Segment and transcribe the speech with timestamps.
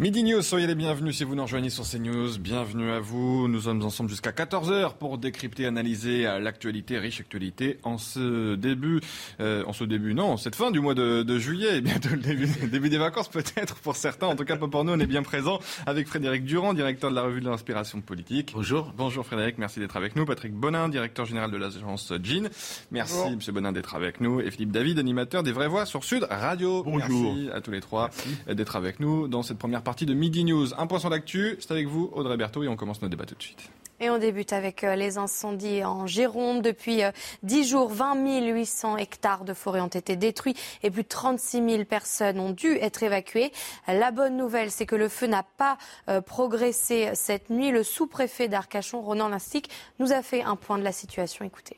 [0.00, 2.38] Midi News, soyez les bienvenus si vous nous rejoignez sur CNews.
[2.38, 3.48] Bienvenue à vous.
[3.48, 9.02] Nous sommes ensemble jusqu'à 14h pour décrypter, analyser l'actualité, riche actualité en ce début,
[9.40, 12.16] euh, en ce début, non, cette fin du mois de, de juillet et bientôt le
[12.16, 14.28] début, début des vacances peut-être pour certains.
[14.28, 17.16] En tout cas, pas pour nous, on est bien présent avec Frédéric Durand, directeur de
[17.16, 18.52] la revue de l'inspiration politique.
[18.54, 18.94] Bonjour.
[18.96, 20.24] Bonjour Frédéric, merci d'être avec nous.
[20.24, 22.48] Patrick Bonin, directeur général de l'agence Jean.
[22.90, 23.36] Merci Bonjour.
[23.36, 24.40] Monsieur Bonin d'être avec nous.
[24.40, 26.84] Et Philippe David, animateur des Vraies Voix sur Sud Radio.
[26.84, 27.34] Bonjour.
[27.34, 28.08] Merci à tous les trois
[28.46, 30.72] d'être avec nous dans cette première partie de Midi News.
[30.78, 33.34] Un point sur l'actu, c'est avec vous Audrey Berthaud et on commence nos débats tout
[33.34, 33.70] de suite.
[34.02, 36.62] Et on débute avec euh, les incendies en Gironde.
[36.62, 37.02] Depuis
[37.42, 41.68] 10 euh, jours, 20 800 hectares de forêt ont été détruits et plus de 36
[41.68, 43.52] 000 personnes ont dû être évacuées.
[43.88, 45.76] La bonne nouvelle, c'est que le feu n'a pas
[46.08, 47.72] euh, progressé cette nuit.
[47.72, 49.68] Le sous-préfet d'Arcachon, Ronan Lastic,
[49.98, 51.44] nous a fait un point de la situation.
[51.44, 51.76] Écoutez.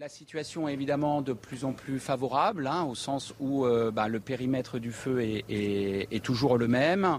[0.00, 4.08] La situation est évidemment de plus en plus favorable, hein, au sens où euh, bah,
[4.08, 7.18] le périmètre du feu est, toujours le même,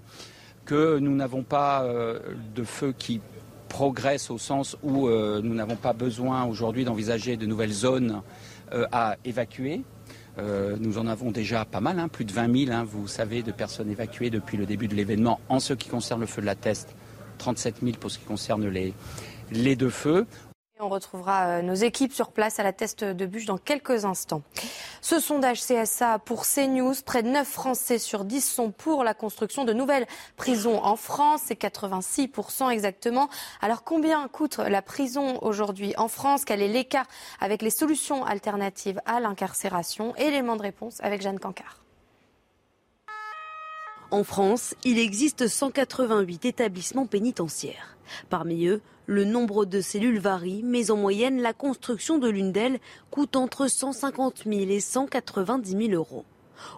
[0.66, 2.20] que nous n'avons pas euh,
[2.56, 3.22] de feu qui
[3.70, 8.24] progresse au sens où euh, nous n'avons pas besoin aujourd'hui d'envisager de nouvelles zones
[8.92, 9.84] à évacuer.
[10.40, 13.52] Nous en avons déjà pas mal, hein, plus de 20 000, hein, vous savez, de
[13.52, 16.56] personnes évacuées depuis le début de l'événement en ce qui concerne le feu de la
[16.56, 16.96] Teste,
[17.38, 20.26] 37 000 pour ce qui concerne les deux feux.
[20.84, 24.42] On retrouvera euh, nos équipes sur place à la test de bûche dans quelques instants.
[25.00, 29.64] Ce sondage CSA pour CNews, près de 9 Français sur 10 sont pour la construction
[29.64, 31.44] de nouvelles prisons en France.
[31.46, 33.30] C'est 86% exactement.
[33.62, 36.44] Alors combien coûte la prison aujourd'hui en France?
[36.44, 37.08] Quel est l'écart
[37.40, 40.14] avec les solutions alternatives à l'incarcération?
[40.18, 41.83] Élément de réponse avec Jeanne Cancard.
[44.14, 47.98] En France, il existe 188 établissements pénitentiaires.
[48.30, 52.80] Parmi eux, le nombre de cellules varie, mais en moyenne, la construction de l'une d'elles
[53.10, 56.26] coûte entre 150 000 et 190 000 euros.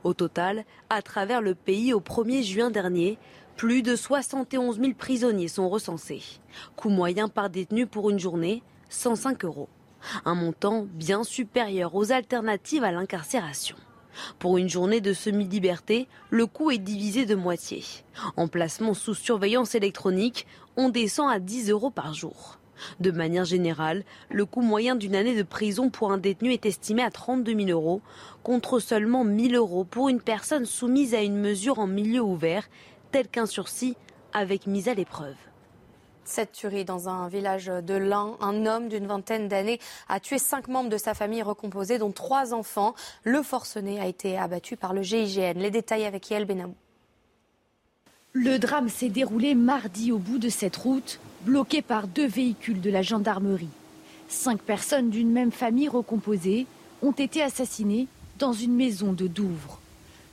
[0.06, 3.18] Au total, à travers le pays au 1er juin dernier,
[3.58, 6.24] plus de 71 000 prisonniers sont recensés.
[6.78, 9.68] Coût moyen par détenu pour une journée, 105 euros.
[10.24, 13.76] Un montant bien supérieur aux alternatives à l'incarcération.
[14.40, 17.84] Pour une journée de semi-liberté, le coût est divisé de moitié.
[18.38, 22.60] En placement sous surveillance électronique, on descend à 10 euros par jour.
[23.00, 27.04] De manière générale, le coût moyen d'une année de prison pour un détenu est estimé
[27.04, 28.02] à 32 000 euros,
[28.44, 32.68] contre seulement 1 000 euros pour une personne soumise à une mesure en milieu ouvert,
[33.12, 33.96] telle qu'un sursis
[34.34, 35.36] avec mise à l'épreuve.
[36.28, 40.68] Cette tuerie dans un village de l'Ain, un homme d'une vingtaine d'années a tué cinq
[40.68, 42.96] membres de sa famille recomposée, dont trois enfants.
[43.24, 45.54] Le forcené a été abattu par le GIGN.
[45.58, 46.74] Les détails avec Yael Benamou.
[48.34, 52.90] Le drame s'est déroulé mardi au bout de cette route, bloquée par deux véhicules de
[52.90, 53.70] la gendarmerie.
[54.28, 56.66] Cinq personnes d'une même famille recomposée
[57.04, 58.08] ont été assassinées
[58.40, 59.80] dans une maison de Douvres.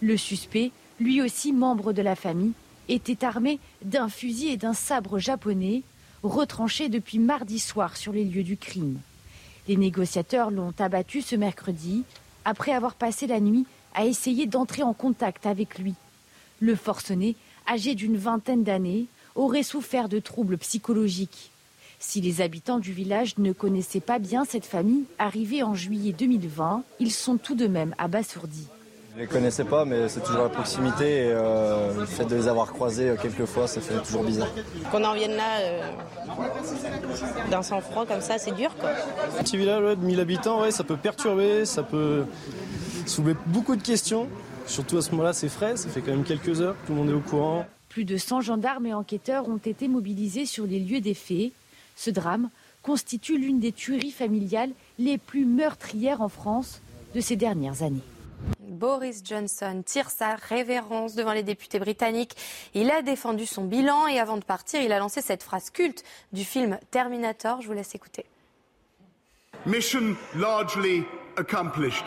[0.01, 2.55] Le suspect, lui aussi membre de la famille,
[2.95, 5.83] était armé d'un fusil et d'un sabre japonais,
[6.23, 8.99] retranchés depuis mardi soir sur les lieux du crime.
[9.69, 12.05] Les négociateurs l'ont abattu ce mercredi,
[12.45, 15.95] après avoir passé la nuit à essayer d'entrer en contact avec lui.
[16.61, 17.37] Le forcené,
[17.69, 21.51] âgé d'une vingtaine d'années, aurait souffert de troubles psychologiques.
[21.99, 26.83] Si les habitants du village ne connaissaient pas bien cette famille, arrivée en juillet 2020,
[26.99, 28.67] ils sont tout de même abasourdis.
[29.13, 32.35] Je ne les connaissais pas, mais c'est toujours la proximité et euh, le fait de
[32.35, 34.49] les avoir croisés euh, quelques fois, ça fait toujours bizarre.
[34.91, 35.83] Qu'on en vienne là, euh,
[37.51, 38.75] d'un sang-froid comme ça, c'est dur.
[38.81, 38.89] Quoi.
[39.39, 42.25] Un petit village de 1000 habitants, ouais, ça peut perturber, ça peut
[43.05, 44.29] soulever beaucoup de questions.
[44.67, 47.11] Surtout à ce moment-là, c'est frais, ça fait quand même quelques heures, tout le monde
[47.11, 47.67] est au courant.
[47.91, 51.53] Plus de 100 gendarmes et enquêteurs ont été mobilisés sur les lieux des faits.
[51.97, 52.49] Ce drame
[52.81, 56.81] constitue l'une des tueries familiales les plus meurtrières en France
[57.15, 58.01] de ces dernières années.
[58.59, 62.37] Boris Johnson tire sa révérence devant les députés britanniques.
[62.75, 66.03] Il a défendu son bilan et avant de partir, il a lancé cette phrase culte
[66.33, 67.61] du film Terminator.
[67.61, 68.27] Je vous laisse écouter.
[69.67, 71.05] Mission largely
[71.37, 72.05] accomplished.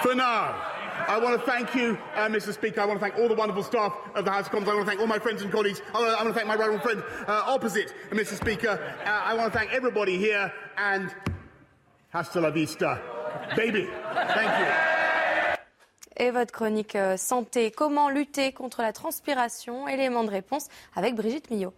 [0.00, 0.54] For now.
[1.06, 2.52] I want to thank you, uh, Mr.
[2.52, 2.80] Speaker.
[2.80, 4.68] I want to thank all the wonderful staff of the House of Commons.
[4.68, 5.80] I want to thank all my friends and colleagues.
[5.94, 8.34] I want to, thank my rival friend uh, opposite, Mr.
[8.34, 8.78] Speaker.
[9.04, 11.14] Uh, I want to thank everybody here and
[12.10, 13.00] hasta la vista,
[13.56, 13.88] baby.
[14.12, 14.97] Thank you.
[16.18, 17.70] Et votre chronique euh, santé.
[17.70, 21.72] Comment lutter contre la transpiration Élément de réponse avec Brigitte Millot.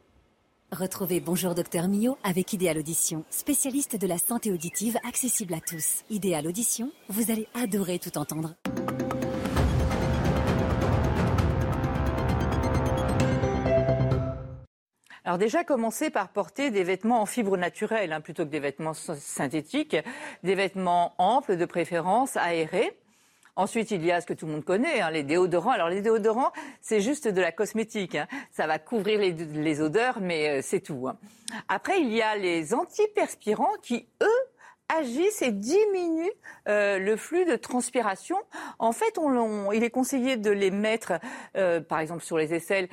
[0.72, 6.04] Retrouvez Bonjour Docteur Millot avec Idéal Audition, spécialiste de la santé auditive accessible à tous.
[6.10, 8.54] Idéal Audition, vous allez adorer tout entendre.
[15.24, 18.94] Alors déjà, commencez par porter des vêtements en fibre naturelle hein, plutôt que des vêtements
[18.94, 19.96] synthétiques,
[20.42, 22.96] des vêtements amples de préférence, aérés.
[23.60, 25.72] Ensuite, il y a ce que tout le monde connaît, hein, les déodorants.
[25.72, 28.14] Alors les déodorants, c'est juste de la cosmétique.
[28.14, 28.26] Hein.
[28.50, 31.08] Ça va couvrir les, odeurs, mais euh, c'est tout.
[31.68, 36.32] Après, il y a les antiperspirants qui, eux, agissent et diminuent
[36.68, 38.38] euh, le flux de transpiration.
[38.78, 41.20] En fait, on, il est conseillé de les mettre,
[41.58, 42.88] euh, par exemple, sur les aisselles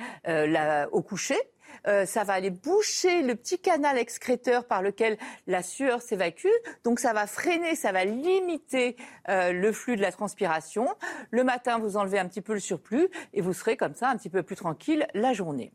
[0.92, 1.38] au coucher
[1.86, 6.46] euh, ça va aller boucher le petit canal excréteur par lequel la sueur s'évacue.
[6.84, 8.96] Donc ça va freiner, ça va limiter
[9.28, 10.88] euh, le flux de la transpiration.
[11.30, 14.16] Le matin, vous enlevez un petit peu le surplus et vous serez comme ça un
[14.16, 15.72] petit peu plus tranquille la journée.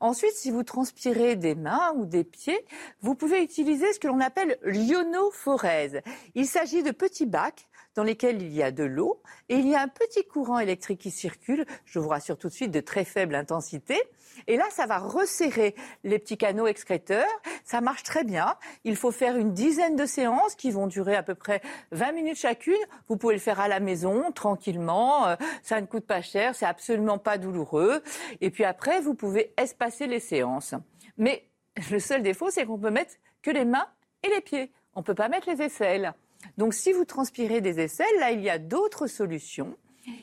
[0.00, 2.64] Ensuite, si vous transpirez des mains ou des pieds,
[3.00, 6.00] vous pouvez utiliser ce que l'on appelle l'ionophorèse.
[6.34, 9.74] Il s'agit de petits bacs dans lesquels il y a de l'eau et il y
[9.74, 13.04] a un petit courant électrique qui circule, je vous rassure tout de suite, de très
[13.04, 14.00] faible intensité.
[14.46, 17.28] Et là, ça va resserrer les petits canaux excréteurs.
[17.64, 18.56] Ça marche très bien.
[18.84, 21.60] Il faut faire une dizaine de séances qui vont durer à peu près
[21.92, 22.74] 20 minutes chacune.
[23.08, 25.26] Vous pouvez le faire à la maison, tranquillement.
[25.26, 26.54] Euh, ça ne coûte pas cher.
[26.54, 28.02] C'est absolument pas douloureux.
[28.40, 30.74] Et puis après, vous pouvez espacer les séances.
[31.18, 31.44] Mais
[31.90, 33.86] le seul défaut, c'est qu'on peut mettre que les mains
[34.22, 34.72] et les pieds.
[34.94, 36.14] On ne peut pas mettre les aisselles.
[36.56, 39.76] Donc si vous transpirez des aisselles, là, il y a d'autres solutions.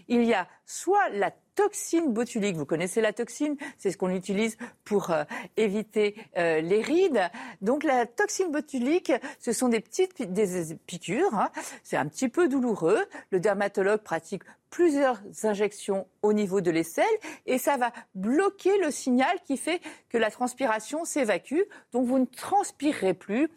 [0.07, 2.55] Il y a soit la toxine botulique.
[2.55, 5.23] Vous connaissez la toxine C'est ce qu'on utilise pour euh,
[5.55, 7.21] éviter euh, les rides.
[7.61, 11.33] Donc la toxine botulique, ce sont des petites des piqûres.
[11.33, 11.49] Hein.
[11.83, 13.05] C'est un petit peu douloureux.
[13.31, 17.05] Le dermatologue pratique plusieurs injections au niveau de l'aisselle
[17.45, 21.61] et ça va bloquer le signal qui fait que la transpiration s'évacue.
[21.93, 23.49] Donc vous ne transpirerez plus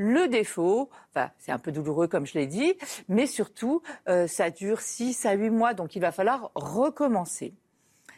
[0.00, 2.72] le défaut, enfin, c'est un peu douloureux comme je l'ai dit,
[3.08, 7.52] mais surtout, euh, ça dure 6 à 8 mois, donc il va falloir recommencer.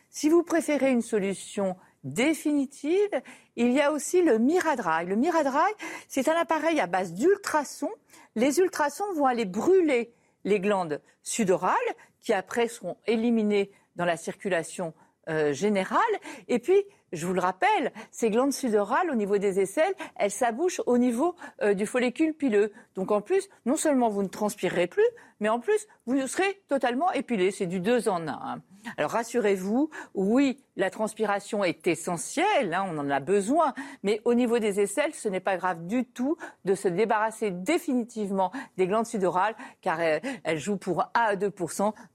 [0.09, 1.75] Si vous préférez une solution
[2.05, 3.11] définitive,
[3.57, 5.07] il y a aussi le Miradry.
[5.07, 5.73] Le Miradry,
[6.07, 7.91] c'est un appareil à base d'ultrasons.
[8.37, 10.15] Les ultrasons vont aller brûler
[10.45, 11.75] les glandes sudorales
[12.21, 14.95] qui après seront éliminées dans la circulation
[15.29, 16.01] euh, générale.
[16.49, 20.81] Et puis, je vous le rappelle, ces glandes sudorales au niveau des aisselles, elles s'abouchent
[20.87, 22.73] au niveau euh, du follicule pileux.
[22.95, 25.07] Donc en plus, non seulement vous ne transpirerez plus,
[25.39, 27.51] mais en plus, vous serez totalement épilé.
[27.51, 28.63] C'est du deux en un.
[28.97, 34.59] Alors rassurez-vous, oui, la transpiration est essentielle, hein, on en a besoin, mais au niveau
[34.59, 39.55] des aisselles, ce n'est pas grave du tout de se débarrasser définitivement des glandes sudorales,
[39.83, 41.53] car elles, elles jouent pour 1 à 2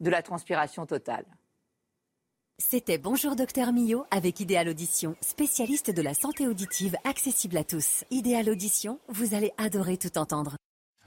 [0.02, 1.26] de la transpiration totale.
[2.60, 8.04] C'était Bonjour Docteur Millot avec Idéal Audition, spécialiste de la santé auditive accessible à tous.
[8.10, 10.56] Idéal Audition, vous allez adorer tout entendre.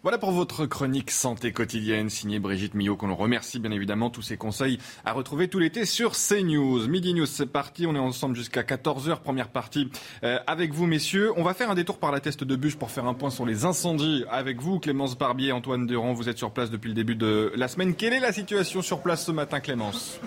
[0.02, 4.10] Voilà pour votre chronique santé quotidienne signée Brigitte Millot, qu'on remercie bien évidemment.
[4.10, 6.86] Tous ces conseils à retrouver tout l'été sur CNews.
[6.86, 7.84] Midi News, c'est parti.
[7.84, 9.18] On est ensemble jusqu'à 14h.
[9.18, 9.90] Première partie
[10.22, 11.32] euh, avec vous, messieurs.
[11.36, 13.44] On va faire un détour par la teste de bûche pour faire un point sur
[13.44, 14.78] les incendies avec vous.
[14.78, 17.96] Clémence Barbier, Antoine Durand, vous êtes sur place depuis le début de la semaine.
[17.96, 20.20] Quelle est la situation sur place ce matin, Clémence?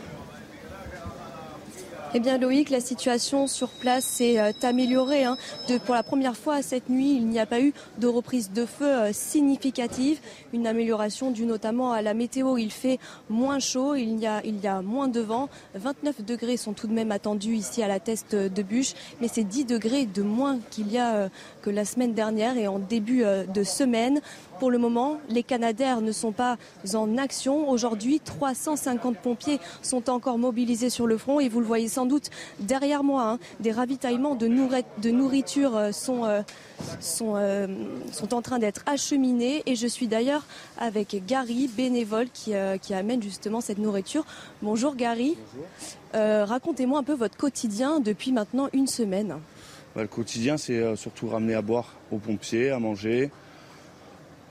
[2.16, 5.24] Eh bien Loïc, la situation sur place s'est euh, améliorée.
[5.24, 5.36] Hein.
[5.86, 8.86] pour la première fois cette nuit, il n'y a pas eu de reprise de feu
[8.86, 10.20] euh, significative.
[10.54, 12.58] Une amélioration due notamment à la météo.
[12.58, 15.50] Il fait moins chaud, il y a, il y a moins de vent.
[15.74, 19.44] 29 degrés sont tout de même attendus ici à la teste de bûche, mais c'est
[19.44, 21.30] 10 degrés de moins qu'il y a euh,
[21.64, 24.20] que la semaine dernière et en début de semaine.
[24.60, 26.58] Pour le moment, les Canadaires ne sont pas
[26.94, 27.70] en action.
[27.70, 32.30] Aujourd'hui, 350 pompiers sont encore mobilisés sur le front et vous le voyez sans doute
[32.60, 36.42] derrière moi, hein, des ravitaillements de, nourriture euh, sont, euh,
[37.22, 37.68] euh,
[38.12, 40.46] sont, en train d'être acheminés et je suis d'ailleurs
[40.78, 42.54] avec Gary, bénévole, qui,
[42.94, 44.26] amène justement cette nourriture.
[44.62, 45.36] Bonjour Gary.
[46.14, 49.40] Racontez-moi un peu votre quotidien depuis maintenant une semaine.
[49.96, 53.32] Bah, le quotidien, c'est surtout ramener à boire aux pompiers, à manger,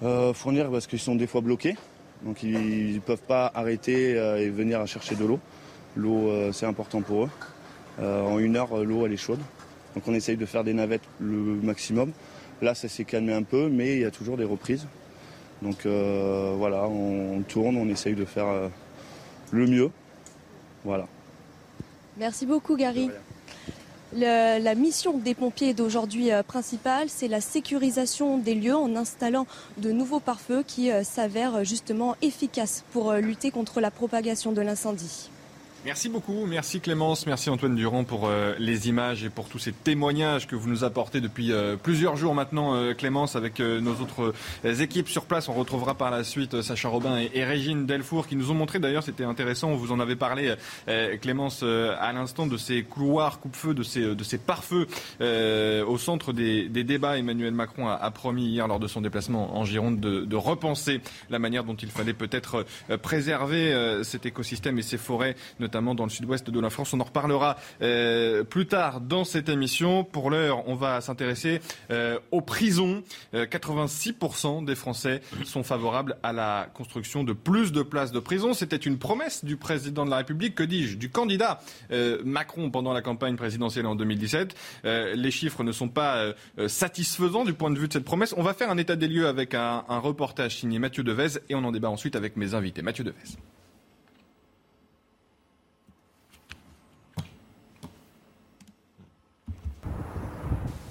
[0.03, 1.77] euh, fournir parce qu'ils sont des fois bloqués.
[2.23, 5.39] Donc ils ne peuvent pas arrêter euh, et venir chercher de l'eau.
[5.97, 7.31] L'eau, euh, c'est important pour eux.
[8.01, 9.41] en une heure, l'eau, elle est chaude.
[9.95, 12.13] Donc on essaye de faire des navettes le maximum.
[12.63, 14.87] Là, ça s'est calmé un peu, mais il y a toujours des reprises.
[15.61, 18.71] Donc voilà, on, tourne, on essaye de faire
[19.51, 19.91] le mieux.
[20.85, 21.07] Voilà.
[22.17, 23.11] Merci beaucoup, Gary.
[24.17, 29.47] La mission des pompiers d'aujourd'hui principale, c'est la sécurisation des lieux en installant
[29.79, 35.32] de nouveaux pare-feux qui s'avèrent justement efficaces pour lutter contre la propagation de l'incendie.
[35.85, 39.73] Merci beaucoup, merci Clémence, merci Antoine Durand pour euh, les images et pour tous ces
[39.73, 44.33] témoignages que vous nous apportez depuis euh, plusieurs jours maintenant, euh, Clémence, avec nos autres
[44.65, 45.49] équipes sur place.
[45.49, 49.03] On retrouvera par la suite Sacha Robin et, Régine Delfour qui nous ont montré, d'ailleurs
[49.03, 50.55] c'était intéressant, vous en avez parlé
[51.21, 54.87] Clémence à l'instant, de ces couloirs coupe-feu, de ces, de ces pare-feux
[55.21, 57.19] au centre des, débats.
[57.19, 61.41] Emmanuel Macron a, promis hier lors de son déplacement en Gironde de, de repenser la
[61.41, 62.65] manière dont il fallait peut-être
[63.03, 65.35] préserver cet écosystème et ces forêts,
[65.73, 66.93] notamment dans le sud-ouest de la France.
[66.93, 70.05] On en reparlera euh, plus tard dans cette émission.
[70.05, 73.03] Pour l'heure, on va s'intéresser euh, aux prisons.
[73.33, 78.53] 86% euh, des Français sont favorables à la construction de plus de places de prison.
[78.53, 81.61] C'était une promesse du président de la République, que dis-je, du candidat
[82.25, 84.55] Macron pendant la campagne présidentielle en 2017.
[84.85, 86.33] les chiffres ne sont pas
[86.67, 88.35] satisfaisants du point de vue de cette promesse.
[88.37, 91.55] On va faire un état des lieux avec un, un reportage signé Mathieu Devez et
[91.55, 92.83] on en débat ensuite avec mes invités.
[92.83, 93.39] Mathieu Devez.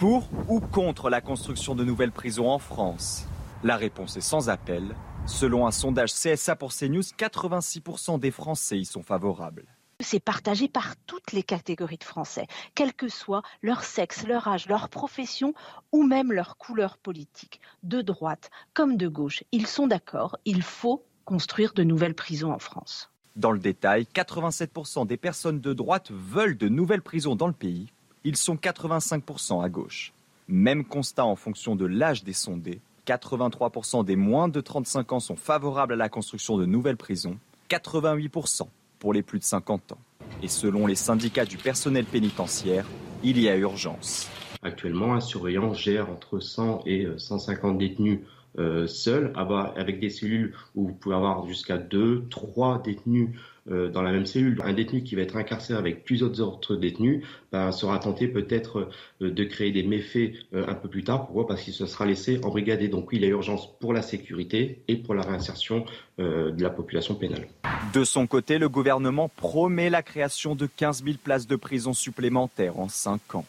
[0.01, 3.27] Pour ou contre la construction de nouvelles prisons en France?
[3.63, 4.95] La réponse est sans appel.
[5.27, 9.67] Selon un sondage CSA pour CNews, 86% des Français y sont favorables.
[9.99, 14.67] C'est partagé par toutes les catégories de Français, quel que soit leur sexe, leur âge,
[14.67, 15.53] leur profession
[15.91, 19.43] ou même leur couleur politique, de droite comme de gauche.
[19.51, 23.11] Ils sont d'accord, il faut construire de nouvelles prisons en France.
[23.35, 27.93] Dans le détail, 87% des personnes de droite veulent de nouvelles prisons dans le pays,
[28.23, 30.13] ils sont 85% à gauche.
[30.47, 32.81] Même constat en fonction de l'âge des sondés.
[33.07, 37.37] 83% des moins de 35 ans sont favorables à la construction de nouvelles prisons,
[37.69, 38.67] 88%
[38.99, 39.97] pour les plus de 50 ans.
[40.43, 42.85] Et selon les syndicats du personnel pénitentiaire,
[43.23, 44.29] il y a urgence.
[44.61, 48.19] Actuellement, un surveillant gère entre 100 et 150 détenus
[48.59, 49.33] euh, seuls,
[49.75, 53.37] avec des cellules où vous pouvez avoir jusqu'à 2, 3 détenus euh,
[53.67, 54.59] dans la même cellule.
[54.63, 58.89] Un détenu qui va être incarcéré avec plusieurs autres détenus ben, sera tenté peut-être
[59.21, 61.25] euh, de créer des méfaits euh, un peu plus tard.
[61.25, 61.47] Pourquoi?
[61.47, 62.87] Parce qu'il se sera laissé embrigader.
[62.87, 65.85] Donc oui, il y a urgence pour la sécurité et pour la réinsertion
[66.17, 67.47] de la population pénale.
[67.95, 72.77] De son côté, le gouvernement promet la création de 15 000 places de prison supplémentaires
[72.77, 73.45] en 5 ans.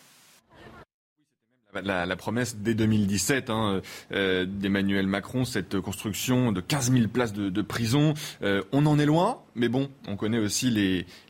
[1.75, 8.14] La, promesse dès 2017 hein, d'Emmanuel Macron, cette construction de 15 000 places de, prison,
[8.43, 10.71] on en est loin, mais bon, on connaît aussi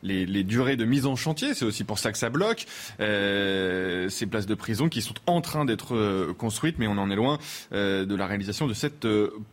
[0.03, 1.55] les, durées de mise en chantier.
[1.55, 2.67] C'est aussi pour ça que ça bloque.
[3.01, 7.11] Euh, ces places de prison qui sont en train d'être euh, construites, mais on en
[7.11, 7.39] est loin
[7.73, 9.07] euh, de la réalisation de cette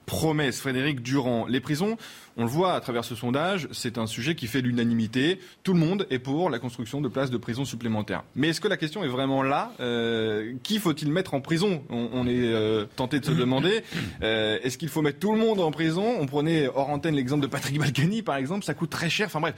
[0.05, 0.59] promesse.
[0.59, 1.97] Frédéric Durand, les prisons,
[2.37, 5.39] on le voit à travers ce sondage, c'est un sujet qui fait l'unanimité.
[5.63, 8.23] Tout le monde est pour la construction de places de prison supplémentaires.
[8.35, 9.73] Mais est-ce que la question est vraiment là
[10.79, 12.53] faut-il mettre en prison on, on, est
[12.95, 13.83] tenté de se demander.
[14.21, 17.47] est-ce qu'il faut mettre tout le monde en prison On prenait hors antenne l'exemple de
[17.47, 19.27] Patrick Balkany, par exemple ça coûte très cher.
[19.27, 19.55] Enfin bref,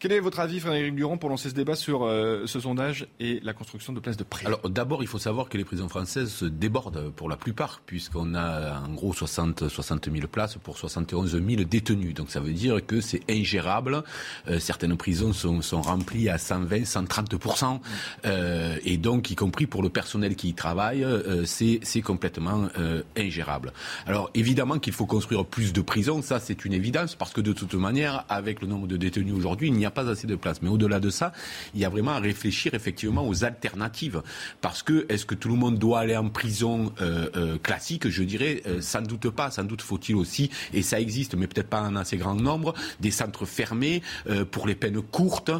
[0.00, 3.38] quel est votre avis, Frédéric Durand, pour lancer ce débat sur euh, ce sondage et
[3.44, 6.32] la construction de places de prison Alors d'abord, il faut savoir que les prisons françaises
[6.32, 11.32] se débordent pour la plupart, puisqu'on a en gros 60, 60 000 places pour 71
[11.32, 12.14] 000 détenus.
[12.14, 14.02] Donc ça veut dire que c'est ingérable.
[14.48, 17.34] Euh, certaines prisons sont, sont, remplies à 120, 130
[18.24, 22.68] euh, et donc y compris pour le personnel qui y travaille, euh, c'est complètement
[23.16, 23.74] ingérable.
[24.06, 27.52] Alors évidemment qu'il faut construire plus de prisons, ça c'est une évidence, parce que de
[27.52, 30.62] toute manière, avec le nombre de détenus aujourd'hui, il n'y a pas assez de place.
[30.62, 31.32] Mais au-delà de ça,
[31.74, 34.22] il y a vraiment à réfléchir effectivement aux alternatives.
[34.60, 38.08] Parce que est-ce que tout le monde doit aller en prison euh, euh, classique?
[38.08, 39.50] Je dirais euh, sans doute pas.
[39.50, 43.10] Sans doute faut-il aussi, et ça existe, mais peut-être pas en assez grand nombre, des
[43.10, 44.02] centres fermés
[44.50, 45.50] pour les peines courtes,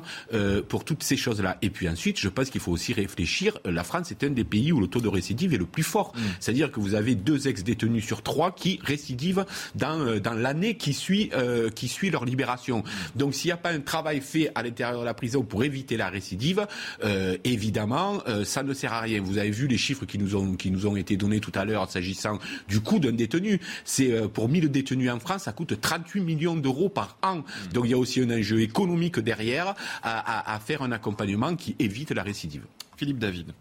[0.68, 1.58] pour toutes ces choses-là.
[1.62, 3.58] Et puis ensuite, je pense qu'il faut aussi réfléchir.
[3.64, 6.12] La France est un des pays où le taux de récidive est le plus fort.
[6.14, 6.20] Mm.
[6.40, 9.44] C'est-à-dire que vous avez deux ex-détenus sur trois qui récidivent
[9.74, 11.30] dans, dans l'année qui suit,
[11.74, 12.84] qui suit leur libération.
[13.16, 15.96] Donc s'il n'y a pas un travail fait à l'intérieur de la prison pour éviter
[15.96, 16.66] la récidive,
[17.04, 19.20] euh, évidemment, euh, ça ne sert à rien.
[19.20, 21.64] Vous avez vu les chiffres qui nous ont, qui nous ont été donnés tout à
[21.64, 23.60] l'heure s'agissant du coût d'un détenu.
[23.84, 27.36] C'est euh, pour 1000 détenus en France, ça coûte 38 millions d'euros par an.
[27.36, 27.72] Mmh.
[27.72, 31.76] Donc il y a aussi un enjeu économique derrière à, à faire un accompagnement qui
[31.78, 32.62] évite la récidive.
[32.96, 33.52] Philippe David.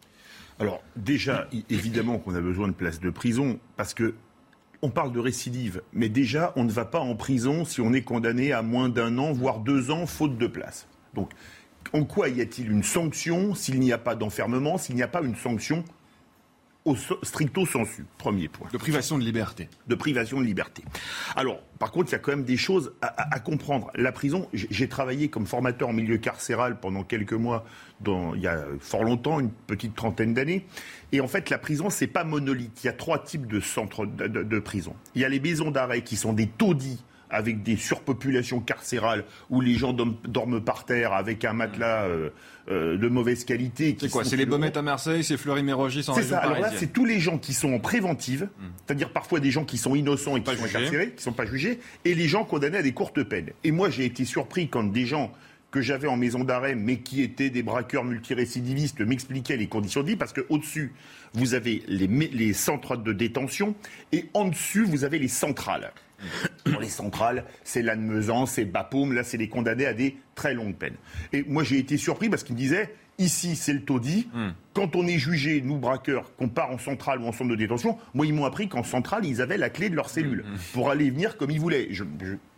[0.59, 4.13] Alors déjà, évidemment qu'on a besoin de places de prison parce que
[4.81, 8.01] on parle de récidive, mais déjà, on ne va pas en prison si on est
[8.01, 10.87] condamné à moins d'un an, voire deux ans, faute de place.
[11.13, 11.31] Donc,
[11.93, 15.21] en quoi y a-t-il une sanction s'il n'y a pas d'enfermement, s'il n'y a pas
[15.21, 15.83] une sanction
[16.85, 18.05] au stricto sensu.
[18.17, 18.67] Premier point.
[18.71, 19.69] De privation de liberté.
[19.87, 20.83] De privation de liberté.
[21.35, 23.91] Alors, par contre, il y a quand même des choses à, comprendre.
[23.95, 27.65] La prison, j'ai travaillé comme formateur en milieu carcéral pendant quelques mois,
[27.99, 30.65] dans, il y a fort longtemps, une petite trentaine d'années.
[31.11, 32.83] Et en fait, la prison, c'est pas monolithe.
[32.83, 34.95] Il y a trois types de centres de, de prison.
[35.15, 39.61] Il y a les maisons d'arrêt qui sont des taudis avec des surpopulations carcérales où
[39.61, 42.29] les gens dorment par terre avec un matelas euh,
[42.69, 43.95] euh, de mauvaise qualité.
[43.99, 46.39] C'est quoi C'est les Baumettes à Marseille, c'est Fleury-Mérogis en C'est ça.
[46.39, 48.65] Alors là, c'est tous les gens qui sont en préventive, hmm.
[48.85, 51.45] c'est-à-dire parfois des gens qui sont innocents et qui sont incarcérés, qui ne sont pas
[51.45, 53.51] jugés, et les gens condamnés à des courtes peines.
[53.63, 55.31] Et moi, j'ai été surpris quand des gens
[55.71, 60.07] que j'avais en maison d'arrêt, mais qui étaient des braqueurs multirécidivistes, m'expliquaient les conditions de
[60.07, 60.93] vie, parce qu'au-dessus,
[61.33, 63.75] vous avez les, les centres de détention,
[64.11, 65.91] et en dessus, vous avez les centrales.
[66.63, 70.75] Pour les centrales, c'est Lannemezan, c'est Bapaume, là c'est les condamnés à des très longues
[70.75, 70.97] peines.
[71.33, 74.49] Et moi j'ai été surpris parce qu'il me disait, ici c'est le taudis, hmm.
[74.73, 77.97] quand on est jugé, nous braqueurs, qu'on part en centrale ou en centre de détention,
[78.13, 80.57] moi ils m'ont appris qu'en centrale ils avaient la clé de leur cellule hmm.
[80.73, 81.89] pour aller venir comme ils voulaient.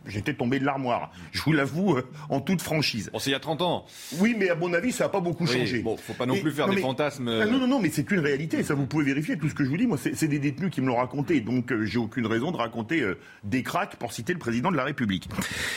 [0.06, 3.10] J'étais tombé de l'armoire, je vous l'avoue, euh, en toute franchise.
[3.14, 3.86] Bon, c'est il y a 30 ans.
[4.18, 5.82] Oui, mais à mon avis, ça n'a pas beaucoup changé.
[5.82, 7.28] Bon, faut pas non plus faire des fantasmes.
[7.28, 9.38] Ah, non, non, non, mais c'est une réalité, ça vous pouvez vérifier.
[9.38, 11.72] Tout ce que je vous dis, moi, c'est des détenus qui me l'ont raconté, donc
[11.72, 14.84] euh, j'ai aucune raison de raconter euh, des cracks pour citer le président de la
[14.84, 15.30] République.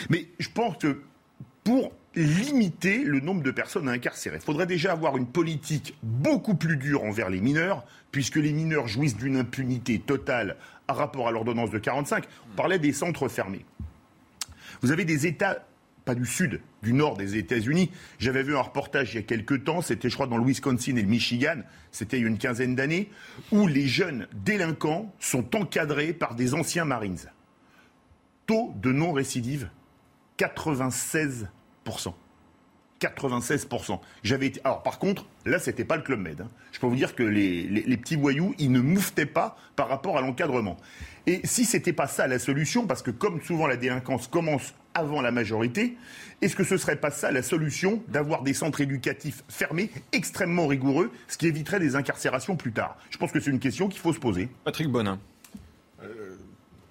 [0.09, 1.01] Mais je pense que
[1.63, 4.37] pour limiter le nombre de personnes incarcérées.
[4.37, 8.87] Il faudrait déjà avoir une politique beaucoup plus dure envers les mineurs, puisque les mineurs
[8.87, 10.55] jouissent d'une impunité totale
[10.87, 12.23] à rapport à l'ordonnance de 45.
[12.51, 13.65] On parlait des centres fermés.
[14.85, 15.65] Vous avez des États,
[16.05, 17.89] pas du sud, du nord des États-Unis.
[18.19, 20.95] J'avais vu un reportage il y a quelques temps, c'était je crois dans le Wisconsin
[20.95, 23.09] et le Michigan, c'était il y a une quinzaine d'années,
[23.51, 27.17] où les jeunes délinquants sont encadrés par des anciens Marines.
[28.45, 29.69] Taux de non-récidive,
[30.37, 31.47] 96%.
[33.01, 33.99] 96%.
[34.23, 36.41] J'avais Alors par contre, là, c'était pas le Club Med.
[36.41, 36.49] Hein.
[36.71, 40.21] Je peux vous dire que les, petits voyous, ils ne mouftaient pas par rapport à
[40.21, 40.77] l'encadrement.
[41.27, 45.21] Et si c'était pas ça la solution, parce que comme souvent la délinquance commence avant
[45.21, 45.97] la majorité,
[46.41, 51.11] est-ce que ce serait pas ça la solution d'avoir des centres éducatifs fermés, extrêmement rigoureux,
[51.27, 52.97] ce qui éviterait des incarcérations plus tard?
[53.09, 54.49] Je pense que c'est une question qu'il faut se poser.
[54.63, 55.19] Patrick Bonin.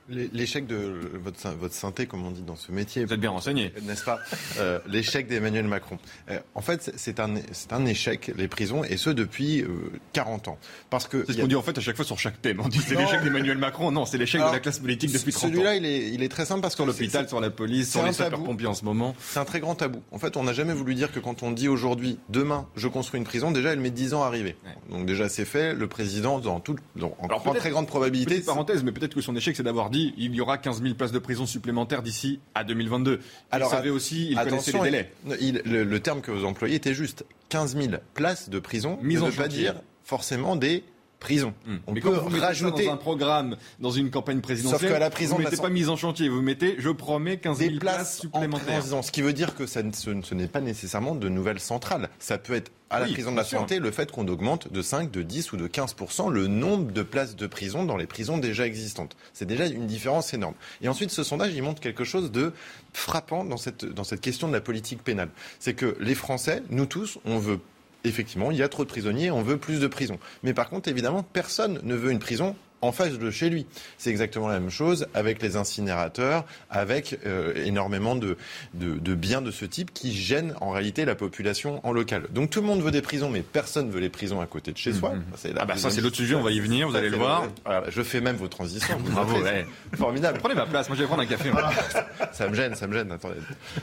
[0.09, 3.05] L'échec de votre, votre synthé, comme on dit dans ce métier.
[3.05, 3.73] Vous êtes bien renseigné.
[3.83, 4.19] N'est-ce pas?
[4.59, 5.99] Euh, L'échec d'Emmanuel Macron.
[6.31, 7.35] Euh, en fait, c'est un,
[7.71, 9.69] un échec, les prisons, et ce depuis euh,
[10.13, 10.59] 40 ans.
[10.91, 11.25] Parce que.
[11.27, 12.61] C'est ce qu'on dit en fait à chaque fois sur chaque thème.
[12.63, 13.91] On dit c'est l'échec d'Emmanuel Macron.
[13.93, 15.53] Non, c'est l'échec de la classe politique depuis 30 ans.
[15.53, 16.83] Celui-là, il est, il est très simple parce que.
[16.83, 19.15] Sur l'hôpital, sur la police, sur les sapeurs-pompiers en ce moment.
[19.21, 20.03] C'est un très grand tabou.
[20.13, 23.19] En fait, on n'a jamais voulu dire que quand on dit aujourd'hui, demain, je construis
[23.19, 24.57] une prison, déjà, elle met 10 ans à arriver.
[24.91, 25.73] Donc déjà, c'est fait.
[25.73, 28.41] Le président, dans tout, dans, en très grande probabilité.
[28.41, 30.95] parenthèse, mais peut-être que son échec, c'est d'avoir dit il y aura 15 15 000
[30.95, 33.21] places de prison supplémentaires d'ici à 2022.
[33.51, 35.13] Alors, il savait aussi, il connaissait les délais.
[35.25, 37.25] le, terme que vous employez était juste.
[37.51, 40.83] 15 000 places de prison Mise ne veut pas dire forcément des
[41.25, 41.55] prison.
[41.67, 41.77] Hmm.
[41.87, 44.81] On peut vous rajouter dans un programme, dans une campagne présidentielle.
[44.81, 47.59] Sauf que la prison, vous mettez pas mise en chantier, vous mettez, je promets, 15
[47.59, 48.83] 000 places, supplémentaires.
[48.85, 52.11] ce qui veut dire que ça, ce, n'est pas nécessairement de nouvelles centrales.
[52.19, 55.11] Ça peut être à la prison de la santé le fait qu'on augmente de 5,
[55.11, 55.97] de 10 ou de 15
[56.31, 59.17] le nombre de places de prison dans les prisons déjà existantes.
[59.33, 60.55] C'est déjà une différence énorme.
[60.83, 62.53] Et ensuite, ce sondage, il montre quelque chose de
[62.93, 65.31] frappant dans cette, dans cette question de la politique pénale.
[65.59, 67.61] C'est que les Français, nous tous, on veut
[68.05, 70.19] effectivement, il y a trop de prisonniers, on veut plus de prisons.
[70.43, 73.67] Mais par contre, évidemment, personne ne veut une prison en face de chez lui.
[73.99, 78.37] C'est exactement la même chose avec les incinérateurs, avec euh, énormément de,
[78.75, 82.27] de, biens de ce type qui gênent en réalité la population en local.
[82.31, 84.77] Donc tout le monde veut des prisons, mais personne veut les prisons à côté de
[84.77, 85.15] chez soi.
[85.15, 85.49] Mmh.
[85.57, 87.49] ah bah ça c'est l'autre sujet, on va y venir, vous allez le voir.
[87.89, 88.99] je fais même vos transitions.
[89.01, 89.67] Bravo, ouais.
[89.97, 90.39] formidable.
[90.39, 91.51] Prenez ma place, moi je vais prendre un café.
[92.33, 93.11] ça me gêne, ça me gêne.
[93.13, 93.37] Attendez,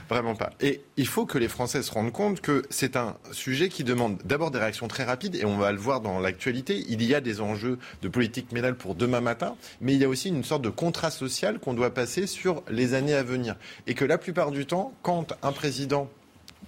[0.09, 0.51] vraiment pas.
[0.59, 4.17] Et il faut que les Français se rendent compte que c'est un sujet qui demande
[4.25, 6.83] d'abord des réactions très rapides, et on va le voir dans l'actualité.
[6.89, 10.09] Il y a des enjeux de politique pénale pour demain matin, mais il y a
[10.09, 13.55] aussi une sorte de contrat social qu'on doit passer sur les années à venir.
[13.87, 16.09] Et que la plupart du temps, quand un président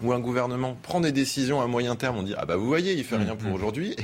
[0.03, 2.93] où un gouvernement prend des décisions à moyen terme, on dit ah bah vous voyez,
[2.93, 3.55] il fait rien pour mm, mm.
[3.55, 3.95] aujourd'hui,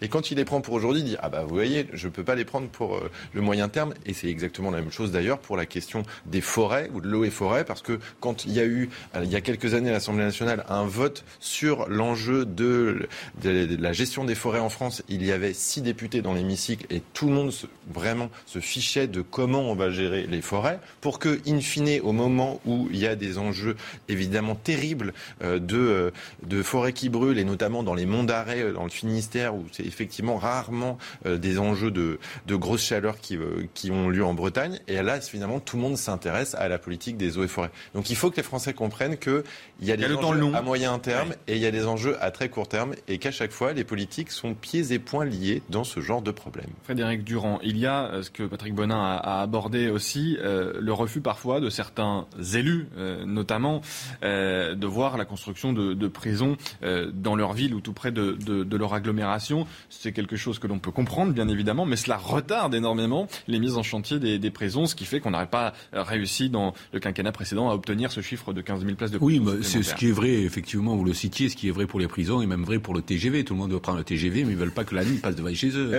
[0.00, 2.24] et, quand il les prend pour aujourd'hui, il dit ah bah vous voyez, je peux
[2.24, 5.38] pas les prendre pour euh, le moyen terme, et c'est exactement la même chose d'ailleurs
[5.38, 8.60] pour la question des forêts ou de l'eau et forêt, parce que quand il y
[8.60, 12.44] a eu euh, il y a quelques années à l'Assemblée nationale un vote sur l'enjeu
[12.44, 13.08] de,
[13.42, 17.26] la gestion des forêts en France, il y avait six députés dans l'hémicycle et tout
[17.26, 17.52] le monde
[17.92, 22.12] vraiment se fichait de comment on va gérer les forêts, pour que in fine au
[22.12, 23.76] moment où il y a des enjeux
[24.08, 26.10] évidemment terribles euh, de, euh,
[26.46, 29.64] de forêts qui brûlent, et notamment dans les monts d'arrêt, euh, dans le Finistère, où
[29.72, 33.38] c'est effectivement rarement des enjeux de, de grosse chaleur qui,
[33.74, 34.80] qui ont lieu en Bretagne.
[34.88, 37.70] Et là, finalement, tout le monde s'intéresse à la politique des eaux et forêts.
[37.94, 39.42] Donc il faut que les Français comprennent qu'il
[39.80, 42.48] y a des enjeux à moyen terme et il y a des enjeux à très
[42.48, 46.00] court terme, et qu'à chaque fois, les politiques sont pieds et poings liés dans ce
[46.00, 46.70] genre de problème.
[46.84, 51.60] Frédéric Durand, il y a ce que Patrick Bonin a, abordé aussi, le refus parfois
[51.60, 52.88] de certains élus,
[53.26, 53.80] notamment,
[54.22, 55.37] de voir la construction
[55.72, 59.66] de, de prisons euh, dans leur ville ou tout près de, de, leur agglomération.
[59.90, 63.76] C'est quelque chose que l'on peut comprendre, bien évidemment, mais cela retarde énormément les mises
[63.76, 67.32] en chantier des, des prisons, ce qui fait qu'on n'aurait pas réussi dans le quinquennat
[67.32, 69.44] précédent à obtenir ce chiffre de 15 000 places de prison.
[69.44, 71.98] Oui, c'est ce qui est vrai, effectivement, vous le citiez, ce qui est vrai pour
[71.98, 73.44] les prisons et même vrai pour le TGV.
[73.44, 75.34] Tout le monde veut prendre le TGV, mais ils veulent pas que la nuit passe
[75.34, 75.92] devant chez eux.
[75.94, 75.98] Eh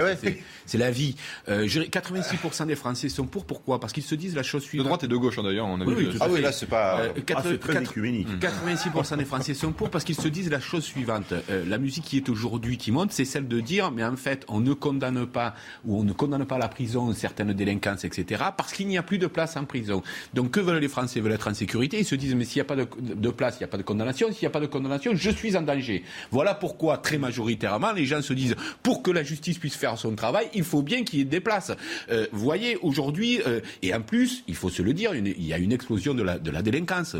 [0.65, 1.15] c'est la vie.
[1.47, 3.45] Euh, 86% des Français sont pour.
[3.45, 3.79] Pourquoi?
[3.79, 4.85] Parce qu'ils se disent la chose suivante.
[4.85, 5.65] De droite et de gauche, hein, d'ailleurs.
[5.67, 6.99] On a vu ah oui, là, c'est pas.
[7.01, 11.33] Euh, ah, très 86% des Français sont pour parce qu'ils se disent la chose suivante.
[11.49, 14.45] Euh, la musique qui est aujourd'hui qui monte, c'est celle de dire, mais en fait,
[14.47, 15.55] on ne condamne pas
[15.85, 19.17] ou on ne condamne pas la prison, certaines délinquances, etc., parce qu'il n'y a plus
[19.17, 20.01] de place en prison.
[20.33, 21.19] Donc, que veulent les Français?
[21.19, 21.99] Ils veulent être en sécurité.
[21.99, 23.83] Ils se disent, mais s'il n'y a pas de, place, il n'y a pas de
[23.83, 24.31] condamnation.
[24.31, 26.03] S'il n'y a pas de condamnation, je suis en danger.
[26.31, 30.15] Voilà pourquoi, très majoritairement, les gens se disent, pour que la justice puisse faire son
[30.15, 31.73] travail, il faut bien qu'il y ait des places.
[32.09, 35.57] Euh, voyez, aujourd'hui, euh, et en plus, il faut se le dire, il y a
[35.57, 37.17] une explosion de la, de la délinquance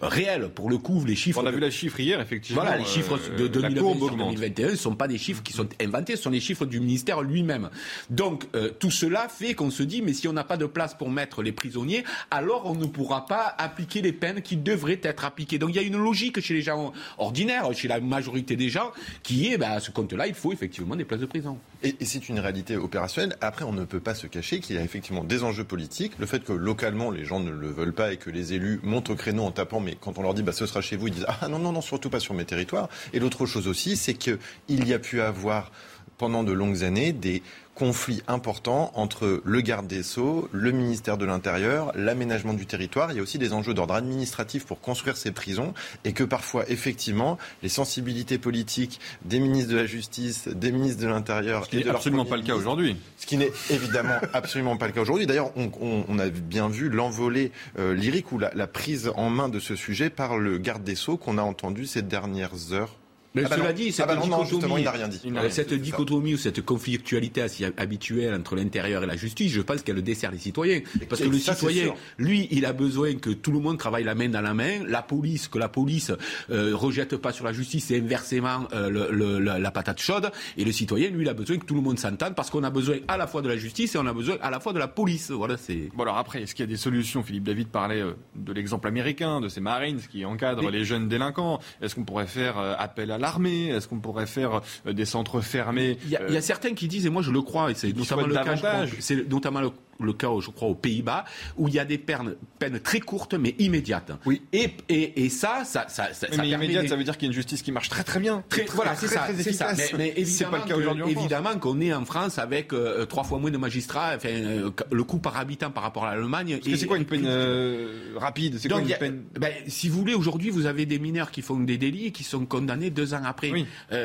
[0.00, 0.50] réelle.
[0.54, 1.40] Pour le coup, les chiffres.
[1.42, 2.62] On a vu la chiffre hier, effectivement.
[2.62, 6.22] Voilà, les chiffres euh, de 2021 ne sont pas des chiffres qui sont inventés, ce
[6.22, 7.70] sont les chiffres du ministère lui-même.
[8.10, 10.94] Donc, euh, tout cela fait qu'on se dit, mais si on n'a pas de place
[10.94, 15.24] pour mettre les prisonniers, alors on ne pourra pas appliquer les peines qui devraient être
[15.24, 15.58] appliquées.
[15.58, 18.92] Donc, il y a une logique chez les gens ordinaires, chez la majorité des gens,
[19.22, 21.58] qui est, bah, à ce compte-là, il faut effectivement des places de prison.
[21.84, 23.36] Et, c'est une réalité opérationnelle.
[23.42, 26.12] Après, on ne peut pas se cacher qu'il y a effectivement des enjeux politiques.
[26.18, 29.10] Le fait que localement, les gens ne le veulent pas et que les élus montent
[29.10, 31.14] au créneau en tapant, mais quand on leur dit, bah, ce sera chez vous, ils
[31.14, 32.88] disent, ah non, non, non, surtout pas sur mes territoires.
[33.12, 35.70] Et l'autre chose aussi, c'est qu'il y a pu avoir
[36.16, 37.42] pendant de longues années des
[37.74, 43.12] conflits importants entre le garde des Sceaux, le ministère de l'Intérieur, l'aménagement du territoire.
[43.12, 46.68] Il y a aussi des enjeux d'ordre administratif pour construire ces prisons et que parfois,
[46.68, 51.64] effectivement, les sensibilités politiques des ministres de la Justice, des ministres de l'Intérieur...
[51.64, 52.96] Ce qui n'est absolument pas le cas aujourd'hui.
[53.18, 55.26] Ce qui n'est évidemment absolument pas le cas aujourd'hui.
[55.26, 59.58] D'ailleurs, on, a bien vu l'envolée euh, lyrique ou la, la prise en main de
[59.58, 62.96] ce sujet par le garde des Sceaux qu'on a entendu ces dernières heures
[63.34, 65.20] mais ah bah cela dit, cette ah bah dichotomie, il rien dit.
[65.50, 70.02] cette dichotomie ou cette conflictualité assez habituelle entre l'intérieur et la justice, je pense qu'elle
[70.02, 70.80] dessert les citoyens.
[71.08, 74.28] Parce que le citoyen, lui, il a besoin que tout le monde travaille la main
[74.28, 76.12] dans la main, la police, que la police
[76.50, 80.30] euh, rejette pas sur la justice et inversement euh, le, la, patate chaude.
[80.56, 82.70] Et le citoyen, lui, il a besoin que tout le monde s'entende parce qu'on a
[82.70, 84.78] besoin à la fois de la justice et on a besoin à la fois de
[84.78, 85.30] la police.
[85.30, 85.90] Voilà, c'est.
[85.94, 88.88] Bon alors après, est-ce qu'il y a des solutions Philippe David parlait euh, de l'exemple
[88.88, 91.60] américain, de ces Marines qui encadrent les jeunes délinquants.
[91.80, 95.40] Est-ce qu'on pourrait faire euh, appel à l'armée Est-ce qu'on pourrait faire euh, des centres
[95.40, 98.26] fermés il y, a, certains qui disent, et moi je le crois, et c'est notamment
[98.26, 98.86] le cas,
[99.28, 101.24] notamment le le cas, je crois, aux Pays-Bas,
[101.56, 104.12] où il y a des peines, peines très courtes mais immédiates.
[104.26, 104.42] Oui.
[104.52, 107.32] Et, et, et ça, ça, ça, ça, mais immédiate, ça veut dire qu'il y a
[107.32, 108.44] une justice qui marche très très bien.
[108.48, 109.72] Très, voilà, c'est ça, c'est ça.
[109.96, 111.04] Mais, évidemment, pas le cas aujourd'hui.
[111.10, 114.12] Évidemment qu'on est en France avec euh, trois fois moins de magistrats.
[114.16, 116.58] Enfin, euh, le coût par habitant par rapport à l'Allemagne.
[116.62, 118.58] C'est quoi une peine euh, rapide?
[118.58, 119.24] C'est quoi une peine?
[119.38, 122.24] ben, Si vous voulez, aujourd'hui, vous avez des mineurs qui font des délits et qui
[122.24, 123.52] sont condamnés deux ans après,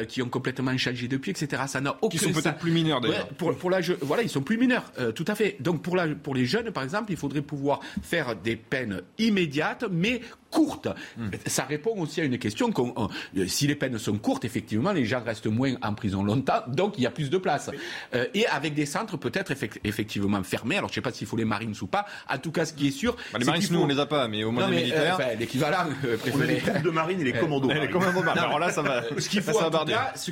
[0.08, 1.64] qui ont complètement changé depuis, etc.
[1.68, 2.18] Ça n'a aucun.
[2.18, 3.28] Qui sont peut-être plus mineurs d'ailleurs.
[3.30, 5.58] pour, pour la, voilà, ils sont plus mineurs, tout à fait.
[5.60, 10.88] Donc pour les jeunes, par exemple, il faudrait pouvoir faire des peines immédiates, mais courte.
[11.18, 11.30] Hmm.
[11.46, 15.22] Ça répond aussi à une question euh, si les peines sont courtes, effectivement, les gens
[15.24, 17.70] restent moins en prison longtemps, donc il y a plus de place.
[18.14, 20.78] Euh, et avec des centres peut-être effectivement fermés.
[20.78, 22.06] Alors je ne sais pas s'il faut les Marines ou pas.
[22.30, 24.28] En tout cas, ce qui est sûr, bah, les Marines, nous on les a pas,
[24.28, 25.20] mais au moins les militaires.
[25.20, 25.90] Euh, l'équivalent.
[26.34, 27.72] on a les troupes de Marine et les commandos.
[27.72, 28.24] les commandos.
[28.30, 29.04] Alors là, ça va.
[29.18, 29.60] Ce qu'il faut,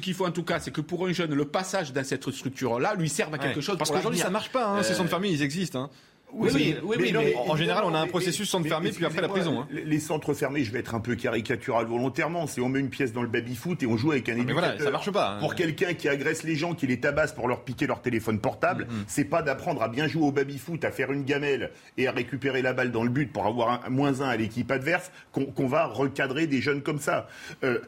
[0.02, 2.96] qu'il faut en tout cas, c'est que pour un jeune, le passage dans cette structure-là
[2.96, 3.78] lui serve à quelque chose.
[3.78, 4.68] Parce qu'aujourd'hui, ça marche pas.
[4.68, 5.84] Hein, Ces centres fermés, ils existent.
[5.84, 5.90] Hein.
[6.34, 9.62] Oui, oui, mais, en général, on a un processus centre fermé, puis après la prison.
[9.62, 9.68] Hein.
[9.72, 13.14] Les centres fermés, je vais être un peu caricatural volontairement, c'est on met une pièce
[13.14, 14.56] dans le baby-foot et on joue avec un éducateur.
[14.56, 15.36] Mais voilà, ça marche pas.
[15.36, 15.40] Hein.
[15.40, 18.84] Pour quelqu'un qui agresse les gens, qui les tabasse pour leur piquer leur téléphone portable,
[18.84, 19.04] mm-hmm.
[19.08, 22.62] c'est pas d'apprendre à bien jouer au baby-foot, à faire une gamelle et à récupérer
[22.62, 25.86] la balle dans le but pour avoir un moins un à l'équipe adverse qu'on va
[25.86, 27.28] recadrer des jeunes comme ça.
[27.64, 27.80] Euh,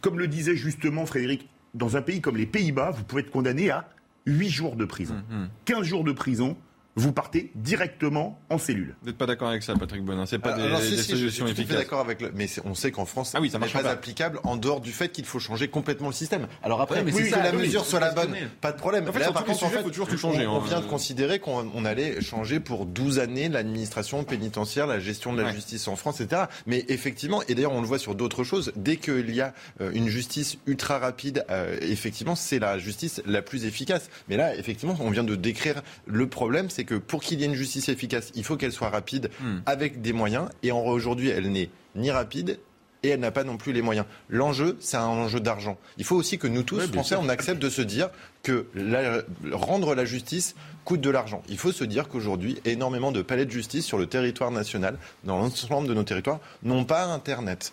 [0.00, 3.70] comme le disait justement Frédéric, dans un pays comme les Pays-Bas, vous pouvez être condamné
[3.70, 3.88] à
[4.26, 5.16] 8 jours de prison,
[5.64, 5.84] 15 mm-hmm.
[5.84, 6.56] jours de prison
[6.98, 8.96] vous partez directement en cellule.
[9.02, 11.02] Vous n'êtes pas d'accord avec ça, Patrick Bonin C'est pas Ah, des, alors, si, des
[11.02, 11.76] si, je solutions à fait efficaces.
[11.76, 13.82] d'accord avec le, mais on sait qu'en France, Ah oui, ça ce n'est marche pas
[13.82, 13.90] pas.
[13.90, 16.48] applicable en dehors du fait qu'il faut changer complètement le système.
[16.62, 18.72] Alors après, Ouais, mais oui, c'est que ça, la oui, mesure soit la bonne, pas
[18.72, 19.08] de problème.
[19.08, 20.64] En fait, Là, par contre, en sujets, fait, faut toujours tout changer, On, on hein.
[20.66, 25.40] vient de considérer qu'on on allait changer pour 12 années l'administration pénitentiaire, la gestion de
[25.40, 25.54] la Ouais.
[25.54, 26.42] justice en France, etc.
[26.66, 29.90] Mais effectivement, et d'ailleurs on le voit sur d'autres choses, dès qu'il y a euh,
[29.94, 34.10] une justice ultra rapide, euh, effectivement, c'est la justice la plus efficace.
[34.28, 37.46] Mais là, effectivement, on vient de décrire le problème, c'est que pour qu'il y ait
[37.46, 39.58] une justice efficace, il faut qu'elle soit rapide Hmm.
[39.66, 40.48] avec des moyens.
[40.62, 42.58] Et aujourd'hui, elle n'est ni rapide
[43.02, 44.06] et elle n'a pas non plus les moyens.
[44.30, 45.76] L'enjeu, c'est un enjeu d'argent.
[45.98, 47.20] Il faut aussi que nous tous, bien Français, sûr.
[47.22, 48.08] on accepte de se dire
[48.42, 49.22] que la-
[49.52, 50.54] rendre la justice
[50.86, 51.42] coûte de l'argent.
[51.50, 55.36] Il faut se dire qu'aujourd'hui, énormément de palais de justice sur le territoire national, dans
[55.38, 57.72] l'ensemble de nos territoires, n'ont pas Internet.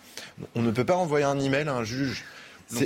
[0.55, 2.25] On ne peut pas envoyer un email à un juge.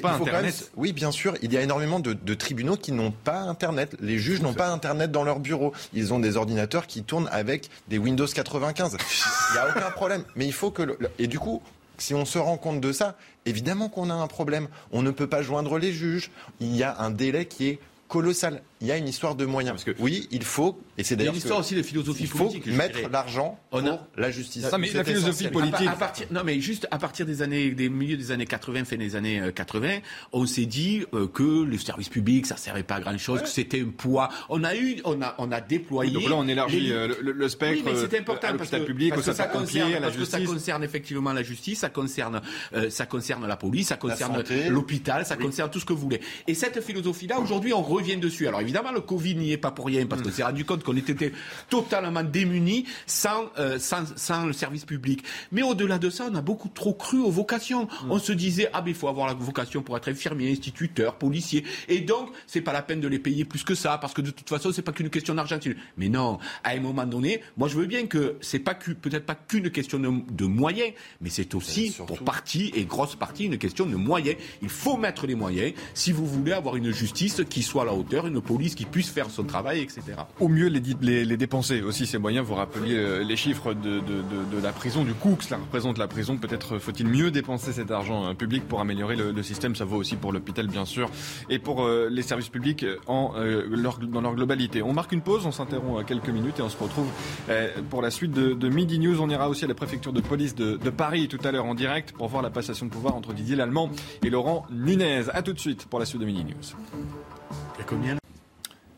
[0.01, 0.13] Pas
[0.43, 1.33] même- oui, bien sûr.
[1.41, 3.95] Il y a énormément de, de tribunaux qui n'ont pas Internet.
[4.01, 5.73] Les juges n'ont pas Internet dans leur bureau.
[5.93, 8.97] Ils ont des ordinateurs qui tournent avec des Windows 95.
[8.99, 10.23] Il n'y a aucun problème.
[10.35, 10.81] Mais il faut que...
[10.83, 11.61] le- et du coup,
[11.97, 13.15] si on se rend compte de ça,
[13.45, 14.67] évidemment qu'on a un problème.
[14.91, 16.31] On ne peut pas joindre les juges.
[16.59, 18.61] Il y a un délai qui est colossal.
[18.81, 19.73] Il y a une histoire de moyens.
[19.73, 21.83] Parce que oui, il faut, et c'est Il y a d'ailleurs une histoire aussi de
[21.83, 22.63] philosophie il faut politique.
[22.65, 23.09] je mettre dirais.
[23.11, 24.65] l'argent pour a- la justice.
[24.69, 25.51] Ça, mais C'est la philosophie essentiel.
[25.51, 28.85] politique- À, partir, non, mais juste à partir des années, des milieux des années 80,
[28.85, 29.99] fin des années euh, 80,
[30.31, 33.49] on s'est dit euh, que le service public, ça servait pas à grand chose, que
[33.49, 34.29] c'était un poids.
[34.47, 36.13] On a eu, on a, on a déployé.
[36.13, 38.69] Donc là, on élargit les- euh, le, le spectre oui, mais c'est euh, important parce
[38.69, 41.43] que, public, au parce que ça concerne, à la parce que ça concerne effectivement la
[41.43, 42.41] justice, ça concerne,
[42.73, 46.21] euh, ça concerne la police, ça concerne l'hôpital, ça concerne tout ce que vous voulez.
[46.47, 48.47] Et cette philosophie-là, aujourd'hui, on revient dessus.
[48.47, 50.95] Alors évidemment, le Covid n'y est pas pour rien parce qu'on s'est rendu compte qu'on
[50.95, 51.31] était
[51.69, 55.23] totalement démunis sans, euh, sans, sans le service public.
[55.51, 57.87] Mais au-delà de ça, on a beaucoup trop cru aux vocations.
[58.09, 61.63] On se disait, ah ben il faut avoir la vocation pour être infirmier, instituteur, policier.
[61.87, 64.31] Et donc, c'est pas la peine de les payer plus que ça parce que de
[64.31, 65.57] toute façon, c'est pas qu'une question d'argent.
[65.97, 69.25] Mais non, à un moment donné, moi je veux bien que c'est pas que- peut-être
[69.25, 73.57] pas qu'une question de, de moyens, mais c'est aussi pour partie et grosse partie une
[73.57, 74.37] question de moyens.
[74.61, 77.93] Il faut mettre les moyens si vous voulez avoir une justice qui soit à la
[77.93, 80.01] hauteur, une police qui puisse faire son travail, etc.
[80.39, 82.45] Au mieux les, di- les, les dépenser aussi ces moyens.
[82.45, 85.57] Vous rappeliez euh, les chiffres de, de, de, de la prison, du coût que cela
[85.57, 86.37] représente la prison.
[86.37, 89.75] Peut-être faut-il mieux dépenser cet argent euh, public pour améliorer le, le système.
[89.75, 91.09] Ça vaut aussi pour l'hôpital bien sûr
[91.49, 94.81] et pour euh, les services publics en, euh, leur, dans leur globalité.
[94.83, 97.07] On marque une pause, on s'interrompt à quelques minutes et on se retrouve
[97.49, 99.21] euh, pour la suite de, de Midi News.
[99.21, 101.75] On ira aussi à la préfecture de police de, de Paris tout à l'heure en
[101.75, 103.89] direct pour voir la passation de pouvoir entre Didier Lallemand
[104.23, 105.23] et Laurent Nunez.
[105.33, 108.18] À tout de suite pour la suite de Midi News.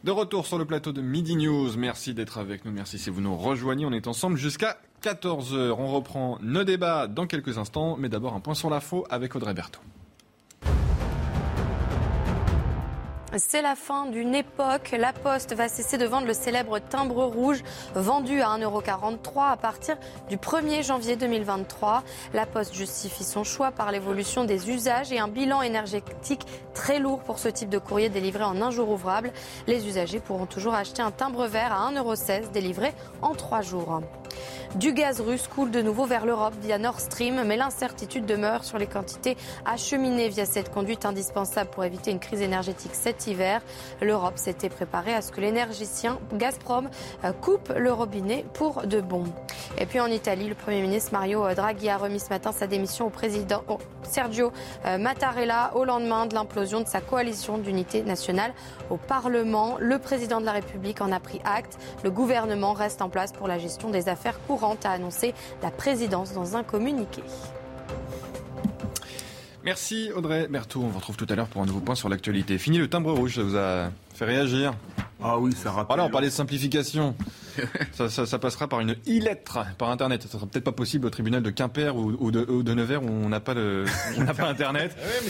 [0.04, 1.78] De retour sur le plateau de Midi News.
[1.78, 2.72] Merci d'être avec nous.
[2.72, 3.86] Merci si vous nous rejoignez.
[3.86, 5.76] On est ensemble jusqu'à 14h.
[5.78, 7.98] On reprend nos débats dans quelques instants.
[8.00, 9.82] Mais d'abord, un point sur l'info avec Audrey Berthaud.
[13.38, 14.94] C'est la fin d'une époque.
[14.98, 17.64] La Poste va cesser de vendre le célèbre timbre rouge
[17.96, 19.96] vendu à 1,43€ à partir
[20.28, 22.04] du 1er janvier 2023.
[22.34, 27.22] La Poste justifie son choix par l'évolution des usages et un bilan énergétique très lourd
[27.22, 29.32] pour ce type de courrier délivré en un jour ouvrable.
[29.66, 34.02] Les usagers pourront toujours acheter un timbre vert à 1,16€ délivré en 3 jours.
[34.76, 38.78] Du gaz russe coule de nouveau vers l'Europe via Nord Stream, mais l'incertitude demeure sur
[38.78, 43.62] les quantités acheminées via cette conduite indispensable pour éviter une crise énergétique cet hiver.
[44.02, 46.90] L'Europe s'était préparée à ce que l'énergicien Gazprom
[47.26, 49.26] euh, coupe le robinet pour de bon.
[49.78, 53.08] Et puis en Italie, le Premier ministre Mario Draghi a remis ce matin sa démission
[53.08, 53.64] au président
[54.04, 54.52] Sergio
[54.86, 58.54] euh, Mattarella au lendemain de l'implosion de sa coalition d'unité nationale
[58.90, 59.76] au Parlement.
[59.80, 61.78] Le président de la République en a pris acte.
[62.04, 66.34] Le gouvernement reste en place pour la gestion des affaires courantes, a annoncé la présidence
[66.34, 67.24] dans un communiqué.
[69.64, 70.82] Merci Audrey Berthaud.
[70.82, 72.58] On vous retrouve tout à l'heure pour un nouveau point sur l'actualité.
[72.58, 74.74] Fini le timbre rouge, ça vous a fait réagir?
[75.24, 75.88] Ah oui, ça rappelle.
[75.88, 77.16] Voilà, on parlait de simplification.
[77.94, 80.24] ça, ça- ça passera par une e-lettre, par Internet.
[80.24, 83.04] Ça sera peut-être pas possible au tribunal de Quimper ou, ou de, ou de Nevers
[83.04, 84.96] où on n'a pas, on Internet.
[85.02, 85.30] Oui, mais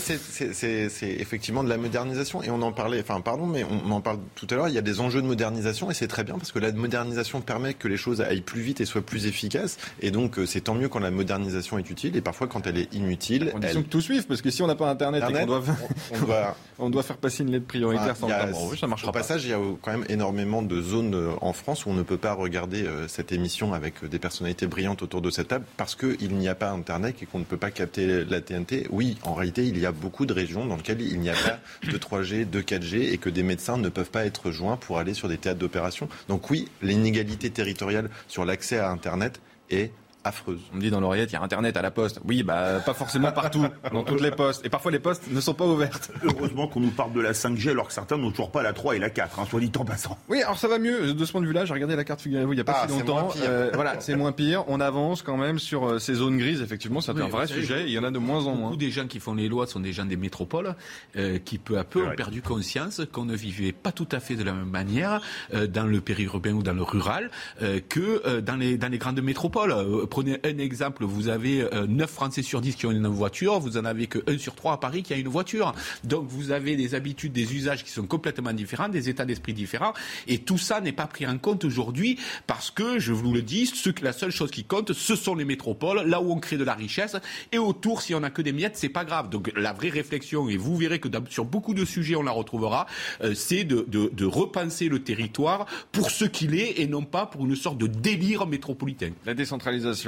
[0.90, 2.44] c'est- effectivement de la modernisation.
[2.44, 4.68] Et on en parlait, enfin, pardon, mais on en parle tout à l'heure.
[4.68, 7.42] Il y a des enjeux de modernisation et c'est très bien parce que la modernisation
[7.42, 9.78] permet que les choses aillent plus vite et soient plus efficaces.
[10.00, 12.16] Et donc, euh, c'est tant mieux quand la modernisation est utile.
[12.16, 13.86] Et parfois, quand elle est inutile, Condition elle.
[13.86, 15.64] que tout suive, parce que si on n'a pas Internet, et Internet, qu'on doit,
[16.12, 19.10] on, on doit on doit faire passer une lettre prioritaire Ah, sans a- ça marchera
[19.10, 19.20] Au pas.
[19.20, 22.04] passage, il y a quand même énormément de zones euh, en France où on ne
[22.04, 25.66] peut pas regarder euh, cette émission avec euh, des personnalités brillantes autour de cette table
[25.78, 28.88] parce qu'il n'y a pas Internet et qu'on ne peut pas capter la TNT.
[28.92, 31.60] Oui, en réalité, il y a beaucoup de régions dans lesquelles il n'y a pas
[31.90, 35.14] de 3G, de 4G et que des médecins ne peuvent pas être joints pour aller
[35.14, 36.08] sur des théâtres d'opération.
[36.28, 39.92] Donc oui, l'inégalité territoriale sur l'accès à Internet est
[40.24, 40.60] affreuse.
[40.74, 42.20] On me dit dans l'oreillette, il y a Internet à la poste.
[42.26, 44.66] Oui, bah pas forcément partout, dans toutes les postes.
[44.66, 46.12] Et parfois les postes ne sont pas ouvertes.
[46.24, 48.96] Heureusement qu'on nous parle de la 5G alors que certains n'ont toujours pas la 3
[48.96, 50.18] et la 4, hein, soit dit en passant.
[50.30, 51.66] Oui, alors ça va mieux de ce point de vue-là.
[51.66, 53.22] J'ai regardé la carte, figurez-vous, il n'y a pas Ah, si c'est longtemps.
[53.24, 53.42] moins pire.
[53.48, 54.64] Euh, voilà, c'est moins pire.
[54.68, 56.62] On avance quand même sur euh, ces zones grises.
[56.62, 57.84] Effectivement, c'est Oui, un vrai sujet.
[57.86, 58.68] Il y en a de moins en moins.
[58.70, 60.76] Beaucoup des gens qui font les lois sont des gens des métropoles
[61.16, 64.36] euh, qui peu à peu ont perdu conscience qu'on ne vivait pas tout à fait
[64.36, 65.22] de la même manière
[65.54, 67.30] euh, dans le périurbain ou dans le rural
[67.62, 69.74] euh, que euh, dans, les, dans les grandes métropoles.
[70.12, 73.60] Euh, prenez un exemple, vous avez euh, 9 Français sur 10 qui ont une voiture,
[73.60, 75.74] vous en avez que 1 sur 3 à Paris qui a une voiture.
[76.04, 79.94] Donc vous avez des habitudes, des usages qui sont complètement différents, des états d'esprit différents,
[80.28, 83.72] et tout ça n'est pas pris en compte aujourd'hui parce que, je vous le dis,
[84.02, 86.74] la seule chose qui compte, ce sont les métropoles, là où on crée de la
[86.74, 87.16] richesse,
[87.52, 89.30] et autour, si on n'a que des miettes, c'est pas grave.
[89.30, 92.88] Donc la vraie réflexion, et vous verrez que sur beaucoup de sujets, on la retrouvera,
[93.24, 97.56] euh, c'est de repenser le territoire pour ce qu'il est et non pas pour une
[97.56, 99.12] sorte de délire métropolitain.
[99.26, 100.01] La décentralisation,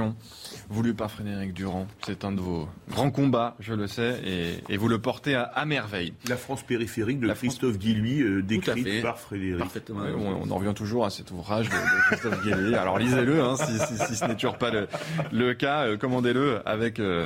[0.69, 4.77] voulue par Frédéric Durand, c'est un de vos grands combats, je le sais, et, et
[4.77, 6.13] vous le portez à, à merveille.
[6.27, 9.63] La France périphérique de La Christophe Guilluy, euh, décrite par Frédéric.
[9.91, 12.75] On, on en revient toujours à cet ouvrage de, de Christophe Guilluy.
[12.75, 14.87] Alors lisez-le, hein, si, si- si ce n'est toujours pas le,
[15.31, 17.25] le cas, euh, commandez-le avec euh,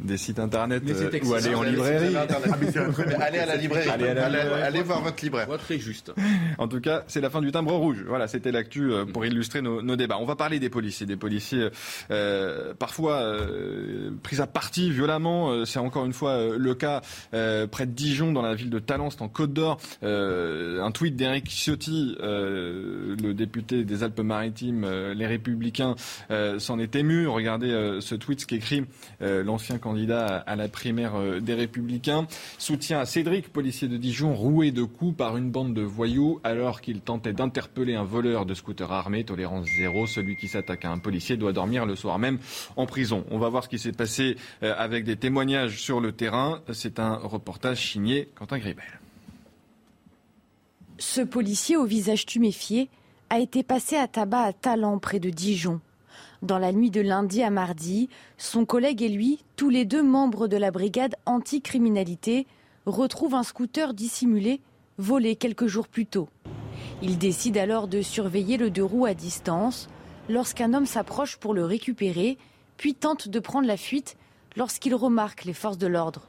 [0.00, 2.14] des sites internet euh, ou allez en librairie.
[3.20, 3.88] Allez à la librairie.
[3.90, 5.46] Allez, voir votre libraire.
[5.58, 6.12] très juste.
[6.58, 8.04] En tout cas, c'est la fin du timbre rouge.
[8.06, 10.16] Voilà, c'était l'actu pour illustrer nos, nos débats.
[10.18, 11.70] On va parler des policiers, des policiers euh,
[12.78, 15.50] parfois euh, pris à partie violemment.
[15.50, 17.00] Euh, C'est encore une fois euh, le cas
[17.34, 19.78] euh, près de Dijon, dans la ville de Talence, en Côte d'Or.
[20.02, 25.94] Euh, un tweet d'Éric Ciotti, euh, le député des Alpes-Maritimes, euh, les Républicains,
[26.30, 27.26] euh, s'en est ému.
[27.26, 28.84] Regardez euh, ce tweet, ce qu'écrit
[29.22, 32.26] euh, l'ancien candidat à, la primaire euh, des Républicains.
[32.58, 36.80] Soutien à Cédric, policier de Dijon, roué de coups par une bande de voyous alors
[36.80, 39.24] qu'il tentait d'interpeller un voleur de scooter armé.
[39.24, 40.06] Tolérance zéro.
[40.06, 42.38] Celui qui s'attaque à un policier doit dormir le soir même
[42.76, 43.24] en prison.
[43.30, 46.60] On va voir ce qui s'est passé euh, avec des témoignages sur le terrain.
[46.72, 48.84] C'est un reportage signé Quentin Gribel.
[50.98, 52.88] Ce policier au visage tuméfié
[53.30, 55.80] a été passé à tabac à Talent près de Dijon.
[56.42, 60.48] Dans la nuit de lundi à mardi, son collègue et lui, tous les deux membres
[60.48, 62.46] de la brigade anticriminalité,
[62.86, 64.60] retrouvent un scooter dissimulé
[64.98, 66.28] volé quelques jours plus tôt.
[67.02, 69.88] Ils décident alors de surveiller le deux roues à distance
[70.28, 72.38] lorsqu'un homme s'approche pour le récupérer,
[72.76, 74.16] puis tente de prendre la fuite
[74.56, 76.26] lorsqu'il remarque les forces de l'ordre.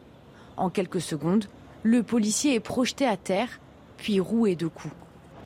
[0.55, 1.45] En quelques secondes,
[1.83, 3.59] le policier est projeté à terre,
[3.97, 4.93] puis roué de coups.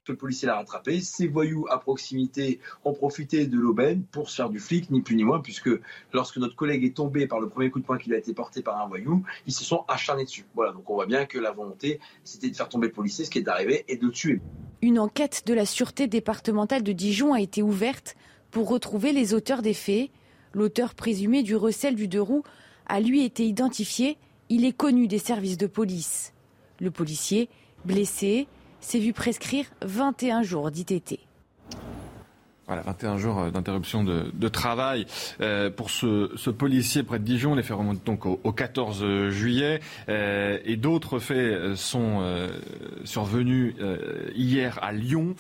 [0.08, 1.00] Le policier l'a rattrapé.
[1.00, 5.16] Ces voyous à proximité ont profité de l'aubaine pour se faire du flic, ni plus
[5.16, 5.70] ni moins, puisque
[6.12, 8.62] lorsque notre collègue est tombé par le premier coup de poing qu'il a été porté
[8.64, 10.46] par un voyou, ils se sont acharnés dessus.
[10.56, 13.30] Voilà, donc on voit bien que la volonté, c'était de faire tomber le policier, ce
[13.30, 14.42] qui est arrivé, et de le tuer.
[14.82, 18.16] Une enquête de la sûreté départementale de Dijon a été ouverte
[18.52, 20.10] pour retrouver les auteurs des faits.
[20.54, 22.44] L'auteur présumé du recel du deux roues
[22.86, 24.18] a lui été identifié.
[24.50, 26.34] Il est connu des services de police.
[26.80, 27.50] Le policier,
[27.86, 28.48] blessé,
[28.82, 31.20] s'est vu prescrire 21 jours d'ITT.
[32.68, 35.06] Voilà, 21 jours euh, d'interruption de, travail
[35.42, 37.56] euh, pour ce, policier près de Dijon.
[37.56, 42.22] Les faits remontent donc au, au 14 juillet euh, et d'autres faits sont
[43.04, 43.76] survenus
[44.36, 45.36] hier à Lyon,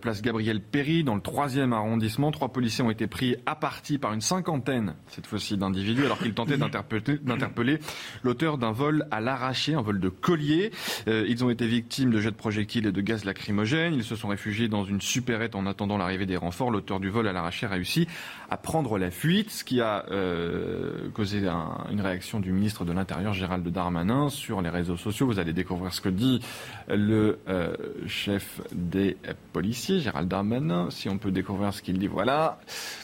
[0.00, 2.30] place Gabriel Péry, dans le troisième arrondissement.
[2.30, 6.34] Trois policiers ont été pris à partie par une cinquantaine, cette fois-ci d'individus, alors qu'ils
[6.34, 7.78] tentaient d'interpeller
[8.22, 10.72] l'auteur d'un vol à l'arraché, un vol de collier.
[11.06, 13.94] Ils ont été victimes de jets de projectiles et de gaz lacrymogènes.
[13.94, 16.55] Ils se sont réfugiés dans une supérette en attendant l'arrivée des renforts.
[16.70, 18.08] L'auteur du vol à l'arraché réussi
[18.50, 22.92] à prendre la fuite, ce qui a euh, causé un- une réaction du ministre de
[22.92, 25.26] l'Intérieur, Gérald Darmanin, sur les réseaux sociaux.
[25.26, 26.40] Vous allez découvrir ce que dit
[26.88, 27.74] le euh,
[28.06, 29.16] chef des
[29.52, 30.88] policiers, Gérald Darmanin.
[30.90, 32.58] Si on peut découvrir ce qu'il dit, voilà.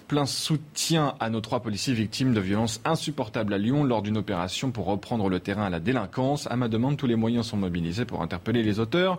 [0.09, 4.71] Plein soutien à nos trois policiers victimes de violences insupportables à Lyon lors d'une opération
[4.71, 6.47] pour reprendre le terrain à la délinquance.
[6.51, 9.19] À ma demande, tous les moyens sont mobilisés pour interpeller les auteurs.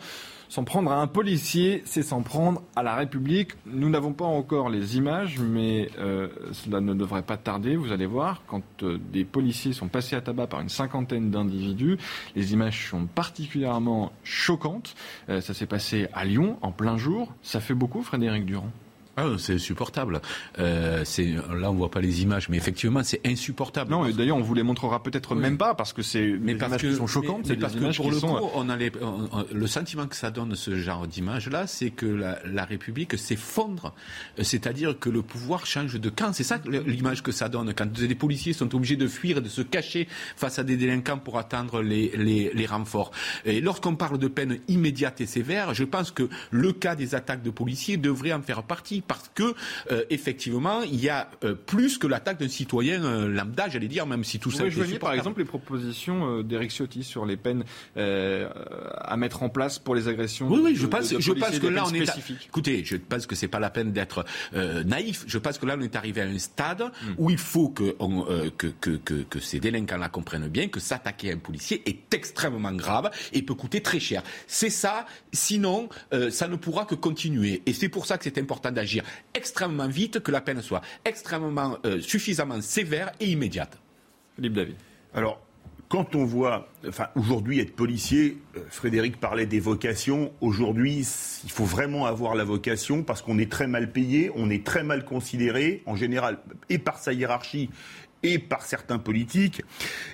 [0.54, 3.54] S'en prendre à un policier, c'est s'en prendre à la République.
[3.66, 7.76] Nous n'avons pas encore les images, mais euh, cela ne devrait pas tarder.
[7.76, 11.98] Vous allez voir, quand euh, des policiers sont passés à tabac par une cinquantaine d'individus,
[12.36, 14.94] les images sont particulièrement choquantes.
[15.28, 17.34] Euh, ça s'est passé à Lyon, en plein jour.
[17.42, 18.70] Ça fait beaucoup, Frédéric Durand?
[19.16, 20.22] Ah, c'est insupportable.
[20.60, 21.04] Euh,
[21.56, 23.92] là, on voit pas les images, mais effectivement, c'est insupportable.
[23.92, 26.70] Non, et d'ailleurs, on vous les montrera peut-être même pas, parce que c'est des parce
[26.72, 27.40] images que- qui sont choquantes.
[27.42, 28.36] mais- c'est mais parce que pour le sont...
[28.36, 31.68] euh, coup, on a les- on- on- le sentiment que ça donne ce genre d'image-là,
[31.68, 33.94] c'est que la, la République s'effondre.
[34.40, 36.34] Euh, C'est-à-dire que le pouvoir change de camp.
[36.34, 37.74] C'est ça l'image que ça donne.
[37.76, 41.20] Quand des policiers sont obligés de fuir et de se cacher face à des délinquants
[41.20, 43.12] pour attendre les, les, les renforts.
[43.46, 47.44] Et lorsqu'on parle de peine immédiate et sévère, je pense que le cas des attaques
[47.44, 49.03] de policiers devrait en faire partie.
[49.08, 49.54] Parce que
[49.92, 54.06] euh, effectivement, il y a euh, plus que l'attaque d'un citoyen euh, lambda, j'allais dire,
[54.06, 54.64] même si tout Vous ça.
[55.00, 57.64] par exemple les propositions d'Éric Ciotti sur les peines
[57.96, 61.32] à mettre en place pour les agressions Oui, oui, de- je pense, de- de je
[61.34, 62.10] pense que là, on est.
[62.10, 62.16] à-.
[62.48, 64.26] Écoutez, je pense que c'est pas la peine d'être
[64.86, 65.24] naïf.
[65.28, 66.84] Je pense que là, on est arrivé à un stade
[67.18, 68.24] où il faut que, on,
[68.58, 72.72] que, que, que, que ces délinquants-là comprennent bien que s'attaquer à un policier est extrêmement
[72.74, 74.24] grave et peut coûter très cher.
[74.48, 75.06] C'est ça.
[75.32, 75.90] Sinon,
[76.30, 77.62] ça ne pourra que continuer.
[77.66, 78.93] Et c'est pour ça que c'est important d'agir
[79.34, 83.80] extrêmement vite, que la peine soit extrêmement euh, suffisamment sévère et immédiate.
[84.36, 84.76] Philippe David.
[85.14, 85.42] Alors,
[85.94, 90.32] quand on voit, enfin, aujourd'hui être policier, euh, Frédéric parlait des vocations.
[90.42, 91.08] Aujourd'hui,
[91.44, 94.82] il faut vraiment avoir la vocation parce qu'on est très mal payé, on est très
[94.82, 96.40] mal considéré, en général,
[96.70, 97.70] et par sa hiérarchie
[98.24, 99.62] et par certains politiques.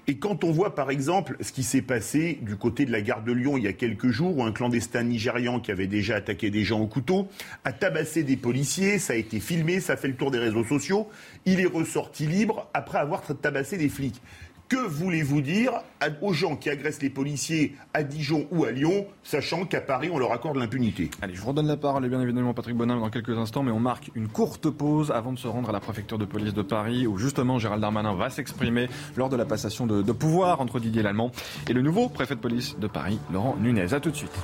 [0.08, 3.24] Et quand on voit, par exemple, ce qui s'est passé du côté de la gare
[3.24, 6.50] de Lyon il y a quelques jours, où un clandestin nigérian qui avait déjà attaqué
[6.50, 7.28] des gens au couteau
[7.64, 10.66] a tabassé des policiers, ça a été filmé, ça a fait le tour des réseaux
[10.66, 11.08] sociaux,
[11.46, 14.22] il est ressorti libre après avoir tabassé des flics.
[14.70, 15.82] Que voulez-vous dire
[16.22, 20.20] aux gens qui agressent les policiers à Dijon ou à Lyon, sachant qu'à Paris, on
[20.20, 21.10] leur accorde l'impunité?
[21.24, 23.72] Allez, je vous redonne la parole, et bien évidemment Patrick Bonin dans quelques instants, mais
[23.72, 26.62] on marque une courte pause avant de se rendre à la préfecture de police de
[26.62, 30.80] Paris, où justement Gérald Darmanin va s'exprimer lors de la passation de, de pouvoir entre
[30.80, 31.32] Didier Lallemand
[31.68, 33.92] et le nouveau préfet de police de Paris, Laurent Nunez.
[33.94, 34.40] À tout de suite.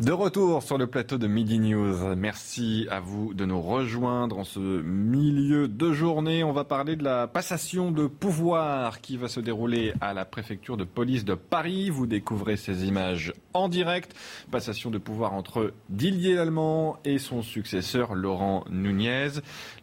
[0.00, 2.16] De retour sur le plateau de Midi News.
[2.16, 6.42] Merci à vous de nous rejoindre en ce milieu de journée.
[6.42, 10.78] On va parler de la passation de pouvoir qui va se dérouler à la préfecture
[10.78, 11.90] de police de Paris.
[11.90, 14.16] Vous découvrez ces images en direct.
[14.50, 19.28] Passation de pouvoir entre Didier Lallemand et son successeur Laurent Nunez,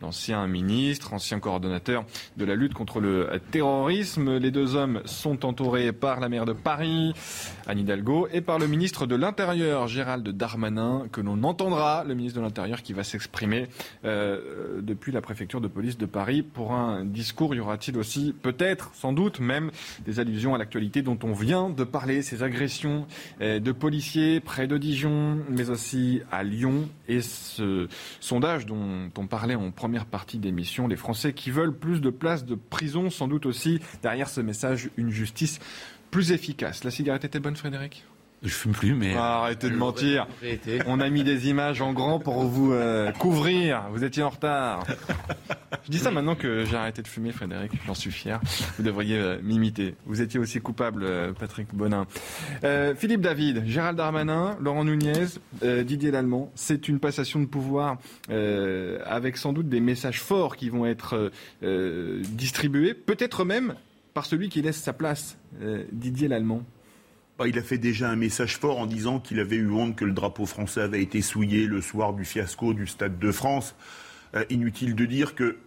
[0.01, 2.05] l'ancien ministre, ancien coordonnateur
[2.37, 4.37] de la lutte contre le terrorisme.
[4.37, 7.13] Les deux hommes sont entourés par la maire de Paris,
[7.67, 12.39] Anne Hidalgo, et par le ministre de l'Intérieur, Gérald Darmanin, que l'on entendra, le ministre
[12.39, 13.67] de l'Intérieur qui va s'exprimer
[14.05, 17.53] euh, depuis la préfecture de police de Paris pour un discours.
[17.53, 19.69] Y aura-t-il aussi, peut-être, sans doute même,
[20.05, 23.05] des allusions à l'actualité dont on vient de parler, ces agressions
[23.41, 27.89] euh, de policiers près de Dijon, mais aussi à Lyon, et ce
[28.21, 32.45] sondage dont on parlait en première partie d'émission, les Français qui veulent plus de places
[32.45, 35.59] de prison, sans doute aussi derrière ce message une justice
[36.11, 36.85] plus efficace.
[36.85, 38.05] La cigarette était bonne, Frédéric?
[38.43, 39.13] Je fume plus, mais.
[39.15, 40.27] Ah, arrêtez de mentir.
[40.85, 43.85] On a mis des images en grand pour vous euh, couvrir.
[43.91, 44.85] Vous étiez en retard.
[45.85, 47.71] Je dis ça maintenant que j'ai arrêté de fumer, Frédéric.
[47.87, 48.39] J'en suis fier.
[48.77, 49.95] Vous devriez euh, m'imiter.
[50.05, 52.05] Vous étiez aussi coupable, euh, Patrick Bonin.
[52.95, 55.25] Philippe David, Gérald Darmanin, Laurent Nunez,
[55.61, 56.51] Didier Lallemand.
[56.55, 57.97] C'est une passation de pouvoir
[58.29, 61.31] avec sans doute des messages forts qui vont être
[61.61, 63.75] distribués, peut-être même
[64.13, 65.37] par celui qui laisse sa place,
[65.91, 66.63] Didier Lallemand.
[67.37, 70.05] Bah, il a fait déjà un message fort en disant qu'il avait eu honte que
[70.05, 73.75] le drapeau français avait été souillé le soir du fiasco du Stade de France.
[74.35, 75.57] Euh, inutile de dire que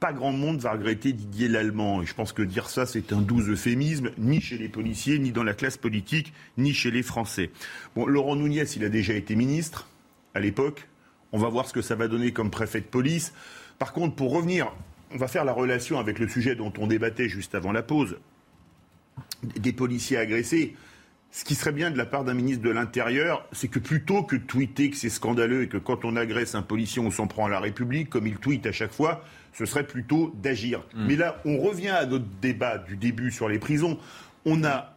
[0.00, 2.00] pas grand monde va regretter Didier Lallemand.
[2.00, 5.30] Et je pense que dire ça, c'est un doux euphémisme, ni chez les policiers, ni
[5.30, 7.50] dans la classe politique, ni chez les Français.
[7.94, 9.86] Laurent Nunez, il a déjà été ministre
[10.34, 10.88] à l'époque.
[11.32, 13.34] On va voir ce que ça va donner comme préfet de police.
[13.78, 14.72] Par contre, pour revenir,
[15.12, 18.16] on va faire la relation avec le sujet dont on débattait juste avant la pause.
[19.42, 20.74] Des policiers agressés.
[21.30, 24.36] Ce qui serait bien de la part d'un ministre de l'Intérieur, c'est que plutôt que
[24.36, 27.46] de tweeter que c'est scandaleux et que quand on agresse un policier, on s'en prend
[27.46, 29.22] à la République, comme il tweet à chaque fois,
[29.52, 30.82] ce serait plutôt d'agir.
[30.94, 33.98] Mais là, on revient à notre débat du début sur les prisons.
[34.50, 34.94] On a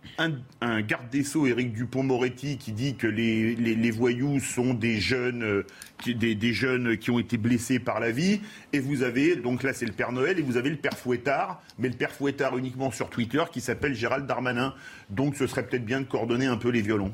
[0.62, 5.66] un, garde des Sceaux, Éric Dupont-Moretti, qui dit que les, voyous sont des jeunes, euh,
[6.02, 8.40] qui, des, jeunes qui ont été blessés par la vie.
[8.72, 11.62] Et vous avez, donc là c'est le Père Noël, et vous avez le Père Fouettard,
[11.80, 14.74] mais le Père Fouettard uniquement sur Twitter, qui s'appelle Gérald Darmanin.
[15.10, 17.12] Donc ce serait peut-être bien de coordonner un peu les violons.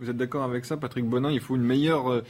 [0.00, 1.30] Vous êtes d'accord avec ça, Patrick Bonin?
[1.30, 2.24] Il faut une meilleure euh,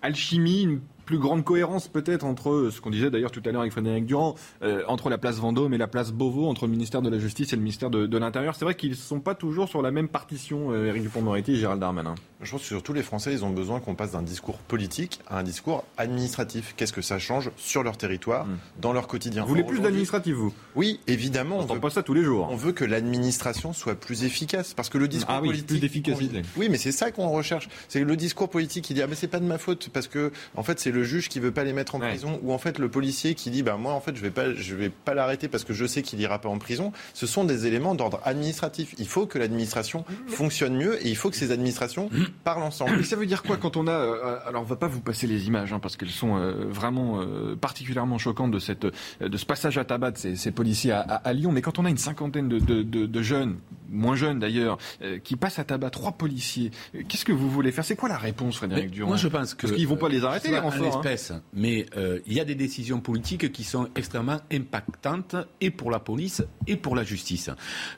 [0.00, 0.78] alchimie,
[1.10, 4.06] plus grande cohérence peut-être entre euh, ce qu'on disait d'ailleurs tout à l'heure avec Frédéric
[4.06, 7.18] Durand, euh, entre la place Vendôme et la place Beauvau, entre le ministère de la
[7.18, 8.54] Justice et le ministère de, de l'Intérieur.
[8.54, 11.56] C'est vrai qu'ils ne sont pas toujours sur la même partition, euh, Éric Dupond-Moretti et
[11.56, 12.14] Gérald Darmanin.
[12.42, 15.40] Je pense que surtout les Français, ils ont besoin qu'on passe d'un discours politique à
[15.40, 16.74] un discours administratif.
[16.76, 18.46] Qu'est-ce que ça change sur leur territoire,
[18.80, 19.46] dans leur quotidien Hmm.
[19.46, 20.54] Vous voulez plus d'administratif, vous?
[20.76, 21.56] Oui, évidemment.
[21.58, 22.48] On entend pas ça tous les jours.
[22.52, 25.66] On veut que l'administration soit plus efficace parce que le discours Ah oui, politique.
[25.66, 26.42] plus d'efficacité.
[26.56, 27.68] Oui, mais c'est ça qu'on recherche.
[27.88, 30.30] C'est le discours politique qui dit ah mais c'est pas de ma faute parce que
[30.56, 32.78] en fait c'est le juge qui veut pas les mettre en prison ou en fait
[32.78, 35.48] le policier qui dit bah moi en fait je vais pas je vais pas l'arrêter
[35.48, 36.92] parce que je sais qu'il ira pas en prison.
[37.14, 38.94] Ce sont des éléments d'ordre administratif.
[38.98, 42.10] Il faut que l'administration fonctionne mieux et il faut que ces administrations
[42.44, 42.92] parlent ensemble.
[42.96, 45.26] Mais ça veut dire quoi quand on a euh, alors on va pas vous passer
[45.26, 48.86] les images hein, parce qu'elles sont euh, vraiment euh, particulièrement choquantes de cette
[49.20, 51.52] de ce passage à tabac de ces, ces policiers à, à- à Lyon.
[51.52, 53.56] Mais quand on a une cinquantaine de, de- de- de jeunes,
[53.90, 56.70] moins jeunes d'ailleurs, euh, qui passent à tabac trois policiers.
[56.94, 57.84] Euh, Qu'est-ce que vous voulez faire?
[57.84, 59.08] C'est quoi la réponse, Frédéric Durand?
[59.08, 61.32] Moi, je pense que Parce qu'ils vont pas les arrêter, les l'espèce.
[61.52, 65.98] Mais euh, il y a des décisions politiques qui sont extrêmement impactantes et pour la
[65.98, 67.50] police et pour la justice.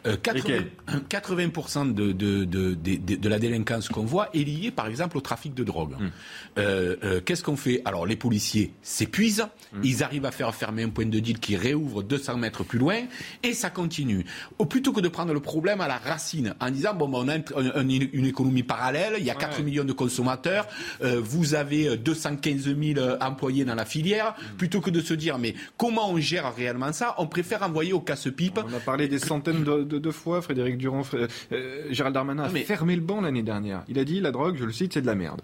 [0.07, 0.64] Euh, 80,
[1.09, 5.55] 80 de, de, de, de, la délinquance qu'on voit est liée, par exemple, au trafic
[5.55, 5.95] de drogue.
[6.59, 7.83] Euh, qu'est-ce qu'on fait?
[7.85, 9.47] Alors, les policiers s'épuisent,
[9.83, 13.03] ils arrivent à faire fermer un point de deal qui réouvre 200 mètres plus loin,
[13.43, 14.24] et ça continue.
[14.68, 17.83] Plutôt que de prendre le problème à la racine, en disant, bon, ben, on a
[17.83, 20.66] une économie parallèle, il y a 4 millions de consommateurs,
[21.01, 25.55] vous avez 215 22 euh, employés dans la filière, plutôt que de se dire mais
[25.77, 27.14] comment on gère réellement ça?
[27.18, 28.61] On préfère envoyer au casse-pipe.
[28.64, 32.59] On a parlé des centaines de, fois, Frédéric Durand, euh, euh, Gérald Darmanin a ah,
[32.59, 33.83] fermé le banc l'année dernière.
[33.89, 35.41] Il a dit la drogue, je le cite, c'est de la merde.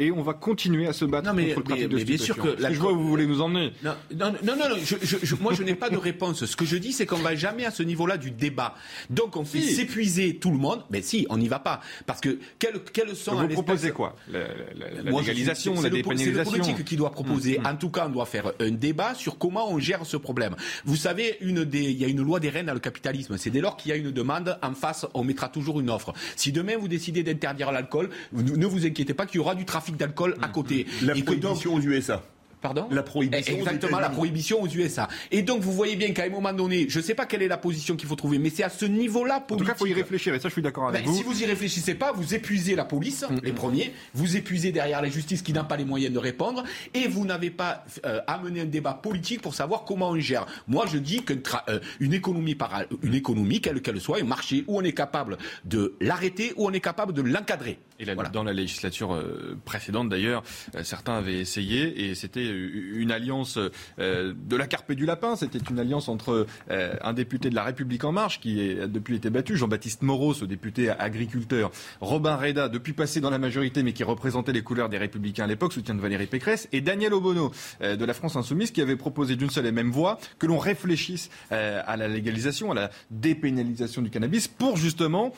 [0.00, 2.04] Et on va continuer à se battre Non, mais- contre le trafic mais- de mais
[2.04, 3.72] bien sûr que je vois où vous voulez nous emmener.
[3.82, 6.46] Non, non, non, non, non, je- je- je- moi je n'ai pas de réponse.
[6.46, 8.74] Ce que je dis, c'est qu'on va jamais à ce niveau-là du débat.
[9.10, 9.74] Donc on fait Si.
[9.74, 10.84] s'épuiser tout le monde.
[10.90, 11.80] Mais si, on n'y va pas.
[12.06, 14.14] Parce que quelles, quelles sont Vous proposez quoi?
[14.30, 17.58] La, la- la Moi, légalisation, la dépénalisation C'est le politique qui doit proposer.
[17.58, 17.66] Mmh, mmh.
[17.66, 20.54] En tout cas, on doit faire un débat sur comment on gère ce problème.
[20.84, 23.36] Vous savez, une des, il y a une loi des reines dans le capitalisme.
[23.36, 26.12] C'est dès lors qu'il y a une demande, en face, on mettra toujours une offre.
[26.36, 29.87] Si demain vous décidez d'interdire l'alcool, ne vous inquiétez pas qu'il y aura du trafic
[29.96, 30.86] d'alcool à côté.
[31.02, 32.22] La Et que donc- prohibition aux USA.
[32.60, 35.06] Pardon La prohibition aux Exactement, la prohibition aux USA.
[35.30, 37.46] Et donc, vous voyez bien qu'à un moment donné, je ne sais pas quelle est
[37.46, 39.68] la position qu'il faut trouver, mais c'est à ce niveau-là En tout politique.
[39.68, 41.16] cas, il faut y réfléchir, et ça, je suis d'accord avec Ben, vous.
[41.16, 45.08] si vous y réfléchissez pas, vous épuisez la police, les premiers, vous épuisez derrière la
[45.08, 46.64] justice qui n'a pas les moyens de répondre,
[46.94, 50.44] et vous n'avez pas euh, amené un débat politique pour savoir comment on gère.
[50.66, 51.78] Moi, je dis qu'une euh,
[52.10, 56.54] économie, para- une économie, quelle qu'elle soit, un marché où on est capable de l'arrêter,
[56.56, 57.78] où on est capable de l'encadrer.
[58.00, 58.30] Et là, Voilà.
[58.30, 60.44] dans la législature euh, précédente, d'ailleurs,
[60.76, 63.58] euh, certains avaient essayé, et c'était euh, une alliance
[63.98, 65.34] de la carpe et du lapin.
[65.36, 69.30] C'était une alliance entre un député de la République en marche, qui a depuis été
[69.30, 71.70] battu, Jean-Baptiste Moreau, ce député agriculteur,
[72.00, 75.46] Robin Reda, depuis passé dans la majorité, mais qui représentait les couleurs des Républicains à
[75.46, 79.36] l'époque, soutien de Valérie Pécresse, et Daniel Obono, de la France Insoumise, qui avait proposé
[79.36, 84.10] d'une seule et même voix que l'on réfléchisse à la légalisation, à la dépénalisation du
[84.10, 85.32] cannabis, pour justement,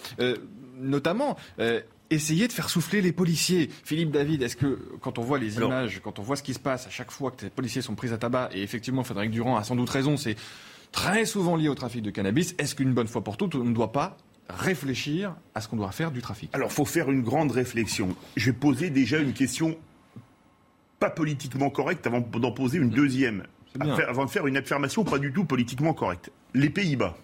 [0.79, 1.37] notamment,
[2.11, 3.71] essayer de faire souffler les policiers.
[3.85, 6.55] Philippe David, est-ce que quand on voit les Alors- images, quand on voit ce qui
[6.55, 9.31] se passe à chaque fois que les policiers sont pris à tabac, et effectivement Frédéric
[9.31, 10.37] Durand a sans doute raison, c'est
[10.93, 13.73] très souvent lié au trafic de cannabis, est-ce qu'une bonne fois pour toutes, on ne
[13.75, 14.17] doit pas
[14.49, 16.51] réfléchir à ce qu'on doit faire du trafic?
[16.53, 18.17] Alors, faut faire une grande réflexion.
[18.37, 19.77] Je vais poser déjà une question
[20.99, 23.45] pas politiquement correcte avant d'en poser une deuxième.
[23.79, 26.31] Avant de faire une affirmation pas du tout politiquement correcte.
[26.55, 27.17] Les Pays-Bas.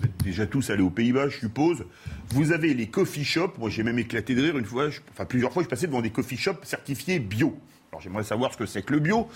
[0.00, 1.84] Vous êtes déjà tous allés aux Pays-Bas, je suppose.
[2.32, 3.58] Vous avez les coffee shops.
[3.58, 6.02] Moi, j'ai même éclaté de rire une fois, je- enfin plusieurs fois, je passais devant
[6.02, 7.56] des coffee shops certifiés bio.
[7.90, 9.28] Alors, j'aimerais savoir ce que c'est que le bio.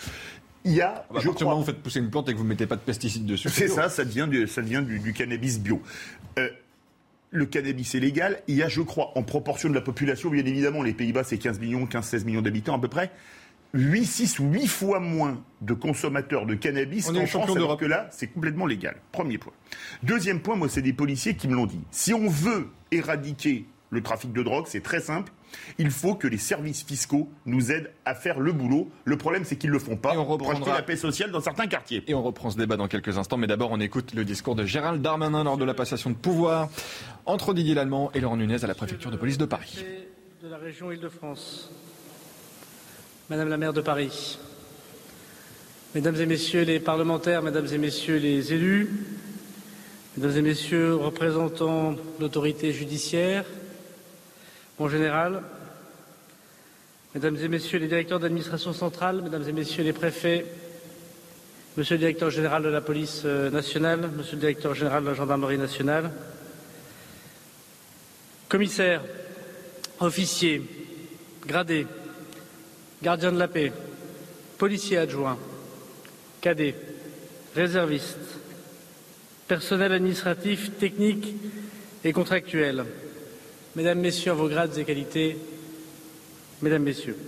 [0.64, 2.48] Il y a, Bah, je crois, vous faites pousser une plante et que vous ne
[2.48, 3.48] mettez pas de pesticides dessus.
[3.50, 5.80] c'est ça, ça devient, du, ça devient du, du cannabis bio.
[6.38, 6.48] Euh,
[7.30, 8.40] le cannabis est légal.
[8.48, 11.38] Il y a, je crois, en proportion de la population, bien évidemment, les Pays-Bas, c'est
[11.38, 13.10] 15 millions, 15-16 millions d'habitants à peu près.
[13.76, 18.08] 8, 6 ou 8 fois moins de consommateurs de cannabis qu'en France, alors que là,
[18.10, 18.96] c'est complètement légal.
[19.12, 19.52] Premier point.
[20.02, 21.80] Deuxième point, moi, c'est des policiers qui me l'ont dit.
[21.90, 25.32] Si on veut éradiquer le trafic de drogue, c'est très simple.
[25.78, 28.90] Il faut que les services fiscaux nous aident à faire le boulot.
[29.04, 30.96] Le problème, c'est qu'ils ne le font pas Et on pour reprendra- acheter la paix
[30.96, 32.02] sociale dans certains quartiers.
[32.08, 34.64] Et on reprend ce débat dans quelques instants, mais d'abord on écoute le discours de
[34.66, 36.68] Gérald Darmanin lors de la passation de pouvoir
[37.26, 39.84] entre Didier Lallemand et Laurent Nunez à la préfecture de police de Paris.
[40.42, 41.70] de la région Île-de-France,
[43.28, 44.38] Madame la maire de Paris,
[45.96, 48.88] Mesdames et Messieurs les parlementaires, Mesdames et Messieurs les élus,
[50.16, 53.44] Mesdames et Messieurs représentants de l'autorité judiciaire,
[54.78, 55.42] mon général,
[57.16, 60.46] Mesdames et Messieurs les directeurs d'administration centrale, Mesdames et Messieurs les préfets,
[61.76, 65.14] Monsieur le directeur général de la police euh, nationale, Monsieur le directeur général de la
[65.14, 66.12] gendarmerie nationale,
[68.48, 69.02] commissaires,
[69.98, 70.62] officiers,
[71.44, 71.88] gradés,
[73.02, 73.72] gardiens de la paix,
[74.58, 75.38] policiers adjoints,
[76.40, 76.76] cadets,
[77.54, 78.38] réservistes,
[79.48, 81.34] personnel administratif, technique
[82.04, 82.84] et contractuel,
[83.74, 85.36] Mesdames, Messieurs, vos grades et qualités,
[86.62, 87.18] Mesdames, Messieurs.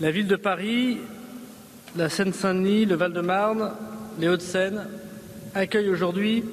[0.00, 0.98] La ville de Paris,
[1.96, 3.72] la Seine-Saint-Denis, le Val-de-Marne,
[4.18, 4.88] les Hauts-de-Seine
[5.54, 6.44] accueillent aujourd'hui,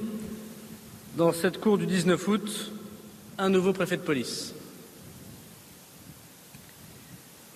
[1.16, 2.72] dans cette cour du 19 août,
[3.38, 4.55] un nouveau préfet de police.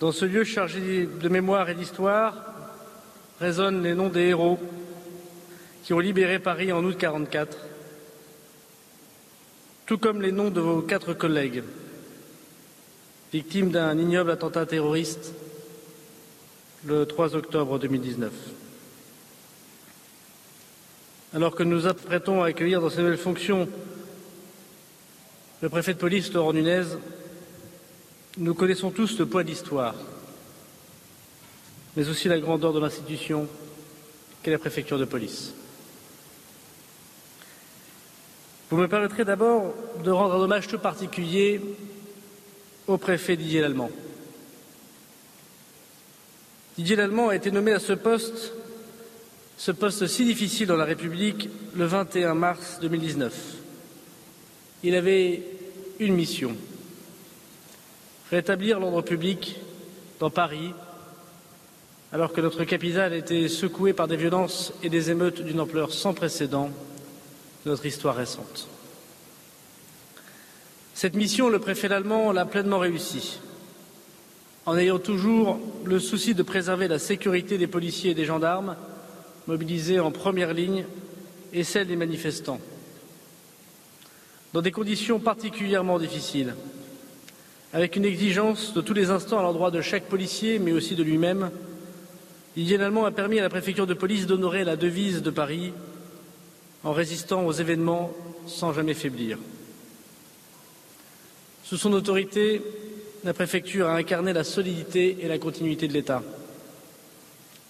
[0.01, 2.43] Dans ce lieu chargé de mémoire et d'histoire
[3.39, 4.57] résonnent les noms des héros
[5.83, 7.55] qui ont libéré Paris en août 1944,
[9.85, 11.61] tout comme les noms de vos quatre collègues,
[13.31, 15.35] victimes d'un ignoble attentat terroriste
[16.87, 18.31] le 3 octobre 2019.
[21.35, 23.69] alors que nous apprêtons à accueillir dans ces nouvelles fonctions
[25.61, 26.85] le préfet de police, Laurent Nunez,
[28.37, 29.95] nous connaissons tous le poids de l'histoire,
[31.95, 33.47] mais aussi la grandeur de l'institution
[34.41, 35.53] qu'est la préfecture de police.
[38.69, 39.73] Vous me permettrez d'abord
[40.03, 41.59] de rendre un hommage tout particulier
[42.87, 43.91] au préfet Didier Lallemand.
[46.77, 48.53] Didier Lallemand a été nommé à ce poste,
[49.57, 53.33] ce poste si difficile dans la République, le 21 mars 2019.
[54.83, 55.43] Il avait
[55.99, 56.55] une mission
[58.31, 59.57] rétablir l'ordre public
[60.19, 60.73] dans Paris,
[62.13, 66.13] alors que notre capitale était secouée par des violences et des émeutes d'une ampleur sans
[66.13, 66.69] précédent
[67.65, 68.67] de notre histoire récente.
[70.93, 73.39] Cette mission, le préfet allemand l'a pleinement réussie,
[74.65, 78.77] en ayant toujours le souci de préserver la sécurité des policiers et des gendarmes
[79.47, 80.85] mobilisés en première ligne
[81.51, 82.61] et celle des manifestants.
[84.53, 86.55] Dans des conditions particulièrement difficiles,
[87.73, 91.03] avec une exigence de tous les instants à l'endroit de chaque policier, mais aussi de
[91.03, 91.51] lui-même,
[92.55, 95.71] Didier Lallemand a permis à la préfecture de police d'honorer la devise de Paris
[96.83, 98.11] en résistant aux événements
[98.45, 99.37] sans jamais faiblir.
[101.63, 102.61] Sous son autorité,
[103.23, 106.23] la préfecture a incarné la solidité et la continuité de l'État.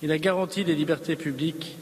[0.02, 1.78] Il a garanti les libertés publiques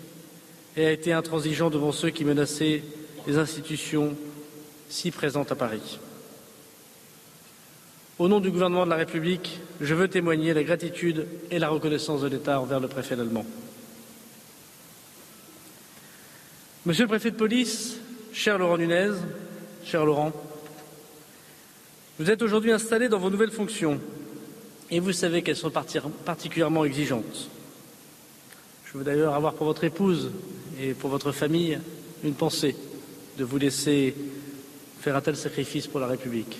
[0.76, 2.84] et a été intransigeant devant ceux qui menaçaient
[3.28, 4.18] les institutions
[4.90, 6.00] si présentes à Paris.
[8.20, 12.20] Au nom du gouvernement de la République, je veux témoigner la gratitude et la reconnaissance
[12.20, 13.46] de l'État envers le préfet allemand.
[16.86, 17.96] Monsieur le préfet de police,
[18.34, 19.12] cher Laurent Nunez,
[19.86, 20.34] cher Laurent,
[22.20, 24.02] vous êtes aujourd'hui installé dans vos nouvelles fonctions
[24.92, 27.50] et vous savez qu'elles sont particulièrement exigeantes.
[28.84, 30.30] Je veux d'ailleurs avoir pour votre épouse
[30.78, 31.80] et pour votre famille
[32.26, 32.76] une pensée
[33.38, 34.14] de vous laisser
[35.00, 36.58] faire un tel sacrifice pour la République.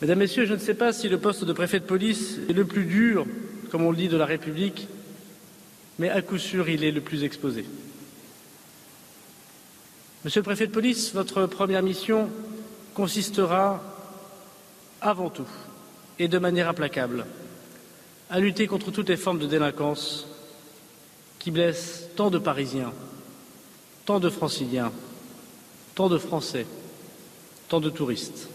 [0.00, 2.64] Mesdames, Messieurs, je ne sais pas si le poste de préfet de police est le
[2.64, 3.26] plus dur,
[3.70, 4.86] comme on le dit, de la République,
[5.98, 7.64] mais à coup sûr, il est le plus exposé.
[10.24, 12.28] Monsieur le préfet de police, votre première mission
[12.94, 13.82] consistera
[15.00, 15.48] avant tout
[16.20, 17.26] et de manière implacable
[18.30, 20.28] à lutter contre toutes les formes de délinquance
[21.40, 22.92] qui blessent tant de Parisiens,
[24.04, 24.92] tant de Franciliens,
[25.96, 26.66] tant de Français,
[27.68, 28.48] tant de touristes.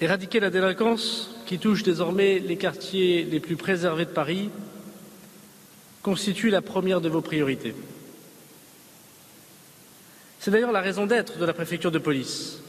[0.00, 4.48] Éradiquer la délinquance qui touche désormais les quartiers les plus préservés de Paris
[6.02, 7.74] constitue la première de vos priorités.
[10.38, 12.62] C'est d'ailleurs la raison d'être de la préfecture de police.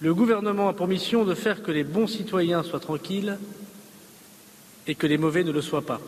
[0.00, 3.38] Le gouvernement a pour mission de faire que les bons citoyens soient tranquilles
[4.86, 6.00] et que les mauvais ne le soient pas.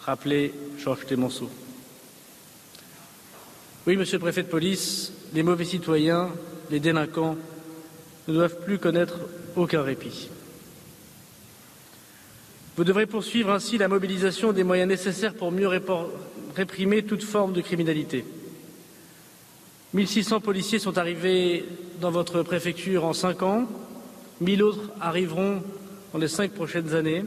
[0.00, 1.48] Rappelez Georges Clémenceau.
[3.86, 6.30] Oui, monsieur le préfet de police, les mauvais citoyens,
[6.68, 7.36] les délinquants
[8.30, 9.18] ne doivent plus connaître
[9.56, 10.30] aucun répit.
[12.76, 15.68] Vous devrez poursuivre ainsi la mobilisation des moyens nécessaires pour mieux
[16.56, 18.24] réprimer toute forme de criminalité.
[19.92, 21.64] 1600 policiers sont arrivés
[22.00, 23.66] dans votre préfecture en cinq ans,
[24.40, 25.62] 1000 autres arriveront
[26.12, 27.24] dans les cinq prochaines années.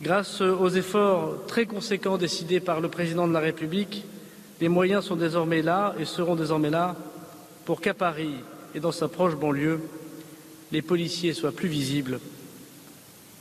[0.00, 4.04] Grâce aux efforts très conséquents décidés par le président de la République,
[4.60, 6.94] les moyens sont désormais là et seront désormais là
[7.64, 8.34] pour qu'à Paris
[8.74, 9.80] et dans sa proche banlieue,
[10.72, 12.18] les policiers soient plus visibles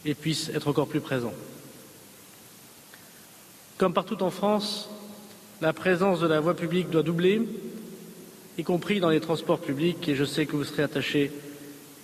[0.06, 1.34] et puissent être encore plus présents.
[3.78, 4.90] Comme partout en France,
[5.62, 7.42] la présence de la voie publique doit doubler,
[8.58, 11.32] y compris dans les transports publics, et je sais que vous serez attachés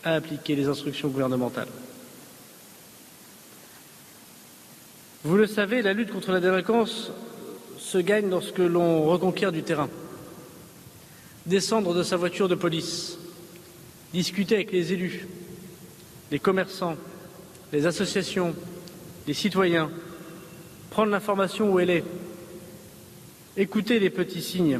[0.03, 1.67] à appliquer les instructions gouvernementales.
[5.23, 7.11] Vous le savez, la lutte contre la délinquance
[7.77, 9.89] se gagne lorsque l'on reconquiert du terrain.
[11.45, 13.18] Descendre de sa voiture de police,
[14.13, 15.27] discuter avec les élus,
[16.31, 16.95] les commerçants,
[17.71, 18.55] les associations,
[19.27, 19.91] les citoyens,
[20.89, 22.03] prendre l'information où elle est,
[23.57, 24.79] Écoutez les petits signes.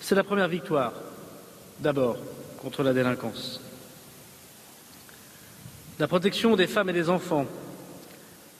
[0.00, 0.92] C'est la première victoire,
[1.80, 2.16] d'abord,
[2.62, 3.60] contre la délinquance.
[5.98, 7.44] La protection des femmes et des enfants,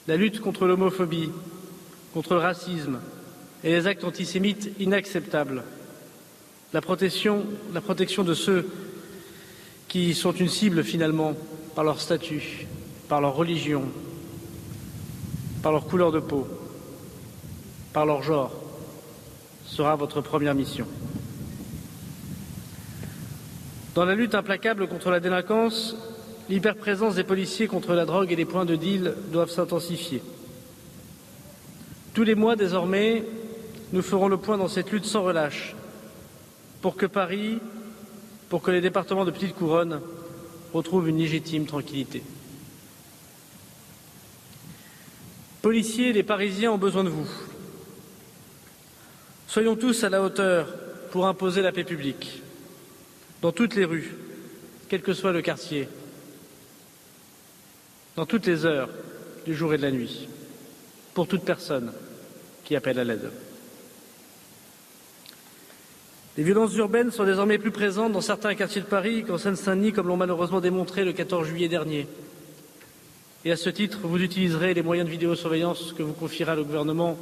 [0.09, 1.31] la lutte contre l'homophobie,
[2.15, 2.99] contre le racisme
[3.63, 5.63] et les actes antisémites inacceptables,
[6.73, 7.45] la protection
[8.25, 8.69] de ceux
[9.89, 11.35] qui sont une cible finalement
[11.75, 12.67] par leur statut,
[13.09, 13.85] par leur religion,
[15.63, 16.47] par leur couleur de peau,
[17.93, 18.53] par leur genre
[19.65, 20.87] sera votre première mission.
[23.95, 25.97] Dans la lutte implacable contre la délinquance,
[26.49, 30.23] l'hyperprésence des policiers contre la drogue et les points de deal doivent s'intensifier.
[32.15, 33.25] Tous les mois, désormais,
[33.93, 35.75] nous ferons le point dans cette lutte sans relâche
[36.83, 37.59] pour que Paris,
[38.49, 40.01] pour que les départements de Petite Couronne
[40.73, 42.23] retrouvent une légitime tranquillité.
[45.63, 47.29] Policiers, les Parisiens ont besoin de vous.
[49.49, 50.69] Soyons tous à la hauteur
[51.11, 52.43] pour imposer la paix publique,
[53.43, 54.15] dans toutes les rues,
[54.89, 55.89] quel que soit le quartier,
[58.15, 58.91] dans toutes les heures
[59.45, 60.29] du jour et de la nuit,
[61.15, 61.93] pour toute personne
[62.65, 63.31] qui appelle à l'aide.
[66.37, 70.09] Les violences urbaines sont désormais plus présentes dans certains quartiers de Paris qu'en Seine-Saint-Denis, comme
[70.09, 72.07] l'ont malheureusement démontré le 14 juillet dernier.
[73.47, 77.17] Et à ce titre, vous utiliserez les moyens de vidéosurveillance que vous confiera le gouvernement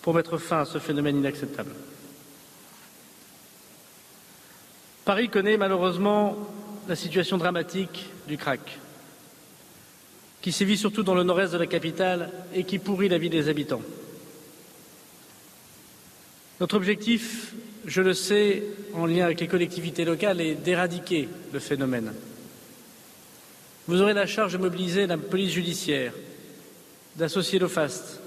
[0.00, 1.72] pour mettre fin à ce phénomène inacceptable.
[5.04, 6.36] Paris connaît malheureusement
[6.86, 8.78] la situation dramatique du crack,
[10.40, 13.48] qui sévit surtout dans le nord-est de la capitale et qui pourrit la vie des
[13.48, 13.82] habitants.
[16.60, 17.54] Notre objectif
[17.88, 18.62] je le sais,
[18.94, 22.12] en lien avec les collectivités locales, est d'éradiquer le phénomène.
[23.86, 26.12] Vous aurez la charge de mobiliser la police judiciaire,
[27.16, 28.20] d'associer l'OFAST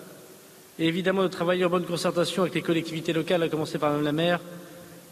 [0.80, 4.04] et évidemment de travailler en bonne concertation avec les collectivités locales, à commencer par Mme
[4.04, 4.40] la maire,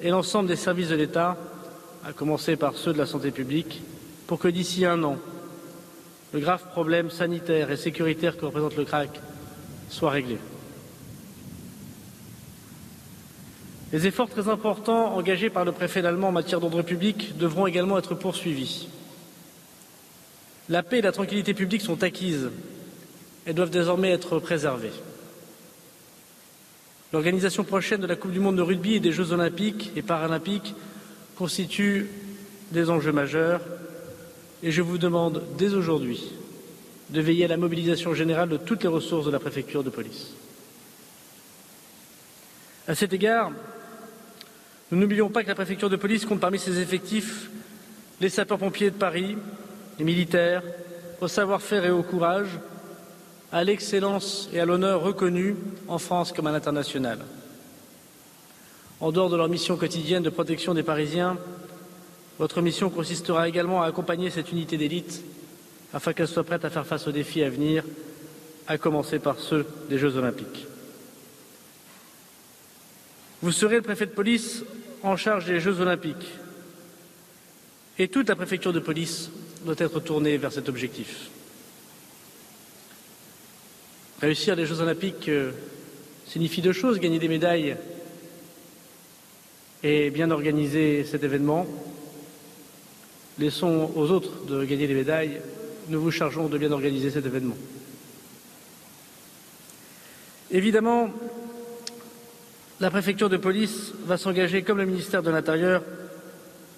[0.01, 1.37] et l'ensemble des services de l'État,
[2.03, 3.83] à commencer par ceux de la santé publique,
[4.25, 5.17] pour que d'ici un an,
[6.33, 9.19] le grave problème sanitaire et sécuritaire que représente le crack
[9.89, 10.37] soit réglé.
[13.91, 17.97] Les efforts très importants engagés par le préfet allemand en matière d'ordre public devront également
[17.97, 18.87] être poursuivis.
[20.69, 22.51] La paix et la tranquillité publique sont acquises.
[23.45, 24.91] Elles doivent désormais être préservées.
[27.11, 30.75] L'organisation prochaine de la Coupe du monde de rugby et des Jeux olympiques et paralympiques
[31.35, 32.11] constitue
[32.71, 33.61] des enjeux majeurs
[34.61, 36.31] et je vous demande dès aujourd'hui
[37.09, 40.33] de veiller à la mobilisation générale de toutes les ressources de la préfecture de police.
[42.87, 43.51] À cet égard,
[44.91, 47.49] nous n'oublions pas que la préfecture de police compte parmi ses effectifs
[48.21, 49.37] les sapeurs-pompiers de Paris,
[49.97, 50.63] les militaires,
[51.21, 52.49] au savoir-faire et au courage,
[53.51, 55.55] à l'excellence et à l'honneur reconnus
[55.87, 57.19] en France comme à l'international.
[58.99, 61.37] En dehors de leur mission quotidienne de protection des Parisiens,
[62.37, 65.23] votre mission consistera également à accompagner cette unité d'élite
[65.93, 67.83] afin qu'elle soit prête à faire face aux défis à venir,
[68.67, 70.67] à commencer par ceux des Jeux olympiques.
[73.41, 74.63] Vous serez le préfet de police
[75.03, 76.27] en charge des Jeux olympiques.
[77.97, 79.29] Et toute la préfecture de police
[79.65, 81.29] doit être tournée vers cet objectif.
[84.21, 85.51] Réussir les Jeux olympiques euh,
[86.25, 87.77] signifie deux choses, gagner des médailles
[89.83, 91.65] et bien organiser cet événement.
[93.37, 95.41] Laissons aux autres de gagner des médailles,
[95.87, 97.55] nous vous chargeons de bien organiser cet événement.
[100.51, 101.09] Évidemment,
[102.79, 105.83] la préfecture de police va s'engager, comme le ministère de l'Intérieur,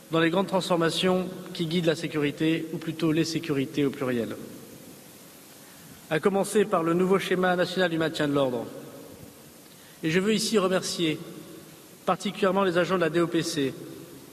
[0.09, 4.35] dans les grandes transformations qui guident la sécurité, ou plutôt les sécurités au pluriel.
[6.09, 8.65] À commencer par le nouveau schéma national du maintien de l'ordre.
[10.03, 11.19] Et je veux ici remercier
[12.05, 13.73] particulièrement les agents de la DOPC,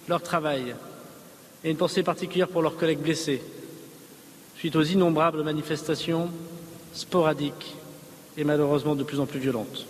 [0.09, 0.75] leur travail,
[1.63, 3.43] et une pensée particulière pour leurs collègues blessés,
[4.57, 6.31] suite aux innombrables manifestations
[6.95, 7.77] sporadiques
[8.37, 9.87] et malheureusement de plus en plus violentes.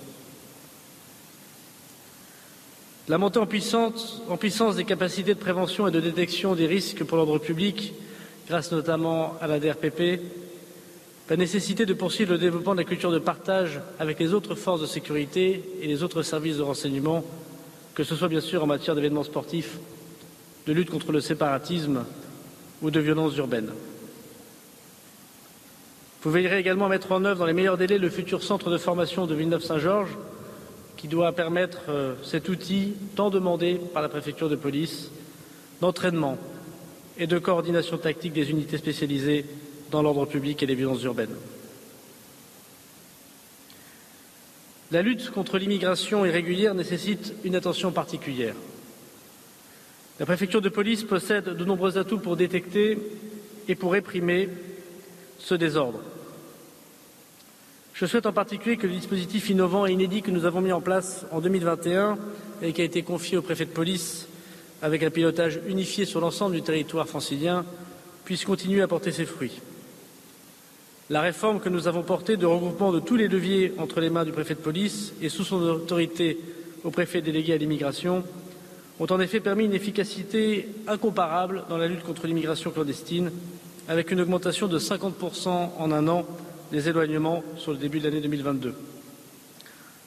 [3.09, 7.39] La montée en puissance, des capacités de prévention et de détection des risques pour l'ordre
[7.39, 7.95] public,
[8.49, 10.21] grâce notamment à la DRPP,
[11.31, 14.83] la nécessité de poursuivre le développement de la culture de partage avec les autres forces
[14.83, 17.25] de sécurité et les autres services de renseignement,
[17.95, 19.79] que ce soit bien sûr en matière d'événements sportifs,
[20.67, 22.05] de lutte contre le séparatisme
[22.83, 23.73] ou de violences urbaines.
[26.23, 28.77] Vous veillerez également à mettre en œuvre dans les meilleurs délais le futur centre de
[28.77, 30.19] formation de Villeneuve-Saint-Georges,
[30.99, 35.11] qui doit permettre euh, cet outil tant demandé par la préfecture de police
[35.81, 36.37] d'entraînement
[37.17, 39.47] et de coordination tactique des unités spécialisées
[39.91, 41.37] dans l'ordre public et les violences urbaines.
[44.91, 48.55] La lutte contre l'immigration irrégulière nécessite une attention particulière.
[50.19, 52.99] La préfecture de police possède de nombreux atouts pour détecter
[53.69, 54.49] et pour réprimer
[55.39, 56.01] ce désordre.
[57.99, 60.81] Je souhaite en particulier que le dispositif innovant et inédit que nous avons mis en
[60.81, 62.17] place en 2021
[62.63, 64.29] et qui a été confié au préfet de police
[64.83, 67.65] avec un pilotage unifié sur l'ensemble du territoire francilien
[68.25, 69.61] puisse continuer à porter ses fruits.
[71.11, 74.25] La réforme que nous avons portée de regroupement de tous les leviers entre les mains
[74.25, 76.39] du préfet de police et sous son autorité
[76.85, 78.23] au préfet délégué à l'immigration
[79.01, 83.33] ont en effet permis une efficacité incomparable dans la lutte contre l'immigration clandestine,
[83.89, 86.25] avec une augmentation de 50% en un an
[86.73, 88.75] des éloignements sur le début de l'année 2022.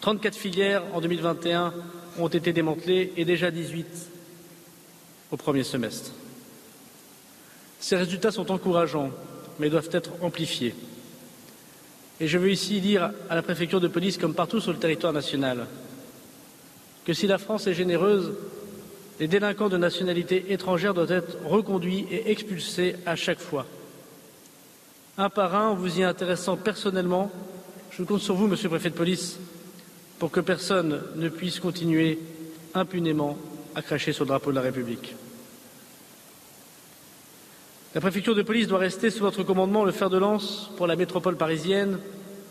[0.02, 1.74] 34 filières en 2021
[2.20, 3.88] ont été démantelées et déjà 18
[5.32, 6.12] au premier semestre.
[7.80, 9.12] Ces résultats sont encourageants,
[9.60, 10.76] mais doivent être amplifiés.
[12.20, 15.14] Et je veux ici dire à la préfecture de police, comme partout sur le territoire
[15.14, 15.66] national,
[17.06, 18.34] que si la France est généreuse,
[19.20, 23.66] les délinquants de nationalité étrangère doivent être reconduits et expulsés à chaque fois.
[25.18, 27.32] Un par un, en vous y intéressant personnellement,
[27.92, 29.38] je compte sur vous, monsieur le préfet de police,
[30.20, 32.20] pour que personne ne puisse continuer
[32.74, 33.38] impunément
[33.76, 35.16] à cracher sur le drapeau de la République.
[37.94, 40.96] La préfecture de police doit rester sous votre commandement le fer de lance pour la
[40.96, 42.00] métropole parisienne,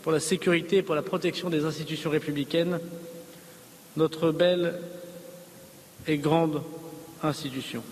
[0.02, 2.78] pour la sécurité et pour la protection des institutions républicaines,
[3.96, 4.80] notre belle
[6.06, 6.62] et grande
[7.22, 7.82] institution.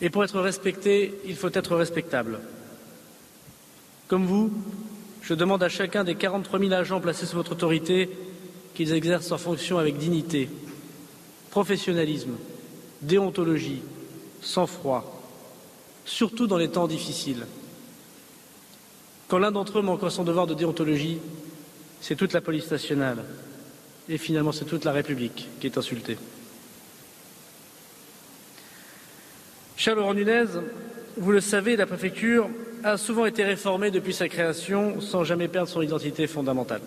[0.00, 2.40] Et pour être respecté, il faut être respectable.
[4.08, 4.50] Comme vous,
[5.20, 8.08] je demande à chacun des 43 000 agents placés sous votre autorité
[8.74, 10.48] qu'ils exercent leurs fonctions avec dignité,
[11.50, 12.32] professionnalisme,
[13.02, 13.82] déontologie,
[14.40, 15.22] sang-froid,
[16.06, 17.46] surtout dans les temps difficiles.
[19.28, 21.18] Quand l'un d'entre eux manque à son devoir de déontologie,
[22.00, 23.24] c'est toute la police nationale
[24.08, 26.16] et finalement c'est toute la République qui est insultée.
[29.86, 30.44] Laurent Nunez,
[31.16, 32.48] vous le savez, la préfecture
[32.84, 36.80] a souvent été réformée depuis sa création sans jamais perdre son identité fondamentale.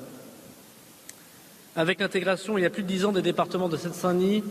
[1.76, 4.44] Avec l'intégration il y a plus de dix ans des départements de Seine-Saint-Denis,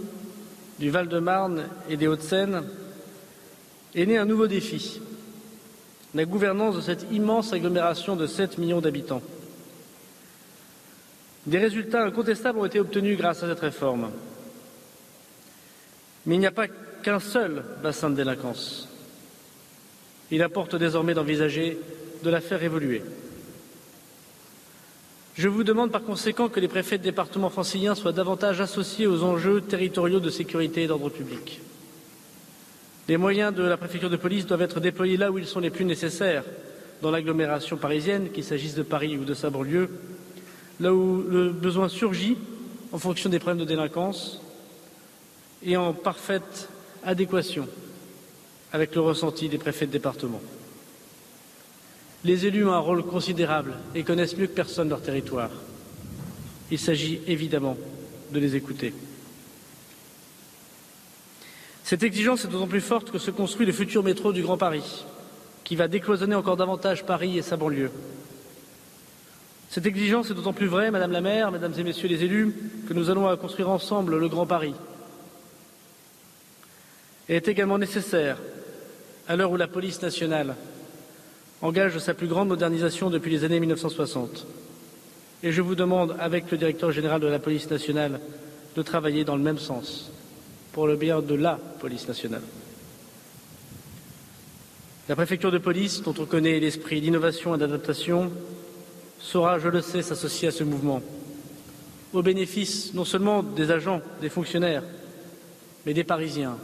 [0.79, 2.65] du Val-de-Marne et des Hauts-de-Seine,
[3.95, 5.01] est né un nouveau défi,
[6.15, 9.23] la gouvernance de cette immense agglomération de 7 millions d'habitants.
[11.47, 14.11] Des résultats incontestables ont été obtenus grâce à cette réforme.
[16.27, 16.69] Mais il n'y a pas
[17.03, 18.89] qu'un seul bassin de délinquance.
[20.31, 21.79] Il apporte désormais d'envisager
[22.23, 23.03] de la faire évoluer.
[25.35, 29.23] Je vous demande par conséquent que les préfets de département franciliens soient davantage associés aux
[29.23, 31.61] enjeux territoriaux de sécurité et d'ordre public.
[33.09, 35.71] Les moyens de la préfecture de police doivent être déployés là où ils sont les
[35.71, 36.45] plus nécessaires,
[37.03, 39.89] dans l'agglomération parisienne, qu'il s'agisse de Paris ou de sa banlieue,
[40.79, 42.37] là où le besoin surgit
[42.93, 44.41] en fonction des problèmes de délinquance
[45.65, 46.69] et en parfaite
[47.05, 47.67] adéquation
[48.73, 50.41] avec le ressenti des préfets de département.
[52.25, 55.51] Les élus ont un rôle considérable et connaissent mieux que personne leur territoire.
[56.71, 57.77] Il s'agit évidemment
[58.31, 58.93] de les écouter.
[61.83, 65.05] Cette exigence est d'autant plus forte que se construit le futur métro du Grand Paris,
[65.65, 67.91] qui va décloisonner encore davantage Paris et sa banlieue.
[69.71, 72.55] Cette exigence est d'autant plus vraie, Madame la maire, Mesdames et Messieurs les élus,
[72.87, 74.75] que nous allons construire ensemble le Grand Paris,
[77.29, 78.39] elle est également nécessaire
[79.31, 80.57] à l'heure où la police nationale
[81.63, 84.45] engage sa plus grande modernisation depuis les années 1960.
[85.45, 88.19] Et je vous demande, avec le directeur général de la police nationale,
[88.75, 90.11] de travailler dans le même sens,
[90.73, 92.43] pour le bien de la police nationale.
[95.09, 98.33] La préfecture de police, dont on connaît l'esprit d'innovation et d'adaptation,
[99.21, 101.03] saura, je le sais, s'associer à ce mouvement,
[102.13, 104.83] au bénéfice non seulement des agents, des fonctionnaires,
[105.87, 106.59] mais des Parisiens,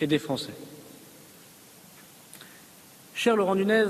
[0.00, 0.67] et des Français.
[3.18, 3.86] Cher Laurent Nunez,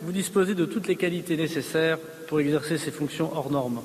[0.00, 3.82] vous disposez de toutes les qualités nécessaires pour exercer ces fonctions hors normes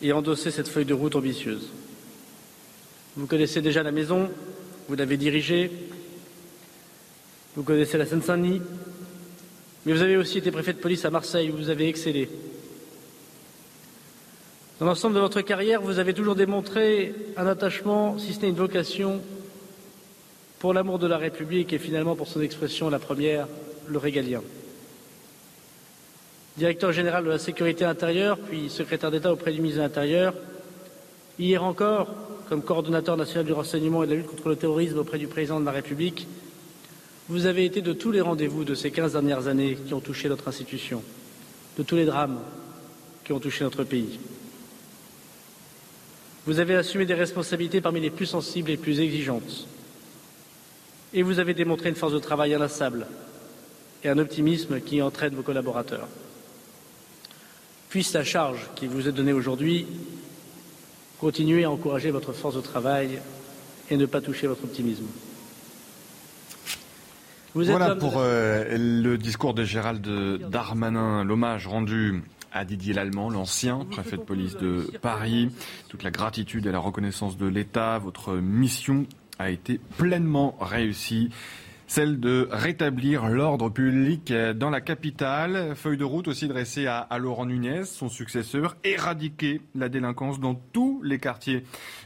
[0.00, 1.68] et endosser cette feuille de route ambitieuse.
[3.18, 4.30] Vous connaissez déjà la maison,
[4.88, 5.70] vous l'avez dirigée,
[7.54, 8.62] vous connaissez la Seine-Saint-Denis,
[9.84, 12.30] mais vous avez aussi été préfet de police à Marseille où vous avez excellé.
[14.80, 18.54] Dans l'ensemble de votre carrière, vous avez toujours démontré un attachement, si ce n'est une
[18.54, 19.20] vocation,
[20.60, 23.48] pour l'amour de la République et finalement pour son expression la première,
[23.86, 24.42] le régalien.
[26.56, 30.34] Directeur général de la sécurité intérieure, puis secrétaire d'État auprès du ministre de l'Intérieur,
[31.38, 32.14] hier encore,
[32.48, 35.60] comme coordonnateur national du renseignement et de la lutte contre le terrorisme auprès du président
[35.60, 36.26] de la République,
[37.28, 40.28] vous avez été de tous les rendez-vous de ces quinze dernières années qui ont touché
[40.28, 41.02] notre institution,
[41.78, 42.40] de tous les drames
[43.24, 44.18] qui ont touché notre pays.
[46.44, 49.66] Vous avez assumé des responsabilités parmi les plus sensibles et les plus exigeantes
[51.14, 53.06] et vous avez démontré une force de travail inlassable
[54.04, 56.08] et un optimisme qui entraîne vos collaborateurs.
[57.88, 59.86] Puisse la charge qui vous est donnée aujourd'hui
[61.22, 63.20] continuer à encourager votre force de travail
[63.90, 65.04] et ne pas toucher votre optimisme.
[67.54, 70.04] voilà pour euh, le discours de Gérald
[70.50, 72.22] Darmanin, l'hommage rendu
[72.52, 75.50] à Didier Lallemand, l'ancien préfet de police de Paris.
[75.88, 79.06] Toute la gratitude et la reconnaissance de l'État, votre mission
[79.38, 81.30] a été pleinement réussi.
[81.92, 85.76] Celle de rétablir l'ordre public dans la capitale.
[85.76, 91.02] Feuille de route aussi dressée à, Laurent Nunez, son successeur, éradiquer la délinquance dans tous
[91.04, 91.64] les quartiers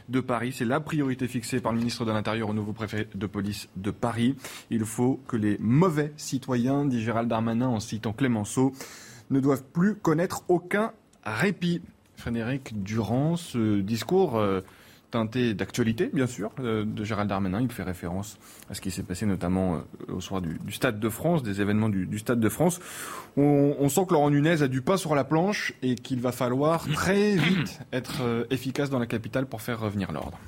[0.09, 0.51] de Paris.
[0.51, 3.91] C'est la priorité fixée par le ministre de l'Intérieur au nouveau préfet de police de
[3.91, 4.35] Paris.
[4.71, 8.73] Il faut que les mauvais citoyens, dit Gérald Darmanin en citant Clémenceau,
[9.29, 10.91] ne doivent plus connaître aucun
[11.23, 11.81] répit.
[12.17, 14.59] Frédéric Durand, ce discours euh,
[15.11, 17.61] teinté d'actualité, bien sûr, euh, de Gérald Darmanin.
[17.61, 18.37] Il fait référence
[18.69, 21.89] à ce qui s'est passé notamment euh, au soir du, Stade de France, des événements
[21.89, 22.79] du, Stade de France.
[23.37, 26.31] On, on, sent que Laurent Nunez a du pas sur la planche et qu'il va
[26.31, 30.39] falloir très vite être efficace dans la capitale pour faire revenir l'ordre.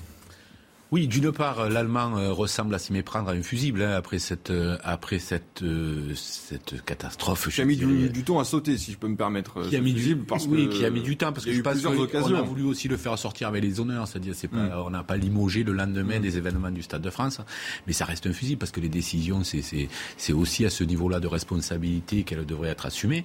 [0.92, 4.18] Oui, d'une part, euh, l'Allemand euh, ressemble à s'y méprendre à un fusible hein, après
[4.18, 5.64] cette euh, après cette
[6.16, 7.50] cette catastrophe.
[7.50, 9.62] Qui a mis du, temps à sauter, si je peux me permettre.
[9.70, 11.82] Qui a mis du parce oui, qui a mis du temps parce que je pense
[11.82, 14.84] qu'on a voulu aussi le faire sortir avec les honneurs, c'est-à-dire c'est pas mm.
[14.86, 16.24] on n'a pas limogé le lendemain mm.
[16.24, 17.40] des événements du Stade de France,
[17.86, 20.84] mais ça reste un fusible parce que les décisions c'est c'est c'est aussi à ce
[20.84, 23.24] niveau-là de responsabilité qu'elles devraient être assumées.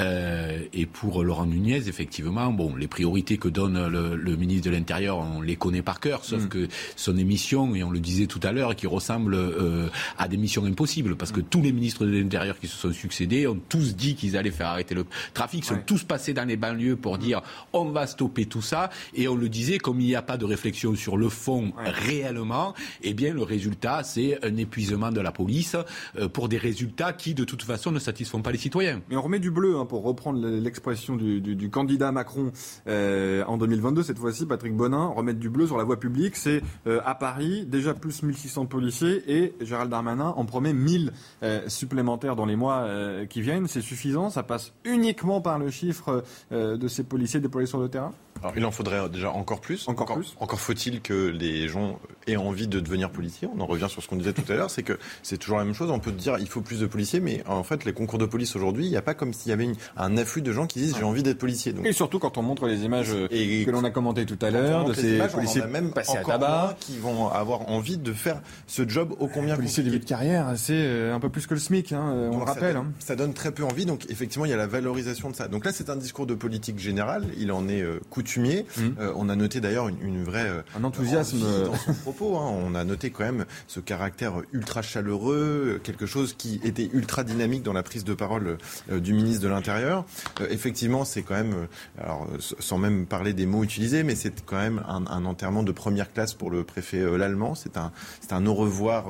[0.00, 4.74] Euh, et pour Laurent Nunez, effectivement, bon, les priorités que donne le, le ministre de
[4.74, 6.48] l'Intérieur, on les connaît par cœur, sauf mm.
[6.48, 6.68] que
[7.06, 9.88] son émission, et on le disait tout à l'heure, qui ressemble euh,
[10.18, 13.46] à des missions impossibles, parce que tous les ministres de l'Intérieur qui se sont succédés
[13.46, 16.96] ont tous dit qu'ils allaient faire arrêter le trafic, sont tous passés dans les banlieues
[16.96, 17.42] pour dire
[17.72, 20.44] on va stopper tout ça, et on le disait, comme il n'y a pas de
[20.44, 25.76] réflexion sur le fond réellement, eh bien le résultat, c'est un épuisement de la police
[26.18, 29.00] euh, pour des résultats qui, de toute façon, ne satisfont pas les citoyens.
[29.08, 32.50] Mais on remet du bleu, hein, pour reprendre l'expression du, du, candidat Macron
[32.88, 36.62] euh, en 2022, cette fois-ci, Patrick Bonin, remettre du bleu sur la voie publique, c'est
[36.86, 42.36] euh, à Paris, déjà plus 1600 policiers et Gérald Darmanin en promet 1000 euh, supplémentaires
[42.36, 43.66] dans les mois euh, qui viennent.
[43.66, 44.30] C'est suffisant?
[44.30, 48.12] Ça passe uniquement par le chiffre de ces policiers déployés sur le terrain?
[48.42, 49.88] Alors, il en faudrait déjà encore plus.
[49.88, 50.36] Encore, plus.
[50.40, 53.48] Encore faut-il que les gens aient envie de devenir policiers.
[53.54, 55.64] On en revient sur ce qu'on disait tout à l'heure, c'est que c'est toujours la
[55.64, 55.90] même chose.
[55.90, 58.56] On peut dire il faut plus de policiers, mais en fait, les concours de police
[58.56, 60.96] aujourd'hui, il n'y a pas comme s'il y avait un afflux de gens qui disent
[60.96, 61.74] j'ai envie d'être policier.
[61.84, 64.84] Et surtout quand on montre les images et que l'on a commentées tout à l'heure
[64.84, 68.40] de ces policiers on a même passés à tabac, qui vont avoir envie de faire
[68.66, 71.60] ce job au combien policier début de carrière, c'est euh, un peu plus que le
[71.60, 72.76] SMIC, hein, on le rappelle.
[72.76, 72.92] Hein.
[72.98, 73.86] Ça donne, très peu envie.
[73.86, 75.48] Donc effectivement, il y a la valorisation de ça.
[75.48, 77.26] Donc là, c'est un discours de politique générale.
[77.38, 78.66] Il en est euh, coutumier.
[78.76, 78.82] Mmh.
[78.98, 82.36] Euh, on a noté d'ailleurs une, vraie euh, un enthousiasme dans son propos.
[82.36, 82.50] Hein.
[82.64, 87.62] On a noté quand même ce caractère ultra chaleureux, quelque chose qui était ultra dynamique
[87.62, 88.58] dans la prise de parole
[88.90, 90.04] euh, du ministre de l'Intérieur.
[90.50, 91.68] effectivement, c'est quand même,
[91.98, 92.26] alors
[92.58, 96.34] sans même parler des mots utilisés, mais c'est quand même un, enterrement de première classe
[96.34, 97.54] pour le préfet l'allemand.
[97.54, 99.06] C'est un c'est un au revoir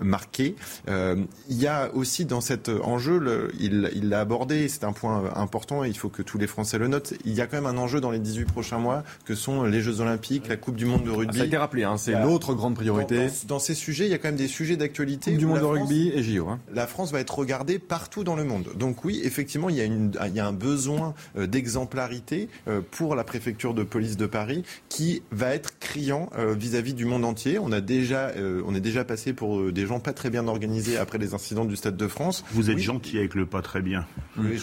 [0.00, 0.54] marqué.
[0.88, 5.88] il y a aussi dans cet enjeu, il l'a abordé, c'est un point important et
[5.88, 7.14] il faut que tous les Français le notent.
[7.24, 9.80] Il y a quand même un enjeu dans les 18 prochains mois que sont les
[9.80, 11.38] Jeux Olympiques, la Coupe du Monde de rugby.
[11.38, 13.28] ça a été rappelé, hein, c'est l'autre grande priorité.
[13.46, 15.32] Dans, ces sujets, il y a quand même des sujets d'actualité.
[15.32, 16.48] Coupe du Monde de rugby et JO.
[16.48, 16.60] Hein.
[16.72, 18.68] La France va être regardée partout dans le monde.
[18.76, 22.80] Donc oui, effectivement, il y a, une, il y a un besoin euh, d'exemplarité euh,
[22.90, 27.24] pour la préfecture de police de Paris qui va être criant euh, vis-à-vis du monde
[27.24, 27.58] entier.
[27.58, 28.32] On a déjà,
[28.64, 31.76] on est déjà passé pour des gens pas très bien organisés après les incidents du
[31.76, 32.44] Stade de France.
[32.52, 34.06] Vous êtes gentil avec le pas très bien.
[34.38, 34.58] Oui,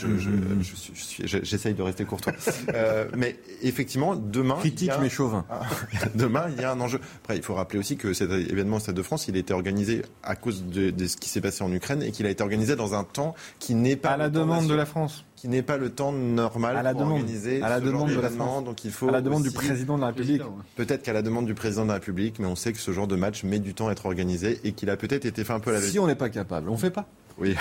[1.24, 2.34] j'essaye de rester courtois.
[3.16, 4.56] mais effectivement, demain.
[4.56, 5.46] Critique mais chauvin.
[6.16, 7.00] demain, il y a un enjeu.
[7.24, 9.54] Après, il faut rappeler aussi que cet événement au Stade de France, il a été
[9.54, 12.76] organisé à cause de, ce qui s'est passé en Ukraine et qu'il a été organisé
[12.76, 14.12] dans un temps qui n'est pas.
[14.12, 17.02] À la demande de la France qui n'est pas le temps normal à la pour
[17.02, 18.64] demande, organiser à la demande de la France.
[18.64, 20.42] Donc il faut à la demande du président de la République.
[20.76, 23.08] Peut-être qu'à la demande du président de la République, mais on sait que ce genre
[23.08, 25.60] de match met du temps à être organisé et qu'il a peut-être été fait un
[25.60, 27.08] peu à la Si on n'est pas capable, on fait pas.
[27.40, 27.56] Oui,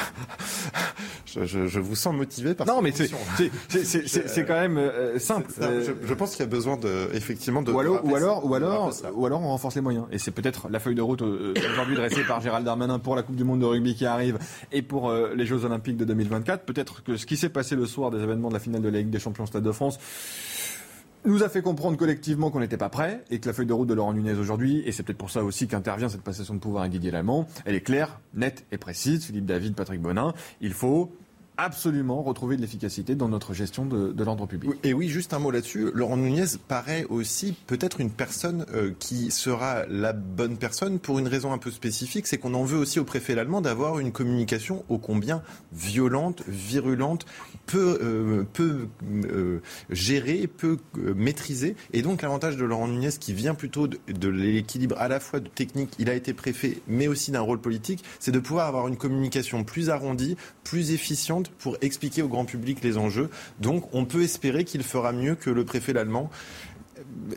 [1.26, 5.52] je, vous sens motivé par Non, mais c'est quand même euh, simple.
[5.60, 7.72] je, pense qu'il y a besoin de, effectivement de.
[7.72, 10.06] Ou alors, ou alors, ou alors, ou alors, on renforce les moyens.
[10.10, 13.22] Et c'est peut-être la feuille de route euh, aujourd'hui dressée par Gérald Darmanin pour la
[13.22, 14.38] Coupe du Monde de rugby qui arrive
[14.72, 16.64] et pour euh, les Jeux Olympiques de 2024.
[16.64, 18.98] Peut-être que ce qui s'est passé le soir des événements de la finale de la
[18.98, 19.98] Ligue des Champions Stade de France
[21.26, 23.88] nous a fait comprendre collectivement qu'on n'était pas prêt et que la feuille de route
[23.88, 26.84] de Laurent Nunez aujourd'hui, et c'est peut-être pour ça aussi qu'intervient cette passation de pouvoir
[26.84, 29.24] à Didier Lallemand, elle est claire, nette et précise.
[29.24, 31.12] Philippe David, Patrick Bonin, il faut
[31.58, 34.72] absolument retrouver de l'efficacité dans notre gestion de, l'ordre public.
[34.82, 35.90] Et oui, juste un mot là-dessus.
[35.94, 41.28] Laurent Nunez paraît aussi peut-être une personne euh, qui sera la bonne personne pour une
[41.28, 44.84] raison un peu spécifique, c'est qu'on en veut aussi au préfet allemand d'avoir une communication
[44.88, 45.42] ô combien
[45.72, 47.26] violente, virulente,
[47.66, 51.76] peu, euh, peu euh, gérée, peu maîtrisée.
[51.92, 55.40] Et donc l'avantage de Laurent Nunez qui vient plutôt de, de l'équilibre à la fois
[55.40, 58.88] de technique, il a été préfet, mais aussi d'un rôle politique, c'est de pouvoir avoir
[58.88, 63.30] une communication plus arrondie, plus efficiente pour expliquer au grand public les enjeux.
[63.60, 66.30] Donc on peut espérer qu'il fera mieux que le préfet l'allemand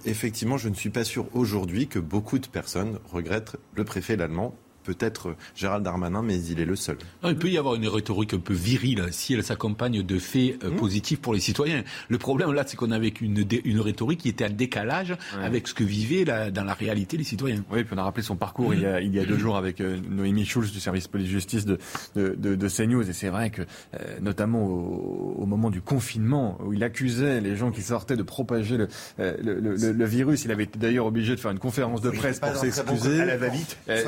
[0.05, 4.55] effectivement, je ne suis pas sûr aujourd'hui que beaucoup de personnes regrettent le préfet l'allemand
[4.83, 6.97] peut-être Gérald Darmanin, mais il est le seul.
[7.23, 10.71] il peut y avoir une rhétorique un peu virile si elle s'accompagne de faits euh,
[10.71, 10.75] mmh.
[10.75, 11.83] positifs pour les citoyens.
[12.07, 15.67] Le problème là, c'est qu'on a avec une, une rhétorique qui était en décalage avec
[15.67, 17.63] ce que vivaient dans la réalité les citoyens.
[17.71, 19.57] Oui, puis on a rappelé son parcours il, y a, il, y a, deux jours
[19.57, 21.77] avec euh, Noémie Schulz du service police-justice de,
[22.15, 23.09] de, de, de, CNews.
[23.09, 27.71] Et c'est vrai que, euh, notamment au, moment du confinement, où il accusait les gens
[27.71, 31.51] qui sortaient de propager le, le, le, virus, il avait été d'ailleurs obligé de faire
[31.51, 33.23] une conférence de presse pour s'excuser.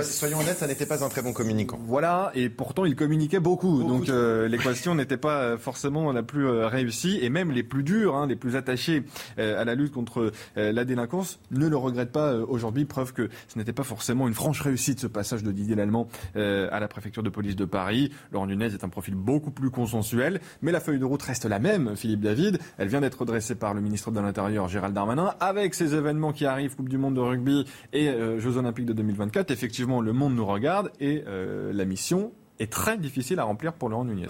[0.03, 1.80] Soyons honnêtes, ça n'était pas un très bon communicant.
[1.88, 3.82] Voilà, et pourtant il communiquait beaucoup.
[3.82, 7.82] donc euh, l'équation n'était pas euh, forcément la plus euh, réussie, et même les plus
[7.82, 9.01] durs, hein, les plus attachés
[9.39, 12.86] à la lutte contre la délinquance, ne le regrettent pas aujourd'hui.
[12.86, 16.80] Preuve que ce n'était pas forcément une franche réussite ce passage de Didier Lallemand à
[16.80, 18.12] la préfecture de police de Paris.
[18.32, 21.59] Laurent Nunez est un profil beaucoup plus consensuel, mais la feuille de route reste la
[21.59, 22.59] même, Philippe David.
[22.78, 26.45] Elle vient d'être dressée par le ministre de l'Intérieur, Gérald Darmanin, avec ces événements qui
[26.45, 29.49] arrivent, Coupe du Monde de rugby et Jeux Olympiques de 2024.
[29.49, 32.32] Effectivement, le monde nous regarde et euh, la mission
[32.62, 34.28] est très difficile à remplir pour Laurent Nunez.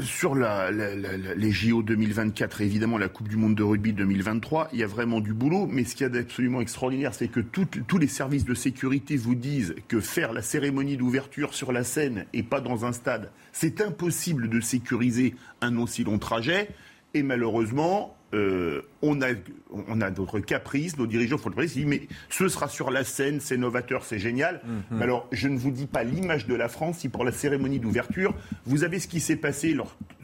[0.00, 4.82] sur les JO 2024 et évidemment la Coupe du Monde de rugby 2023, il y
[4.84, 5.66] a vraiment du boulot.
[5.66, 9.74] Mais ce qui est absolument extraordinaire, c'est que tous les services de sécurité vous disent
[9.88, 14.48] que faire la cérémonie d'ouverture sur la scène et pas dans un stade, c'est impossible
[14.48, 16.68] de sécuriser un aussi long trajet.
[17.14, 19.28] Et malheureusement, euh, on a,
[19.70, 23.40] on a notre caprice, nos dirigeants font le précis, mais ce sera sur la scène,
[23.40, 24.62] c'est novateur, c'est génial.
[24.90, 25.02] Mhm.
[25.02, 28.34] alors, je ne vous dis pas l'image de la France si pour la cérémonie d'ouverture,
[28.64, 29.76] vous avez ce qui s'est passé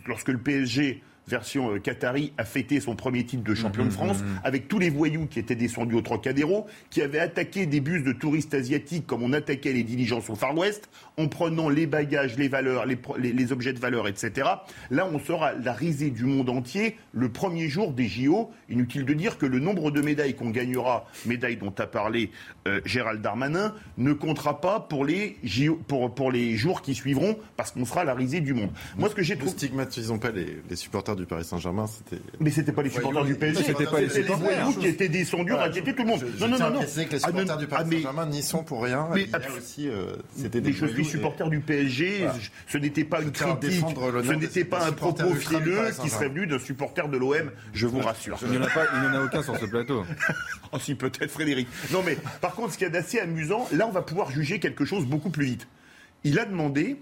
[0.06, 3.94] lorsque le PSG version euh, Qatari, a fêté son premier titre de champion de mhm,
[3.94, 8.02] France, avec tous les voyous qui étaient descendus au Trocadéro, qui avaient attaqué des bus
[8.02, 12.36] de touristes asiatiques comme on attaquait les diligences au Far West, en prenant les bagages,
[12.36, 14.48] les valeurs, les, objets de valeur, etc.
[14.90, 18.50] Là, on sera la risée du monde entier le premier jour des JO.
[18.68, 22.30] Inutile de dire que le nombre de médailles qu'on gagnera, médailles dont a parlé
[22.66, 25.36] euh, Gérald Darmanin, ne comptera pas pour les,
[25.86, 28.70] pour, pour les jours qui suivront, parce qu'on sera la risée du monde.
[28.96, 29.52] Moi, ce que j'ai trouvé...
[29.52, 32.22] Ne stigmatisons pas les, les supporters du Paris Saint-Germain, c'était.
[32.40, 35.94] Mais c'était pas les supporters du PSG, c'était pas les supporters qui étaient descendus, inquiéter
[35.94, 36.24] tout le monde.
[36.40, 36.80] non, non, non, non.
[36.86, 39.08] C'est que les supporters du Paris Saint-Germain n'y sont pour rien.
[39.14, 40.72] Mais aussi, euh, c'était des.
[40.72, 42.26] Je suis supporter du PSG.
[42.66, 43.84] Ce n'était pas une critique.
[44.24, 47.50] Ce n'était pas un propos frileux qui serait venu d'un supporter de l'OM.
[47.72, 48.38] Je vous rassure.
[48.42, 50.04] Il n'y en a pas, il n'y en a aucun sur ce plateau.
[50.72, 51.68] oh, si peut-être Frédéric.
[51.92, 54.84] Non, mais par contre, ce qui est assez amusant, là, on va pouvoir juger quelque
[54.84, 55.68] chose beaucoup plus vite.
[56.24, 56.96] Il a demandé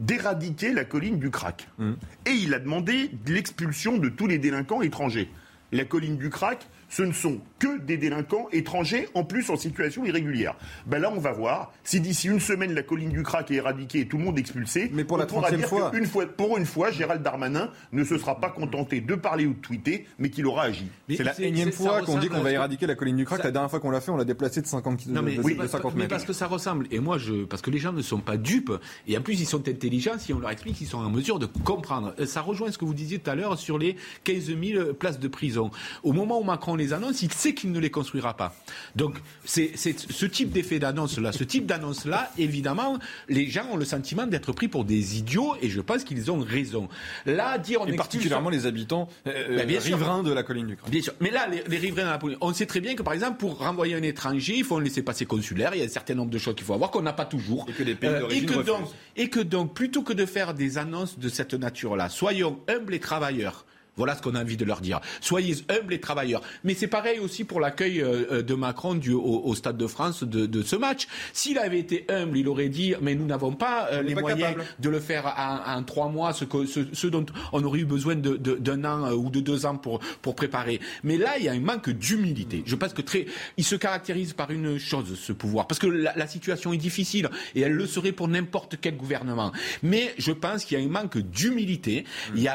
[0.00, 1.68] d'éradiquer la colline du crack.
[1.78, 1.92] Mmh.
[2.26, 5.30] Et il a demandé l'expulsion de tous les délinquants étrangers.
[5.72, 10.04] La colline du crack, ce ne sont que des délinquants étrangers, en plus en situation
[10.04, 10.56] irrégulière.
[10.86, 14.00] Ben là, on va voir si d'ici une semaine la colline du crack est éradiquée
[14.00, 14.90] et tout le monde expulsé.
[14.92, 15.92] Mais pour la troisième fois.
[15.94, 19.52] Une fois, pour une fois, Gérald Darmanin ne se sera pas contenté de parler ou
[19.52, 20.86] de tweeter, mais qu'il aura agi.
[21.08, 23.44] C'est la énième fois qu'on dit qu'on va éradiquer la colline du crack.
[23.44, 25.22] La dernière fois qu'on l'a fait, on l'a déplacé de 50 km.
[25.22, 25.58] mais, oui,
[25.94, 26.86] mais parce que ça ressemble.
[26.90, 28.72] Et moi, je, parce que les gens ne sont pas dupes.
[29.06, 30.18] Et en plus, ils sont intelligents.
[30.18, 32.14] Si on leur explique, ils sont en mesure de comprendre.
[32.18, 35.18] Euh, ça rejoint ce que vous disiez tout à l'heure sur les 15 000 places
[35.18, 35.70] de prison.
[36.02, 38.54] Au moment où Macron les annonce, il sait qu'il ne les construira pas.
[38.96, 42.98] Donc, c'est ce type d'effet d'annonce-là, ce type d'annonce-là, évidemment,
[43.28, 46.40] les gens ont le sentiment d'être pris pour des idiots et je pense qu'ils ont
[46.40, 46.88] raison.
[47.26, 50.90] Là, dire on Et particulièrement les habitants euh, ben, riverains de la colline du Crâne.
[50.90, 51.14] Bien sûr.
[51.20, 53.58] Mais là, les, riverains de la colline, on sait très bien que, par exemple, pour
[53.58, 55.72] renvoyer un étranger, il faut un laisser passer consulaire.
[55.74, 57.66] Il y a un certain nombre de choses qu'il faut avoir qu'on n'a pas toujours.
[57.68, 58.86] Et que les pays euh, et, que donc,
[59.16, 63.00] et que donc, plutôt que de faire des annonces de cette nature-là, soyons humbles et
[63.00, 63.64] travailleurs.
[63.96, 65.00] Voilà ce qu'on a envie de leur dire.
[65.20, 66.42] Soyez humbles et travailleurs.
[66.64, 70.22] Mais c'est pareil aussi pour l'accueil euh, euh, de Macron du, au, Stade de France
[70.24, 71.06] de, ce match.
[71.32, 74.88] S'il avait été humble, il aurait dit mais nous n'avons pas euh, les moyens de
[74.88, 75.34] le faire
[75.66, 79.40] en, trois mois, ce, que, ce, dont on aurait eu besoin d'un an ou de
[79.40, 80.80] deux ans pour, pour préparer.
[81.04, 82.62] Mais là, il y a un manque d'humilité.
[82.66, 83.26] Je pense que très,
[83.56, 87.62] il se caractérise par une chose, ce pouvoir, parce que la, situation est difficile et
[87.62, 89.52] elle le serait pour n'importe quel gouvernement.
[89.82, 92.04] Mais je pense qu'il y a un manque d'humilité.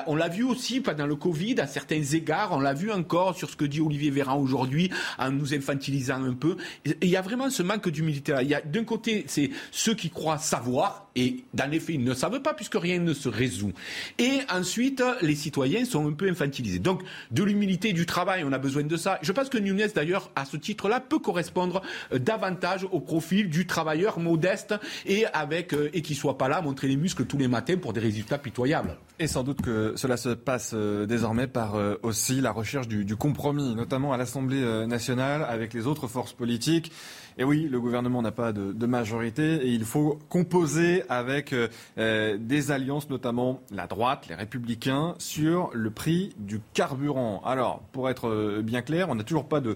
[0.08, 2.54] On l'a vu aussi pendant le Covid à certains égards.
[2.54, 6.34] On l'a vu encore sur ce que dit Olivier Véran aujourd'hui, en nous infantilisant un
[6.34, 6.58] peu.
[6.86, 8.44] il y a vraiment ce manque d'humilité là.
[8.44, 12.04] Il y a d'un côté, c'est ceux qui croient savoir, et dans les faits, ils
[12.04, 13.72] ne savent pas puisque rien ne se résout.
[14.20, 16.80] Et ensuite, les citoyens sont un peu infantilisés.
[16.80, 19.18] Donc, de l'humilité, du travail, on a besoin de ça.
[19.22, 23.66] Je pense que Nunez, d'ailleurs, à ce titre-là, peut correspondre euh, davantage au profil du
[23.66, 27.48] travailleur modeste et avec euh, et qui soit pas là montrer les muscles tous les
[27.48, 28.98] matins pour des résultats pitoyables.
[29.20, 33.76] Et sans doute que cela se passe euh, désormais par aussi la recherche du compromis,
[33.76, 36.92] notamment à l'Assemblée nationale avec les autres forces politiques.
[37.38, 41.68] Et oui, le gouvernement n'a pas de, majorité et il faut composer avec euh,
[41.98, 47.42] euh, des alliances, notamment la droite, les républicains, sur le prix du carburant.
[47.44, 49.76] Alors, pour être euh, bien clair, on n'a toujours pas de,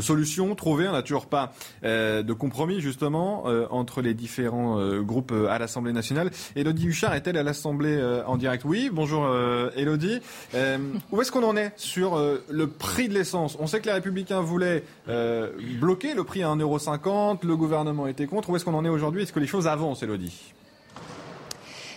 [0.00, 5.92] solution trouvée, on n'a toujours pas de compromis, justement, entre les différents groupes à l'Assemblée
[5.92, 6.30] nationale.
[6.54, 8.64] Elodie Huchard est-elle à l'Assemblée en direct?
[8.64, 9.28] Oui, bonjour
[9.74, 10.20] Elodie.
[11.10, 12.16] Où est-ce qu'on en est sur
[12.48, 13.56] le prix de l'essence?
[13.58, 14.84] On sait que les républicains voulaient
[15.80, 18.50] bloquer le prix à 1,50€, le gouvernement était contre.
[18.50, 19.22] Où est-ce qu'on en est aujourd'hui?
[19.22, 20.52] Est-ce que les choses avancent, Elodie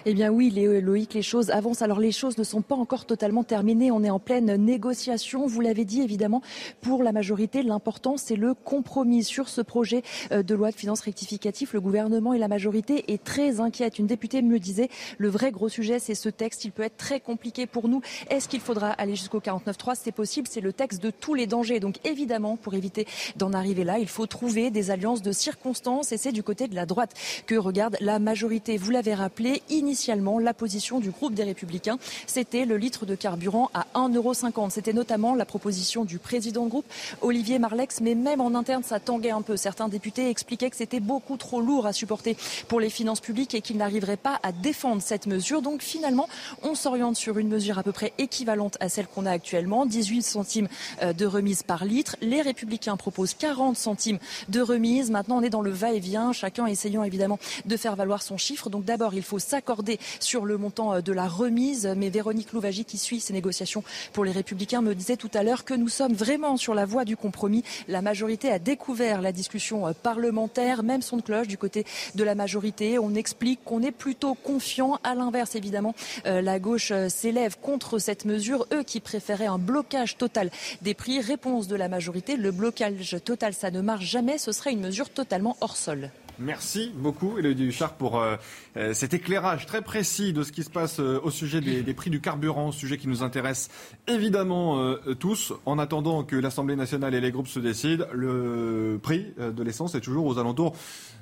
[0.05, 1.81] Eh bien oui, Loïc, les choses avancent.
[1.81, 3.89] Alors les choses ne sont pas encore totalement terminées.
[3.89, 5.47] On est en pleine négociation.
[5.47, 6.41] Vous l'avez dit évidemment,
[6.81, 10.03] pour la majorité, l'important c'est le compromis sur ce projet
[10.33, 11.71] euh, de loi de finances rectificatif.
[11.71, 13.97] Le gouvernement et la majorité est très inquiète.
[13.97, 14.89] Une députée me disait,
[15.19, 16.65] le vrai gros sujet c'est ce texte.
[16.65, 18.01] Il peut être très compliqué pour nous.
[18.29, 20.49] Est-ce qu'il faudra aller jusqu'au 49.3 C'est possible.
[20.51, 21.79] C'est le texte de tous les dangers.
[21.79, 23.07] Donc évidemment, pour éviter
[23.37, 26.75] d'en arriver là, il faut trouver des alliances de circonstances et c'est du côté de
[26.75, 27.13] la droite
[27.45, 28.75] que regarde la majorité.
[28.75, 29.92] Vous l'avez rappelé, initialement,
[30.39, 31.97] la position du groupe des Républicains,
[32.27, 34.69] c'était le litre de carburant à 1,50€.
[34.69, 36.85] C'était notamment la proposition du président de groupe,
[37.21, 39.57] Olivier Marlex, mais même en interne, ça tanguait un peu.
[39.57, 42.35] Certains députés expliquaient que c'était beaucoup trop lourd à supporter
[42.67, 45.61] pour les finances publiques et qu'ils n'arriveraient pas à défendre cette mesure.
[45.61, 46.27] Donc finalement,
[46.63, 50.21] on s'oriente sur une mesure à peu près équivalente à celle qu'on a actuellement, 18
[50.21, 50.67] centimes
[51.01, 52.15] euh, de remise par litre.
[52.21, 55.11] Les Républicains proposent 40 centimes de remise.
[55.11, 58.69] Maintenant, on est dans le va-et-vient, chacun essayant évidemment de faire valoir son chiffre.
[58.69, 59.82] Donc d'abord, il faut s'accorder
[60.19, 61.93] sur le montant euh, de la remise.
[61.97, 63.83] Mais Véronique Louvagie, qui suit ces négociations
[64.13, 67.05] pour les Républicains, me disait tout à l'heure que nous sommes vraiment sur la voie
[67.05, 67.63] du compromis.
[67.87, 71.85] La majorité a découvert la discussion euh, parlementaire, même son de cloche du côté
[72.15, 72.99] de la majorité.
[72.99, 74.99] On explique qu'on est plutôt confiant.
[75.03, 75.95] À l'inverse, évidemment,
[76.25, 78.65] euh, la gauche s'élève contre cette mesure.
[78.73, 80.49] Eux qui préféraient un blocage total
[80.81, 81.19] des prix.
[81.19, 84.37] Réponse de la majorité, le blocage total, ça ne marche jamais.
[84.37, 86.11] Ce serait une mesure totalement hors sol.
[86.43, 88.35] Merci beaucoup, Elodie Huchard, pour euh,
[88.75, 92.09] euh, cet éclairage très précis de ce qui se passe euh, au sujet des, prix
[92.09, 93.69] du carburant, sujet qui nous intéresse
[94.07, 95.53] évidemment tous.
[95.65, 100.01] En attendant que l'Assemblée nationale et les groupes se décident, le prix de l'essence est
[100.01, 100.75] toujours aux alentours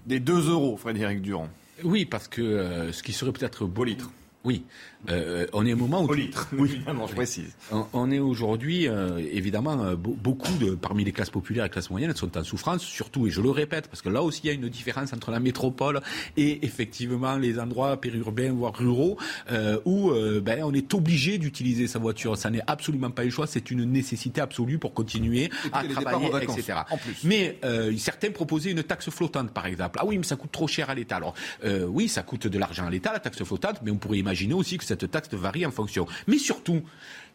[0.05, 1.49] des 2 euros, Frédéric Durand.
[1.83, 4.09] Oui, parce que ce qui serait peut-être Au litre.
[4.43, 4.63] Oui,
[5.09, 7.55] Euh, on est au moment où Au litre, oui, évidemment, je précise.
[7.71, 11.69] On, on est aujourd'hui, euh, évidemment, euh, be- beaucoup de parmi les classes populaires et
[11.69, 14.47] classes moyennes sont en souffrance, surtout, et je le répète, parce que là aussi il
[14.47, 16.01] y a une différence entre la métropole
[16.37, 19.17] et effectivement les endroits périurbains voire ruraux
[19.51, 22.37] euh, où euh, ben, on est obligé d'utiliser sa voiture.
[22.37, 26.29] Ça n'est absolument pas un choix, c'est une nécessité absolue pour continuer à travailler, en
[26.29, 26.79] vacances, etc.
[26.91, 27.23] en plus.
[27.23, 29.97] Mais euh, certains proposaient une taxe flottante, par exemple.
[29.99, 31.15] Ah oui, mais ça coûte trop cher à l'État.
[31.15, 31.33] Alors
[31.65, 34.30] euh, oui, ça coûte de l'argent à l'État, la taxe flottante, mais on pourrait imaginer
[34.53, 36.07] aussi que cette taxe varie en fonction.
[36.27, 36.81] Mais surtout,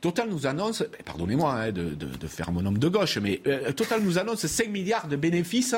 [0.00, 4.02] Total nous annonce, eh, pardonnez-moi hein, de faire mon homme de gauche, mais euh, Total
[4.02, 5.74] nous annonce 5 milliards de bénéfices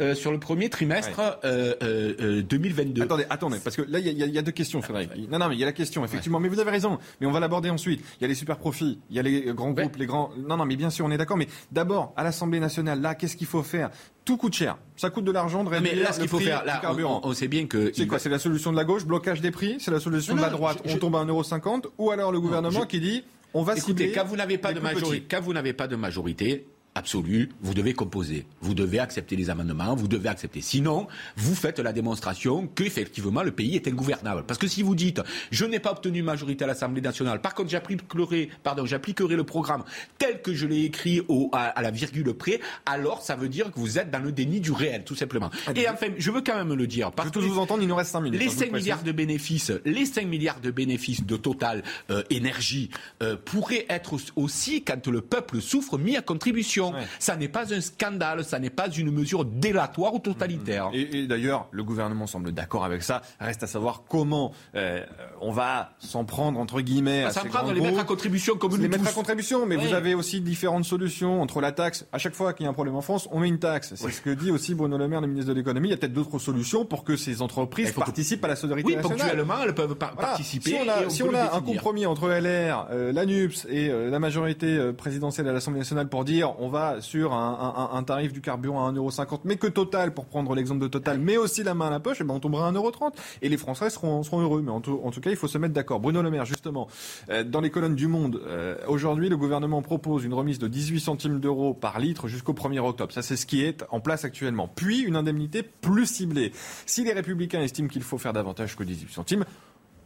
[0.00, 3.02] euh, sur le premier trimestre euh, euh, euh, 2022.
[3.02, 5.30] Attendez, attendez, parce que là, il y, a- il y a deux questions, Frédéric.
[5.30, 6.40] Non, non, mais il y a la question, effectivement.
[6.40, 6.98] Mais vous avez raison.
[7.20, 8.00] Mais on va l'aborder ensuite.
[8.18, 10.30] Il y a les super profits, il y a les grands groupes, les grands.
[10.36, 11.36] Non, non, mais bien sûr, on est d'accord.
[11.36, 13.90] Mais d'abord, à l'Assemblée nationale, là, qu'est-ce qu'il faut faire?
[14.24, 14.78] Tout coûte cher.
[14.96, 17.20] Ça coûte de l'argent de réduire mais là, ce qu'il faut faire, du là, carburant.
[17.22, 19.40] on, on sait bien que C'est quoi va- C'est la solution de la gauche, blocage
[19.40, 19.76] des prix?
[19.78, 22.32] C'est la solution Non, de la droite, je- on je- tombe à 1,50€ Ou alors
[22.32, 23.22] le gouvernement je- qui dit
[23.56, 26.66] on va Écoutez, quand vous n'avez pas de majorité, quand vous n'avez pas de majorité
[26.94, 28.46] absolue, vous devez composer.
[28.60, 30.60] Vous devez accepter les amendements, vous devez accepter.
[30.60, 31.06] Sinon,
[31.36, 34.44] vous faites la démonstration qu'effectivement le pays est ingouvernable.
[34.46, 37.70] Parce que si vous dites je n'ai pas obtenu majorité à l'Assemblée nationale, par contre
[37.70, 39.84] j'appliquerai, pardon, j'appliquerai le programme
[40.18, 43.70] tel que je l'ai écrit au, à, à la virgule près, alors ça veut dire
[43.72, 45.50] que vous êtes dans le déni du réel, tout simplement.
[45.74, 47.10] Et enfin, je veux quand même le dire.
[47.12, 48.40] Parce Je veux tous que vous entendre, il nous reste 5 minutes.
[48.40, 48.84] les hein, vous 5 le précise.
[48.86, 52.90] milliards de bénéfices, les 5 milliards de bénéfices de Total euh, Énergie
[53.22, 56.83] euh, pourraient être aussi, quand le peuple souffre, mis à contribution.
[57.18, 60.90] Ça n'est pas un scandale, ça n'est pas une mesure délatoire ou totalitaire.
[60.92, 63.22] Et, et d'ailleurs, le gouvernement semble d'accord avec ça.
[63.40, 65.04] Reste à savoir comment euh,
[65.40, 67.24] on va s'en prendre entre guillemets.
[67.24, 69.14] À s'en prendre, les mettre à contribution comme les nous mettre à tous.
[69.14, 69.86] contribution, mais Oui.
[69.86, 72.06] vous avez aussi différentes solutions entre la taxe.
[72.12, 73.94] À chaque fois qu'il y a un problème en France, on met une taxe.
[73.96, 75.88] C'est ce que dit aussi Bruno Le Maire, le ministre de l'économie.
[75.88, 78.56] Il y a peut-être d'autres solutions pour que ces entreprises faut que- participent à la
[78.56, 79.18] solidarité Oui, nationale.
[79.18, 80.28] ponctuellement, elles peuvent par- Voilà.
[80.30, 80.70] participer.
[80.70, 84.10] Si on a, on si on a un compromis entre LR, euh, l'ANUPS et euh,
[84.10, 88.02] la majorité euh, présidentielle à l'Assemblée nationale pour dire on va sur un, un- un
[88.02, 91.62] tarif du carburant à 1,50€, mais que Total, pour prendre l'exemple de Total, mais aussi
[91.62, 93.12] la main à la poche, et ben on tombera à 1,30€.
[93.42, 94.62] Et les Français seront, seront heureux.
[94.62, 96.00] Mais en tout, en tout cas, il faut se mettre d'accord.
[96.00, 96.88] Bruno Le Maire, justement,
[97.30, 101.00] euh, dans les colonnes du Monde, euh, aujourd'hui, le gouvernement propose une remise de 18
[101.00, 103.12] centimes d'euros par litre jusqu'au 1er octobre.
[103.12, 104.68] Ça, c'est ce qui est en place actuellement.
[104.68, 106.52] Puis, une indemnité plus ciblée.
[106.86, 109.44] Si les Républicains estiment qu'il faut faire davantage que 18 centimes,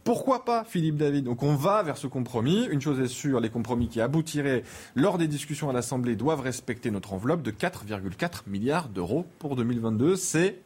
[0.09, 1.25] pourquoi pas, Philippe David?
[1.25, 2.65] Donc on va vers ce compromis.
[2.71, 4.63] Une chose est sûre, les compromis qui aboutiraient
[4.95, 10.15] lors des discussions à l'Assemblée doivent respecter notre enveloppe de 4,4 milliards d'euros pour 2022.
[10.15, 10.61] C'est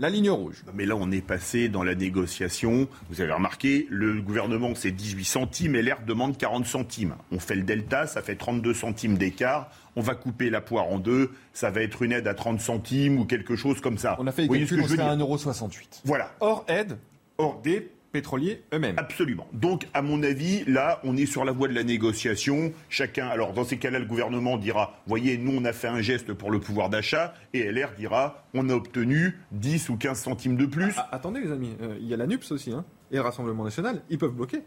[0.00, 0.64] La ligne rouge.
[0.74, 2.88] Mais là, on est passé dans la négociation.
[3.08, 7.14] Vous avez remarqué, le gouvernement, c'est 18 centimes et l'air demande 40 centimes.
[7.30, 9.70] On fait le delta, ça fait 32 centimes d'écart.
[9.94, 11.30] On va couper la poire en deux.
[11.52, 14.16] Ça va être une aide à 30 centimes ou quelque chose comme ça.
[14.18, 15.24] On a fait les calculs, on que je veux serait à dire?
[15.24, 16.00] 1,68€.
[16.04, 16.32] Voilà.
[16.40, 16.98] Hors aide,
[17.38, 18.94] hors des pétroliers eux-mêmes.
[18.98, 19.48] Absolument.
[19.52, 22.72] Donc, à mon avis, là, on est sur la voie de la négociation.
[22.88, 26.32] Chacun, alors dans ces cas-là, le gouvernement dira, voyez, nous, on a fait un geste
[26.32, 30.66] pour le pouvoir d'achat, et LR dira, on a obtenu 10 ou 15 centimes de
[30.66, 30.92] plus.
[30.96, 33.64] Ah, attendez les amis, euh, il y a la NUPS aussi, hein, et le Rassemblement
[33.64, 34.62] National, ils peuvent bloquer.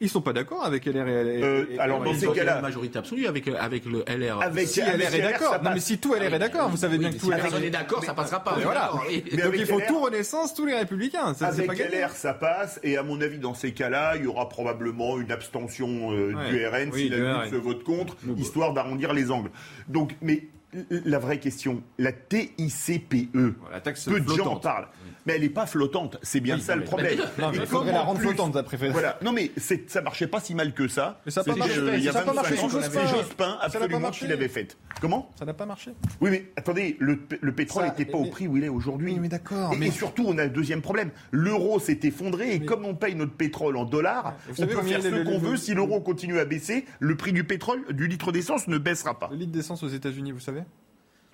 [0.00, 2.62] Ils sont pas d'accord avec LR et, et- Euh, et- alors, dans ces cas-là- une
[2.62, 4.40] majorité absolue avec, avec le LR.
[4.40, 5.62] Avec- si avec LR est LR, d'accord.
[5.62, 7.70] Non mais si tout LR est d'accord, vous savez bien que Si tout LR n'est
[7.70, 8.54] d'accord, ça passera pas.
[8.56, 8.92] Mais voilà.
[9.10, 11.34] Mais Donc avec il faut LR tout Renaissance, tous les Républicains.
[11.34, 11.74] Ça, Avec pas.
[11.74, 15.32] LR, ça passe, et à mon avis, dans ces cas-là, il y aura probablement une
[15.32, 16.50] abstention euh, Ouais.
[16.50, 19.50] du RN Oui, si du la se vote contre, histoire d'arrondir les angles.
[19.88, 20.44] Donc, mais
[20.90, 23.30] la vraie question, la TICPE,
[23.72, 24.86] La taxe peu de gens en parlent,
[25.28, 27.18] mais elle n'est pas flottante, c'est bien Oui, ça le problème.
[27.38, 28.94] Non, mais il faudrait la en rendre plus- flottante, d'après Frédéric.
[29.00, 29.52] Voilà, non mais
[29.86, 31.20] ça marchait pas si mal que ça.
[31.26, 31.78] Mais ça a pas marché.
[31.78, 33.46] euh, il y a Ça a pas 25 marché ans, sous c'est Jospin.
[33.46, 34.76] N'a absolument qui l'avait faite.
[35.00, 35.30] Comment?
[35.38, 35.92] Ça n'a pas marché.
[36.20, 39.12] oui, mais attendez, le, le pétrole n'était pas mais- au prix où il est aujourd'hui.
[39.12, 41.10] Oui, mais d'accord, Et, mais- et surtout, on a le deuxième problème.
[41.30, 45.02] L'euro s'est effondré et comme on paye notre pétrole en dollars, on savez peut faire
[45.02, 45.56] ce qu'on veut.
[45.58, 49.28] Si l'euro continue à baisser, le prix du pétrole, du litre d'essence ne baissera pas.
[49.30, 50.62] Le litre d'essence aux États-Unis, vous savez?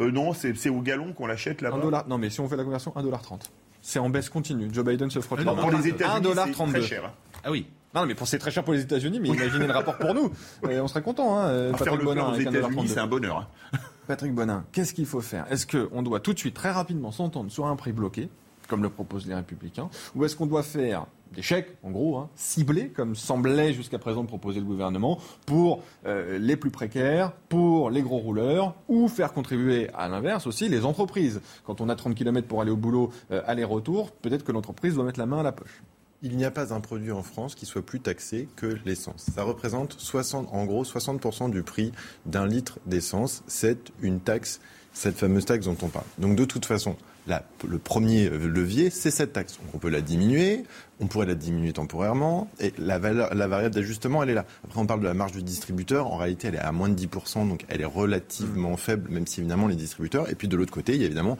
[0.00, 2.04] Euh, non, c'est au galon qu'on l'achète Un là-bas.
[2.08, 3.38] Non mais si on fait la conversion, 1,30$.
[3.86, 4.68] C'est en baisse continue.
[4.72, 5.60] Joe Biden se frotte les non, mains.
[5.62, 6.54] pour les États-Unis, 1,32$.
[6.66, 7.04] c'est très cher.
[7.04, 7.10] hein.
[7.44, 7.66] Ah oui.
[7.94, 10.32] Non mais pour c'est très cher pour les États-Unis, mais imaginez le rapport pour nous.
[10.64, 12.88] On serait content, hein, euh, faire Patrick le Bonin aux avec États-Unis, 1,32$.
[12.88, 13.48] c'est un bonheur.
[13.72, 13.78] hein.
[14.08, 15.44] Patrick Bonin, qu'est-ce qu'il faut faire?
[15.50, 18.30] Est-ce qu'on doit tout de suite, très rapidement, s'entendre sur un prix bloqué,
[18.68, 22.30] comme le proposent les Républicains, ou est-ce qu'on doit faire des chèques, en gros, hein,
[22.36, 28.02] ciblés, comme semblait jusqu'à présent proposer le gouvernement, pour euh, les plus précaires, pour les
[28.02, 31.40] gros rouleurs, ou faire contribuer, à l'inverse aussi, les entreprises?
[31.64, 35.04] Quand on a 30 km pour aller au boulot, euh, aller-retour, peut-être que l'entreprise doit
[35.04, 35.82] mettre la main à la poche.
[36.22, 39.26] Il n'y a pas un produit en France qui soit plus taxé que l'essence.
[39.34, 41.92] Ça représente 60, en gros 60% du prix
[42.24, 43.42] d'un litre d'essence.
[43.46, 44.60] C'est une taxe,
[44.94, 46.06] cette fameuse taxe dont on parle.
[46.16, 46.96] Donc de toute façon,
[47.26, 49.58] le premier levier, c'est cette taxe.
[49.72, 50.64] On peut la diminuer,
[51.00, 54.44] on pourrait la diminuer temporairement, et la, valeur, la variable d'ajustement, elle est là.
[54.64, 56.06] Après, on parle de la marge du distributeur.
[56.06, 59.40] En réalité, elle est à moins de 10%, donc elle est relativement faible, même si
[59.40, 60.30] évidemment les distributeurs.
[60.30, 61.36] Et puis de l'autre côté, il y a évidemment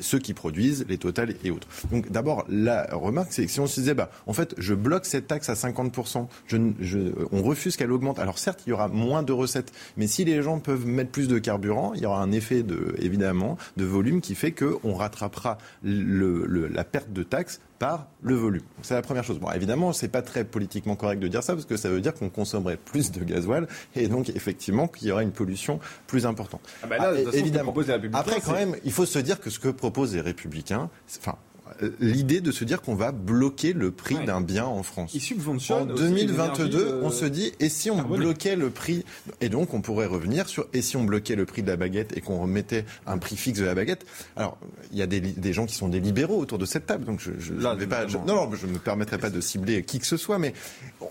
[0.00, 1.66] ceux qui produisent, les totales et autres.
[1.90, 5.06] Donc d'abord, la remarque, c'est que si on se disait, bah, en fait, je bloque
[5.06, 6.98] cette taxe à 50%, je, je,
[7.32, 8.18] on refuse qu'elle augmente.
[8.18, 11.28] Alors certes, il y aura moins de recettes, mais si les gens peuvent mettre plus
[11.28, 15.58] de carburant, il y aura un effet de, évidemment, de volume qui fait qu'on rattrapera
[15.82, 18.62] le- le- la perte de taxes par le volume.
[18.82, 19.40] C'est la première chose.
[19.40, 22.12] Bon, évidemment, c'est pas très politiquement correct de dire ça parce que ça veut dire
[22.12, 23.66] qu'on consommerait plus de gasoil
[23.96, 26.60] et donc effectivement qu'il y aura une pollution plus importante.
[26.82, 27.74] Ah bah là, de toute façon, ce que évidemment.
[28.12, 31.36] Après, quand même, il faut se dire que ce que proposent les Républicains, enfin,
[32.00, 34.24] l'idée de se dire qu'on va bloquer le prix Ouais.
[34.26, 35.12] d'un bien en France.
[35.14, 38.70] Ils subventionnent En aussi 2022, l'énergie, euh, on se dit, et si on bloquait le
[38.70, 39.04] prix?
[39.40, 42.16] Et donc, on pourrait revenir sur, et si on bloquait le prix de la baguette
[42.16, 44.04] et qu'on remettait un prix fixe de la baguette?
[44.36, 44.58] Alors,
[44.92, 47.30] il y a des, gens qui sont des libéraux autour de cette table, donc je,
[47.38, 49.82] je, je Là, vais pas, je- non, non, je ne me permettrai pas de cibler
[49.82, 50.52] qui que ce soit, mais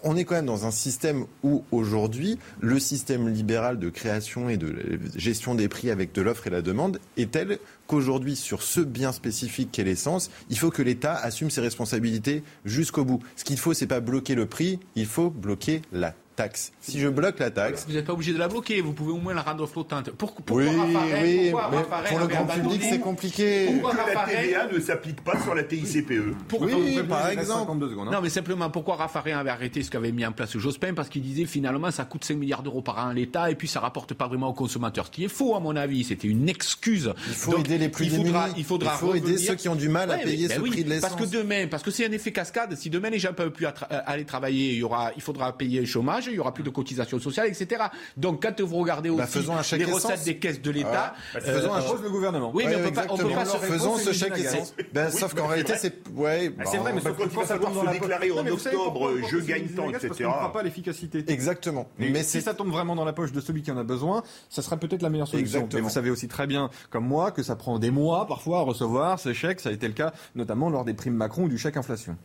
[0.04, 4.58] on est quand même dans un système où aujourd'hui, le système libéral de création et
[4.58, 7.60] de gestion des prix avec de l'offre et la demande est tel
[7.90, 13.03] qu'aujourd'hui, sur ce bien spécifique qu'est l'essence, il faut que l'État assume ses responsabilités jusqu'au
[13.03, 13.20] bout.
[13.36, 16.72] Ce qu'il faut, c'est pas bloquer le prix, il faut bloquer la taxe.
[16.80, 19.18] Si je bloque la taxe, Vous n'êtes pas obligé de la bloquer, vous pouvez au
[19.18, 20.10] moins la rendre flottante.
[20.11, 21.70] Pour- Pourquoi oui, Raffarin- oui, pourquoi
[22.02, 23.66] mais pour le grand public, c'est compliqué.
[23.74, 26.36] Pourquoi Que la Raffarin- TVA ne s'applique pas sur la TICPE.
[26.48, 27.60] Pourquoi- Oui, par exemple.
[27.60, 28.07] 52 secondes.
[28.07, 28.11] hein.
[28.14, 30.94] Non, mais simplement, pourquoi Raffarin avait arrêté ce qu'avait mis en place Jospin?
[30.94, 33.68] Parce qu'il disait finalement ça coûte 5 milliards d'euros par an à l'État et puis
[33.68, 35.07] ça rapporte pas vraiment aux consommateurs.
[35.07, 36.03] Ce qui est faux, à mon avis.
[36.06, 37.14] C'était une excuse.
[37.28, 38.60] Il faut Donc, aider les plus il faudra, démunis.
[38.60, 40.60] il faudra Il faut aider ceux qui ont du mal à Ouais, payer mais- ce
[40.60, 41.10] ben oui, prix de l'essence.
[41.11, 42.76] Parce que demain, parce que c'est un effet cascade.
[42.78, 43.72] Si demain les gens peuvent plus euh,
[44.06, 46.69] aller travailler, il y aura, il faudra payer le chômage, il y aura plus de
[46.69, 47.84] cotisations sociales, etc.
[48.18, 50.26] Donc quand vous regardez Bah, aussi faisons un chèque les recettes essence.
[50.26, 52.51] des caisses de l'État, Bah, faisons un Propose le gouvernement.
[52.53, 54.73] oui, mais Ouais, on peut pas, on peut pas se Faisons ce chèque essence.
[54.93, 56.07] Ben, Oui, sauf qu'en réalité, c'est.
[56.15, 57.81] Ouais, Ah, c'est bon, vrai, mais Bah, quand que il va ça falloir tombe dans
[57.81, 60.23] se la déclarer en octobre, je gagne tant, inégale Parce etc.
[60.23, 61.23] qu'on ne fera pas l'efficacité.
[61.27, 61.89] Exactement.
[61.97, 64.61] Mais, si ça tombe vraiment dans la poche de celui qui en a besoin, ça
[64.61, 65.60] sera peut-être la meilleure solution.
[65.60, 65.80] Exactement.
[65.81, 68.61] Mais vous savez aussi très bien, comme moi, que ça prend des mois parfois à
[68.61, 69.60] recevoir ces chèques.
[69.60, 72.18] Ça a été le cas notamment lors des primes Macron ou du chèque inflation.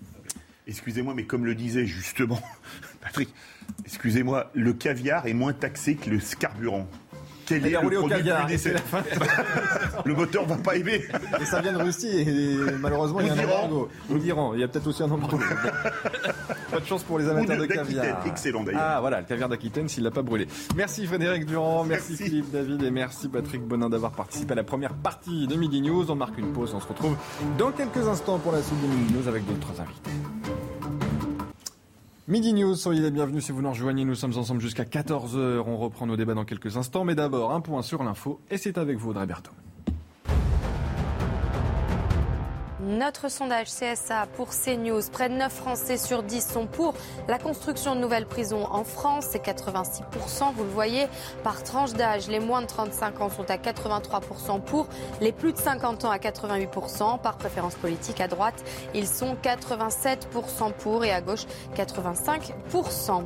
[0.67, 2.39] Excusez-moi, mais comme le disait justement
[3.05, 3.29] Patrick,
[3.85, 6.87] excusez-moi, le caviar est moins taxé que le carburant.
[7.47, 9.03] quel est le roulé au produit caviar, décès la fin.
[10.07, 11.03] Le moteur va pas aimer.
[11.41, 13.89] Et ça vient de Russie et malheureusement il y a un embargo.
[14.11, 15.39] Ou d'Iran, il y a peut-être aussi un embargo.
[16.71, 18.27] Pas de chance pour les amateurs de caviar.
[18.27, 18.81] excellent, d'ailleurs.
[18.83, 20.49] Ah voilà, le caviar d'Aquitaine s'il l'a pas brûlé.
[20.75, 24.95] Merci Frédéric Durand, merci, Philippe David et merci Patrick Bonin d'avoir participé à la première
[24.95, 26.11] partie de Midi News.
[26.11, 27.17] On marque une pause, on se retrouve
[27.59, 30.11] dans quelques instants pour la suite de Midi News avec d'autres invités.
[32.27, 34.07] Midi News, soyez les bienvenus si vous nous rejoignez.
[34.07, 35.63] Nous sommes ensemble jusqu'à 14h.
[35.67, 37.05] On reprend nos débats dans quelques instants.
[37.05, 38.41] Mais d'abord, un point sur l'info.
[38.51, 39.53] Et c'est avec vous, Audrey Berthaud.
[42.85, 46.93] Notre sondage CSA pour CNews, près de 9 Français sur 10 sont pour
[47.29, 49.29] la construction de nouvelles prisons en France.
[49.31, 51.07] C'est 86%, vous le voyez,
[51.43, 52.29] par tranche d'âge.
[52.29, 54.87] Les moins de 35 ans sont à 83% pour,
[55.23, 57.21] les plus de 50 ans à 88%.
[57.21, 58.63] Par préférence politique, à droite,
[58.93, 61.47] ils sont 87% pour et à gauche,
[61.77, 63.25] 85%.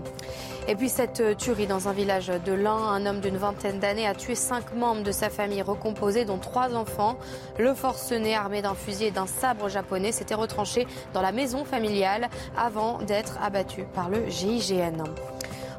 [0.71, 4.07] Et puis cette euh, tuerie dans un village de l'Ain, un homme d'une vingtaine d'années
[4.07, 7.17] a tué cinq membres de sa famille recomposée, dont trois enfants.
[7.59, 12.29] Le forcené, armé d'un fusil et d'un sabre japonais, s'était retranché dans la maison familiale
[12.55, 15.05] avant d'être abattu par le GIGN.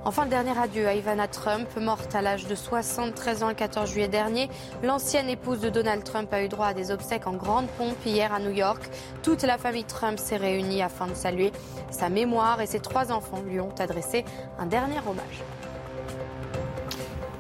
[0.06, 3.92] Enfin, le dernier adieu à Ivana Trump, morte à l'âge de 73 ans le 14
[3.92, 4.50] juillet dernier.
[4.82, 8.34] L'ancienne épouse de Donald Trump a eu droit à des obsèques en grande pompe hier
[8.34, 8.90] à New York.
[9.24, 11.52] Toute la famille Trump s'est réunie afin de saluer
[11.92, 14.24] sa mémoire et ses trois enfants lui ont adressé
[14.58, 15.44] un dernier hommage.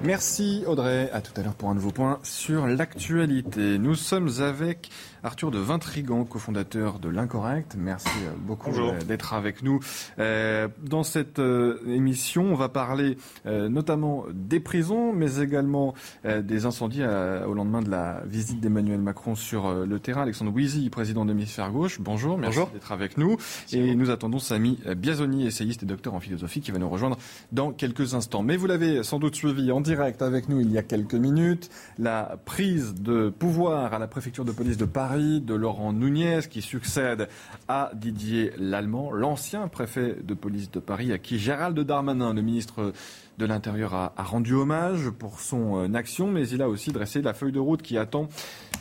[0.02, 1.10] Merci Audrey.
[1.12, 3.78] À tout à l'heure pour un nouveau point sur l'actualité.
[3.78, 4.90] Nous sommes avec
[5.24, 7.76] Arthur de Vintrigan, cofondateur de l'Incorrect.
[7.78, 9.80] Merci euh, beaucoup euh, d'être avec nous.
[10.18, 11.40] Euh, dans cette
[11.88, 15.94] émission, on va parler notamment des prisons, mais également
[16.26, 20.22] des incendies au lendemain de la visite d'Emmanuel Macron sur le terrain.
[20.22, 22.00] Alexandre Wizy, président d'Hémisphère Gauche.
[22.00, 22.74] Bonjour, merci Bonjour.
[22.74, 23.38] d'être avec nous.
[23.72, 27.18] Et nous attendons Samy Biazoni, essayiste et docteur en philosophie, qui va nous rejoindre
[27.52, 28.44] dans quelques instants.
[28.44, 31.70] Mais vous l'avez sans doute suivi en direct avec nous il y a quelques minutes,
[31.98, 36.62] la prise de pouvoir à la préfecture de police de Paris de Laurent Nunez, qui
[36.62, 37.30] succède
[37.68, 42.94] à Didier Lallemand, l'ancien préfet de police de Paris, à qui Gérald Darmanin, le ministre
[43.40, 47.34] de l'Intérieur, a, rendu hommage pour son euh, action, mais il a aussi dressé la
[47.34, 48.30] feuille de route qui attend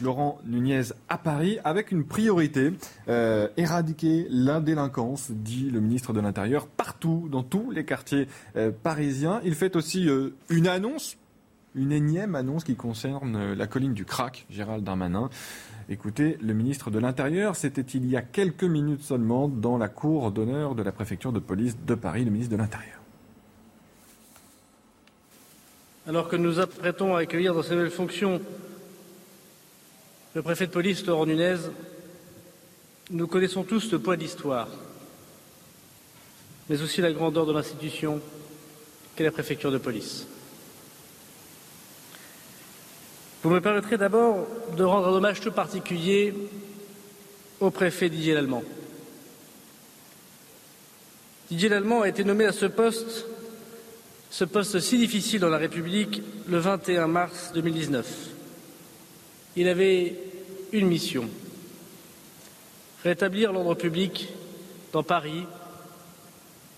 [0.02, 2.74] Laurent Nunez à Paris avec une priorité,
[3.08, 8.70] euh, éradiquer la délinquance, dit le ministre de l'Intérieur, partout, dans tous les quartiers euh,
[8.70, 9.40] parisiens.
[9.44, 10.06] Il fait aussi
[10.50, 11.16] une annonce,
[11.74, 15.30] une énième annonce qui concerne la colline du Crac, Gérald Darmanin.
[15.90, 20.30] Écoutez, le ministre de l'Intérieur, c'était il y a quelques minutes seulement dans la cour
[20.30, 23.00] d'honneur de la préfecture de police de Paris, le ministre de l'Intérieur.
[26.06, 28.40] Alors que nous apprêtons à accueillir dans ses nouvelles fonctions
[30.34, 31.56] le préfet de police Laurent Nunez,
[33.10, 34.68] nous connaissons tous le poids de l'histoire,
[36.68, 38.20] mais aussi la grandeur de l'institution
[39.16, 40.26] qu'est la préfecture de police.
[43.48, 44.46] Vous me permettrez d'abord
[44.76, 46.34] de rendre un hommage tout particulier
[47.60, 48.62] au préfet Didier Lallemand.
[51.48, 53.24] Didier Lallemand a été nommé à ce poste,
[54.28, 58.06] ce poste si difficile dans la République, le 21 mars 2019.
[59.56, 60.14] Il avait
[60.72, 61.26] une mission
[63.02, 64.28] rétablir l'ordre public
[64.92, 65.44] dans Paris,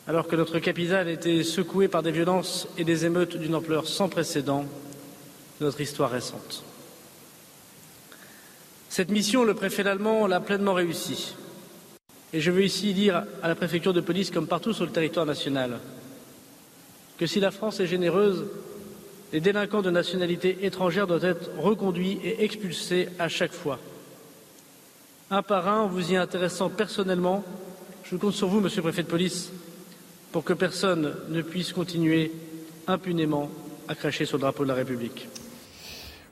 [0.07, 4.09] alors que notre capitale était secouée par des violences et des émeutes d'une ampleur sans
[4.09, 4.67] précédent
[5.61, 6.65] de notre histoire récente.
[8.89, 11.35] Cette mission, le préfet allemand l'a pleinement réussie.
[12.33, 15.27] Et je veux ici dire à la préfecture de police, comme partout sur le territoire
[15.27, 15.79] national,
[17.19, 18.47] que si la France est généreuse,
[19.33, 23.79] les délinquants de nationalité étrangère doivent être reconduits et expulsés à chaque fois.
[25.31, 27.45] Un par un, en vous y intéressant personnellement,
[28.05, 29.53] je compte sur vous, monsieur le préfet de police,
[30.33, 32.33] pour que personne ne puisse continuer
[32.89, 33.51] impunément
[33.87, 35.29] à cracher sur le drapeau de la République.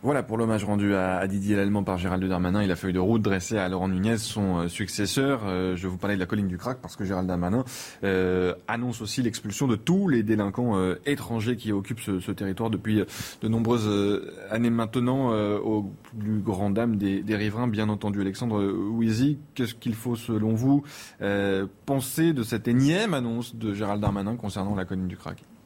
[0.01, 3.21] Voilà pour l'hommage rendu à, Didier Lallemand par Gérald Darmanin et la feuille de route
[3.21, 5.41] dressée à Laurent Nunez, son euh, successeur.
[5.45, 7.65] Euh, je vous parlais de la colline du crack parce que Gérald Darmanin
[8.05, 13.03] euh, annonce aussi l'expulsion de tous les délinquants étrangers qui occupent ce, territoire depuis
[13.43, 18.21] de nombreuses années maintenant, au plus grand dam des, riverains, bien entendu.
[18.21, 20.85] Alexandre Ouizy, qu'est-ce qu'il faut selon vous
[21.87, 25.58] penser de cette énième annonce de Gérald Darmanin concernant la colline du crack Bah,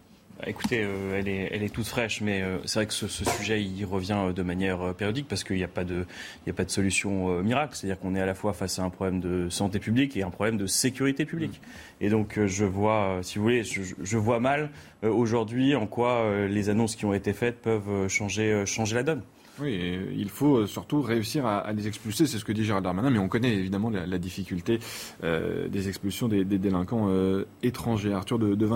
[0.44, 3.24] Écoutez, euh, elle, est, elle est toute fraîche, mais euh, c'est vrai que ce, ce
[3.24, 6.04] sujet il revient euh, de manière périodique parce qu'il n'y a, pas de-
[6.44, 7.76] il y a pas de solution miracle.
[7.76, 10.30] C'est-à-dire qu'on est à la fois face à un problème de santé publique et un
[10.30, 11.60] problème de sécurité publique.
[12.00, 14.70] Et donc je vois, si vous voulez, je, je vois mal
[15.02, 19.22] aujourd'hui en quoi les annonces qui ont été faites peuvent changer, changer la donne.
[19.60, 22.84] Oui, et il faut euh, surtout réussir à, les expulser, c'est ce que dit Gérald
[22.84, 24.80] Darmanin, mais on connaît évidemment la, difficulté
[25.24, 28.14] euh, des expulsions des, délinquants euh, étrangers.
[28.14, 28.68] Arthur de, de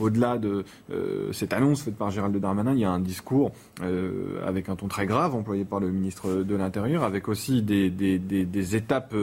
[0.00, 0.64] au-delà de,
[1.32, 3.52] cette annonce faite par Gérald Darmanin, il y a un discours
[4.46, 9.14] avec un ton très grave employé par le ministre de l'Intérieur, avec aussi des, étapes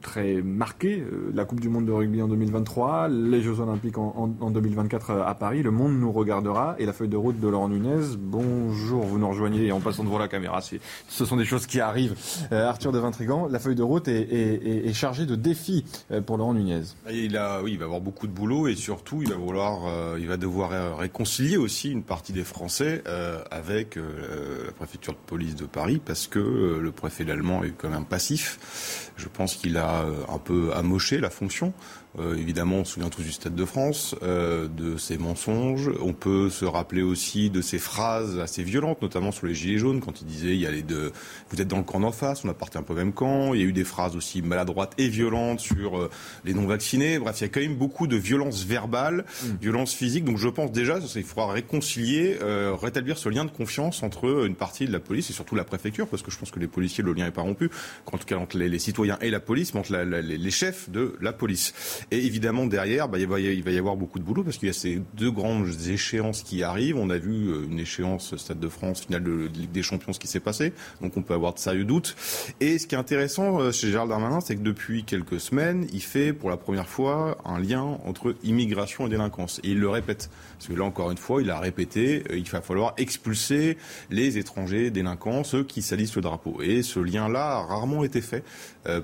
[0.00, 1.02] très marquées.
[1.34, 5.10] la Coupe du Monde de rugby en 2023, les Jeux Olympiques en, en, en 2024
[5.10, 5.62] à Paris.
[5.62, 8.16] Le monde nous regardera et la feuille de route de Laurent Nunez.
[8.18, 10.60] Bonjour, vous nous rejoignez passant devant la caméra.
[11.08, 12.14] Ce sont des choses qui arrivent.
[12.50, 15.84] Arthur de Vintrigan, la feuille de route est, chargée de défis
[16.26, 16.82] pour Laurent Nunez.
[17.10, 20.26] Il a, oui, va avoir beaucoup de boulot et surtout, il va vouloir, euh, il
[20.26, 25.56] va devoir euh, réconcilier aussi une partie des Français euh, avec la préfecture de police
[25.56, 29.10] de Paris parce que le préfet allemand est quand même passif.
[29.16, 31.72] Je pense qu'il a un peu amoché la fonction.
[32.18, 35.90] Euh, évidemment, on se souvient tous du Stade de France, euh, de ses mensonges.
[36.00, 40.00] On peut se rappeler aussi de ses phrases assez violentes, notamment sur les Gilets jaunes,
[40.00, 41.12] quand il disait il y a les deux,
[41.50, 43.54] vous êtes dans le camp d'en face, on appartient un peu au même camp.
[43.54, 46.10] Il y a eu des phrases aussi maladroites et violentes sur euh,
[46.44, 47.18] les non-vaccinés.
[47.18, 49.46] Bref, il y a quand même beaucoup de violence verbale, mm.
[49.60, 50.24] violence physique.
[50.24, 54.56] Donc je pense déjà qu'il faudra réconcilier, euh, rétablir ce lien de confiance entre une
[54.56, 57.04] partie de la police et surtout la préfecture, parce que je pense que les policiers,
[57.04, 57.70] le lien n'est pas rompu,
[58.06, 60.50] en tout cas entre les, les citoyens et la police, mais entre la, la, les
[60.50, 61.72] chefs de la police.
[62.10, 64.74] Et évidemment, derrière, bah, il, va y, avoir beaucoup de boulot parce qu'il y a
[64.74, 66.96] ces deux grandes échéances qui arrivent.
[66.96, 70.20] On a vu euh, une échéance Stade de France, finale de, Ligue des Champions, ce
[70.20, 70.72] qui s'est passé.
[71.00, 72.16] Donc on peut avoir de sérieux doutes.
[72.60, 76.02] Et ce qui est intéressant euh, chez Gérald Darmanin, c'est que depuis quelques semaines, il
[76.02, 79.60] fait pour la première fois un lien entre immigration et délinquance.
[79.64, 80.30] Et il le répète.
[80.58, 83.78] Parce que là, encore une fois, il a répété, euh, il va falloir expulser
[84.10, 86.60] les étrangers délinquants, ceux qui salissent le drapeau.
[86.62, 88.44] Et ce lien-là a rarement été fait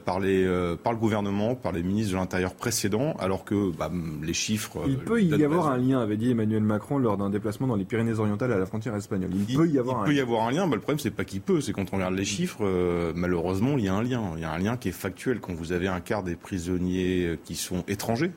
[0.04, 0.46] par, les,
[0.82, 3.90] par le gouvernement, par les ministres de l'Intérieur précédents alors que bah,
[4.22, 4.78] les chiffres.
[4.86, 7.84] Il peut y avoir un lien, avait dit Emmanuel Macron lors d'un déplacement dans les
[7.84, 9.30] Pyrénées-Orientales à la frontière espagnole.
[9.48, 10.16] Il, peut y avoir il un peut lien.
[10.16, 10.66] y avoir un lien.
[10.66, 13.76] Bah, le problème, c'est pas qu'il peut, c'est quand on regarde les chiffres, euh, malheureusement,
[13.78, 14.22] il y a un lien.
[14.36, 15.40] Il y a un lien qui est factuel.
[15.40, 18.32] Quand vous avez un quart des prisonniers qui sont étrangers,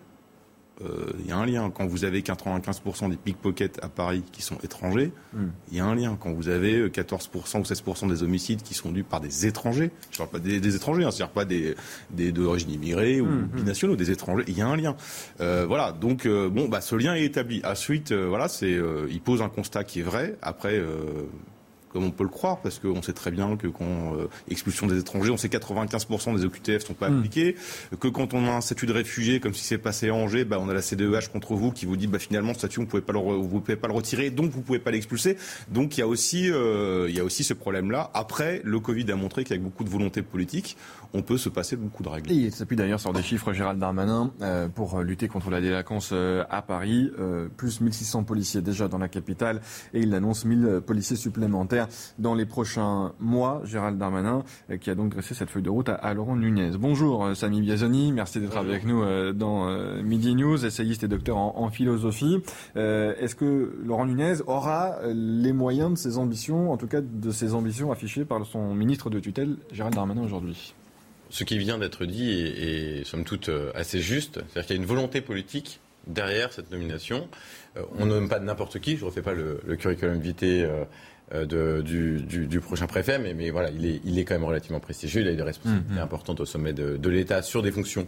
[0.82, 1.70] il euh, y a un lien.
[1.70, 5.52] Quand vous avez 95% des pickpockets à Paris qui sont étrangers, il hmm.
[5.72, 6.18] y a un lien.
[6.20, 10.16] Quand vous avez 14% ou 16% des homicides qui sont dus par des étrangers, je
[10.16, 11.76] ne parle pas des, étrangers, hein, c'est-à-dire pas des,
[12.12, 13.48] des d'origine immigrée ou hmm.
[13.54, 14.96] binationaux, des étrangers, il y a un lien.
[15.42, 17.62] Euh, voilà, donc euh, bon, bah, ce lien est établi.
[17.66, 18.80] Ensuite, voilà, c'est,
[19.10, 20.38] il pose un constat qui est vrai.
[20.42, 20.82] Après,
[21.90, 25.00] comme on peut le croire, parce qu'on sait très bien que quand euh, expulsion des
[25.00, 27.18] étrangers, on sait 95% des OQTF sont pas hmm.
[27.18, 27.56] appliqués,
[28.00, 30.58] que quand on a un statut de réfugié, comme si c'est passé à Angers, bah,
[30.60, 33.02] on a la CDEH contre vous qui vous dit bah, finalement ce statut, vous pouvez
[33.02, 35.38] pas le, vous pouvez pas le retirer, donc vous pouvez pas l'expulser.
[35.70, 38.12] Donc il y a aussi, euh, il y a aussi ce problème-là.
[38.14, 40.78] Après, le Covid a montré qu'avec beaucoup de volonté politique,
[41.14, 42.32] on peut se passer beaucoup de règles.
[42.32, 46.12] Et il s'appuie d'ailleurs sur des chiffres Gérald Darmanin euh, pour lutter contre la délinquance
[46.14, 47.12] euh, à Paris.
[47.20, 49.62] Euh, plus 1600 policiers déjà dans la capitale
[49.94, 51.88] et il annonce 1000 policiers supplémentaires
[52.20, 53.62] dans les prochains mois.
[53.64, 54.44] Gérald Darmanin
[54.82, 56.72] qui a donc dressé cette feuille de route à, Laurent Nunez.
[56.78, 59.04] Bonjour Samy Biazoni, merci d'être avec nous
[59.34, 59.70] dans
[60.02, 62.42] Midi News, essayiste et docteur en, philosophie.
[62.76, 67.54] Est-ce que Laurent Nunez aura les moyens de ses ambitions, en tout cas de ses
[67.54, 70.74] ambitions affichées par son ministre de tutelle Gérald Darmanin aujourd'hui?
[71.30, 74.36] Ce qui vient d'être dit est, somme toute euh, assez juste.
[74.36, 77.28] C'est-à-dire qu'il y a une volonté politique derrière cette nomination.
[77.78, 80.68] Euh, on ne nomme pas n'importe qui, je ne refais pas le, curriculum vitae
[81.34, 85.28] euh, du, prochain préfet, mais, voilà, il est, il est, quand même relativement prestigieux, il
[85.28, 86.00] a des responsabilités mmh, mmh.
[86.00, 88.08] importantes au sommet de l'État sur des fonctions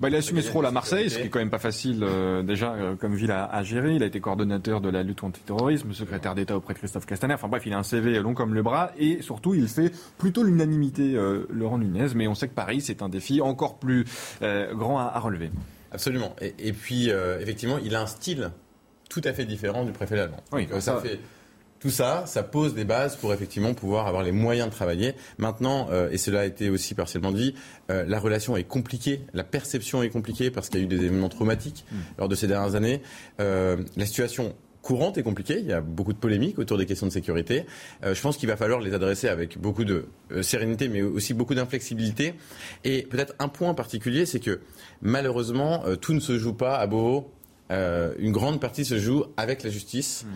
[0.00, 2.02] bah, il a assumé ce rôle à Marseille, ce qui est quand même pas facile
[2.02, 3.94] euh, déjà euh, comme ville à, gérer.
[3.94, 7.34] Il a été coordonnateur de la lutte anti-terrorisme, secrétaire d'État auprès de Christophe Castaner.
[7.34, 10.42] Enfin bref, il a un CV long comme le bras et surtout il fait plutôt
[10.42, 12.08] l'unanimité euh, Laurent Nunez.
[12.14, 14.04] Mais on sait que Paris c'est un défi encore plus
[14.40, 15.50] grand à, relever.
[15.92, 16.34] Absolument.
[16.40, 17.08] Et, puis
[17.40, 18.50] effectivement, il a un style
[19.08, 20.42] tout à fait différent du préfet allemand.
[20.52, 21.18] Oui, ça fait
[21.78, 25.14] tout ça, ça pose des bases pour effectivement pouvoir avoir les moyens de travailler.
[25.38, 27.54] Maintenant, euh, et cela a été aussi partiellement dit,
[27.90, 31.04] euh, la relation est compliquée, la perception est compliquée parce qu'il y a eu des
[31.04, 31.96] événements traumatiques mmh.
[32.18, 33.02] lors de ces dernières années.
[33.40, 35.58] Euh, la situation courante est compliquée.
[35.58, 37.66] Il y a beaucoup de polémiques autour des questions de sécurité.
[38.04, 40.06] je pense qu'il va falloir les adresser avec beaucoup de
[40.42, 42.34] sérénité, mais aussi beaucoup d'inflexibilité.
[42.84, 44.60] Et peut-être un point particulier, c'est que
[45.02, 47.32] malheureusement, tout ne se joue pas à Beauvau.
[47.68, 50.24] une grande partie se joue avec la justice.
[50.24, 50.28] Mmh.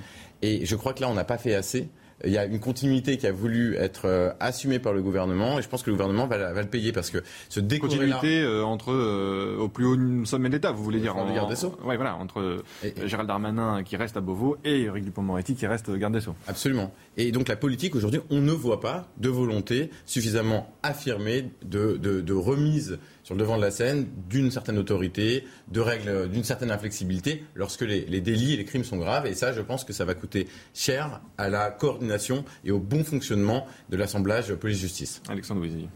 [0.43, 1.89] Et je crois que là, on n'a pas fait assez.
[2.25, 5.62] Il y a une continuité qui a voulu être euh, assumée par le gouvernement et
[5.62, 8.62] je pense que le gouvernement va, va le payer parce que ce décorer continuité euh,
[8.62, 11.75] entre euh, au plus haut sommet d'État, vous voulez dire en, garde des sceaux.
[11.83, 12.62] Ouais, voilà, entre
[13.07, 16.35] Gérald Darmanin qui reste à Beauvau et Eric Dupond-Moretti qui reste garde des sceaux.
[16.47, 16.93] Absolument.
[17.17, 22.21] Et donc la politique aujourd'hui, on ne voit pas de volonté suffisamment affirmée de, de,
[22.21, 22.99] de remise
[23.31, 27.82] sur le devant de la scène d'une certaine autorité, de règles, d'une certaine inflexibilité lorsque
[27.82, 29.24] les, délits et les crimes sont graves.
[29.28, 33.05] Et ça, je pense que ça va coûter cher à la coordination et au bon
[33.05, 35.23] fonctionnement de l'assemblage police-justice.
[35.28, 35.89] Alexandre Ouizy.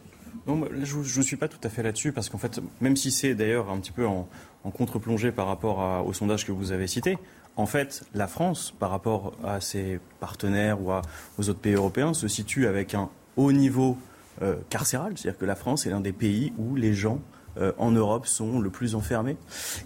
[0.47, 3.35] Non, je ne suis pas tout à fait là-dessus parce qu'en fait, même si c'est
[3.35, 4.29] d'ailleurs un petit peu en,
[4.63, 7.19] contre-plongée par rapport au sondage que vous avez cité,
[7.57, 10.93] en fait, la France, par rapport à ses partenaires ou
[11.39, 13.99] aux autres pays européens, se situe avec un haut niveau
[14.43, 15.13] euh, carcéral.
[15.17, 17.21] C'est-à-dire que la France est l'un des pays où les gens
[17.59, 19.37] euh, en Europe sont le plus enfermés.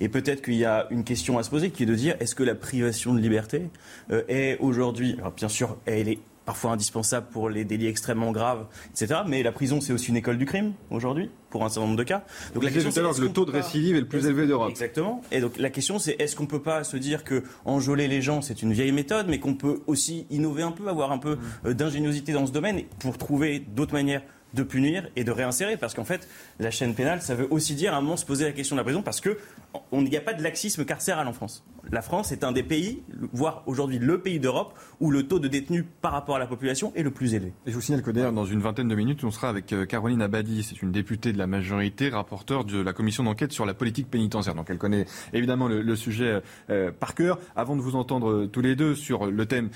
[0.01, 2.35] Et peut-être qu'il y a une question à se poser qui est de dire est-ce
[2.35, 3.69] que la privation de liberté
[4.11, 8.65] euh, est aujourd'hui, alors bien sûr, elle est parfois indispensable pour les délits extrêmement graves,
[8.91, 9.21] etc.
[9.27, 12.05] Mais la prison, c'est aussi une école du crime aujourd'hui, pour un certain nombre de
[12.05, 12.25] cas.
[12.55, 14.71] Donc la question, c'est le taux de récidive est le plus élevé d'Europe.
[14.71, 15.21] Exactement.
[15.31, 18.41] Et donc la question, c'est est-ce qu'on peut pas se dire que enjoler les gens,
[18.41, 21.75] c'est une vieille méthode, mais qu'on peut aussi innover un peu, avoir un peu mm.
[21.75, 24.23] d'ingéniosité dans ce domaine pour trouver d'autres manières
[24.55, 25.77] de punir et de réinsérer.
[25.77, 28.45] Parce qu'en fait, la chaîne pénale, ça veut aussi dire à un moment se poser
[28.45, 29.21] la question de la prison parce
[29.91, 31.65] qu'il n'y a pas de laxisme carcéral en France.
[31.91, 35.49] La France est un des pays, voire aujourd'hui le pays d'Europe, où le taux de
[35.49, 37.55] détenus par rapport à la population est le plus élevé.
[37.67, 40.21] Je vous signale que d'ailleurs, dans une vingtaine de minutes, on sera avec euh, Caroline
[40.21, 44.11] Abadi, c'est une députée de la majorité, rapporteure de la commission d'enquête sur la politique
[44.11, 44.55] pénitentiaire.
[44.55, 47.39] Donc elle connaît évidemment le, sujet euh, par cœur.
[47.57, 49.71] Avant de vous entendre euh, tous les deux sur le thème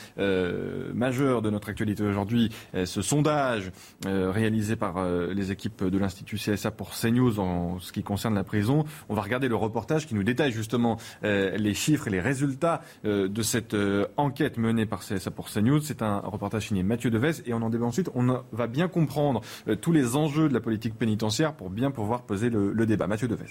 [0.95, 3.73] majeur de notre actualité aujourd'hui, ce sondage
[4.05, 8.85] réalisé par les équipes de l'Institut CSA pour CNews en ce qui concerne la prison,
[9.09, 13.29] on va regarder le reportage qui nous détaille justement les chiffres et les résultats euh,
[13.29, 15.81] de cette euh, enquête menée par CSA pour CNews.
[15.81, 18.11] C'est un reportage signé Mathieu Devez et on en débat ensuite.
[18.15, 22.23] On va bien comprendre euh, tous les enjeux de la politique pénitentiaire pour bien pouvoir
[22.23, 23.07] poser le, le débat.
[23.07, 23.47] Mathieu Devez.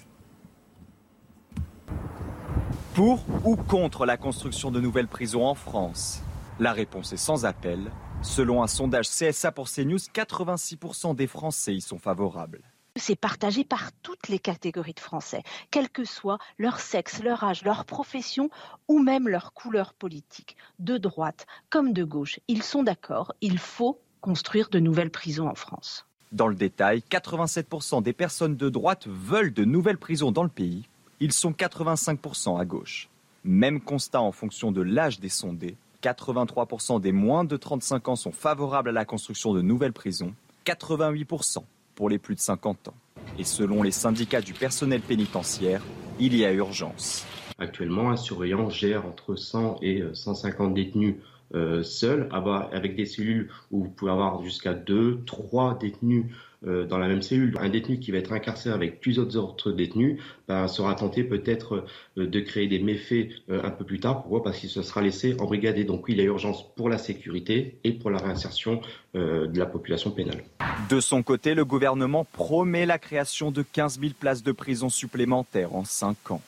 [2.93, 6.21] Pour ou contre la construction de nouvelles prisons en France?
[6.59, 7.91] La réponse est sans appel.
[8.21, 12.61] Selon un sondage CSA pour CNews, 86% des Français y sont favorables.
[13.03, 15.41] C'est partagé par toutes les catégories de Français,
[15.71, 18.51] quel que soit leur sexe, leur âge, leur profession
[18.87, 22.39] ou même leur couleur politique, de droite comme de gauche.
[22.47, 26.05] Ils sont d'accord, il faut construire de nouvelles prisons en France.
[26.31, 30.87] Dans le détail, 87% des personnes de droite veulent de nouvelles prisons dans le pays.
[31.19, 33.09] Ils sont 85% à gauche.
[33.43, 35.75] Même constat en fonction de l'âge des sondés.
[36.03, 40.35] 83% des moins de 35 ans sont favorables à la construction de nouvelles prisons.
[40.67, 41.63] 88%
[41.95, 42.93] pour les plus de 50 ans.
[43.37, 45.81] Et selon les syndicats du personnel pénitentiaire,
[46.19, 47.25] il y a urgence.
[47.57, 51.15] Actuellement, un surveillant gère entre 100 et 150 détenus
[51.53, 52.29] euh, seuls,
[52.71, 57.21] avec des cellules où vous pouvez avoir jusqu'à 2, 3 détenus euh, dans la même
[57.21, 57.57] cellule.
[57.59, 61.85] Un détenu qui va être incarcéré avec plusieurs autres détenus ben, sera tenté peut-être
[62.17, 64.21] euh, de créer des méfaits euh, un peu plus tard.
[64.21, 64.43] Pourquoi?
[64.43, 65.83] Parce qu'il se sera laissé embrigader.
[65.83, 68.81] Donc oui, il y a urgence pour la sécurité et pour la réinsertion
[69.13, 70.41] de la population pénale.
[70.89, 75.75] De son côté, le gouvernement promet la création de 15 000 places de prison supplémentaires
[75.75, 76.41] en 5 ans.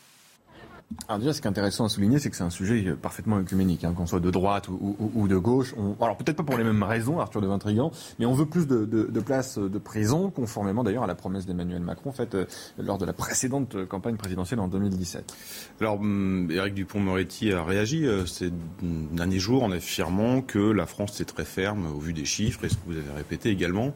[1.08, 3.84] Alors déjà, ce qui est intéressant à souligner, c'est que c'est un sujet parfaitement œcuménique,
[3.84, 5.74] hein, qu'on soit de droite ou, de gauche.
[6.02, 9.20] alors peut-être pas pour les mêmes raisons, Arthur de Vintrigan, mais on veut plus de,
[9.20, 12.46] places de prison, conformément d'ailleurs à la promesse d'Emmanuel Macron faite euh,
[12.78, 15.34] lors de la précédente campagne présidentielle en 2017.
[15.82, 18.52] Alors, hum, Éric Dupont-Moretti a réagi euh, ces
[18.82, 22.70] derniers jours en affirmant que la France est très ferme au vu des chiffres, et
[22.70, 23.94] ce que vous avez répété également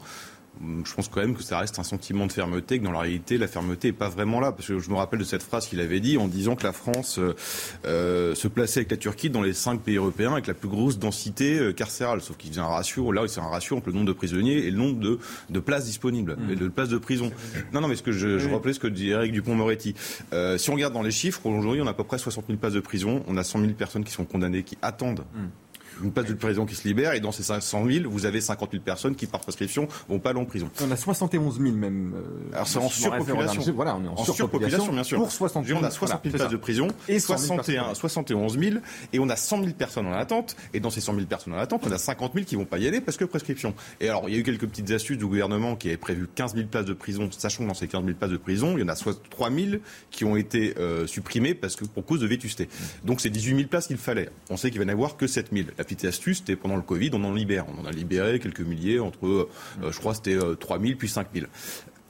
[0.86, 3.38] je pense quand même que ça reste un sentiment de fermeté, que dans la réalité,
[3.38, 4.52] la fermeté n'est pas vraiment là.
[4.52, 6.74] Parce que je me rappelle de cette phrase qu'il avait dit en disant que la
[6.74, 7.36] France euh,
[7.86, 11.00] euh, se plaçait avec la Turquie dans les cinq pays européens avec la plus grosse
[11.00, 12.22] densité euh, carcérale.
[12.22, 14.72] Sauf qu'il faisait un ratio, là, c'est un ratio entre le nombre de prisonniers et
[14.72, 15.20] le nombre de,
[15.50, 16.52] de places disponibles, mmh.
[16.52, 17.32] et de places de prison.
[17.74, 19.96] Non, non, mais ce que je, je rappelais ce que dit Eric Dupont-Moretti.
[20.58, 22.74] si on regarde dans les chiffres, aujourd'hui, on a à peu près 60 000 places
[22.74, 25.26] de prison, on a 100 000 personnes qui sont condamnées, qui attendent.
[25.34, 25.67] Mmh
[26.04, 28.72] une place de prison qui se libère, et dans ces 500 000, vous avez 50
[28.72, 30.70] 000 personnes qui, par prescription, vont pas aller en prison.
[30.82, 32.14] On a 71 000 même.
[32.16, 33.74] Euh, Alors c'est en surpopulation.
[33.74, 35.18] Voilà, on est en, surpopulation, bien sûr.
[35.18, 38.78] Pour 60 000, on a 60 000 places de prison, et 61, 71 000,
[39.14, 41.58] et on a 100 000 personnes en attente, et dans ces 100 000 personnes en
[41.58, 43.74] attente, on a 50 000 qui vont pas y aller parce que prescription.
[44.00, 46.56] Et alors, il y a eu quelques petites astuces du gouvernement qui avait prévu 15
[46.56, 48.84] 000 places de prison, sachant que dans ces 15 000 places de prison, il y
[48.84, 52.70] en a 3 000 qui ont été euh, supprimées parce que pour cause de vétusté.
[53.04, 54.30] Donc c'est 18 000 places qu'il fallait.
[54.50, 55.68] On sait qu'il va n'y avoir que 7 000.
[55.78, 57.66] La petite astuce, c'était pendant le Covid, on en libère.
[57.70, 59.50] On en a libéré quelques milliers, entre, euh,
[59.92, 61.48] je crois, c'était 3 000 puis 5 000.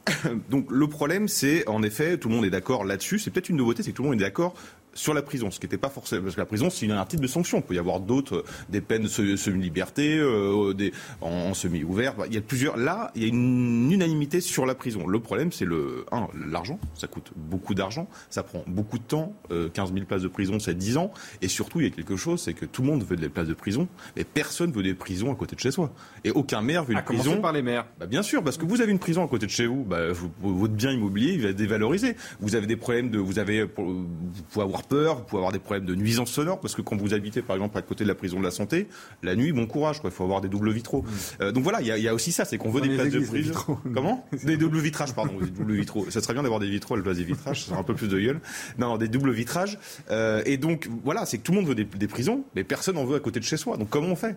[0.49, 3.19] Donc le problème, c'est en effet, tout le monde est d'accord là-dessus.
[3.19, 4.53] C'est peut-être une nouveauté, c'est que tout le monde est d'accord
[4.97, 7.21] sur la prison, ce qui n'était pas forcément parce que la prison c'est un type
[7.21, 7.59] de sanction.
[7.59, 10.91] Il peut y avoir d'autres, euh, des peines de semi-liberté, euh, des
[11.21, 12.15] en, semi-ouvert.
[12.27, 12.77] Il y a plusieurs.
[12.77, 15.07] Là, il y a une unanimité sur la prison.
[15.07, 16.79] Le problème, c'est le un, l'argent.
[16.95, 19.33] Ça coûte beaucoup d'argent, ça prend beaucoup de temps.
[19.49, 21.11] 15 000 places de prison, c'est 10 ans.
[21.41, 23.47] Et surtout, il y a quelque chose, c'est que tout le monde veut des places
[23.47, 25.91] de prison, mais personne veut des prisons à côté de chez soi.
[26.23, 27.41] Et aucun maire veut une à prison.
[27.41, 27.85] par les maires.
[27.99, 30.11] Bah, bien sûr, parce que vous avez une prison à côté de chez vous, bah,
[30.41, 32.15] votre bien immobilier il va être dévalorisé.
[32.39, 34.07] Vous avez des problèmes de, vous avez, vous
[34.49, 37.13] pouvez avoir peur, vous pouvez avoir des problèmes de nuisance sonore, parce que quand vous
[37.13, 38.87] habitez par exemple à côté de la prison de la santé,
[39.23, 40.09] la nuit, bon courage, quoi.
[40.09, 41.03] il faut avoir des doubles vitraux.
[41.41, 42.89] Euh, donc voilà, il y, a- il y a aussi ça, c'est qu'on veut des
[42.95, 43.77] places de églises, prison.
[43.93, 44.25] Comment?
[44.43, 46.05] Des doubles vitrages, pardon, des doubles vitraux.
[46.09, 47.93] Ça serait bien d'avoir des vitraux à la place des vitrages, ça serait un peu
[47.95, 48.39] plus de gueule.
[48.77, 49.77] Non, des doubles vitrages.
[50.11, 52.95] Euh, et donc voilà, c'est que tout le monde veut des, des prisons, mais personne
[52.95, 53.77] n'en veut à côté de chez soi.
[53.77, 54.35] Donc comment on fait?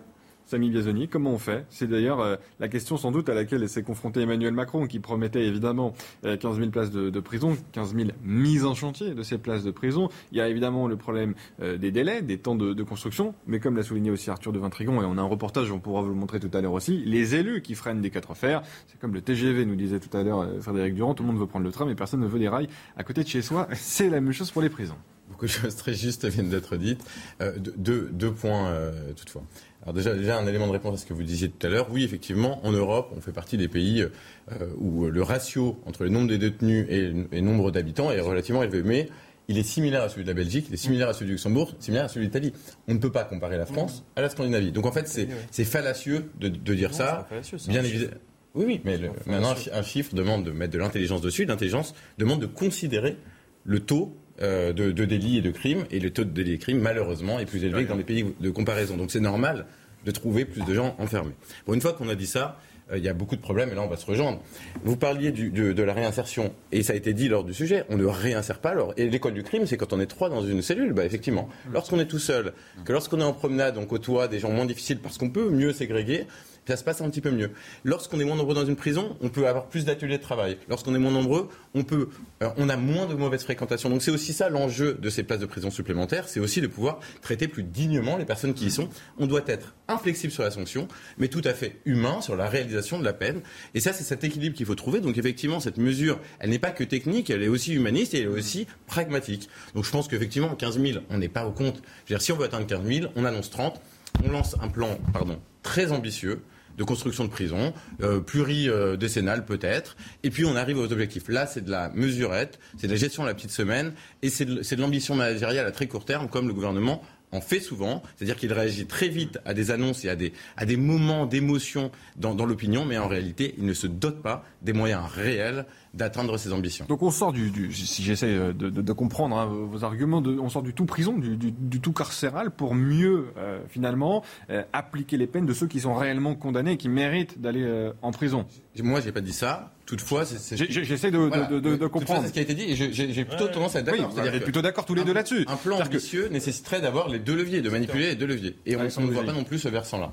[0.51, 1.65] Samy Biazoni, comment on fait?
[1.69, 5.45] C'est d'ailleurs euh, la question sans doute à laquelle s'est confronté Emmanuel Macron, qui promettait
[5.45, 5.95] évidemment
[6.25, 9.71] euh, 15 000 places de, prison, 15 000 mises en chantier de ces places de
[9.71, 10.09] prison.
[10.33, 13.77] Il y a évidemment le problème euh, des délais, des temps de, construction, mais comme
[13.77, 16.15] l'a souligné aussi Arthur de Vintrigon, et on a un reportage, on pourra vous le
[16.17, 19.21] montrer tout à l'heure aussi, les élus qui freinent des quatre fers, c'est comme le
[19.21, 21.71] TGV, nous disait tout à l'heure euh, Frédéric Durand, tout le monde veut prendre le
[21.71, 23.69] train, mais personne ne veut des rails à côté de chez soi.
[23.75, 24.97] C'est la même chose pour les prisons.
[25.31, 27.05] Beaucoup de choses très justes viennent d'être dites.
[27.41, 29.43] Euh, deux- points euh, toutefois.
[29.83, 31.89] Alors déjà, déjà un élément de réponse à ce que vous disiez tout à l'heure.
[31.91, 36.11] Oui, effectivement, en Europe, on fait partie des pays euh, où le ratio entre le
[36.11, 38.83] nombre des détenus et le nombre d'habitants est relativement élevé.
[38.85, 39.09] Mais
[39.49, 41.75] il est similaire à celui de la Belgique, il est similaire à celui du Luxembourg,
[41.81, 42.53] similaire à celui de l'Italie.
[42.89, 44.71] On ne peut pas comparer la France à la Scandinavie.
[44.71, 47.29] Donc en fait, c'est c'est fallacieux de, de dire Non, ça.
[47.69, 48.13] Bien évidemment.
[48.55, 51.47] Oui, oui, mais le- maintenant, un chiffre demande de mettre de l'intelligence dessus.
[51.47, 53.17] L'intelligence demande de considérer
[53.65, 55.85] le taux de, de délits et de crimes.
[55.91, 58.25] Et le taux de délits et crimes, malheureusement, est plus élevé que dans les pays
[58.41, 58.97] de comparaison.
[58.97, 59.67] Donc c'est normal
[60.05, 61.35] de trouver plus de gens enfermés.
[61.67, 62.59] Bon, une fois qu'on a dit ça,
[62.93, 64.41] euh, il y a beaucoup de problèmes et là on va se rejoindre.
[64.83, 68.05] Vous parliez de la réinsertion et ça a été dit lors du sujet, on ne
[68.05, 68.71] réinsère pas.
[68.71, 71.49] Alors, et l'école du crime, c'est quand on est trois dans une cellule, bah, effectivement.
[71.73, 72.53] Lorsqu'on est tout seul,
[72.85, 75.73] que lorsqu'on est en promenade, on côtoie des gens moins difficiles parce qu'on peut mieux
[75.73, 76.27] ségréguer,
[76.71, 77.51] ça se passe un petit peu mieux.
[77.85, 80.57] Lorsqu'on est moins nombreux dans une prison, on peut avoir plus d'ateliers de travail.
[80.69, 82.09] Lorsqu'on est moins nombreux, on peut,
[82.43, 83.91] euh, on a moins de mauvaises fréquentations.
[83.91, 87.01] Donc c'est aussi ça l'enjeu de ces places de prison supplémentaires, c'est aussi de pouvoir
[87.23, 88.89] traiter plus dignement les personnes qui y sont.
[89.19, 90.87] On doit être inflexible sur la sanction,
[91.19, 93.41] mais tout à fait humain sur la réalisation de la peine.
[93.75, 95.01] Et ça, c'est cet équilibre qu'il faut trouver.
[95.01, 98.27] Donc effectivement, cette mesure, elle n'est pas que technique, elle est aussi humaniste et elle
[98.27, 99.49] est aussi pragmatique.
[99.75, 101.83] Donc je pense qu'effectivement, 15 000, on n'est pas au compte.
[102.21, 103.81] Si on veut atteindre 15 000, on annonce 30,
[104.25, 106.43] on lance un plan, pardon, très ambitieux
[106.79, 107.73] de construction de prison,
[108.03, 111.29] euh, pluridécennale peut-être, et puis on arrive aux objectifs.
[111.29, 113.93] Là, c'est de la mesurette, c'est de la gestion de la petite semaine,
[114.23, 117.03] et c'est de, c'est de l'ambition managériale à très court terme, comme le gouvernement
[117.33, 120.67] en fait souvent, c'est-à-dire qu'il réagit très vite à des annonces et à des, à
[120.67, 124.73] des moments d'émotion dans, dans l'opinion, mais en réalité, il ne se dote pas des
[124.73, 126.87] moyens réels d'atteindre ses ambitions.
[126.89, 130.39] Donc on sort du, du- si j'essaie de, de- de comprendre hein, vos arguments, de-
[130.39, 134.63] on sort du tout prison, du, du- du tout carcéral pour mieux euh, finalement euh,
[134.73, 138.11] appliquer les peines de ceux qui sont réellement condamnés et qui méritent d'aller euh, en
[138.13, 138.47] prison.
[138.83, 139.73] Moi, j'ai pas dit ça.
[139.91, 140.23] Toutefois,
[140.53, 141.47] j'essaie de, Voilà.
[141.47, 142.23] de- de- de Toutefois, comprendre.
[142.23, 143.51] c'est ce qui a été dit, et j'ai plutôt Ouais.
[143.51, 144.11] tendance à être Oui, d'accord.
[144.11, 145.45] vous C'est-à-dire êtes que plutôt d'accord tous les deux un- là-dessus.
[145.49, 148.55] Un plan que- ambitieux nécessiterait d'avoir les deux leviers, de manipuler les deux leviers.
[148.67, 150.13] Et on on ne voit pas non plus ce versant-là.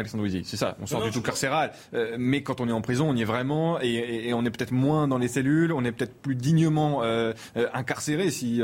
[0.00, 0.76] Alexandre Ouizy, c'est ça.
[0.82, 3.22] On sort Non, du tout carcéral, euh, mais quand on est en prison, on y
[3.22, 6.14] est vraiment, et, et- et on est peut-être moins dans les cellules, on est peut-être
[6.20, 8.60] plus dignement euh, euh, incarcéré, si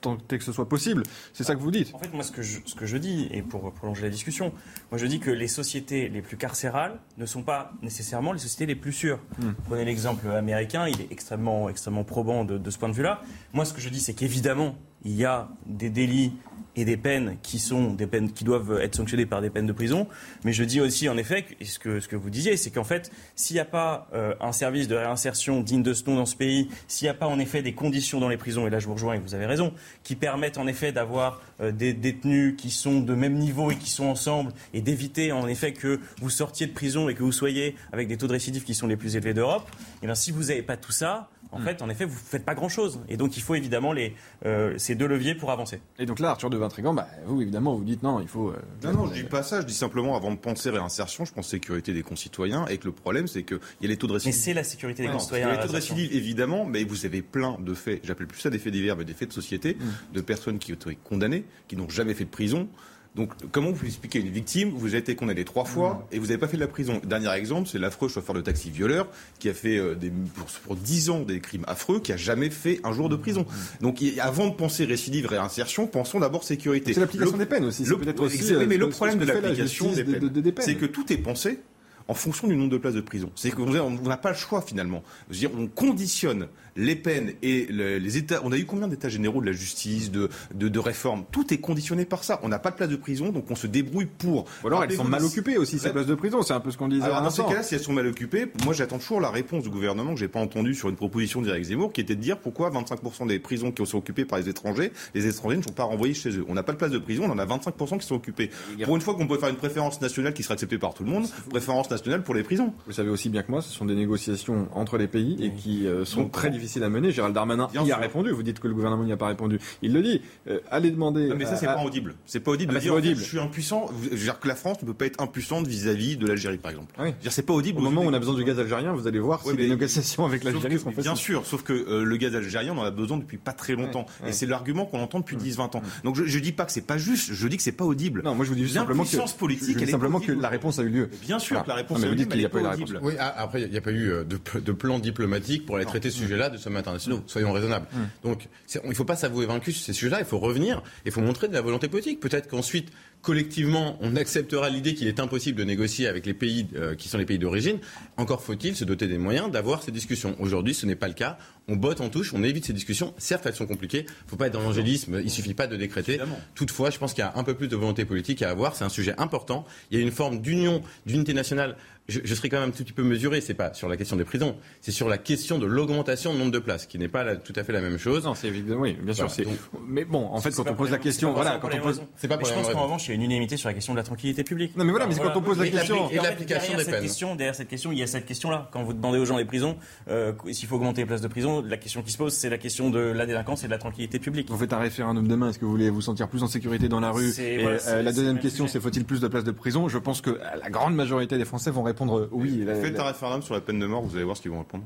[0.00, 1.02] tant est que ce soit possible.
[1.32, 1.94] C'est ça que vous dites.
[1.94, 4.52] En fait, moi, ce que, je, ce que je dis, et pour prolonger la discussion,
[4.90, 8.66] moi, je dis que les sociétés les plus carcérales ne sont pas nécessairement les sociétés
[8.66, 9.18] les plus sûres.
[9.38, 9.52] Hmm.
[9.66, 13.20] Prenez l'exemple américain, il est extrêmement, extrêmement probant de, de ce point de vue-là.
[13.52, 16.32] Moi, ce que je dis, c'est qu'évidemment, il y a des délits
[16.76, 19.72] et des peines qui sont des peines qui doivent être sanctionnées par des peines de
[19.72, 20.06] prison.
[20.44, 23.10] Mais je dis aussi, en effet, ce que, ce que vous disiez, c'est qu'en fait,
[23.34, 26.36] s'il n'y a pas euh, un service de réinsertion digne de ce nom dans ce
[26.36, 28.86] pays, s'il n'y a pas en effet des conditions dans les prisons, et là je
[28.86, 29.72] vous rejoins et vous avez raison,
[30.02, 33.90] qui permettent en effet d'avoir euh, des détenus qui sont de même niveau et qui
[33.90, 37.76] sont ensemble, et d'éviter en effet que vous sortiez de prison et que vous soyez
[37.92, 39.68] avec des taux de récidive qui sont les plus élevés d'Europe,
[40.02, 42.44] et bien si vous n'avez pas tout ça, en fait, en effet, vous ne faites
[42.44, 43.00] pas grand-chose.
[43.08, 44.14] Et donc, il faut évidemment les,
[44.44, 45.80] euh, ces deux leviers pour avancer.
[45.98, 48.50] Et donc là, Arthur de Vintrigan, bah, vous évidemment, vous dites non, il faut.
[48.50, 49.60] euh, Non, non, je dis pas ça.
[49.60, 52.66] Je dis simplement, avant de penser réinsertion, je pense sécurité des concitoyens.
[52.66, 54.34] Et que le problème, c'est qu'il y a les taux de récidive.
[54.36, 55.46] Mais c'est la sécurité des Non, concitoyens.
[55.46, 58.00] Il y a les taux de récidive, évidemment, mais vous avez plein de faits.
[58.04, 59.76] J'appelle plus ça des faits divers, mais des faits de société,
[60.12, 62.68] de personnes qui ont été condamnées, qui n'ont jamais fait de prison.
[63.16, 66.26] Donc, comment vous expliquez à une victime, vous avez été condamné trois fois et vous
[66.26, 69.48] n'avez pas fait de la prison Dernier exemple, c'est l'affreux chauffeur de taxi violeur qui
[69.48, 72.78] a fait euh, des, pour, pour 10 ans des crimes affreux, qui a jamais fait
[72.84, 73.46] un jour de prison.
[73.80, 76.92] Donc, il- avant de penser récidive, réinsertion, pensons d'abord sécurité.
[76.92, 79.86] C'est l'application des peines aussi, le- peut-être aussi, euh, mais le problème de la l'application
[79.88, 80.64] justice des de- peines, de- des peines.
[80.64, 81.60] c'est que tout est pensé
[82.08, 83.32] en fonction du nombre de places de prison.
[83.34, 85.02] C'est qu'on on n'a pas le choix finalement.
[85.30, 88.40] Je veux dire, on conditionne les peines et le- les états.
[88.44, 91.24] On a eu combien d'états généraux de la justice, de, de, de réformes?
[91.32, 92.40] Tout est conditionné par ça.
[92.42, 94.44] On n'a pas de place de prison, donc on se débrouille pour.
[94.64, 96.42] Ou alors elles sont mal occupées aussi, ces places de prison.
[96.42, 98.46] C'est un peu ce qu'on disait alors, dans ces cas-là, si elles sont mal occupées,
[98.64, 101.64] moi j'attends toujours la réponse du gouvernement que j'ai pas entendue sur une proposition d'Éric
[101.64, 104.92] Zemmour, qui était de dire pourquoi 25% des prisons qui sont occupées par les étrangers,
[105.14, 106.44] les étrangers ne sont pas renvoyés chez eux.
[106.48, 108.50] On n'a pas de place de prison, on en a 25% qui sont occupés.
[108.84, 111.10] Pour une fois qu'on peut faire une préférence nationale qui sera acceptée par tout le
[111.10, 112.72] monde, préférence internationale pour les prisons.
[112.86, 115.86] Vous savez aussi bien que moi, ce sont des négociations entre les pays et qui
[115.86, 117.10] euh, sont très difficiles à mener.
[117.12, 118.30] Gérald Darmanin y a répondu.
[118.30, 119.58] Vous dites que le gouvernement n'y a pas répondu.
[119.82, 120.20] Il le dit.
[120.48, 121.28] Euh, allez demander.
[121.28, 122.14] Non, mais ça, c'est pas audible.
[122.26, 123.20] C'est pas audible Ah, de bah, dire c'est en fait, audible.
[123.20, 123.86] je suis impuissant.
[124.04, 126.70] Je veux dire que la France ne peut pas être impuissante vis-à-vis de l'Algérie, par
[126.70, 126.94] exemple.
[126.98, 127.14] Oui.
[127.28, 127.78] C'est pas audible.
[127.78, 129.68] Au moment où on a besoin du gaz algérien, vous allez voir Ouais, si les
[129.68, 132.90] négociations avec l'Algérie sont Bien sûr, sauf que euh, le gaz algérien, on en a
[132.90, 134.06] besoin depuis pas très longtemps.
[134.20, 134.30] Ouais, ouais.
[134.30, 135.82] Et c'est l'argument qu'on entend depuis 10-20 ans.
[136.04, 138.22] Donc je, je dis pas que c'est pas juste, je dis que c'est pas audible.
[138.24, 140.88] Non, moi je vous dis simplement que, politique, je simplement que la réponse a eu
[140.88, 141.10] lieu.
[141.22, 142.62] Bien sûr que la réponse Non, mais est vous dites qu'il n'y a pas eu
[142.62, 142.92] la réponse.
[143.02, 145.84] Oui, ah, après, il n'y a pas eu euh, de, de plan diplomatique pour aller
[145.84, 147.22] traiter ce sujet-là de sommets internationaux.
[147.26, 147.86] Soyons raisonnables.
[148.22, 150.18] Donc, c'est- il ne faut pas s'avouer vaincu sur ces sujets-là.
[150.20, 150.82] Il faut revenir.
[151.04, 152.20] Il faut montrer de la volonté politique.
[152.20, 152.88] Peut-être qu'ensuite,
[153.22, 157.18] collectivement, on acceptera l'idée qu'il est impossible de négocier avec les pays euh, qui sont
[157.18, 157.78] les pays d'origine.
[158.16, 160.36] Encore faut-il se doter des moyens d'avoir ces discussions.
[160.38, 161.38] Aujourd'hui, ce n'est pas le cas.
[161.68, 163.12] On botte en touche, on évite ces discussions.
[163.18, 164.06] Certes, elles sont compliquées.
[164.08, 165.20] Il ne faut pas être dans l'angélisme.
[165.24, 166.20] Il suffit pas de décréter.
[166.54, 168.76] Toutefois, je pense qu'il y a un peu plus de volonté politique à avoir.
[168.76, 169.64] C'est un sujet important.
[169.90, 171.76] Il y a une forme d'union, d'unité nationale.
[172.08, 173.40] Je, je serais quand même un tout petit peu mesuré.
[173.40, 174.54] C'est pas sur la question des prisons.
[174.80, 177.52] C'est sur la question de l'augmentation du nombre de places, qui n'est pas la- tout
[177.56, 178.22] à fait la même chose.
[178.24, 179.24] Non, c'est évidemment, oui, bien sûr.
[179.26, 181.80] Voilà, c'est- donc- Mais bon, en fait, quand on pose la question, voilà, quand on
[181.80, 182.02] pose.
[182.14, 183.92] C'est pas pour je pense qu'en revanche, il y a une unanimité sur la question
[183.92, 184.76] de la tranquillité publique.
[184.76, 187.02] Non, mais voilà, mais quand on pose la question- et l'application derrière des cette peines.
[187.02, 188.68] question, derrière cette question, il y a cette question-là.
[188.72, 189.76] Quand vous demandez aux gens les prisons,
[190.08, 192.58] euh, s'il faut augmenter les places de prison, la question qui se pose, c'est la
[192.58, 194.48] question de la délinquance et de la tranquillité publique.
[194.50, 197.00] Vous faites un référendum demain, est-ce que vous voulez vous sentir plus en sécurité dans
[197.00, 199.50] la rue C'est- Et voilà, euh, la deuxième question, c'est faut-il plus de places de
[199.52, 199.88] prison?
[199.88, 202.62] Je pense que euh, la grande majorité des Français vont répondre euh, oui.
[202.66, 204.50] La- Faites la- un référendum sur la peine de mort, vous allez voir ce qu'ils
[204.50, 204.84] vont répondre.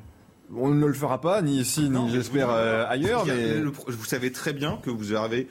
[0.56, 4.32] On ne le fera pas, ni ici, ni j'espère euh, ailleurs, mais le- vous savez
[4.32, 5.46] très bien que vous avez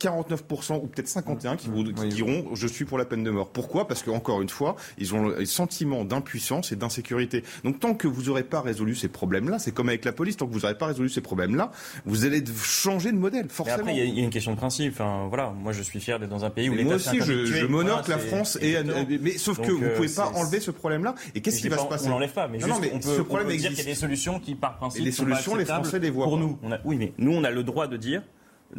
[0.00, 3.48] 49% ou peut-être 51 qui, vous, qui diront je suis pour la peine de mort.
[3.50, 3.86] Pourquoi?
[3.88, 7.42] Parce que encore une fois, ils ont le sentiment d'impuissance et d'insécurité.
[7.64, 10.46] Donc tant que vous n'aurez pas résolu ces problèmes-là, c'est comme avec la police, tant
[10.46, 11.72] que vous n'aurez pas résolu ces problèmes-là,
[12.06, 13.78] vous allez changer de modèle, Mais forcément.
[13.78, 14.92] après, il y, a- il y a une question de principe.
[14.92, 17.44] Enfin, voilà, moi, je suis fier d'être dans un pays où l'État moi aussi, je,
[17.44, 19.18] je m'honore Voilà, que la France ait, exactement.
[19.20, 21.14] mais sauf Donc, que vous euh, pouvez pas enlever ce problème-là.
[21.34, 22.92] Et qu'est-ce qui va pas- se passer On l'enlève pas, mais Non, juste, non, mais
[22.94, 23.88] on peut, ce on problème peut dire qu'il y a existe.
[23.88, 26.36] des solutions qui, par principe, Et les sont pas solutions, les Français les voient Pour
[26.36, 26.40] pas.
[26.40, 28.22] nous, on a- oui, mais nous, on a le droit de dire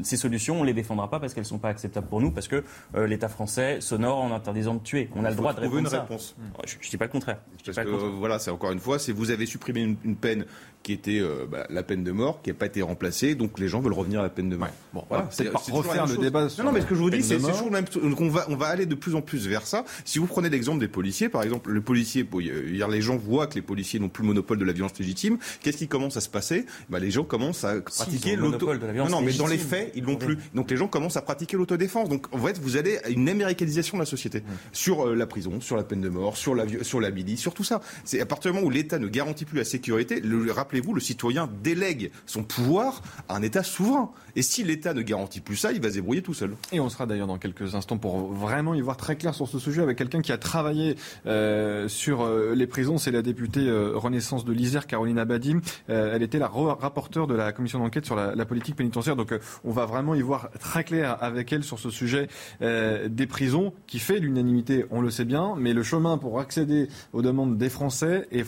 [0.01, 2.63] ces solutions, on les défendra pas parce qu'elles sont pas acceptables pour nous, parce que
[2.95, 5.09] euh, l'État français s'honore en interdisant de tuer.
[5.15, 6.01] On a le droit de répondre une ça.
[6.01, 6.35] réponse.
[6.65, 7.37] Je, je dis pas le contraire.
[7.53, 8.11] Je dis Parce pas que le contraire.
[8.13, 10.45] euh, voilà, c'est encore une fois, c'est vous avez supprimé une, une peine
[10.83, 13.67] qui était euh, bah, la peine de mort, qui n'a pas été remplacée, donc les
[13.69, 14.67] gens veulent revenir à la peine de mort.
[14.93, 17.09] Bon, voilà, c'est refaire le débat Non, sur non, mais la ce que je vous
[17.09, 18.03] dis, c'est toujours la même chose.
[18.03, 19.85] Donc on va, on va aller de plus en plus vers ça.
[20.05, 23.47] Si vous prenez l'exemple des policiers, par exemple, le policier, bon, hier les gens voient
[23.47, 25.37] que les policiers n'ont plus le monopole de la violence légitime.
[25.61, 26.65] Qu'est-ce qui commence à se passer?
[26.89, 28.73] Bah, Les gens commencent à pratiquer l'auto.
[28.73, 30.37] Non, non, mais dans les faits, ils l'ont plus.
[30.53, 32.09] Donc les gens commencent à pratiquer l'autodéfense.
[32.09, 34.43] Donc en fait, vous allez à une américanisation de la société
[34.73, 37.53] sur euh, la prison, sur la peine de mort, sur la sur la milice, sur
[37.53, 37.79] tout ça.
[38.03, 41.01] C'est à partir du moment où l'État ne garantit plus la sécurité, le- rappelez-vous, le
[41.01, 44.09] citoyen délègue son pouvoir à un État souverain.
[44.35, 46.55] Et si l'État ne garantit plus ça, il va se débrouiller tout seul.
[46.71, 49.59] Et on sera d'ailleurs dans quelques instants pour vraiment y voir très clair sur ce
[49.59, 50.95] sujet avec quelqu'un qui a travaillé
[51.27, 52.97] euh, sur euh, les prisons.
[52.97, 55.55] C'est la députée euh, Renaissance de l'Isère, Caroline Abadi.
[55.87, 59.15] Elle était la ra- rapporteure de la commission d'enquête sur la, politique pénitentiaire.
[59.15, 62.27] Donc on va vraiment y voir très clair avec elle sur ce sujet
[62.61, 65.55] des prisons qui fait l'unanimité, on le sait bien.
[65.57, 68.45] Mais le chemin pour accéder aux demandes des Français est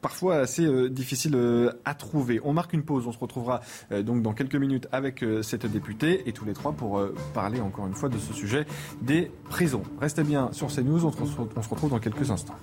[0.00, 2.40] parfois assez euh, difficile euh, à trouver.
[2.44, 3.60] On marque une pause, on se retrouvera
[3.92, 7.02] euh, donc dans quelques minutes avec cette députée et tous les trois pour
[7.34, 8.66] parler encore une fois de ce sujet
[9.02, 9.82] des prisons.
[10.00, 11.12] Restez bien sur CNews, on,
[11.56, 12.56] on se retrouve dans quelques instants.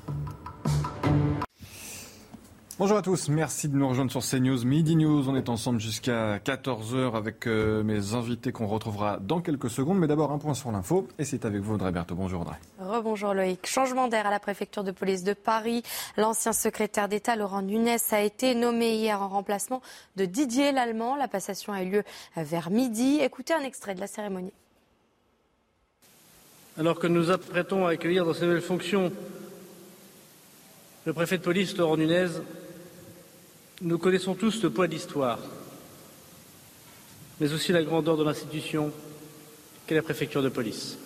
[2.80, 5.28] Bonjour à tous, merci de nous rejoindre sur CNews Midi News.
[5.28, 9.98] On est ensemble jusqu'à 14h avec euh, mes invités qu'on retrouvera dans quelques secondes.
[9.98, 12.14] Mais d'abord un point sur l'info et c'est avec vous Audrey Berthaud.
[12.14, 12.58] Bonjour Audrey.
[12.80, 13.66] Rebonjour Loïc.
[13.66, 15.82] Changement d'air à la préfecture de police de Paris.
[16.18, 19.82] L'ancien secrétaire d'État Laurent Nunez a été nommé hier en remplacement
[20.16, 21.16] de Didier Lallemand.
[21.16, 22.04] La passation a eu lieu
[22.36, 23.18] vers midi.
[23.24, 24.54] Écoutez un extrait de la cérémonie.
[26.78, 29.12] Alors que nous nous apprêtons à accueillir dans ses nouvelles fonctions
[31.08, 32.28] le préfet de police Laurent Nunez,
[33.82, 35.40] nous connaissons tous le poids de l'histoire,
[37.40, 38.92] mais aussi la grandeur de l'institution
[39.86, 40.98] qu'est la préfecture de police.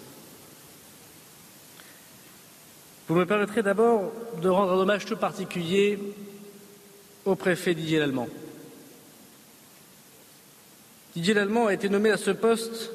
[3.07, 4.11] Vous me permettrez d'abord
[4.41, 5.99] de rendre un hommage tout particulier
[7.26, 8.30] au préfet Didier Lallemand.
[11.14, 12.91] Didier Lallemand a été nommé à ce poste,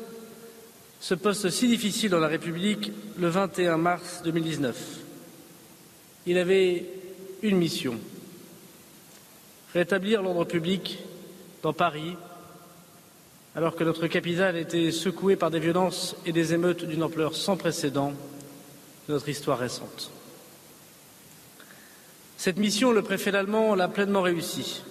[1.01, 4.77] ce poste si difficile dans la République, le 21 mars 2019.
[6.25, 6.87] Il avait
[7.43, 8.01] une mission
[9.77, 10.99] rétablir l'ordre public
[11.63, 12.17] dans Paris,
[13.55, 17.59] alors que notre capitale était secouée par des violences et des émeutes d'une ampleur sans
[17.59, 18.15] précédent
[19.07, 20.11] de notre histoire récente.
[22.39, 24.83] Cette mission, le préfet allemand l'a pleinement réussie.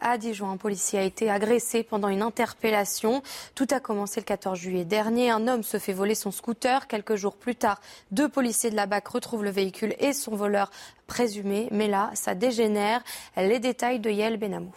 [0.00, 3.22] À Dijon, un policier a été agressé pendant une interpellation.
[3.54, 5.30] Tout a commencé le 14 juillet dernier.
[5.30, 6.86] Un homme se fait voler son scooter.
[6.86, 10.70] Quelques jours plus tard, deux policiers de la BAC retrouvent le véhicule et son voleur
[11.06, 11.68] présumé.
[11.70, 13.02] Mais là, ça dégénère.
[13.36, 14.74] Les détails de Yael Benamou.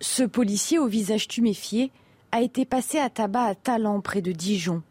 [0.00, 1.92] Ce policier au visage tuméfié
[2.32, 4.82] a été passé à tabac à Talent près de Dijon.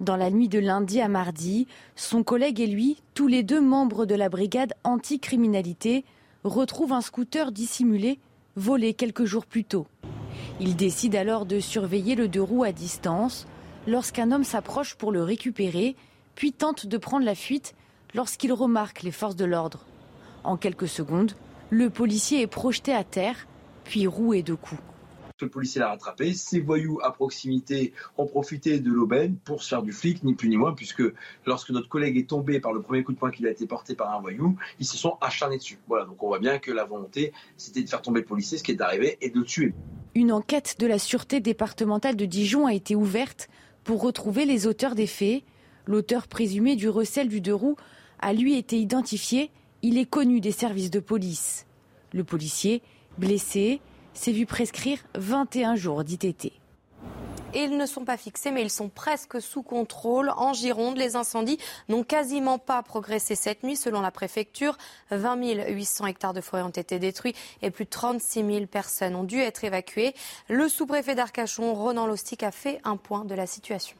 [0.00, 1.66] Dans la nuit de lundi à mardi,
[1.96, 6.04] son collègue et lui, tous les deux membres de la brigade anticriminalité,
[6.44, 8.18] retrouve un scooter dissimulé
[8.56, 9.86] volé quelques jours plus tôt.
[10.60, 13.46] Il décide alors de surveiller le deux roues à distance
[13.86, 15.96] lorsqu'un homme s'approche pour le récupérer,
[16.34, 17.74] puis tente de prendre la fuite
[18.14, 19.84] lorsqu'il remarque les forces de l'ordre.
[20.44, 21.32] En quelques secondes,
[21.70, 23.46] le policier est projeté à terre,
[23.84, 24.80] puis roué de coups
[25.44, 26.32] le policier l'a rattrapé.
[26.34, 30.48] Ces voyous à proximité ont profité de l'aubaine pour se faire du flic, ni plus
[30.48, 31.02] ni moins, puisque
[31.46, 33.94] lorsque notre collègue est tombé par le premier coup de poing qu'il a été porté
[33.94, 35.78] par un voyou, ils se sont acharnés dessus.
[35.88, 38.64] Voilà, donc on voit bien que la volonté, c'était de faire tomber le policier, ce
[38.64, 39.74] qui est arrivé, et de le tuer.
[40.14, 43.48] Une enquête de la sûreté départementale de Dijon a été ouverte
[43.84, 45.42] pour retrouver les auteurs des faits.
[45.86, 47.76] L'auteur présumé du recel du deux roues
[48.20, 49.50] a lui été identifié.
[49.82, 51.66] Il est connu des services de police.
[52.12, 52.82] Le policier,
[53.16, 53.80] blessé,
[54.18, 56.52] s'est vu prescrire 21 jours d'ITT.
[57.54, 60.30] ils ne sont pas fixés, mais ils sont presque sous contrôle.
[60.36, 61.58] En Gironde, les incendies
[61.88, 63.76] n'ont quasiment pas progressé cette nuit.
[63.76, 64.76] Selon la préfecture,
[65.12, 69.24] 20 800 hectares de forêt ont été détruits et plus de 36 000 personnes ont
[69.24, 70.14] dû être évacuées.
[70.48, 73.96] Le sous-préfet d'Arcachon, Ronan Lostic, a fait un point de la situation.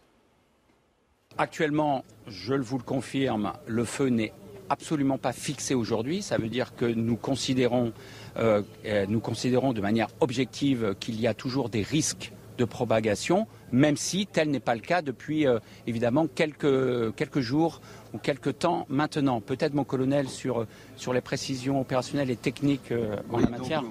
[1.38, 4.32] Actuellement, je vous le confirme, le feu n'est
[4.70, 6.22] absolument pas fixé aujourd'hui.
[6.22, 7.92] Ça veut dire que nous considérons,
[8.38, 13.46] euh, euh, nous considérons de manière objective qu'il y a toujours des risques de propagation,
[13.72, 17.80] même si tel n'est pas le cas depuis euh, évidemment quelques, quelques jours
[18.14, 19.40] ou quelques temps maintenant.
[19.40, 20.66] Peut-être mon colonel sur,
[20.96, 23.82] sur les précisions opérationnelles et techniques euh, en la matière.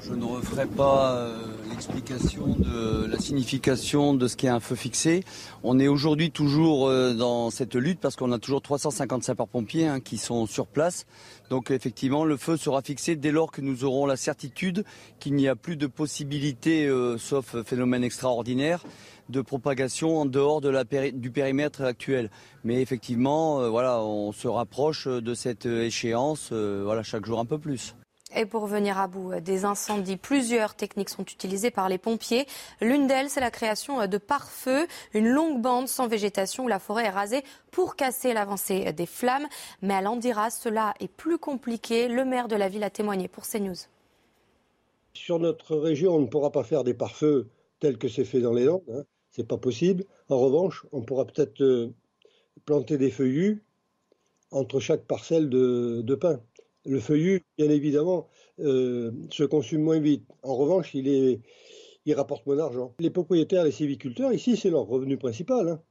[0.00, 1.38] je ne referai pas euh,
[1.70, 5.24] l'explication de la signification de ce qu'est un feu fixé.
[5.62, 10.00] On est aujourd'hui toujours euh, dans cette lutte parce qu'on a toujours 350 sapeurs-pompiers hein,
[10.00, 11.06] qui sont sur place.
[11.50, 14.84] Donc effectivement, le feu sera fixé dès lors que nous aurons la certitude
[15.20, 18.82] qu'il n'y a plus de possibilité, sauf phénomène extraordinaire,
[19.28, 22.30] de propagation en dehors du périmètre actuel.
[22.64, 27.44] Mais effectivement, euh, voilà, on se rapproche de cette échéance euh, voilà, chaque jour un
[27.44, 27.94] peu plus.
[28.36, 32.46] Et pour venir à bout des incendies, plusieurs techniques sont utilisées par les pompiers.
[32.80, 37.06] L'une d'elles, c'est la création de pare-feu, une longue bande sans végétation où la forêt
[37.06, 39.46] est rasée pour casser l'avancée des flammes.
[39.80, 42.08] Mais à Landiras, cela est plus compliqué.
[42.08, 43.88] Le maire de la ville a témoigné pour CNews.
[45.14, 47.48] Sur notre région, on ne pourra pas faire des pare-feux
[47.80, 48.82] tels que c'est fait dans les Landes.
[48.92, 49.04] Hein
[49.36, 50.04] c'est pas possible.
[50.30, 51.92] En revanche, on pourra peut-être euh,
[52.64, 53.62] planter des feuillus
[54.50, 56.18] entre chaque parcelle de, de.
[56.86, 58.28] Le feuillu, bien évidemment,
[58.60, 60.24] euh, se consume moins vite.
[60.42, 61.40] En revanche, il,
[62.14, 62.94] rapporte moins d'argent.
[63.00, 65.68] Les propriétaires, les civiculteurs, ici, c'est leur revenu principal.
[65.68, 65.82] Hein.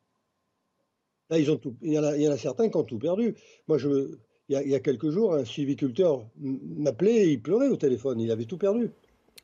[1.29, 2.83] Là, ils ont tout, il, y en a, il y en a certains qui ont
[2.83, 3.35] tout perdu.
[3.67, 4.15] Moi, je,
[4.47, 7.77] il, y a, il y a quelques jours, un civiculteur m'appelait et il pleurait au
[7.77, 8.21] téléphone.
[8.21, 8.91] Il avait tout perdu.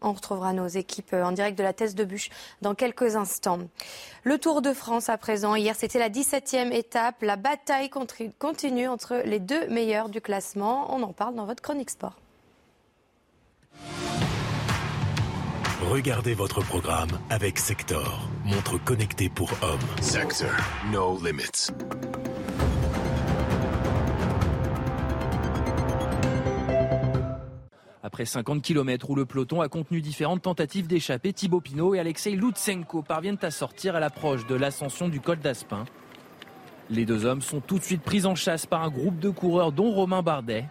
[0.02, 2.30] On retrouvera nos équipes en direct de la thèse de bûche
[2.62, 3.60] dans quelques instants.
[4.24, 5.56] Le Tour de France à présent.
[5.56, 7.22] Hier, c'était la 17e étape.
[7.22, 10.94] La bataille continue entre les deux meilleurs du classement.
[10.96, 12.16] On en parle dans votre chronique sport.
[15.90, 19.80] Regardez votre programme avec Sector, montre connectée pour hommes.
[20.00, 20.50] Sector,
[20.92, 21.72] no limits.
[28.12, 32.32] Après 50 km où le peloton a contenu différentes tentatives d'échapper, Thibaut Pinot et Alexei
[32.32, 35.86] Lutsenko parviennent à sortir à l'approche de l'ascension du col d'Aspin.
[36.90, 39.72] Les deux hommes sont tout de suite pris en chasse par un groupe de coureurs
[39.72, 40.66] dont Romain Bardet.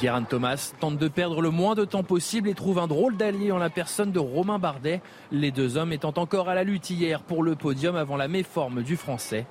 [0.00, 3.52] Guérin Thomas tente de perdre le moins de temps possible et trouve un drôle d'allié
[3.52, 7.22] en la personne de Romain Bardet, les deux hommes étant encore à la lutte hier
[7.22, 9.46] pour le podium avant la méforme du français.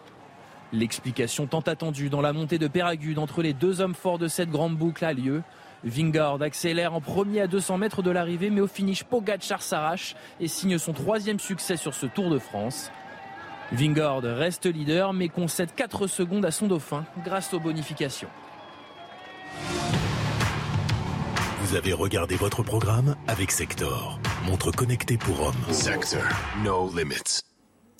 [0.73, 4.49] L'explication tant attendue dans la montée de Péragude entre les deux hommes forts de cette
[4.49, 5.43] grande boucle a lieu.
[5.84, 10.47] Vingard accélère en premier à 200 mètres de l'arrivée, mais au finish, Pogacar s'arrache et
[10.47, 12.89] signe son troisième succès sur ce Tour de France.
[13.72, 18.30] Vingard reste leader, mais concède 4 secondes à son dauphin grâce aux bonifications.
[21.61, 25.73] Vous avez regardé votre programme avec Sector, montre connectée pour hommes.
[25.73, 26.22] Sector,
[26.64, 27.52] no limits.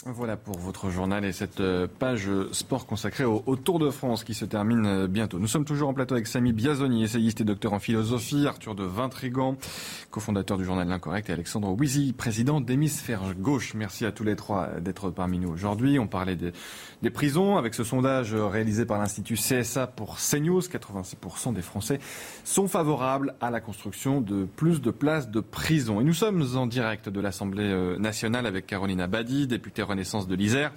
[0.06, 4.34] Voilà pour votre journal et cette euh, page sport consacrée au, Tour de France qui
[4.34, 5.40] se termine euh, bientôt.
[5.40, 8.84] Nous sommes toujours en plateau avec Samy Biazoni, essayiste et docteur en philosophie, Arthur de
[8.84, 9.56] Vintrigan,
[10.12, 13.76] cofondateur du journal L'Incorrect et Alexandre Wizy, président d'Hémisphère Gauche.
[13.76, 15.98] Merci à tous les trois d'être parmi nous aujourd'hui.
[16.00, 16.52] On parlait des,
[17.10, 20.60] prisons avec ce sondage réalisé par l'Institut CSA pour CNews.
[20.60, 22.00] 86% des Français
[22.44, 26.02] sont favorables à la construction de plus de places de prison.
[26.02, 30.36] Et nous sommes en direct de l'Assemblée euh, nationale avec Caroline Abadi, députée Renaissance de
[30.36, 30.72] l'Isère,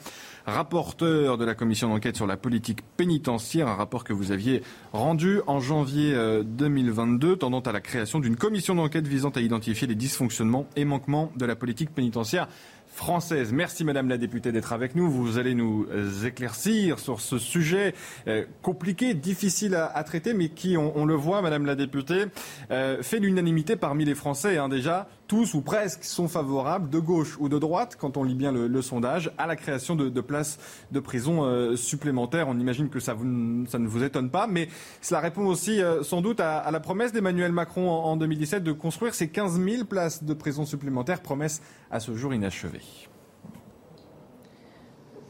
[0.46, 4.62] rapporteur de la commission d'enquête sur la politique pénitentiaire, un rapport que vous aviez
[4.92, 6.14] rendu en janvier
[6.44, 10.84] 2022 euh, tendant à la création d'une commission d'enquête visant à identifier les dysfonctionnements et
[10.84, 12.46] manquements de la politique pénitentiaire
[12.88, 13.52] française.
[13.52, 15.10] Merci Madame la députée d'être avec nous.
[15.10, 17.94] Vous allez nous euh, éclaircir sur ce sujet
[18.28, 22.26] euh, compliqué, difficile à, traiter, mais qui, on, le voit, Madame la députée,
[22.68, 24.58] fait l'unanimité parmi les Français.
[24.58, 28.34] Hein, déjà, tous ou presque sont favorables, de gauche ou de droite, quand on lit
[28.34, 30.58] bien le, sondage, à la création de, places
[30.92, 32.48] de prison supplémentaires.
[32.48, 34.68] On imagine que ça, ne vous étonne pas, mais
[35.00, 39.14] cela répond aussi sans doute à, la promesse d'Emmanuel Macron en, en 2017 de construire
[39.14, 42.82] ces 15 000 places de prison supplémentaires, promesse à ce jour inachevée.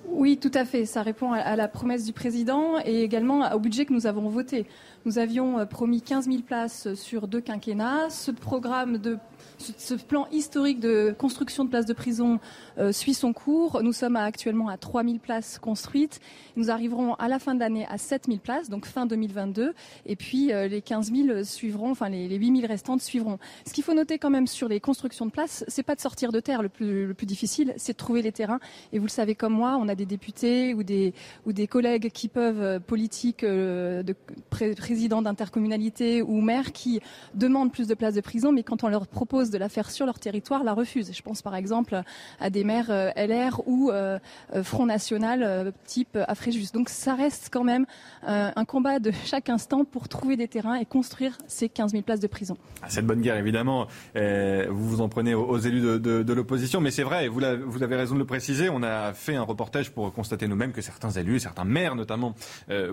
[0.09, 0.86] Oui, tout à fait.
[0.86, 4.66] Ça répond à la promesse du président et également au budget que nous avons voté.
[5.05, 8.09] Nous avions euh, promis 15 000 places sur deux quinquennats.
[8.09, 9.18] Ce programme de
[9.59, 12.39] ce plan historique de construction de places de prison
[12.78, 13.82] euh, suit son cours.
[13.82, 16.20] Nous sommes actuellement à 3 000 places construites.
[16.56, 19.74] Nous arriverons à la fin de l'année à 7 000 places, donc fin 2022.
[20.05, 23.39] Et puis euh, les 15 000 suivront, enfin les, 8 000 restantes suivront.
[23.66, 26.32] Ce qu'il faut noter quand même sur les constructions de places, c'est pas de sortir
[26.32, 28.60] de terre le plus, le plus difficile, c'est de trouver les terrains.
[28.93, 31.14] Et vous le savez comme moi, on a des députés ou des,
[31.47, 34.14] ou des collègues qui peuvent, euh, politiques, de
[34.51, 37.01] présidents d'intercommunalité ou maires, qui
[37.35, 40.07] demandent plus de places de prison, mais quand on leur propose de la faire sur
[40.07, 41.13] leur territoire la refusent.
[41.15, 42.03] Je pense par exemple
[42.41, 44.19] à des maires euh, LR ou euh,
[44.55, 46.73] euh, Front National type Afréjus.
[46.73, 47.87] Donc ça reste quand même
[48.27, 52.21] un combat de chaque instant pour trouver des terrains et construire ces 15 000 places
[52.21, 52.57] de prison.
[52.83, 57.03] Ah, cette bonne guerre, évidemment, vous vous en prenez aux, élus de, l'opposition, mais c'est
[57.03, 60.49] vrai, vous, vous, avez raison de le préciser, on a fait un reportage pour constater
[60.49, 62.35] nous-mêmes que certains élus, certains maires notamment,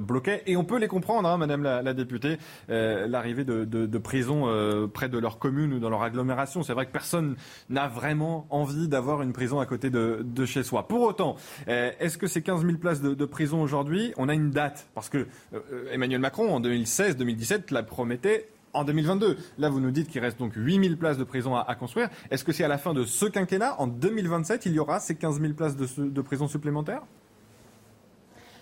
[0.02, 2.38] bloquaient, et on peut les comprendre, hein, Madame la, députée,
[2.68, 4.48] l'arrivée de, prisons
[4.94, 6.33] près de leur commune ou dans leur agglomération
[6.64, 7.36] c'est vrai que personne
[7.70, 10.88] n'a vraiment envie d'avoir une prison à côté de, chez soi.
[10.88, 11.36] Pour autant,
[11.68, 14.88] eh, est-ce que ces 15 000 places de, prison aujourd'hui, on a une date?
[14.94, 15.60] Parce que euh,
[15.92, 19.38] Emmanuel Macron, en 2016-2017, la promettait en 2022.
[19.58, 22.10] Là, vous nous dites qu'il reste donc 8 000 places de prison à, construire.
[22.32, 25.16] Est-ce que c'est à la fin de ce quinquennat, en 2027, il y aura ces
[25.16, 27.04] 15 000 places de, de prison supplémentaires?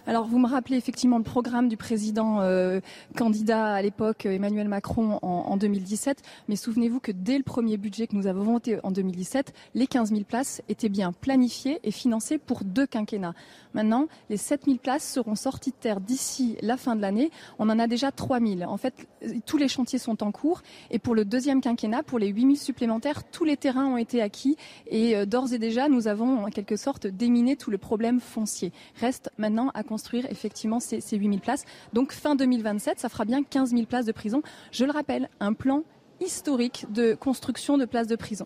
[0.07, 2.79] Alors, vous me rappelez effectivement le programme du président euh,
[3.15, 6.23] candidat à l'époque, Emmanuel Macron, en, 2017.
[6.47, 10.09] Mais souvenez-vous que dès le premier budget que nous avons voté en 2017, les 15
[10.09, 13.35] 000 places étaient bien planifiées et financées pour deux quinquennats.
[13.73, 17.31] Maintenant, les 7 000 places seront sorties de terre d'ici la fin de l'année.
[17.59, 18.63] On en a déjà 3 000.
[18.63, 19.07] En fait,
[19.45, 20.61] tous les chantiers sont en cours.
[20.89, 24.21] Et pour le deuxième quinquennat, pour les 8 000 supplémentaires, tous les terrains ont été
[24.21, 24.57] acquis.
[24.87, 28.73] Et euh, d'ores et déjà, nous avons en quelque sorte déminé tout le problème foncier.
[28.99, 31.65] Reste maintenant à construire effectivement ces, ces 8000 places.
[31.91, 34.41] Donc fin 2027, ça fera bien 15 000 places de prison.
[34.71, 35.83] Je le rappelle, un plan
[36.21, 38.45] historique de construction de places de prison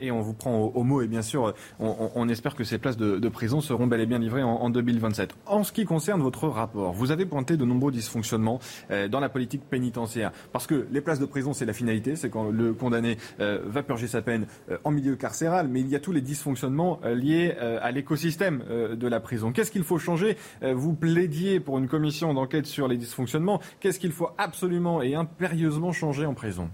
[0.00, 1.02] et on vous prend au, mot.
[1.02, 4.42] Et bien sûr, on, espère que ces places de, prison seront bel et bien livrées
[4.42, 5.34] en, 2027.
[5.46, 8.60] En ce qui concerne votre rapport, vous avez pointé de nombreux dysfonctionnements
[8.90, 10.32] euh, dans la politique pénitentiaire.
[10.52, 13.82] Parce que les places de prison, c'est la finalité, c'est quand le condamné euh, va
[13.82, 17.52] purger sa peine euh, en milieu carcéral, mais il y a tous les dysfonctionnements liés
[17.60, 18.62] à l'écosystème
[18.94, 19.52] de la prison.
[19.52, 20.36] Qu'est-ce qu'il faut changer?
[20.62, 23.60] Vous plaidiez pour une commission d'enquête sur les dysfonctionnements.
[23.80, 26.70] Qu'est-ce qu'il faut absolument et impérieusement changer en prison?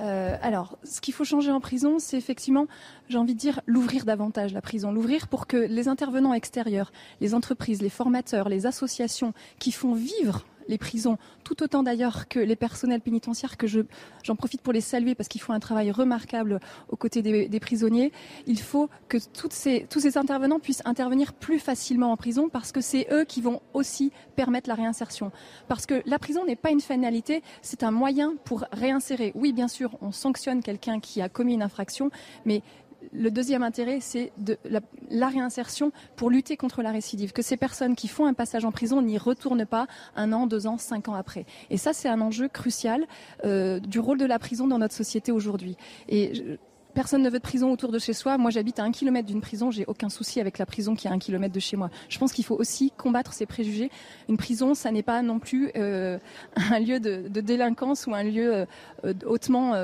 [0.00, 2.66] Euh, alors, ce qu'il faut changer en prison, c'est effectivement,
[3.08, 4.92] j'ai envie de dire, l'ouvrir davantage, la prison.
[4.92, 10.44] L'ouvrir pour que les intervenants extérieurs, les entreprises, les formateurs, les associations qui font vivre
[10.68, 15.14] les prisons, tout autant d'ailleurs que les personnels pénitentiaires, que j'en profite pour les saluer
[15.14, 18.12] parce qu'ils font un travail remarquable aux côtés des, prisonniers.
[18.46, 22.72] Il faut que toutes ces, tous ces intervenants puissent intervenir plus facilement en prison parce
[22.72, 25.30] que c'est eux qui vont aussi permettre la réinsertion.
[25.68, 29.32] Parce que la prison n'est pas une finalité, c'est un moyen pour réinsérer.
[29.34, 32.10] Oui, bien sûr, on sanctionne quelqu'un qui a commis une infraction,
[32.44, 32.62] mais
[33.12, 34.32] le deuxième intérêt, c'est
[34.64, 37.32] la, réinsertion pour lutter contre la récidive.
[37.32, 40.66] Que ces personnes qui font un passage en prison n'y retournent pas un an, deux
[40.66, 41.46] ans, cinq ans après.
[41.70, 43.06] Et ça, c'est un enjeu crucial
[43.44, 45.76] euh, du rôle de la prison dans notre société aujourd'hui.
[46.08, 46.58] Et
[46.94, 48.38] personne ne veut de prison autour de chez soi.
[48.38, 49.70] Moi, j'habite à un kilomètre d'une prison.
[49.70, 51.90] J'ai aucun souci avec la prison qui est à un kilomètre de chez moi.
[52.08, 53.90] Je pense qu'il faut aussi combattre ces préjugés.
[54.28, 56.18] Une prison, ça n'est pas non plus euh,
[56.56, 58.66] un lieu de, délinquance ou un lieu
[59.04, 59.74] euh, hautement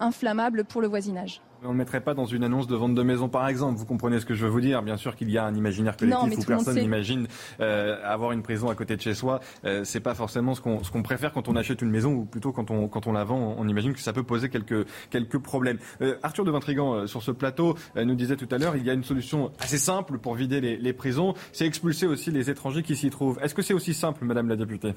[0.00, 1.40] inflammable pour le voisinage.
[1.66, 3.78] On ne mettrait pas dans une annonce de vente de maison, par exemple.
[3.78, 5.96] Vous comprenez ce que je veux vous dire Bien sûr qu'il y a un imaginaire
[5.96, 7.26] collectif où personne n'imagine
[7.60, 9.40] euh, avoir une prison à côté de chez soi.
[9.64, 12.70] Euh, c'est pas forcément ce qu'on préfère quand on achète une maison, ou plutôt quand
[12.70, 13.56] on, quand on la vend.
[13.58, 15.78] On, imagine que ça peut poser quelques, quelques problèmes.
[16.00, 18.90] Euh, Arthur de Vintrigan, euh, sur ce plateau, nous disait tout à l'heure, il y
[18.90, 22.82] a une solution assez simple pour vider les, les prisons, c'est expulser aussi les étrangers
[22.82, 23.38] qui s'y trouvent.
[23.42, 24.94] Est-ce que c'est aussi simple, Madame la députée?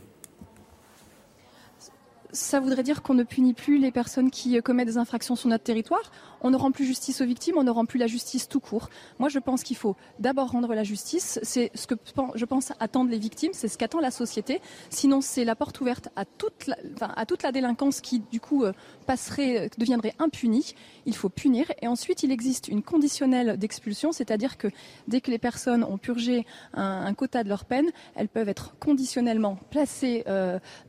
[2.32, 5.50] Ça voudrait dire qu'on ne punit plus les personnes qui euh, commettent des infractions sur
[5.50, 6.12] notre territoire.
[6.42, 8.90] On ne rend plus justice aux victimes, on ne rend plus la justice tout court.
[9.18, 11.40] Moi, je pense qu'il faut d'abord rendre la justice.
[11.44, 11.96] C'est ce que
[12.36, 14.62] je pense attendent les victimes, c'est ce qu'attend la société.
[14.90, 18.74] Sinon, c'est la porte ouverte à toute la, délinquance qui, du coup, euh,
[19.06, 20.76] passerait, euh, deviendrait impunie.
[21.06, 21.66] Il faut punir.
[21.82, 24.68] Et ensuite, il existe une conditionnelle d'expulsion, c'est-à-dire que
[25.08, 29.58] dès que les personnes ont purgé un, quota de leur peine, elles peuvent être conditionnellement
[29.72, 30.24] placées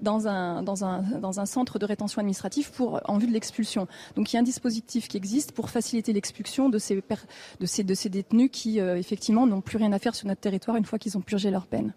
[0.00, 3.88] dans un dans un un centre de rétention administrative pour, en vue de l'expulsion.
[4.16, 8.80] Donc il y a un dispositif qui existe pour faciliter l'expulsion de ces détenus qui,
[8.80, 11.50] euh, effectivement, n'ont plus rien à faire sur notre territoire une fois qu'ils ont purgé
[11.50, 11.92] leur peine.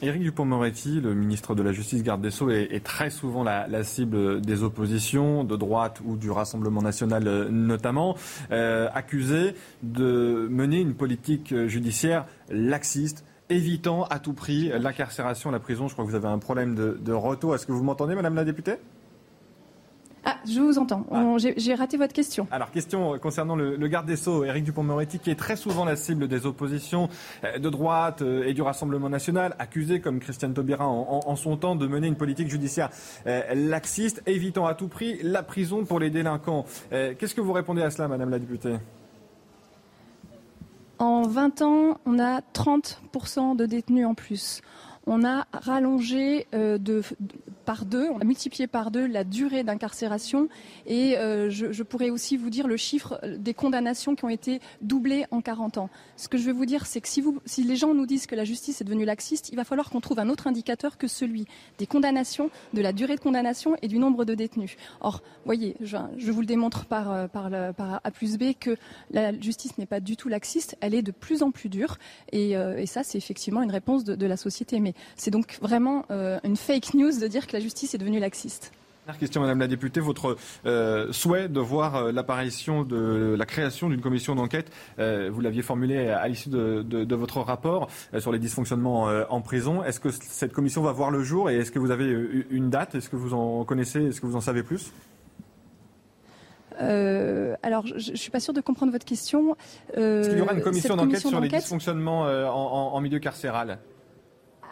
[0.00, 4.40] Éric Dupont-Moretti, le ministre de la Justice, garde des Sceaux, est, très souvent la, cible
[4.40, 8.16] des oppositions, de droite ou du Rassemblement national euh, notamment,
[8.52, 15.88] euh, accusé de mener une politique judiciaire laxiste, évitant à tout prix l'incarcération, la prison.
[15.88, 17.54] Je crois que vous avez un problème de, de retour.
[17.54, 18.76] Est-ce que vous m'entendez, Madame la députée?
[20.30, 21.06] Ah, je vous entends.
[21.10, 21.36] Ah.
[21.56, 22.46] J'ai raté votre question.
[22.50, 26.28] Alors, question concernant le, garde des Sceaux, Éric Dupont-Moretti, qui est très souvent la cible
[26.28, 27.08] des oppositions
[27.44, 31.76] euh, de droite euh, et du Rassemblement national, accusé, comme Christiane Taubira en, son temps,
[31.76, 32.90] de mener une politique judiciaire
[33.26, 36.66] euh, laxiste, évitant à tout prix la prison pour les délinquants.
[36.90, 38.74] Qu'est-ce que vous répondez à cela, Madame la députée?
[40.98, 44.62] En 20 ans, on a 30% de détenus en plus.
[45.06, 47.02] On a rallongé de,
[47.68, 50.48] par deux, on a multiplié par deux la durée d'incarcération
[50.86, 55.26] et euh, je, pourrais aussi vous dire le chiffre des condamnations qui ont été doublées
[55.32, 55.90] en 40 ans.
[56.16, 57.22] Ce que je veux vous dire, c'est que si,
[57.62, 60.18] les gens nous disent que la justice est devenue laxiste, il va falloir qu'on trouve
[60.18, 61.44] un autre indicateur que celui
[61.76, 64.76] des condamnations, de la durée de condamnation et du nombre de détenus.
[65.02, 65.98] Or, voyez, je,
[66.30, 68.78] vous le démontre par, euh, par, A plus B que
[69.10, 71.98] la justice n'est pas du tout laxiste, elle est de plus en plus dure
[72.32, 74.80] et, euh, ça, c'est effectivement une réponse de, la société.
[74.80, 78.72] Mais c'est donc vraiment une fake news de dire que la justice est devenue laxiste.
[79.08, 80.00] Dernière question, Madame la députée.
[80.00, 80.36] Votre
[80.66, 85.62] euh, souhait de voir euh, l'apparition de la création d'une commission d'enquête, euh, vous l'aviez
[85.62, 89.82] formulé à l'issue de, votre rapport sur les dysfonctionnements en prison.
[89.82, 92.04] Est-ce que cette commission va voir le jour et est-ce que vous avez
[92.50, 92.96] une date?
[92.96, 94.08] Est-ce que vous en connaissez?
[94.08, 94.92] Est-ce que vous en savez plus?
[96.78, 99.56] Alors, je ne suis pas sûre de comprendre votre question.
[99.94, 103.78] Est-ce qu'il y aura une commission d'enquête sur les dysfonctionnements en milieu carcéral?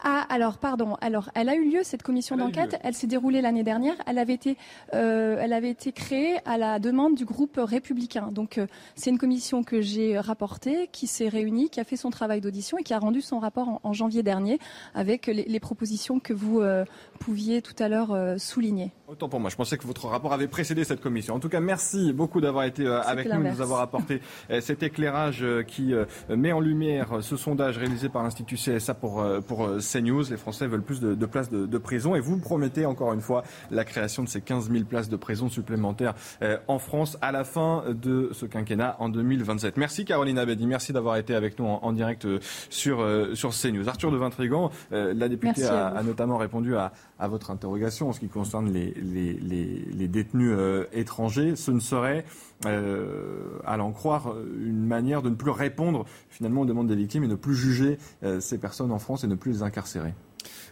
[0.02, 0.97] Ah, alors, pardon.
[1.01, 2.78] Alors, elle a eu lieu, cette commission d'enquête.
[2.82, 3.94] Elle s'est déroulée l'année dernière.
[4.06, 4.56] Elle avait, été,
[4.94, 8.31] euh, elle avait été créée à la demande du groupe républicain.
[8.32, 12.10] Donc, euh, c'est une commission que j'ai rapportée, qui s'est réunie, qui a fait son
[12.10, 14.59] travail d'audition et qui a rendu son rapport en, janvier dernier
[14.94, 16.85] avec les, propositions que vous euh,
[17.18, 18.93] pouviez tout à l'heure souligner.
[19.09, 19.48] Autant pour moi.
[19.48, 21.35] Je pensais que votre rapport avait précédé cette commission.
[21.35, 24.20] En tout cas, merci beaucoup d'avoir été avec nous, de nous avoir apporté
[24.60, 25.94] cet éclairage qui
[26.28, 30.82] met en lumière ce sondage réalisé par l'Institut CSA pour, pour News, Les Français veulent
[30.82, 34.40] plus de, places de, prison et vous promettez encore une fois la création de ces
[34.40, 38.96] 15 000 places de prison supplémentaires euh, en France à la fin de ce quinquennat
[38.98, 39.76] en 2027.
[39.76, 42.38] Merci Caroline Abedi, merci d'avoir été avec nous en, direct euh,
[42.70, 43.88] sur, euh, sur CNews.
[43.88, 46.92] Arthur de Vintrigan, la députée a, notamment répondu à,
[47.28, 50.56] votre interrogation en ce qui concerne les, les, détenus
[50.92, 51.56] étrangers.
[51.56, 52.24] Ce ne serait,
[52.64, 57.28] à l'en croire, une manière de ne plus répondre finalement aux demandes des victimes et
[57.28, 57.98] ne plus juger
[58.40, 60.14] ces personnes en France et ne plus les incarcérer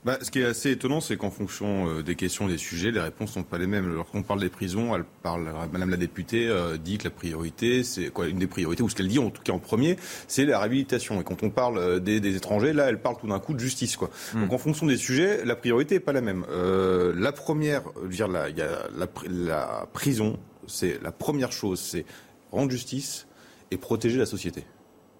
[0.05, 3.01] bah, ce qui est assez étonnant, c'est qu'en fonction euh, des questions, des sujets, les
[3.01, 3.95] réponses sont pas les mêmes.
[3.95, 8.09] Lorsqu'on parle des prisons, elle parle, Madame la députée euh, dit que la priorité, c'est
[8.09, 9.97] quoi, une des priorités, ou ce qu'elle dit en tout cas en premier,
[10.29, 11.21] c'est la réhabilitation.
[11.21, 13.97] Et quand on parle euh, des, étrangers, là, elle parle tout d'un coup de justice,
[13.97, 14.11] quoi.
[14.35, 14.43] Hmm.
[14.43, 16.45] Donc en fonction des sujets, la priorité est pas la même.
[16.51, 22.05] la première, dire, la, y a la, la prison, c'est la première chose, c'est
[22.53, 23.27] rendre justice
[23.71, 24.65] et protéger la société.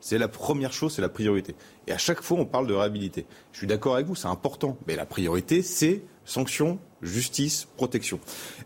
[0.01, 1.55] C'est la première chose, c'est la priorité.
[1.87, 3.25] Et à chaque fois, on parle de réhabilité.
[3.53, 4.77] Je suis d'accord avec vous, c'est important.
[4.87, 8.21] Mais la priorité, c'est sanction, justice, protection.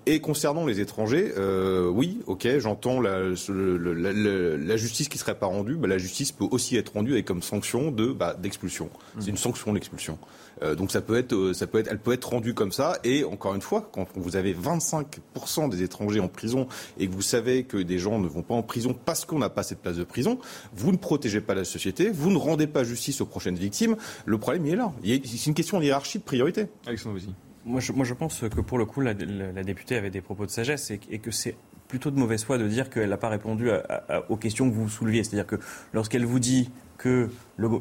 [0.06, 5.76] Et concernant les étrangers, euh, oui, ok, j'entends la, la, justice qui serait pas rendue.
[5.76, 8.90] Bah, la justice peut aussi être rendue avec comme sanction de bah, d'expulsion.
[9.20, 10.18] C'est une sanction d'expulsion.
[10.76, 12.98] Donc ça peut être, euh, ça peut être, elle peut être rendue comme ça.
[13.04, 16.66] Et encore une fois, quand vous avez 25% des étrangers en prison
[16.98, 19.50] et que vous savez que des gens ne vont pas en prison parce qu'on n'a
[19.50, 20.38] pas cette place de prison,
[20.74, 23.96] vous ne protégez pas la société, vous ne rendez pas justice aux prochaines victimes.
[24.26, 24.92] Le problème, il est là.
[25.04, 26.66] C'est une question de hiérarchie de priorité.
[26.86, 27.18] Alexandre
[27.64, 30.50] moi je, moi, je pense que pour le coup, la, députée avait des propos de
[30.50, 31.56] sagesse et, que c'est
[31.86, 33.68] plutôt de mauvaise foi de dire qu'elle n'a pas répondu
[34.28, 35.22] aux questions que vous souleviez.
[35.22, 35.56] C'est-à-dire que
[35.92, 37.28] lorsqu'elle vous dit qu'il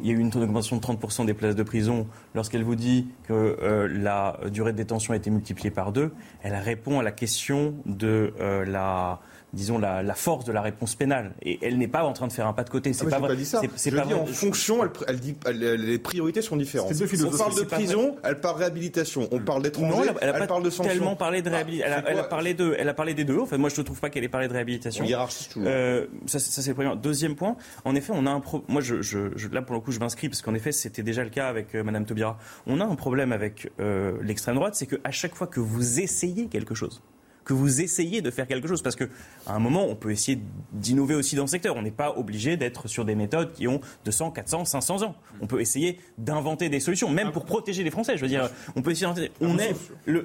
[0.03, 3.33] y a eu une augmentation de 30% des places de prison, lorsqu'elle vous dit que
[3.33, 6.11] euh, la durée de détention a été multipliée par deux,
[6.43, 9.19] elle répond à la question de euh, la
[9.53, 11.33] disons, la, force de la réponse pénale.
[11.41, 12.93] Et elle n'est pas en train de faire un pas de côté.
[12.93, 13.29] C'est ah, pas vrai.
[13.29, 13.61] Pas dit ça.
[13.75, 16.91] C'est pas en fonction, elle, dit, les priorités sont différentes.
[16.91, 19.27] On parle de prison, elle parle réhabilitation.
[19.31, 20.93] On parle d'étrangers, elle, elle, parle de sanctions.
[20.93, 22.03] tellement parlé de réhabilitation.
[22.07, 23.39] elle, a parlé de, elle a parlé des deux.
[23.39, 25.03] Enfin, moi, je ne trouve pas qu'elle ait parlé de réhabilitation.
[25.03, 25.67] On hiérarchise toujours.
[25.69, 26.95] Euh, ça, c'est le premier.
[26.95, 27.55] Deuxième point.
[27.85, 28.63] En effet, on a un pro...
[28.67, 31.29] Moi, je, je, là, pour le coup, je m'inscris parce qu'en effet, c'était déjà le
[31.29, 32.37] cas avec euh, Madame Taubira.
[32.65, 36.47] On a un problème avec euh, l'extrême droite, c'est qu'à chaque fois que vous essayez
[36.47, 37.01] quelque chose,
[37.47, 38.81] que vous essayez de faire quelque chose.
[38.81, 39.07] Parce qu'à
[39.47, 40.39] un moment, on peut essayer
[40.73, 41.75] d'innover aussi dans le secteur.
[41.77, 45.15] On n'est pas obligé d'être sur des méthodes qui ont 200, 400, 500 ans.
[45.41, 48.17] On peut essayer d'inventer des solutions, même pour protéger les Français.
[48.17, 49.31] Je veux dire, on peut essayer d'inventer.
[49.39, 49.73] On est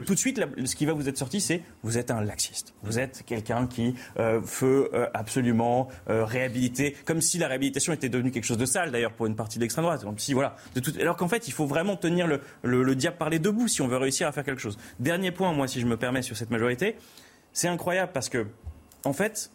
[0.04, 2.74] tout de suite, ce qui va vous être sorti, c'est vous êtes un laxiste.
[2.82, 8.08] Vous êtes quelqu'un qui euh, veut euh, absolument euh, réhabiliter, comme si la réhabilitation était
[8.08, 10.04] devenue quelque chose de sale, d'ailleurs, pour une partie de l'extrême droite.
[10.16, 10.92] Si, voilà, de tout...
[11.00, 13.68] Alors qu'en fait, il faut vraiment tenir le, le, le diable par les deux bouts
[13.68, 14.76] si on veut réussir à faire quelque chose.
[14.98, 16.96] Dernier point, moi, si je me permets, sur cette majorité,
[17.52, 18.46] c'est incroyable parce que,
[19.04, 19.50] en fait,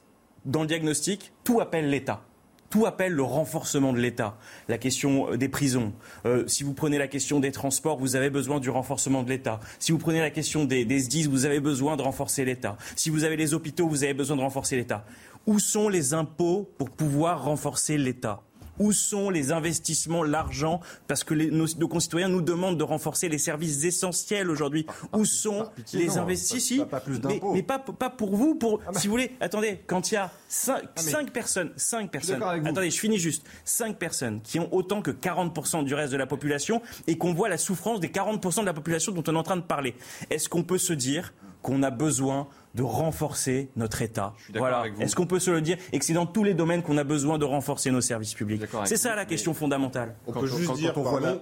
[0.45, 2.22] dans le diagnostic, tout appelle l'État.
[2.69, 4.38] Tout appelle le renforcement de l'État.
[4.68, 5.94] La question euh, des prisons.
[6.26, 9.61] Euh, si vous prenez la question des transports, vous avez besoin du renforcement de l'État.
[9.80, 12.78] Si vous prenez la question des, des vous avez besoin de renforcer l'État.
[12.95, 15.06] Si vous avez les hôpitaux, vous avez besoin de renforcer l'État.
[15.45, 18.44] Où sont les impôts pour pouvoir renforcer l'État?
[18.80, 20.80] Où sont les investissements, l'argent?
[21.08, 24.86] Parce que nos, concitoyens nous demandent de renforcer les services essentiels aujourd'hui.
[25.14, 27.20] Où sont les investissements pas, plus
[27.54, 28.56] mais, pas, pas, pour vous.
[28.56, 28.99] Pour, ah bah.
[28.99, 32.99] Si vous voulez, attendez, quand il y a 5, ah, personnes, 5 personnes, attendez, je
[32.99, 37.18] finis juste, 5 personnes qui ont autant que 40% du reste de la population et
[37.18, 39.62] qu'on voit la souffrance des 40% de la population dont on est en train de
[39.62, 39.95] parler,
[40.30, 44.34] est-ce qu'on peut se dire qu'on a besoin de renforcer notre État.
[44.56, 44.85] Voilà.
[44.99, 47.03] Est-ce qu'on peut se le dire Et que c'est dans tous les domaines qu'on a
[47.03, 48.64] besoin de renforcer nos services publics.
[48.85, 50.15] C'est ça la question fondamentale.
[50.27, 50.94] On peut juste dire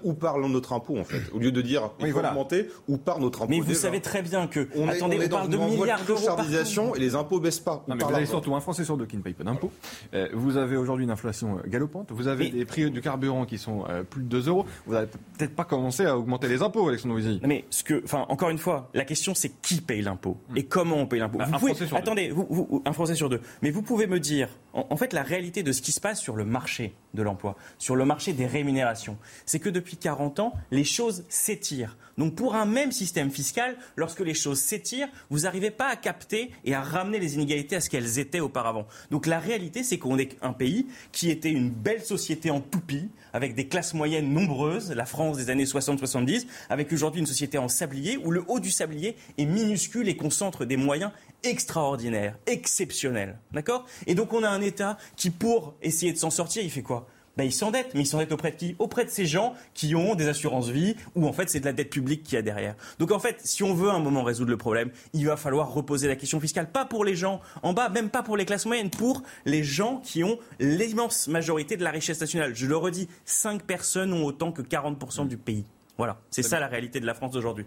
[0.04, 3.20] où parle notre impôt en fait, au lieu de dire il faut augmenter où part
[3.20, 3.52] notre impôt.
[3.52, 7.16] Mais vous savez très bien que on attendez, on, parle de milliards d'euros et les
[7.16, 7.84] impôts baissent pas.
[7.88, 9.72] Non, mais vous avez surtout un Français sur deux qui ne paye pas d'impôts.
[10.14, 12.12] Euh, vous avez aujourd'hui une inflation euh, galopante.
[12.12, 14.66] Vous avez des prix du carburant qui sont euh, plus de 2 euros.
[14.86, 15.08] Vous n'avez
[15.38, 17.40] peut-être pas commencé à augmenter les impôts, Alexandre Wizy.
[17.44, 20.98] Mais ce que, enfin, encore une fois, la question c'est qui paye l'impôt et comment
[20.98, 21.38] on paye l'impôt.
[21.38, 21.48] Bah,
[21.94, 23.42] attendez, vous, un Français sur deux.
[23.62, 26.36] Mais vous pouvez me dire, en, fait, la réalité de ce qui se passe sur
[26.36, 30.84] le marché de l'emploi, sur le marché des rémunérations, c'est que depuis 40 ans, les
[30.84, 31.98] choses s'étirent.
[32.18, 36.52] Donc pour un même système fiscal, lorsque les choses s'étirent, vous n'arrivez pas à capter
[36.66, 38.86] et à ramener les inégalités à ce qu'elles étaient auparavant.
[39.12, 43.10] Donc la réalité, c'est qu'on est un pays qui était une belle société en toupie,
[43.32, 47.70] avec des classes moyennes nombreuses, la France des années 60-70, avec aujourd'hui une société en
[47.70, 51.12] sablier, où le haut du sablier est minuscule et concentre des moyens
[51.46, 53.38] extraordinaires, exceptionnels.
[53.54, 53.86] D'accord?
[54.08, 57.08] Et donc on a un État qui, pour essayer de s'en sortir, il fait quoi?
[57.38, 57.94] Ben, il s'endette.
[57.94, 58.76] Mais il s'endette auprès de qui?
[58.80, 61.74] Auprès de ces gens qui ont des assurances vie ou en fait c'est de la
[61.74, 62.76] dette publique qui y a derrière.
[62.98, 65.74] Donc en fait, si on veut à un moment résoudre le problème, il va falloir
[65.74, 68.66] reposer la question fiscale, pas pour les gens en bas, même pas pour les classes
[68.66, 72.56] moyennes, pour les gens qui ont l'immense majorité de la richesse nationale.
[72.56, 75.66] Je le redis, 5 personnes ont autant que 40% du pays.
[75.98, 77.66] Voilà, c'est ça la réalité de la France d'aujourd'hui.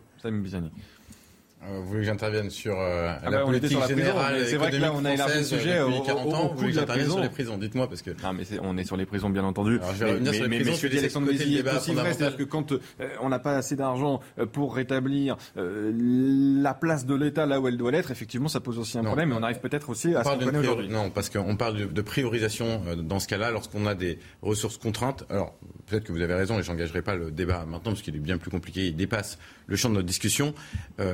[1.64, 4.56] Euh, vous voulez que j'intervienne sur euh, ah la bah, politique sur la générale C'est
[4.56, 6.44] vrai que là, on a élargi le sujet depuis 40 ans.
[6.44, 7.58] Au, vous voulez que j'intervienne sur les prisons?
[7.58, 8.10] Dites-moi parce que.
[8.10, 9.76] Non, mais on est sur les prisons, bien entendu.
[9.76, 10.72] Alors, je vais revenir sur les prisons.
[10.72, 12.78] Monsieur Alexandre Lézy, aussi vrai, c'est-à-dire que quand euh,
[13.20, 17.68] on n'a pas assez d'argent euh, pour rétablir euh, la place de l'État là où
[17.68, 19.32] elle doit l'être, effectivement, ça pose aussi un problème.
[19.32, 20.88] Et on arrive peut-être aussi à se aujourd'hui.
[20.88, 25.24] Non, parce qu'on parle de, de priorisation dans ce cas-là, lorsqu'on a des ressources contraintes.
[25.30, 25.54] Alors,
[25.86, 28.38] peut-être que vous avez raison, et j'engagerai pas le débat maintenant parce qu'il est bien
[28.38, 28.86] plus compliqué.
[28.86, 30.54] Il dépasse le champ de notre discussion.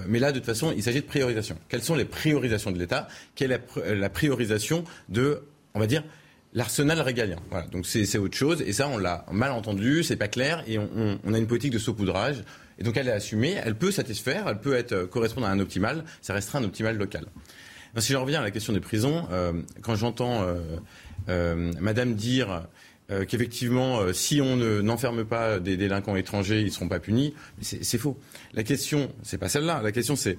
[0.07, 1.57] mais là, de toute façon, il s'agit de priorisation.
[1.69, 3.09] Quelles sont les priorisations de l'État?
[3.35, 5.43] Quelle est la priorisation de,
[5.75, 6.05] on va dire,
[6.53, 7.37] l'arsenal régalien?
[7.51, 8.63] Voilà, donc c'est autre chose.
[8.63, 11.79] Et ça, on l'a mal entendu, c'est pas clair, et on, a une politique de
[11.79, 12.45] saupoudrage.
[12.79, 15.61] Et donc elle est assumée, elle peut satisfaire, elle peut être, euh, correspondre à un
[15.61, 17.27] optimal, ça restera un optimal local.
[17.99, 20.45] si je reviens à la question des prisons, euh, quand j'entends
[21.29, 22.67] euh, Madame dire
[23.29, 28.19] qu'effectivement, si on n'enferme pas des délinquants étrangers, ils ne seront pas punis, c'est faux.
[28.53, 29.81] La question, c'est pas celle-là.
[29.83, 30.39] La question, c'est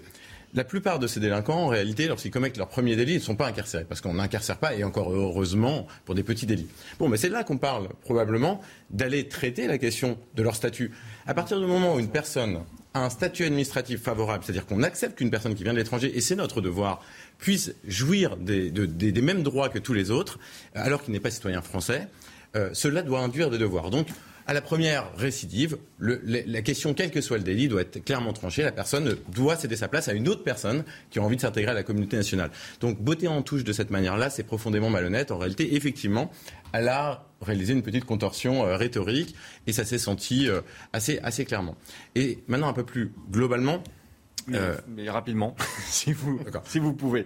[0.56, 3.36] la plupart de ces délinquants, en réalité, lorsqu'ils commettent leur premier délit, ils ne sont
[3.36, 6.70] pas incarcérés, parce qu'on n'incarcère pas, et encore heureusement, pour des petits délits.
[6.98, 10.92] Bon, mais c'est là qu'on parle probablement d'aller traiter la question de leur statut.
[11.28, 12.62] À partir du moment où une personne
[12.94, 16.22] a un statut administratif favorable, c'est-à-dire qu'on accepte qu'une personne qui vient de l'étranger, et
[16.22, 17.04] c'est notre devoir,
[17.38, 18.72] puisse jouir des,
[19.22, 20.40] mêmes droits que tous les autres,
[20.74, 22.08] alors qu'il n'est pas citoyen français,
[22.56, 23.90] euh, cela doit induire des devoirs.
[23.90, 24.08] Donc,
[24.48, 28.62] À la première récidive, la question, quel que soit le délit, doit être clairement tranchée.
[28.62, 31.72] La personne doit céder sa place à une autre personne qui a envie de s'intégrer
[31.72, 32.52] à la communauté nationale.
[32.80, 35.32] Donc, botter en touche de cette manière-là, c'est profondément malhonnête.
[35.32, 36.30] En réalité, effectivement,
[36.74, 40.62] elle a réalisé une petite contorsion euh, rhétorique et ça s'est senti euh,
[40.94, 41.76] assez, assez clairement.
[42.14, 43.82] Et maintenant, un peu plus globalement,
[44.48, 45.56] mais, euh, rapidement,
[45.88, 47.26] si vous, si vous pouvez.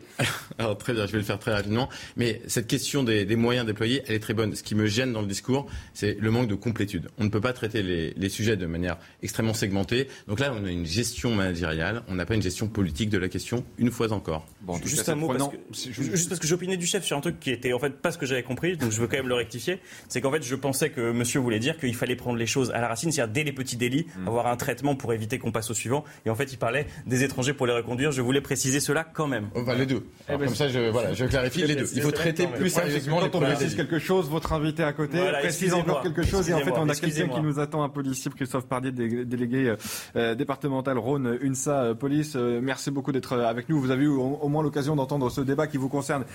[0.58, 1.90] Alors très bien, je vais le faire très rapidement.
[2.16, 4.56] Mais cette question des, des, moyens déployés, elle est très bonne.
[4.56, 7.10] Ce qui me gêne dans le discours, c'est le manque de complétude.
[7.18, 10.08] On ne peut pas traiter les, les, sujets de manière extrêmement segmentée.
[10.28, 13.30] Donc là, on a une gestion managériale, on n'a pas une gestion politique de la
[13.30, 14.46] question, une fois encore.
[14.62, 17.40] Bon, juste un mot, parce que, juste parce que j'opinais du chef sur un truc
[17.40, 19.36] qui était en fait pas ce que j'avais compris, donc je veux quand même le
[19.36, 19.80] rectifier.
[20.08, 22.82] C'est qu'en fait, je pensais que monsieur voulait dire qu'il fallait prendre les choses à
[22.82, 24.28] la racine, c'est-à-dire dès les petits délits, hmm.
[24.28, 26.04] avoir un traitement pour éviter qu'on passe au suivant.
[26.26, 28.12] Et en fait, il parlait des étrangers pour les reconduire.
[28.12, 29.50] Je voulais préciser cela quand même.
[29.56, 30.04] Enfin, les deux.
[30.30, 31.88] Eh ben, comme ça, je, voilà, je clarifie les deux.
[31.96, 35.74] Il faut traiter plus sérieusement Quand on précise quelque chose, votre invité à côté précise
[35.74, 36.50] encore quelque chose.
[36.50, 39.76] Et en fait, on a quelqu'un qui nous attend, un policier, Christophe Pardier, délégué
[40.16, 42.34] euh, départemental Rhône, UNSA euh, Police.
[42.36, 43.80] Euh, merci beaucoup d'être avec nous.
[43.80, 46.26] Vous avez eu au, moins l'occasion d'entendre ce débat qui vous concerne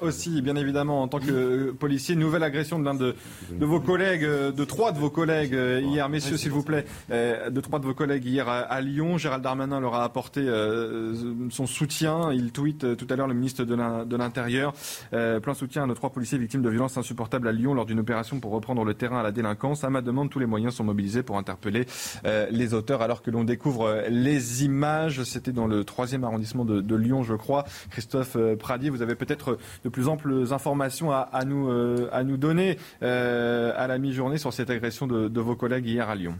[0.00, 2.16] aussi, bien évidemment, en tant que policier.
[2.16, 3.14] Nouvelle agression de l'un de,
[3.50, 6.08] de, vos collègues, de trois de vos collègues hier.
[6.08, 9.18] Messieurs, s'il vous plaît, de trois de vos collègues hier à Lyon.
[9.18, 11.12] Gérald Darmanin leur a apporté euh,
[11.50, 12.32] son soutien.
[12.32, 14.72] Il tweet euh, tout à l'heure le ministre de l'Intérieur.
[15.12, 17.98] Euh, plein soutien à nos trois policiers victimes de violences insupportables à Lyon lors d'une
[17.98, 19.82] opération pour reprendre le terrain à la délinquance.
[19.82, 21.86] À ma demande, tous les moyens sont mobilisés pour interpeller
[22.24, 25.24] les auteurs alors que l'on découvre les images.
[25.24, 27.64] C'était dans le troisième arrondissement de, Lyon, je crois.
[27.90, 31.68] Christophe Pradier, vous avez peut-être de plus amples informations à, nous,
[32.12, 36.36] à nous donner à la mi-journée sur cette agression de vos collègues hier à Lyon.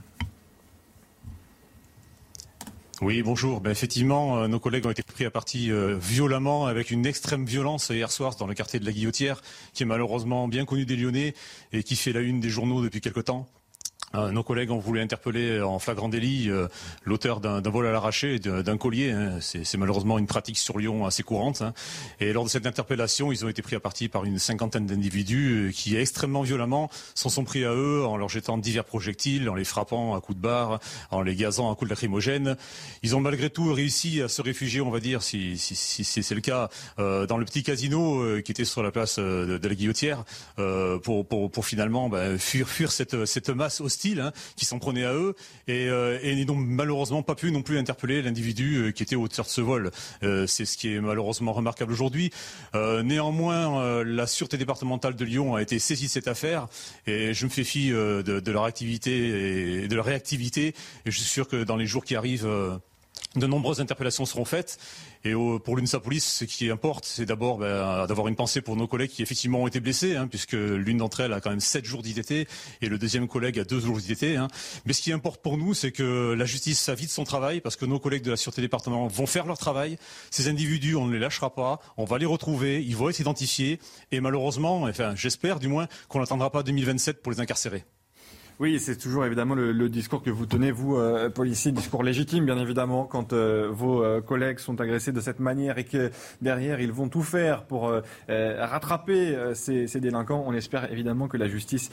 [3.00, 3.60] Oui, bonjour.
[3.60, 7.44] Ben, effectivement, euh, nos collègues ont été pris à partie euh, violemment, avec une extrême
[7.44, 9.42] violence hier soir dans le quartier de la Guillotière,
[9.72, 11.34] qui est malheureusement bien connu des Lyonnais
[11.72, 13.48] et qui fait la une des journaux depuis quelque temps.
[14.14, 16.68] Euh, nos collègues ont voulu interpeller en flagrant délit euh,
[17.04, 19.10] l'auteur d'un vol à l'arraché, d'un collier.
[19.10, 19.38] Hein.
[19.40, 21.62] C'est malheureusement une pratique sur Lyon assez courante.
[21.62, 21.74] Hein.
[22.20, 25.68] Et lors de cette interpellation, ils ont été pris à partie par une cinquantaine d'individus
[25.68, 29.54] euh, qui, extrêmement violemment, s'en sont pris à eux en leur jetant divers projectiles, en
[29.54, 30.80] les frappant à coups de barre,
[31.10, 32.56] en les gazant à coups de lacrymogène.
[33.02, 36.68] Ils ont malgré tout réussi à se réfugier, on va dire, si, c'est le cas,
[36.98, 40.24] dans le petit casino qui était sur la place de, la Guillotière,
[40.56, 45.34] pour, finalement ben, fuir, cette masse hostile Hein, qui s'en prenait à eux
[45.66, 49.46] et, euh, et n'ont malheureusement pas pu non plus interpeller l'individu euh, qui était auteur
[49.46, 49.90] de ce vol.
[50.22, 52.30] Euh, c'est ce qui est malheureusement remarquable aujourd'hui.
[52.74, 56.66] néanmoins, la sûreté départementale de Lyon a été saisie de cette affaire
[57.06, 60.74] et je me fais fi de, de, leur activité et de leur réactivité
[61.06, 62.48] et je suis sûr que dans les jours qui arrivent
[63.36, 64.78] de nombreuses interpellations seront faites.
[65.26, 68.86] Et pour l'UNSA Police, ce qui importe, c'est d'abord ben, d'avoir une pensée pour nos
[68.86, 71.86] collègues qui effectivement ont été blessés, hein, puisque l'une d'entre elles a quand même 7
[71.86, 72.46] jours d'ITT
[72.82, 74.36] et le deuxième collègue a 2 jours d'ITT.
[74.36, 74.48] Hein.
[74.84, 77.76] Mais ce qui importe pour nous, c'est que la justice a vite son travail, parce
[77.76, 79.96] que nos collègues de la Sûreté départementale vont faire leur travail.
[80.30, 83.78] Ces individus, on ne les lâchera pas, on va les retrouver, ils vont être identifiés,
[84.12, 87.84] et malheureusement, enfin j'espère du moins, qu'on n'attendra pas 2027 pour les incarcérer.
[88.60, 92.56] Oui, c'est toujours évidemment le, discours que vous tenez, vous, euh, policiers, discours légitime, bien
[92.56, 96.92] évidemment, quand euh, vos euh, collègues sont agressés de cette manière et que derrière, ils
[96.92, 97.92] vont tout faire pour
[98.28, 100.44] rattraper ces, ces, délinquants.
[100.46, 101.90] On espère évidemment que la justice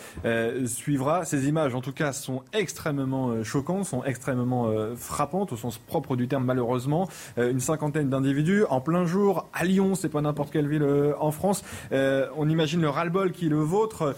[0.65, 1.25] suivra.
[1.25, 6.27] Ces images, en tout cas, sont extrêmement choquantes, sont extrêmement frappantes, au sens propre du
[6.27, 7.09] terme, malheureusement.
[7.38, 10.85] une cinquantaine d'individus en plein jour à Lyon, c'est pas n'importe quelle ville
[11.19, 11.63] en France.
[11.91, 14.15] on imagine le ras-le-bol qui est le vôtre,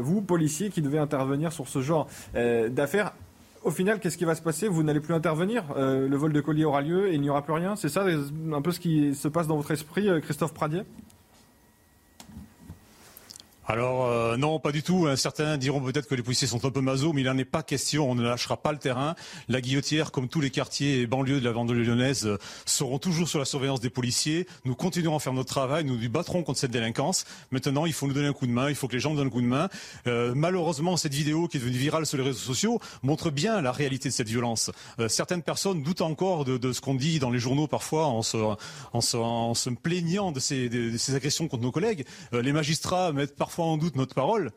[0.00, 3.12] vous, policiers, qui devez intervenir sur ce genre euh, d'affaires.
[3.64, 4.68] Au final, qu'est-ce qui va se passer?
[4.68, 5.64] Vous n'allez plus intervenir?
[5.76, 7.74] Euh, Le vol de colis aura lieu et il n'y aura plus rien?
[7.74, 10.82] C'est ça un peu ce qui se passe dans votre esprit, euh, Christophe Pradier?
[13.68, 15.08] Alors euh, non, pas du tout.
[15.16, 17.64] Certains diront peut-être que les policiers sont un peu maso, mais il n'en est pas
[17.64, 18.08] question.
[18.08, 19.16] On ne lâchera pas le terrain.
[19.48, 23.28] La Guillotière, comme tous les quartiers et banlieues de la banlieue lyonnaise, euh, seront toujours
[23.28, 24.46] sur la surveillance des policiers.
[24.64, 25.84] Nous continuerons à faire notre travail.
[25.84, 27.24] Nous nous battrons contre cette délinquance.
[27.50, 28.68] Maintenant, il faut nous donner un coup de main.
[28.68, 29.68] Il faut que les gens nous donnent un coup de main.
[30.06, 33.72] Euh, malheureusement, cette vidéo qui est devenue virale sur les réseaux sociaux montre bien la
[33.72, 34.70] réalité de cette violence.
[35.08, 38.36] certaines personnes doutent encore de, ce qu'on dit dans les journaux parfois en se,
[38.92, 39.00] en
[39.54, 42.04] se, plaignant de ces, de ces agressions contre nos collègues.
[42.32, 44.52] les magistrats mettent parfois en doute notre parole.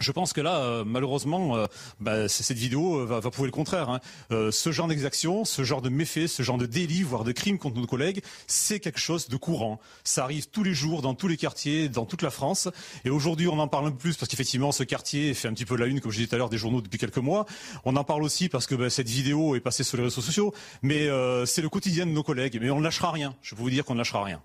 [0.00, 1.66] Je pense que là, euh, malheureusement, euh,
[1.98, 3.90] bah, cette vidéo euh, va, va, prouver le contraire.
[3.90, 4.00] Hein.
[4.30, 7.76] ce genre d'exaction, ce genre de méfait, ce genre de délit, voire de crime contre
[7.76, 9.80] nos collègues, c'est quelque chose de courant.
[10.04, 12.68] Ça arrive tous les jours, dans tous les quartiers, dans toute la France.
[13.04, 15.64] Et aujourd'hui, on en parle un peu plus parce qu'effectivement, ce quartier fait un petit
[15.64, 17.46] peu la une, comme je disais tout à l'heure, des journaux depuis quelques mois.
[17.84, 20.54] On en parle aussi parce que bah, cette vidéo est passée sur les réseaux sociaux.
[20.82, 21.08] Mais
[21.46, 22.58] c'est le quotidien de nos collègues.
[22.60, 23.34] Mais on ne lâchera rien.
[23.42, 24.40] Je peux vous dire qu'on ne lâchera rien.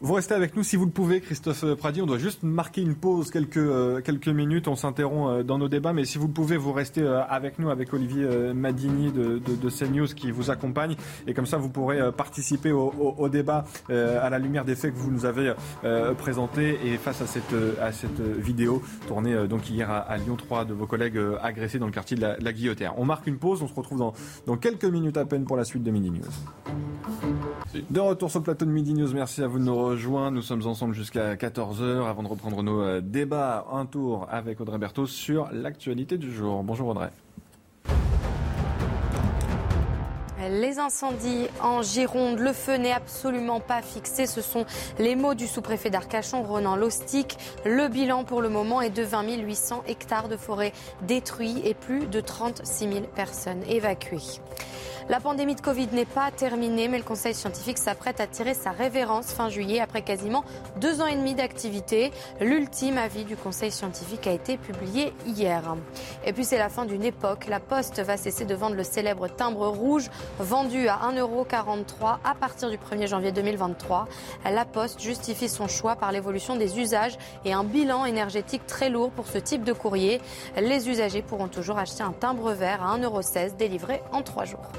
[0.00, 2.02] Vous restez avec nous si vous le pouvez, Christophe Pradi.
[2.02, 4.68] On doit juste marquer une pause quelques, euh, quelques minutes.
[4.68, 7.58] On s'interrompt euh, dans nos débats, mais si vous le pouvez, vous restez euh, avec
[7.58, 10.96] nous, avec Olivier Madigny de, de, CNews qui vous accompagne.
[11.26, 15.10] Et comme ça, vous pourrez participer au, débat à la lumière des faits que vous
[15.10, 15.52] nous avez
[16.18, 20.74] présentés et face à cette, à cette vidéo tournée donc hier à, Lyon, trois de
[20.74, 22.94] vos collègues agressés dans le quartier de la, la Guillotière.
[22.98, 23.62] On marque une pause.
[23.62, 24.12] On se retrouve dans,
[24.46, 27.43] dans quelques minutes à peine pour la suite de Midi News.
[27.74, 30.36] De retour sur le plateau de Midi News, merci à vous de nous rejoindre.
[30.36, 33.66] Nous sommes ensemble jusqu'à 14h avant de reprendre nos euh, débats.
[33.72, 36.62] Un tour avec Audrey Berthaud sur l'actualité du jour.
[36.62, 37.10] Bonjour Audrey.
[40.50, 44.26] Les incendies en Gironde, le feu n'est absolument pas fixé.
[44.26, 44.66] Ce sont
[45.00, 47.36] les mots du sous-préfet d'Arcachon, Ronan Lostic.
[47.64, 50.72] Le bilan pour le moment est de 20 800 hectares de forêt
[51.02, 54.40] détruits et plus de 36 000 personnes évacuées.
[55.10, 58.70] La pandémie de Covid n'est pas terminée, mais le Conseil scientifique s'apprête à tirer sa
[58.70, 60.44] révérence fin juillet après quasiment
[60.80, 62.10] deux ans et demi d'activité.
[62.40, 65.62] L'ultime avis du Conseil scientifique a été publié hier.
[66.24, 67.48] Et puis c'est la fin d'une époque.
[67.48, 70.08] La Poste va cesser de vendre le célèbre timbre rouge
[70.38, 74.08] vendu à 1,43€ à partir du 1er janvier 2023.
[74.50, 79.10] La Poste justifie son choix par l'évolution des usages et un bilan énergétique très lourd
[79.10, 80.22] pour ce type de courrier.
[80.56, 84.70] Les usagers pourront toujours acheter un timbre vert à 1,16€ délivré en trois jours.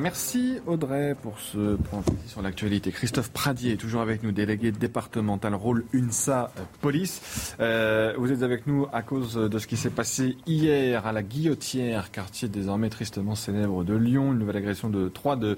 [0.00, 2.90] Merci Audrey pour ce point sur l'actualité.
[2.90, 7.54] Christophe Pradier est toujours avec nous, délégué départemental rôle UNSA euh, Police.
[7.60, 11.22] Euh, vous êtes avec nous à cause de ce qui s'est passé hier à la
[11.22, 14.32] Guillotière, quartier désormais tristement célèbre de Lyon.
[14.32, 15.56] Une nouvelle agression de trois de,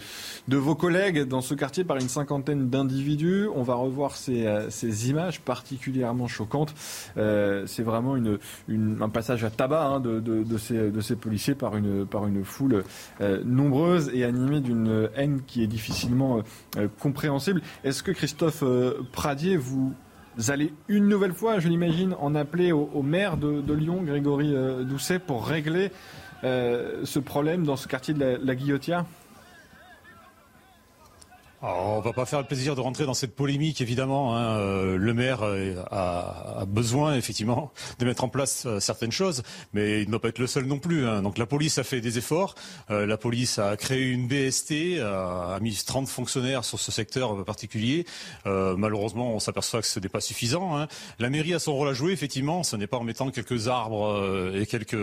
[0.49, 3.47] vos collègues dans ce quartier par une cinquantaine d'individus.
[3.55, 4.69] On va revoir ces, euh,
[5.07, 6.75] images particulièrement choquantes.
[7.15, 12.83] C'est vraiment un passage à tabac hein, de, ces, policiers par une, foule
[13.45, 16.43] nombreuse et animé d'une haine qui est difficilement euh,
[16.79, 17.63] euh, compréhensible.
[17.85, 19.95] Est-ce que Christophe euh, Pradier, vous
[20.49, 24.55] allez une nouvelle fois, je l'imagine, en appeler au, maire de, Lyon, Grégory
[24.87, 25.91] Doucet, pour régler
[26.43, 29.05] ce problème dans ce quartier de la, la Guillotière?
[31.63, 34.37] On va pas faire le plaisir de rentrer dans cette polémique, évidemment.
[34.37, 34.57] Hein.
[34.57, 35.43] Euh, le maire
[35.91, 40.29] a, besoin, effectivement, de mettre en place euh, certaines choses, mais il ne doit pas
[40.29, 41.07] être le seul non plus.
[41.07, 41.23] Hein.
[41.23, 42.57] Donc la police a fait des efforts.
[42.91, 48.07] Euh, la police a créé une BST, a, mis 30 fonctionnaires sur ce secteur particulier.
[48.45, 50.77] malheureusement, on s'aperçoit que ce n'est pas suffisant.
[50.77, 50.89] Hein.
[51.19, 52.63] La mairie a son rôle à jouer, effectivement.
[52.63, 54.97] Ce n'est pas en mettant quelques arbres et quelques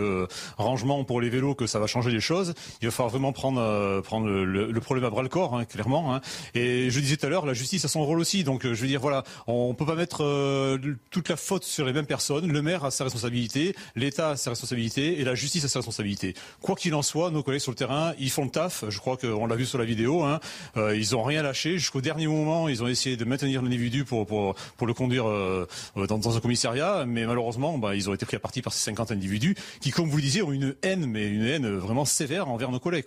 [0.58, 2.54] rangements pour les vélos que ça va changer les choses.
[2.82, 6.20] Il va falloir vraiment prendre, le problème à bras le corps, clairement.
[6.56, 8.44] Et je disais tout à l'heure, la justice a son rôle aussi.
[8.44, 10.78] Donc euh, je veux dire, voilà, on peut pas mettre euh,
[11.10, 12.52] toute la faute sur les mêmes personnes.
[12.52, 16.34] Le maire a sa responsabilité, l'État a sa responsabilité et la justice a sa responsabilité.
[16.62, 18.86] Quoi qu'il en soit, nos collègues sur le terrain, ils font le taf.
[18.90, 20.24] Je crois qu'on l'a vu sur la vidéo.
[20.24, 20.40] Hein.
[20.78, 22.70] Euh, ils ont rien lâché jusqu'au dernier moment.
[22.70, 25.26] Ils ont essayé de maintenir l'individu pour, le conduire
[25.96, 29.12] dans, un commissariat, mais malheureusement, bah, ils ont été pris à partie par ces 50
[29.12, 32.72] individus qui, comme vous le disiez, ont une haine, mais une haine vraiment sévère envers
[32.72, 33.06] nos collègues.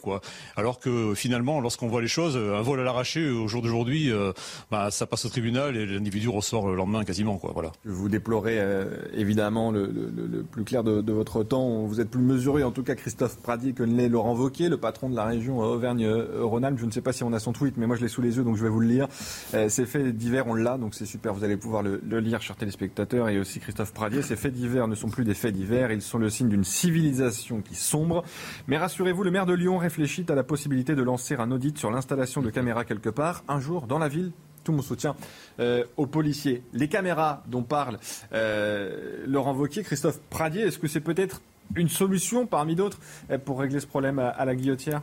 [0.56, 4.32] Alors que finalement, lorsqu'on voit les choses, un vol à l'arraché au jour d'aujourd'hui, euh,
[4.70, 7.38] bah, ça passe au tribunal et l'individu ressort le lendemain quasiment.
[7.38, 7.72] Quoi, voilà.
[7.84, 8.84] Vous déplorez euh,
[9.14, 11.82] évidemment le, plus clair de, votre temps.
[11.84, 15.08] Vous êtes plus mesuré, en tout cas Christophe Pradier, que l'est Laurent Wauquiez, le patron
[15.08, 16.78] de la région Auvergne-Rhône-Alpes.
[16.78, 18.36] Je ne sais pas si on a son tweet, mais moi je l'ai sous les
[18.36, 19.08] yeux, donc je vais vous le lire.
[19.54, 21.34] Euh, ces faits divers, on l'a, donc c'est super.
[21.34, 24.22] Vous allez pouvoir le, lire, chers téléspectateurs, et aussi Christophe Pradier.
[24.22, 27.60] Ces faits divers ne sont plus des faits divers, ils sont le signe d'une civilisation
[27.60, 28.24] qui sombre.
[28.66, 31.90] Mais rassurez-vous, le maire de Lyon réfléchit à la possibilité de lancer un audit sur
[31.90, 34.32] l'installation de caméras quelque part un jour dans la ville
[34.62, 35.16] tout mon soutien
[35.60, 36.62] euh, aux policiers.
[36.72, 37.98] Les caméras dont parle
[38.32, 41.42] euh, Laurent Wauquiez, Christophe Pradier, est-ce que c'est peut-être
[41.74, 42.98] une solution parmi d'autres
[43.30, 45.02] euh, pour régler ce problème à la guillotière?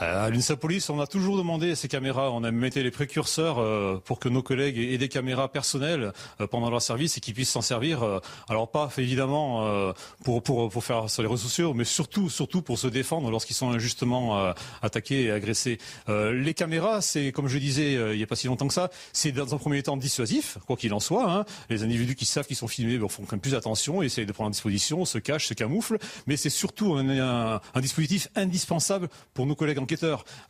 [0.00, 2.30] À l'UNSA Police, on a toujours demandé ces caméras.
[2.32, 6.46] On a mis les précurseurs euh, pour que nos collègues aient des caméras personnelles euh,
[6.46, 8.20] pendant leur service et qu'ils puissent s'en servir.
[8.48, 9.92] alors pas évidemment
[10.24, 13.54] pour, pour, pour faire sur les réseaux sociaux, mais surtout surtout pour se défendre lorsqu'ils
[13.54, 14.52] sont injustement
[14.82, 15.78] attaqués et agressés.
[16.08, 19.32] les caméras, c'est comme je disais il n'y a pas si longtemps que ça, c'est
[19.32, 21.30] dans un premier temps dissuasif, quoi qu'il en soit.
[21.30, 21.44] Hein.
[21.70, 24.32] Les individus qui savent qu'ils sont filmés ben, font quand même plus attention, essayent de
[24.32, 25.98] prendre en disposition, se cachent, se camouflent.
[26.26, 29.78] Mais c'est surtout un, dispositif indispensable pour nos collègues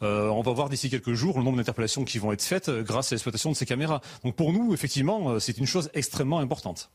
[0.02, 2.82] Euh, on va voir d'ici quelques jours le nombre d'interpellations qui vont être faites euh,
[2.82, 4.00] grâce à l'exploitation de ces caméras.
[4.24, 6.90] Donc pour nous, effectivement, euh, c'est une chose extrêmement importante.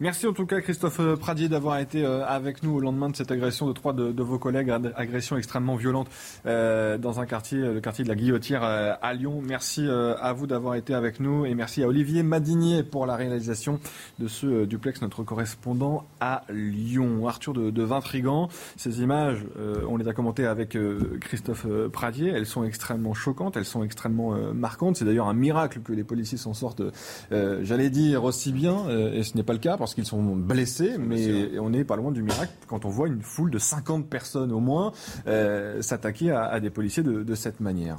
[0.00, 3.16] Merci en tout cas Christophe euh, Pradier d'avoir été euh, avec nous au lendemain de
[3.16, 6.06] cette agression de trois de, vos collègues, agression extrêmement violente
[6.46, 9.42] euh, dans un quartier, le quartier de la Guillotière à Lyon.
[9.44, 13.80] Merci à vous d'avoir été avec nous et merci à Olivier Madinier pour la réalisation
[14.20, 17.26] de ce duplex, notre correspondant à Lyon.
[17.26, 19.44] Arthur de, de Vintrigan, ces images,
[19.88, 20.76] on les a commentées avec
[21.20, 24.96] Christophe Pradier, elles sont extrêmement choquantes, elles sont extrêmement marquantes.
[24.96, 26.82] C'est d'ailleurs un miracle que les policiers s'en sortent,
[27.30, 31.70] j'allais dire, aussi bien, et ce n'est pas le cas qu'ils sont blessés, mais on
[31.70, 34.92] n'est pas loin du miracle quand on voit une foule de 50 personnes au moins
[35.26, 37.98] euh, s'attaquer à, des policiers de, cette manière.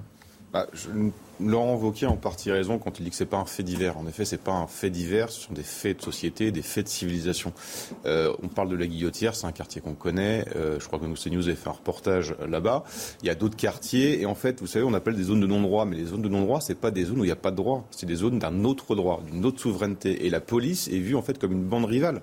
[0.51, 0.67] Bah,
[1.39, 3.97] Laurent Wauquiez a en partie raison quand il dit que c'est pas un fait divers.
[3.97, 6.85] En effet, c'est pas un fait divers, ce sont des faits de société, des faits
[6.85, 7.53] de civilisation.
[8.05, 10.45] Euh, on parle de la Guillotière, c'est un quartier qu'on connaît.
[10.55, 12.83] Euh, je crois que nous CNews a fait un reportage là-bas.
[13.21, 15.47] Il y a d'autres quartiers et en fait, vous savez, on appelle des zones de
[15.47, 17.51] non-droit, mais les zones de non-droit, c'est pas des zones où il n'y a pas
[17.51, 20.25] de droit, c'est des zones d'un autre droit, d'une autre souveraineté.
[20.25, 22.21] Et la police est vue en fait comme une bande rivale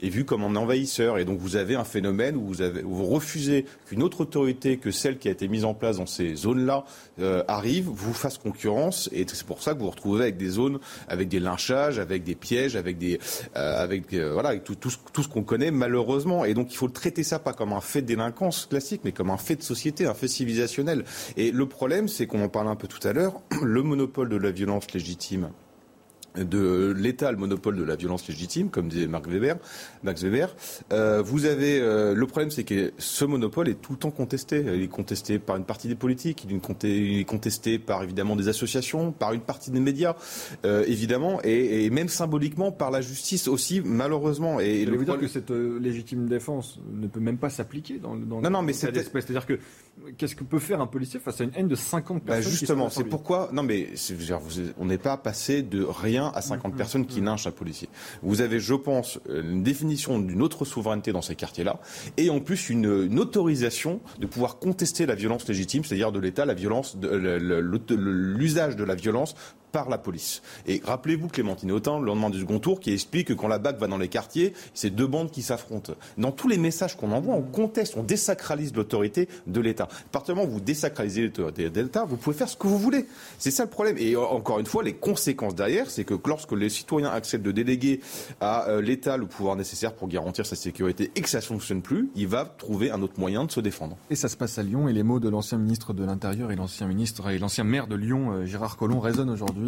[0.00, 1.18] est vu comme un envahisseur.
[1.18, 2.52] Et donc vous avez un phénomène où
[2.84, 6.34] vous, refusez qu'une autre autorité que celle qui a été mise en place dans ces
[6.34, 6.84] zones-là
[7.20, 9.08] euh, arrive, vous fasse concurrence.
[9.12, 10.78] Et c'est pour ça que vous vous retrouvez avec des zones,
[11.08, 13.18] avec des lynchages, avec des pièges, avec des,
[13.56, 16.44] euh, avec euh, voilà, tout, tout ce qu'on connaît malheureusement.
[16.44, 19.30] Et donc il faut traiter ça pas comme un fait de délinquance classique, mais comme
[19.30, 21.04] un fait de société, un fait civilisationnel.
[21.36, 24.36] Et le problème, c'est qu'on en parlait un peu tout à l'heure, le monopole de
[24.36, 25.50] la violence légitime
[26.36, 29.56] de l'État le monopole de la violence légitime, comme disait Marc Weber,
[30.02, 30.54] Max Weber.
[30.92, 34.64] Euh, vous avez euh, le problème, c'est que ce monopole est tout le temps contesté.
[34.74, 39.12] Il est contesté par une partie des politiques, il est contesté par évidemment des associations,
[39.12, 40.14] par une partie des médias,
[40.64, 44.60] euh, évidemment, et, et, même symboliquement par la justice aussi, malheureusement.
[44.60, 48.40] Et vous dire que cette euh, légitime défense ne peut même pas s'appliquer dans, dans
[48.40, 49.58] non, non, mais c'est c'est-à-dire que
[50.16, 52.90] qu'est-ce que peut faire un policier face à une haine de 50 bah, personnes Justement,
[52.90, 53.50] c'est pourquoi.
[53.52, 53.88] Non, mais
[54.78, 56.76] on n'est pas passé de rien à 50 mm-hmm.
[56.76, 57.88] personnes qui lynchent un policier.
[58.22, 61.80] Vous avez, je pense, une définition d'une autre souveraineté dans ces quartiers-là,
[62.16, 66.44] et en plus une, une, autorisation de pouvoir contester la violence légitime, c'est-à-dire de l'État,
[66.44, 69.34] la violence, l'usage de la violence
[69.72, 70.42] par la police.
[70.66, 73.78] Et rappelez-vous Clémentine Autain, le lendemain du second tour, qui explique que quand la BAC
[73.78, 75.94] va dans les quartiers, c'est deux bandes qui s'affrontent.
[76.18, 79.88] Dans tous les messages qu'on envoie, on conteste, on désacralise l'autorité de l'État.
[80.12, 83.06] À vous désacralisez l'autorité de l'État, vous pouvez faire ce que vous voulez.
[83.38, 83.96] C'est ça le problème.
[83.98, 88.00] Et encore une fois, les conséquences derrière, c'est que lorsque les citoyens acceptent de déléguer
[88.40, 91.82] à euh, l'État le pouvoir nécessaire pour garantir sa sécurité et que ça ne fonctionne
[91.82, 93.96] plus, il va trouver un autre moyen de se défendre.
[94.10, 96.56] Et ça se passe à Lyon, et les mots de l'ancien ministre de l'Intérieur et
[96.56, 99.59] l'ancien et l'ancien maire de Lyon, euh, Gérard Collomb, résonnent aujourd'hui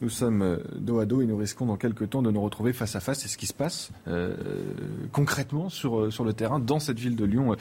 [0.00, 2.72] nous sommes euh, dos à dos et nous risquons dans quelques temps de nous retrouver
[2.72, 3.20] face à face.
[3.20, 4.34] C'est ce qui se passe euh,
[5.12, 7.56] concrètement sur, euh, sur le terrain dans cette ville de Lyon.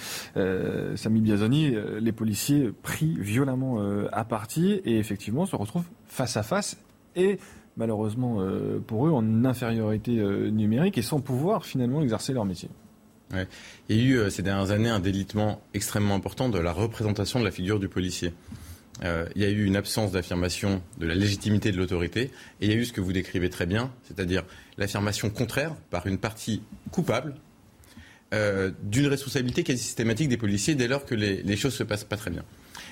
[0.96, 3.80] Samy Biazoni, les policiers pris violemment
[4.12, 6.78] à partie et effectivement se retrouvent face à face
[7.16, 7.40] et
[7.78, 8.40] malheureusement
[8.88, 10.12] pour eux en infériorité
[10.52, 12.70] numérique et sans pouvoir finalement exercer leur métier.
[13.90, 17.46] Il y a eu ces dernières années un délitement extrêmement important de la représentation de
[17.46, 18.34] la figure du policier.
[19.04, 22.70] Euh, il y a eu une absence d'affirmation de la légitimité de l'autorité, et il
[22.70, 24.44] y a eu ce que vous décrivez très bien, c'est-à-dire
[24.78, 26.62] l'affirmation contraire par une partie
[26.92, 27.36] coupable
[28.34, 32.04] euh, d'une responsabilité quasi systématique des policiers dès lors que les, les choses se passent
[32.04, 32.44] pas très bien.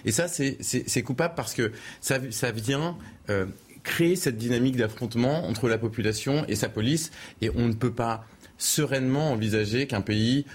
[0.05, 1.71] Et ça, c'est coupable parce que
[2.01, 2.17] ça,
[2.51, 2.97] vient
[3.29, 3.45] euh,
[3.83, 7.11] créer cette dynamique d'affrontement entre la population et sa police,
[7.41, 8.25] et on ne peut pas
[8.57, 10.45] sereinement envisager qu'un pays,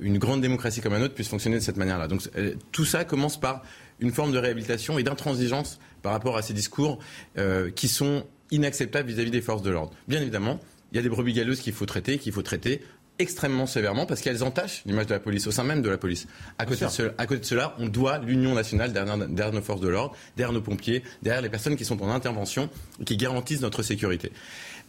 [0.00, 2.08] une grande démocratie comme la nôtre, puisse fonctionner de cette manière-là.
[2.08, 2.22] Donc
[2.72, 3.62] tout ça commence par
[4.00, 6.98] une forme de réhabilitation et d'intransigeance par rapport à ces discours
[7.36, 9.92] euh, qui sont inacceptables vis-à-vis des forces de l'ordre.
[10.06, 10.60] Bien évidemment,
[10.92, 12.82] il y a des brebis galeuses qu'il faut traiter, qu'il faut traiter
[13.18, 16.28] extrêmement sévèrement parce qu'elles entachent l'image de la police au sein même de la police.
[16.58, 20.60] À côté, de, cela, on doit l'union nationale derrière, nos forces de l'ordre, derrière nos
[20.60, 22.70] pompiers, derrière les personnes qui sont en intervention
[23.00, 24.32] et qui garantissent notre sécurité.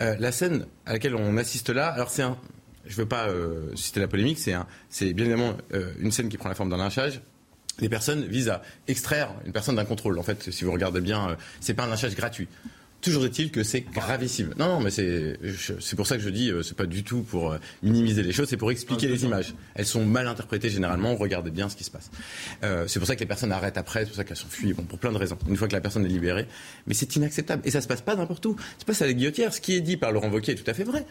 [0.02, 2.38] Euh, la scène à laquelle on assiste là, alors c'est un,
[2.86, 5.58] je ne veux pas euh, citer la polémique, c'est bien évidemment
[6.00, 7.22] une scène qui prend la forme d'un lynchage
[7.82, 10.20] les personnes visent à extraire une personne d'un contrôle.
[10.20, 12.48] En fait, si vous regardez bien, euh, c'est pas un lynchage gratuit.
[13.02, 14.54] Toujours est-il que c'est gravissime.
[14.58, 15.40] Non, non, mais c'est
[15.80, 18.34] c'est pour ça que je dis euh, c'est pas du tout pour euh, minimiser les
[18.34, 19.54] choses, c'est pour expliquer les images.
[19.76, 21.16] Elles sont mal interprétées généralement.
[21.16, 22.12] Regardez bien ce qui se passe.
[22.62, 25.00] c'est pour ça que les personnes arrêtent après, c'est pour ça qu'elles s'enfuient, bon, pour
[25.00, 25.38] plein de raisons.
[25.48, 26.46] Une fois que la personne est libérée,
[26.88, 28.58] mais c'est inacceptable et ça se passe pas n'importe où.
[28.60, 29.54] Ça se passe à la guillotière.
[29.54, 31.06] Ce qui est dit par Laurent Wauquiez est tout à fait vrai.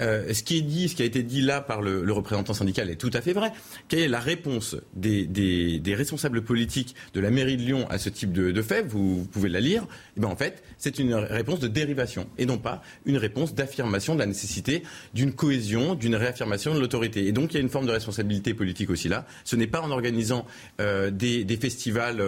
[0.00, 2.90] Euh, ce qui est dit, ce qui a été dit là par le, représentant syndical
[2.90, 3.52] est tout à fait vrai.
[3.88, 8.32] Quelle est la réponse des, responsables politiques de la mairie de Lyon à ce type
[8.32, 8.82] de, fait?
[8.86, 9.86] Vous, pouvez la lire.
[10.16, 14.14] Eh ben, en fait, c'est une réponse de dérivation et non pas une réponse d'affirmation
[14.14, 14.82] de la nécessité
[15.14, 17.26] d'une cohésion, d'une réaffirmation de l'autorité.
[17.26, 19.26] Et donc il y a une forme de responsabilité politique aussi là.
[19.44, 20.46] Ce n'est pas en organisant
[20.80, 22.20] euh, des, festivals.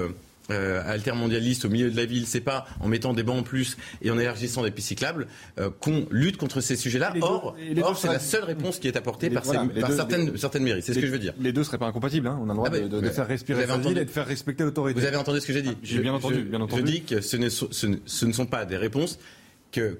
[0.50, 3.76] Euh, altermondialiste au milieu de la ville, c'est pas en mettant des bancs en plus
[4.00, 5.26] et en élargissant des pistes cyclables
[5.58, 7.14] euh, qu'on lutte contre ces sujets-là.
[7.20, 10.82] Or, or c'est la seule réponse qui est apportée par, certaines, certaines mairies.
[10.82, 11.34] C'est ce que je veux dire.
[11.40, 12.28] Les deux seraient pas incompatibles.
[12.28, 12.38] Hein.
[12.40, 15.00] On a le droit ah de, faire respirer sa ville et de faire respecter l'autorité.
[15.00, 16.42] Vous avez entendu ce que j'ai dit J'ai bien entendu.
[16.42, 16.80] bien entendu.
[16.80, 19.18] Je dis que ce ne sont pas des réponses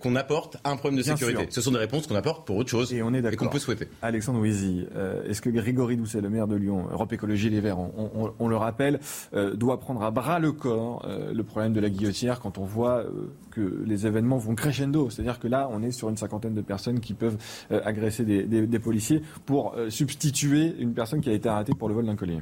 [0.01, 1.47] qu'on apporte à un problème de sécurité.
[1.51, 3.01] Ce sont des réponses qu'on apporte pour autre chose et,
[3.37, 3.89] qu'on peut souhaiter.
[4.03, 7.79] Alexandre Ouizy, euh, est-ce que Grégory Doucet, le maire de Lyon, Europe Écologie Les Verts,
[7.79, 9.01] on, le rappelle,
[9.35, 12.65] euh, doit prendre à bras le corps euh, le problème de la guillotière quand on
[12.65, 13.05] voit
[13.51, 15.11] que les événements vont crescendo?
[15.11, 17.37] C'est-à-dire que là, on est sur une cinquantaine de personnes qui peuvent
[17.71, 22.07] agresser des, des policiers pour substituer une personne qui a été arrêtée pour le vol
[22.07, 22.41] d'un collier.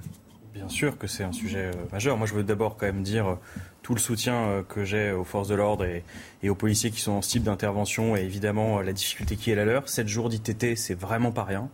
[0.53, 2.17] Bien sûr que c'est un sujet majeur.
[2.17, 3.39] Moi, je veux d'abord quand même dire
[3.85, 6.03] tout le soutien euh, que j'ai aux forces de l'ordre et,
[6.49, 9.55] aux policiers qui sont en ce type d'intervention et évidemment euh, la difficulté qui est
[9.55, 9.89] la leur.
[9.89, 11.69] 7 jours d'ITT, c'est vraiment pas rien.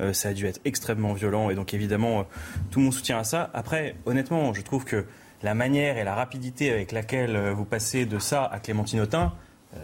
[0.00, 2.26] Euh, ça a dû être extrêmement violent et donc évidemment
[2.70, 3.50] tout mon soutien à ça.
[3.54, 5.06] Après, honnêtement, je trouve que
[5.42, 9.32] la manière et la rapidité avec laquelle vous passez de ça à Clémentine Autain,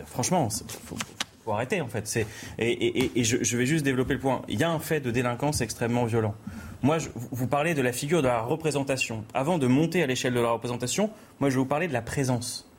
[0.06, 0.48] franchement,
[0.84, 0.96] faut,
[1.54, 2.26] arrêter en fait.
[2.58, 4.42] Et, je vais juste développer le point.
[4.48, 6.34] Il y a un fait de délinquance extrêmement violent.
[6.82, 9.24] Moi, je, vous parlez de la figure de la représentation.
[9.34, 12.00] Avant de monter à l'échelle de la représentation, moi, je vais vous parler de la
[12.02, 12.70] présence.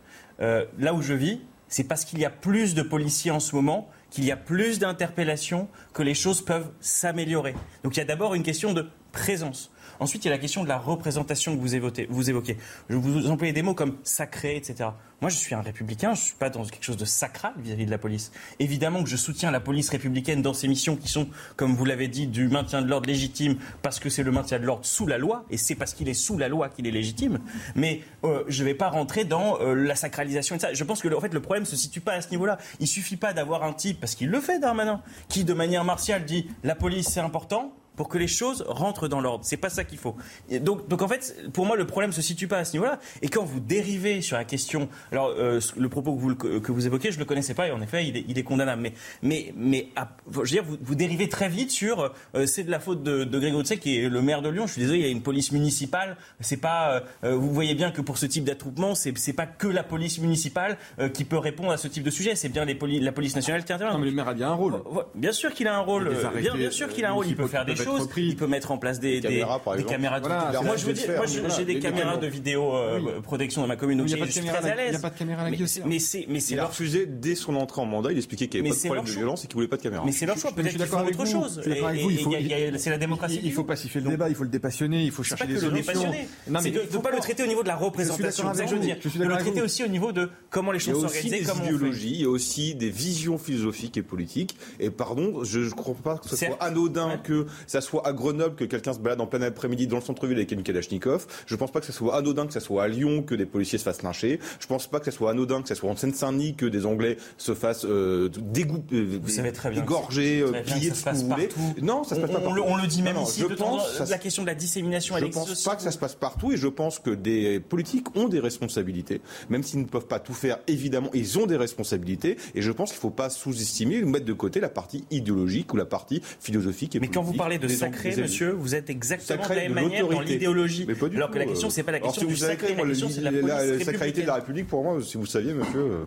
[0.41, 3.55] Euh, là où je vis, c'est parce qu'il y a plus de policiers en ce
[3.55, 7.53] moment, qu'il y a plus d'interpellations, que les choses peuvent s'améliorer.
[7.83, 9.71] Donc il y a d'abord une question de présence.
[10.01, 12.07] Ensuite, il y a la question de la représentation que vous évoquez.
[12.09, 12.23] Vous.
[12.23, 14.89] Je vous employez des mots comme sacré, etc.
[15.21, 17.85] Moi, je suis un républicain, je ne suis pas dans quelque chose de sacral vis-à-vis
[17.85, 18.31] de la police.
[18.57, 22.07] Évidemment que je soutiens la police républicaine dans ses missions qui sont, comme vous l'avez
[22.07, 25.19] dit, du maintien de l'ordre légitime, parce que c'est le maintien de l'ordre sous la
[25.19, 27.37] loi, et c'est parce qu'il est sous la loi qu'il est légitime.
[27.75, 30.73] Mais euh, je ne vais pas rentrer dans euh, la sacralisation et ça.
[30.73, 32.57] Je pense que en fait, le problème ne se situe pas à ce niveau-là.
[32.79, 36.25] Il suffit pas d'avoir un type, parce qu'il le fait, Darmanin, qui de manière martiale
[36.25, 39.45] dit la police c'est important, pour que les choses rentrent dans l'ordre.
[39.45, 40.15] C'est pas ça qu'il faut.
[40.61, 42.99] donc, donc en fait, pour moi, le problème se situe pas à ce niveau-là.
[43.21, 46.85] Et quand vous dérivez sur la question, alors euh, le propos que vous, que vous
[46.85, 48.81] évoquez, je le connaissais pas et en effet, il est, il est condamnable.
[48.81, 49.87] Mais, mais, mais
[50.31, 53.23] je veux dire, vous, vous dérivez très vite sur euh, c'est de la faute de,
[53.23, 54.67] de Grégory Tsek, qui est le maire de Lyon.
[54.67, 56.17] Je suis désolé, il y a une police municipale.
[56.39, 59.67] C'est pas, euh, vous voyez bien que pour ce type d'attroupement, c'est, c'est pas que
[59.67, 60.77] la police municipale
[61.13, 62.35] qui peut répondre à ce type de sujet.
[62.35, 63.95] C'est bien les la police nationale qui intervient.
[63.95, 64.81] Non, mais le maire a bien un rôle.
[65.15, 66.15] Bien sûr qu'il a un rôle.
[66.37, 67.27] Bien, bien sûr qu'il a un rôle.
[67.27, 68.09] Il peut faire des choses.
[68.17, 71.09] Il peut mettre en place des, des, caméras, des caméras de Moi, je veux dire,
[71.15, 74.69] moi, j'ai des caméras de vidéo euh, protection dans ma commune, donc je suis très
[74.69, 74.87] à l'aise.
[74.87, 76.53] Il n'y a pas de caméra à la Mais c'est, mais c'est.
[76.53, 78.11] Il a refusé dès son entrée en mandat.
[78.11, 79.81] Il expliquait qu'il n'y avait pas de problème de violence et qu'il voulait pas de
[79.81, 80.03] caméra.
[80.05, 80.51] Mais c'est leur choix.
[80.51, 81.61] Peut-être qu'ils font autre chose.
[81.63, 83.39] C'est la démocratie.
[83.43, 84.29] Il faut pacifier le débat.
[84.29, 85.03] Il faut le dépassionner.
[85.03, 86.11] Il faut chercher des solutions.
[86.47, 88.51] Non, mais il ne faut pas le traiter au niveau de la représentation.
[88.53, 88.97] Je veux dire.
[89.15, 91.73] De le traiter aussi au niveau de comment les choses sont organisées, comment Il y
[91.73, 92.11] a aussi des idéologies.
[92.11, 94.57] Il y a aussi des visions philosophiques et politiques.
[94.79, 98.55] Et pardon, je ne crois pas que ce soit anodin que ça soit à Grenoble
[98.55, 101.25] que quelqu'un se balade en plein après-midi dans le centre-ville avec une Kalachnikov.
[101.45, 103.77] Je pense pas que ce soit anodin que ce soit à Lyon que des policiers
[103.77, 104.41] se fassent lyncher.
[104.59, 107.15] Je pense pas que ce soit anodin que ce soit en Seine-Saint-Denis que des Anglais
[107.37, 111.29] se fassent euh, dégoûter, euh, vous savez très bien égorger, euh, piller ce que vous
[111.29, 111.47] voulez.
[111.81, 112.61] Non, ça se passe pas partout.
[112.65, 113.39] On le dit même ici.
[113.39, 115.15] Je pense la question de la dissémination.
[115.17, 118.27] Je pense pas que ça se passe partout et je pense que des politiques ont
[118.27, 120.57] des responsabilités, même s'ils ne peuvent pas tout faire.
[120.67, 124.25] Évidemment, ils ont des responsabilités et je pense qu'il ne faut pas sous-estimer ou mettre
[124.25, 126.97] de côté la partie idéologique ou la partie philosophique.
[126.97, 130.07] Et Mais quand vous parlez de sacré, monsieur, vous êtes exactement de la même manière
[130.07, 130.87] dans l'idéologie.
[131.15, 134.21] Alors que la question, c'est pas la question du sacré, la question, c'est la sacralité
[134.23, 136.05] de la République, pour moi, si vous saviez, monsieur euh,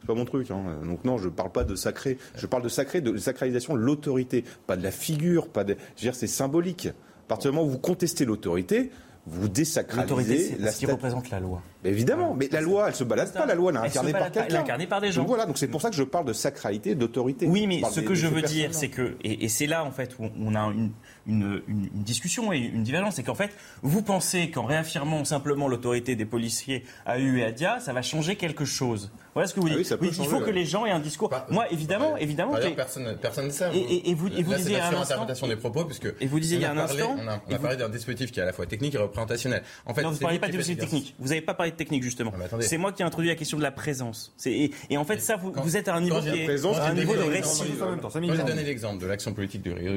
[0.00, 0.50] c'est pas mon truc.
[0.50, 0.80] Hein.
[0.84, 2.18] Donc non, je parle pas de sacré.
[2.34, 5.74] Je parle de sacré, de sacralisation de l'autorité, pas de la figure, pas de.
[5.96, 6.86] Je veux dire, c'est symbolique.
[6.86, 8.90] À partir du moment où vous contestez l'autorité,
[9.26, 10.56] vous désacralisez.
[10.70, 11.62] Ce qui représente la loi.
[11.84, 13.46] évidemment, mais la loi, elle se balade pas.
[13.46, 14.46] La loi, elle est incarnée par quelqu'un.
[14.48, 15.20] Elle est incarnée par des gens.
[15.20, 17.46] Donc voilà, donc c'est pour ça que je parle de sacralité, d'autorité.
[17.46, 20.24] Oui, mais ce que je veux dire, c'est que, et, c'est là en fait où
[20.40, 20.90] on a une,
[21.26, 23.50] une, une, discussion et une divergence, c'est qu'en fait,
[23.82, 28.02] vous pensez qu'en réaffirmant simplement l'autorité des policiers à U et à Dia, ça va
[28.02, 29.12] changer quelque chose.
[29.34, 29.94] Voilà ce que vous ah dites.
[30.02, 31.30] il faut que les gens aient un discours.
[31.48, 32.54] Moi, évidemment, évidemment.
[32.76, 33.74] personne, personne ne sait.
[33.74, 35.48] Et, et, vous, et vous disiez un instant.
[35.48, 36.12] des propos, puisque.
[36.20, 37.16] Et vous disiez il y a un instant.
[37.18, 39.62] On a, on a parlé d'un dispositif qui est à la fois technique et représentationnel.
[39.86, 41.14] En fait, non, vous ne parlez pas de dispositif technique.
[41.18, 42.32] Vous n'avez pas parlé de technique justement.
[42.60, 44.34] C'est moi qui ai introduit la question de la présence.
[44.44, 46.94] Et, et en fait, ça, vous, vous êtes à un niveau, qui est, à un
[46.94, 47.64] niveau de récit.
[48.00, 49.92] Quand j'ai donné l'exemple de l'action politique de Rio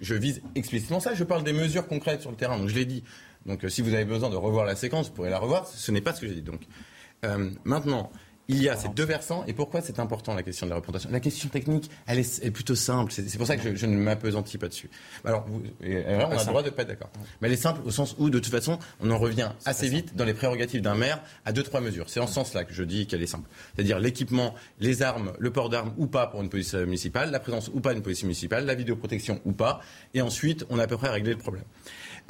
[0.00, 1.14] je vise explicitement ça.
[1.14, 2.58] Je parle des mesures concrètes sur le terrain.
[2.58, 3.04] Donc je l'ai dit.
[3.46, 5.66] Donc si vous avez besoin de revoir la séquence, vous pourrez la revoir.
[5.66, 6.42] Ce n'est pas ce que j'ai dit.
[6.42, 6.60] Donc
[7.64, 8.10] maintenant
[8.48, 9.44] il y a ces deux versants.
[9.46, 11.10] Et pourquoi c'est important la question de la représentation?
[11.10, 13.12] La question technique, elle est, plutôt simple.
[13.12, 14.90] C'est pour ça que je, ne m'apesantis pas dessus.
[15.24, 17.10] Alors, vous, on a le droit de pas être d'accord.
[17.40, 20.16] Mais elle est simple au sens où, de toute façon, on en revient assez vite
[20.16, 22.08] dans les prérogatives d'un maire à deux trois mesures.
[22.08, 23.48] C'est en ce sens-là que je dis qu'elle est simple.
[23.74, 27.70] C'est-à-dire l'équipement, les armes, le port d'armes ou pas pour une police municipale, la présence
[27.72, 29.80] ou pas d'une police municipale, la vidéoprotection ou pas.
[30.14, 31.64] Et ensuite, on a à peu près réglé le problème.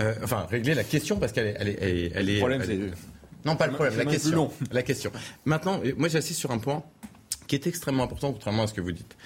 [0.00, 2.78] Euh, enfin, régler la question parce qu'elle est, elle est, elle est, le problème, c'est
[3.44, 4.50] Non, pas le problème, la question.
[4.70, 5.12] La question.
[5.44, 6.84] Maintenant, moi j'insiste sur un point
[7.46, 9.16] qui est extrêmement important, contrairement à ce que vous dites.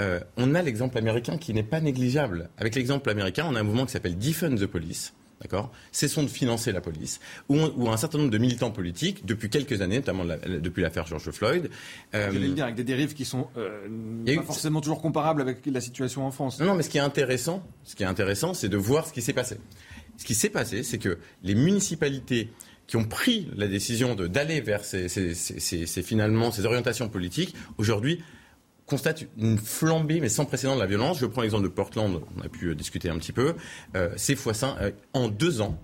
[0.00, 2.50] Euh, on a l'exemple américain qui n'est pas négligeable.
[2.58, 5.12] Avec l'exemple américain, on a un mouvement qui s'appelle Defund the Police.
[5.40, 5.70] D'accord?
[5.92, 7.20] Cessons de financer la police.
[7.50, 11.70] Où, un certain nombre de militants politiques, depuis quelques années, notamment depuis l'affaire George Floyd.
[12.14, 13.86] Euh, J'allais dire, avec des dérives qui sont euh,
[14.24, 16.58] pas forcément toujours comparables avec la situation en France.
[16.58, 19.12] Non, non, mais ce qui est intéressant, ce qui est intéressant, c'est de voir ce
[19.12, 19.58] qui s'est passé.
[20.16, 22.50] Ce qui s'est passé, c'est que les municipalités
[22.86, 25.08] qui ont pris la décision d'aller vers ces,
[26.02, 28.22] finalement ces orientations politiques, aujourd'hui
[28.86, 31.18] constate une flambée, mais sans précédent, de la violence.
[31.18, 33.54] Je prends l'exemple de Portland, on a pu discuter un petit peu.
[33.96, 35.76] Euh, ces fois euh, en deux ans,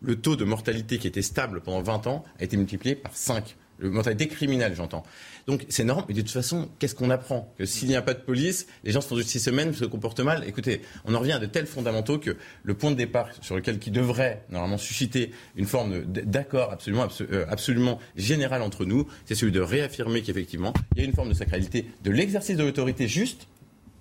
[0.00, 3.56] le taux de mortalité qui était stable pendant 20 ans a été multiplié par 5
[3.78, 5.04] le mentalité criminelle, j'entends.
[5.46, 8.14] Donc c'est normal, mais de toute façon, qu'est-ce qu'on apprend Que s'il n'y a pas
[8.14, 10.44] de police, les gens se font juste six semaines, se comportent mal.
[10.46, 13.78] Écoutez, on en revient à de tels fondamentaux que le point de départ sur lequel
[13.78, 19.52] qui devrait normalement susciter une forme d'accord absolument, euh, absolument général entre nous, c'est celui
[19.52, 23.46] de réaffirmer qu'effectivement, il y a une forme de sacralité de l'exercice de l'autorité juste,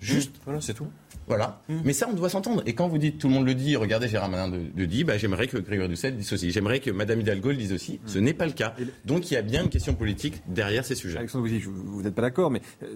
[0.02, 0.88] juste, voilà, c'est tout.
[1.28, 1.62] Voilà.
[1.68, 1.76] Mmh.
[1.84, 2.64] Mais ça, on doit s'entendre.
[2.66, 5.04] Et quand vous dites, tout le monde le dit, regardez Gérard Manin de, de dit,
[5.04, 6.52] bah, j'aimerais que Grégory Doucet le dise aussi.
[6.52, 7.94] J'aimerais que Madame Hidalgo le dise aussi.
[7.94, 8.08] Mmh.
[8.08, 8.74] Ce n'est pas le cas.
[9.06, 11.18] Donc il y a bien une question politique derrière ces sujets.
[11.18, 12.62] Alexandre, vous n'êtes pas d'accord, mais.
[12.84, 12.88] Euh,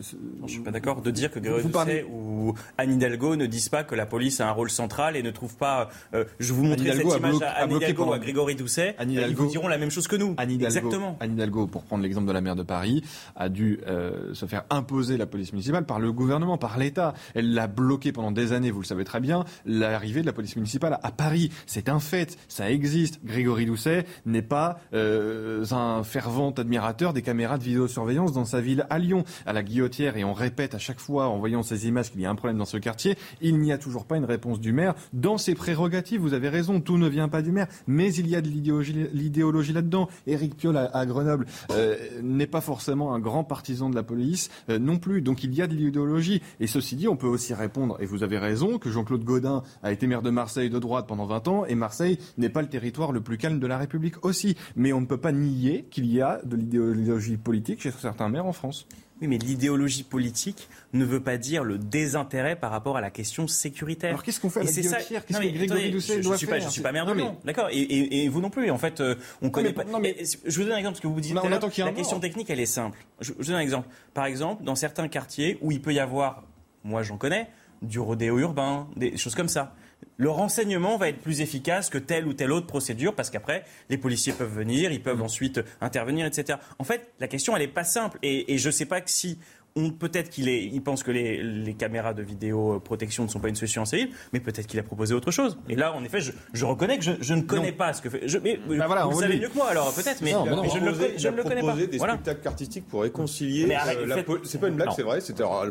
[0.46, 3.84] je suis pas d'accord de dire que Grégory Doucet ou Anne Hidalgo ne disent pas
[3.84, 5.90] que la police a un rôle central et ne trouve pas.
[6.14, 8.96] Euh, je vous montrer cette image à Anne Hidalgo ou à Grégory Doucet.
[8.98, 10.36] Anne Hidalgo, ils vous diront la même chose que nous.
[10.38, 11.18] Anne Hidalgo, Exactement.
[11.20, 13.04] Anne Hidalgo, pour prendre l'exemple de la maire de Paris,
[13.36, 17.14] a dû euh, se faire imposer la police municipale par le gouvernement, par l'État.
[17.36, 20.56] Elle l'a bloqué pendant des années, vous le savez très bien l'arrivée de la police
[20.56, 21.52] municipale à Paris.
[21.66, 23.20] C'est un fait, ça existe.
[23.26, 28.86] Grégory Doucet n'est pas euh, un fervent admirateur des caméras de vidéosurveillance dans sa ville
[28.92, 32.12] à Lyon, à la Guillotière, et on répète à chaque fois en voyant ces images
[32.12, 33.18] qu'il y a un problème dans ce quartier.
[33.42, 36.20] Il n'y a toujours pas une réponse du maire dans ses prérogatives.
[36.20, 39.74] Vous avez raison, tout ne vient pas du maire, mais il y a de l'idéologie
[39.74, 40.10] là-dedans.
[40.28, 44.80] Éric Piolle à, Grenoble euh, n'est pas forcément un grand partisan de la police euh,
[44.80, 45.22] non plus.
[45.22, 46.42] Donc il y a de l'idéologie.
[46.60, 49.92] Et ceci dit, on peut aussi répondre, et vous avez raison, que Jean-Claude Gaudin a
[49.92, 53.12] été maire de Marseille de droite pendant 20 ans et Marseille n'est pas le territoire
[53.12, 54.56] le plus calme de la République aussi.
[54.76, 58.46] Mais on ne peut pas nier qu'il y a de l'idéologie politique chez certains maires
[58.46, 58.88] en France.
[59.22, 63.48] Oui, mais l'idéologie politique ne veut pas dire le désintérêt par rapport à la question
[63.48, 64.10] sécuritaire.
[64.10, 66.82] Alors qu'est-ce qu'on fait avec la Qu'est-ce que Grégory Doucet doit je, faire Je suis
[66.82, 68.72] pas maire de Lyon, d'accord et, vous non plus.
[68.72, 69.84] En fait, euh, on connaît pas.
[70.00, 71.36] mais, je vous donne un exemple parce que vous dites.
[71.36, 72.98] Bah, la question technique, elle est simple.
[73.20, 73.88] Je, je vous donne un exemple.
[74.16, 76.44] Par exemple, dans certains quartiers où il peut y avoir,
[76.84, 77.48] moi j'en connais,
[77.82, 79.76] du rodéo urbain, des choses comme ça.
[80.18, 83.98] Le renseignement va être plus efficace que telle ou telle autre procédure parce qu'après, les
[83.98, 86.60] policiers peuvent venir, ils peuvent ensuite intervenir, etc.
[86.80, 88.20] En fait, la question, elle n'est pas simple.
[88.22, 89.40] Et, et je ne sais pas que si
[90.00, 93.84] peut-être qu'il il pense que les, caméras de vidéo protection ne sont pas une solution
[93.84, 95.58] en civil, mais peut-être qu'il a proposé autre chose.
[95.70, 98.28] Et là, en effet, je, reconnais que je, ne connais pas ce que fait.
[98.28, 100.80] Je, mais, bah voilà, vous savez mieux que moi, alors peut-être, mais, je,
[101.26, 101.76] ne le, connais pas.
[101.76, 103.76] des spectacles artistiques pour réconcilier.
[103.76, 105.20] Euh, c'est pas une blague, c'est vrai.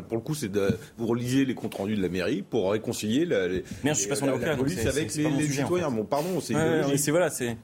[0.01, 0.51] Pour le coup, c'est
[0.97, 4.09] vous relisez les comptes rendus de la mairie pour réconcilier la, les, mais je suis
[4.09, 5.91] pas son avocat, police avec les, citoyens.
[5.91, 7.57] Bon, pardon, c'est voilà, c'est.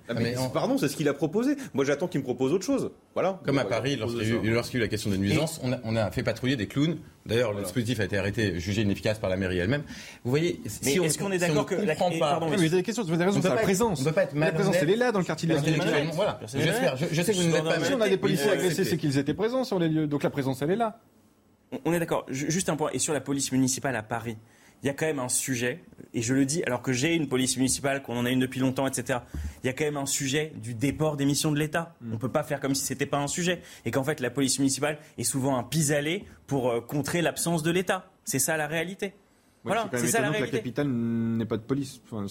[0.54, 1.56] Pardon, c'est ce qu'il a proposé.
[1.74, 2.92] Moi, j'attends qu'il me propose autre chose.
[3.18, 3.40] Voilà.
[3.44, 6.56] Comme à Paris, lorsqu'il y a eu la question des nuisances, on a fait patrouiller
[6.56, 7.00] des clowns.
[7.26, 9.82] D'ailleurs, le dispositif a été arrêté, jugé inefficace par la mairie elle-même.
[10.24, 12.84] Vous voyez, si est-ce qu'on est d'accord que la pas, pardon, mais vous avez des
[12.84, 14.02] questions, vous avez raison, c'est la présence.
[14.02, 16.40] On peut pas être La présence, elle est là dans le quartier de la Voilà.
[16.54, 16.96] J'espère.
[16.96, 17.84] Je sais que vous n'êtes pas.
[17.84, 20.06] Si on a des policiers agressés, c'est qu'ils étaient présents sur les lieux.
[20.06, 21.00] Donc la présence, elle est là.
[21.86, 22.28] On est d'accord.
[22.30, 22.92] Juste un point.
[22.94, 24.38] Et sur la police municipale à Paris,
[24.84, 25.84] il y a quand même un sujet,
[26.14, 28.60] et je le dis alors que j'ai une police municipale, qu'on en a une depuis
[28.60, 29.20] longtemps, etc.
[29.64, 31.96] Il y a quand même un sujet du déport des missions de l'État.
[32.02, 32.12] Mm.
[32.12, 33.62] On ne peut pas faire comme si ce n'était pas un sujet.
[33.86, 37.72] Et qu'en fait, la police municipale est souvent un pis-aller pour euh, contrer l'absence de
[37.72, 38.10] l'État.
[38.24, 39.14] C'est ça la réalité
[39.68, 40.50] voilà, c'est ça la réalité.
[40.50, 42.02] Que la capitale n'ait pas de police.
[42.10, 42.26] Enfin,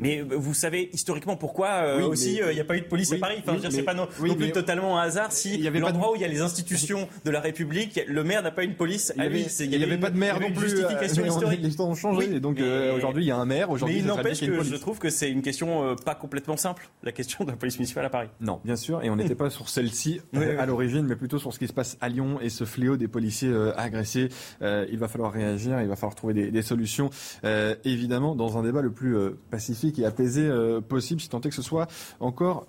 [0.00, 2.86] mais euh, vous savez historiquement pourquoi euh, aussi euh, il n'y a pas eu de
[2.86, 3.36] police à Paris.
[3.46, 6.12] Enfin, c'est pas non, plus totalement un hasard si il y avait l'endroit de...
[6.12, 9.12] où il y a les institutions de la République, le maire n'a pas une police.
[9.16, 9.22] Il
[9.68, 10.68] n'y avait, pas de maire non plus.
[10.68, 11.60] Justification historique.
[11.62, 12.40] Les temps ont changé.
[12.40, 12.60] donc
[12.96, 13.68] aujourd'hui il y a un maire.
[13.84, 17.44] Mais il n'empêche que je trouve que c'est une question pas complètement simple, la question
[17.44, 18.28] de la police municipale à Paris.
[18.40, 20.20] Non, bien sûr, et on n'était pas sur celle-ci
[20.58, 23.08] à l'origine, mais plutôt sur ce qui se passe à Lyon et ce fléau des
[23.08, 24.28] policiers agressés.
[24.60, 26.81] Il va falloir réagir, il va falloir trouver des solutions.
[27.44, 31.40] Euh, évidemment, dans un débat le plus euh, pacifique et apaisé euh, possible, si tant
[31.40, 31.88] est que ce soit
[32.20, 32.66] encore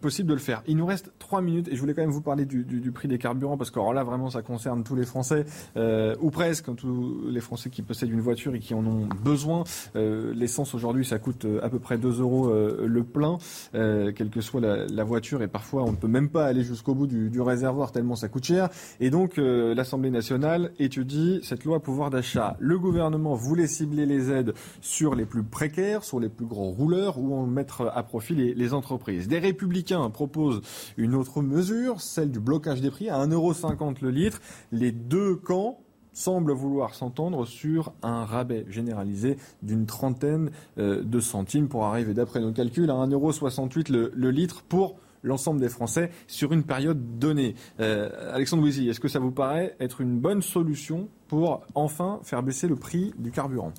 [0.00, 0.62] possible de le faire.
[0.66, 3.18] Il nous reste trois minutes et je voulais quand même vous parler du, prix des
[3.18, 5.44] carburants parce que là, vraiment, ça concerne tous les Français,
[5.76, 9.64] ou presque, tous les Français qui possèdent une voiture et qui en ont besoin.
[9.94, 13.38] L'essence aujourd'hui, ça coûte à peu près 2 euros le plein,
[13.72, 16.94] quelle que soit la, la, voiture, et parfois on ne peut même pas aller jusqu'au
[16.94, 18.68] bout du, du, réservoir tellement ça coûte cher.
[19.00, 22.56] Et donc, l'Assemblée nationale étudie cette loi pouvoir d'achat.
[22.58, 27.18] Le gouvernement voulait cibler les aides sur les plus précaires, sur les plus gros rouleurs
[27.18, 29.28] ou en mettre à profit les, entreprises.
[29.28, 30.60] Des républicains proposent
[30.96, 34.40] une autre mesure, celle du blocage des prix à 1,50€ le litre.
[34.72, 35.80] Les deux camps
[36.12, 42.40] semblent vouloir s'entendre sur un rabais généralisé d'une trentaine euh, de centimes pour arriver, d'après
[42.40, 47.54] nos calculs, à 1,68€ le, le litre pour l'ensemble des Français sur une période donnée.
[47.80, 52.42] Euh, Alexandre Louisy, est-ce que ça vous paraît être une bonne solution pour enfin faire
[52.42, 53.72] baisser le prix du carburant?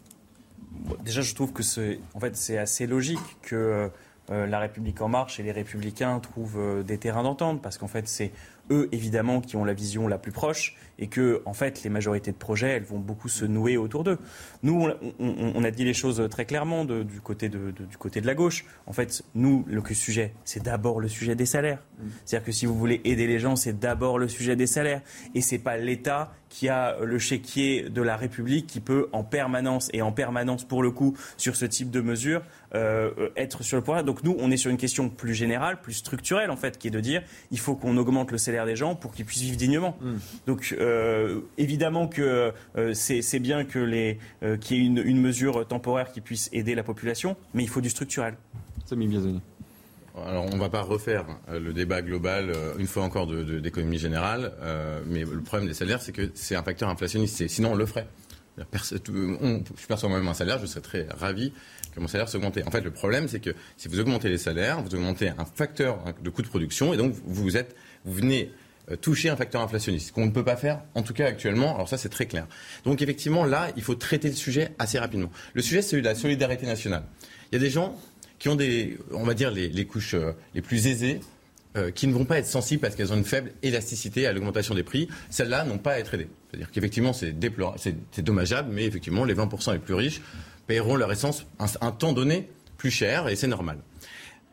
[1.04, 3.90] Déjà, je trouve que c'est en fait, assez logique que
[4.30, 8.08] euh, la République en marche et les républicains trouvent des terrains d'entente, parce qu'en fait,
[8.08, 8.32] c'est
[8.72, 12.32] eux, évidemment, qui ont la vision la plus proche et que, en fait, les majorités
[12.32, 14.20] de projets, elles vont beaucoup se nouer autour d'eux.
[14.64, 18.36] Nous, on, a dit les choses très clairement du, côté de, du côté de la
[18.36, 18.66] gauche.
[18.86, 21.80] En fait, nous, le sujet, c'est d'abord le sujet des salaires.
[21.80, 22.08] Mmh.
[22.26, 25.02] C'est-à-dire que si vous voulez aider les gens, c'est d'abord le sujet des salaires.
[25.34, 29.90] Et c'est pas l'État qui a le chéquier de la République qui peut en permanence
[29.94, 32.42] et en permanence pour le coup sur ce type de mesures
[32.76, 34.04] euh, être sur le point.
[34.04, 36.92] Donc nous, on est sur une question plus générale, plus structurelle en fait, qui est
[36.92, 37.22] de dire
[37.52, 39.96] il faut qu'on augmente le salaire des gens pour qu'ils puissent vivre dignement.
[40.02, 40.14] Mmh.
[40.48, 40.89] Donc euh,
[41.58, 44.20] évidemment que euh, c'est bien que les
[44.62, 47.82] qu'il y ait une, une, mesure temporaire qui puisse aider la population, mais il faut
[47.82, 48.36] du structurel.
[48.86, 49.42] Samy Biazoni.
[50.28, 53.98] Alors, on ne va pas refaire euh, le débat global, euh, une fois encore, d'économie
[53.98, 54.54] de, générale.
[54.62, 57.48] Euh, mais le problème des salaires, c'est que c'est un facteur inflationniste.
[57.48, 58.08] Sinon, on le ferait.
[58.58, 61.54] On, je perçois moi-même un salaire, je serais très ravi
[61.96, 62.58] que mon salaire s'augmente.
[62.66, 66.04] En fait, le problème, c'est que si vous augmentez les salaires, vous augmentez un facteur
[66.22, 68.52] de coût de production, et donc vous, êtes, vous venez
[68.98, 71.76] toucher un facteur inflationniste, qu'on ne peut pas faire, en tout cas actuellement.
[71.76, 72.48] Alors ça, c'est très clair.
[72.86, 75.30] Donc effectivement, là, il faut traiter le sujet assez rapidement.
[75.54, 77.04] Le sujet, c'est la solidarité nationale.
[77.52, 77.96] Il y a des gens
[78.40, 81.20] qui ont des, on va dire, les, couches euh, les plus aisées,
[81.78, 84.74] euh, qui ne vont pas être sensibles parce qu'elles ont une faible élasticité à l'augmentation
[84.74, 85.08] des prix.
[85.30, 86.30] Celles-là n'ont pas à être aidées.
[86.50, 87.36] C'est-à-dire qu'effectivement, c'est
[87.78, 90.22] c'est dommageable, mais effectivement, les 20% les plus riches
[90.66, 93.78] paieront leur essence un, un temps donné plus cher, et c'est normal.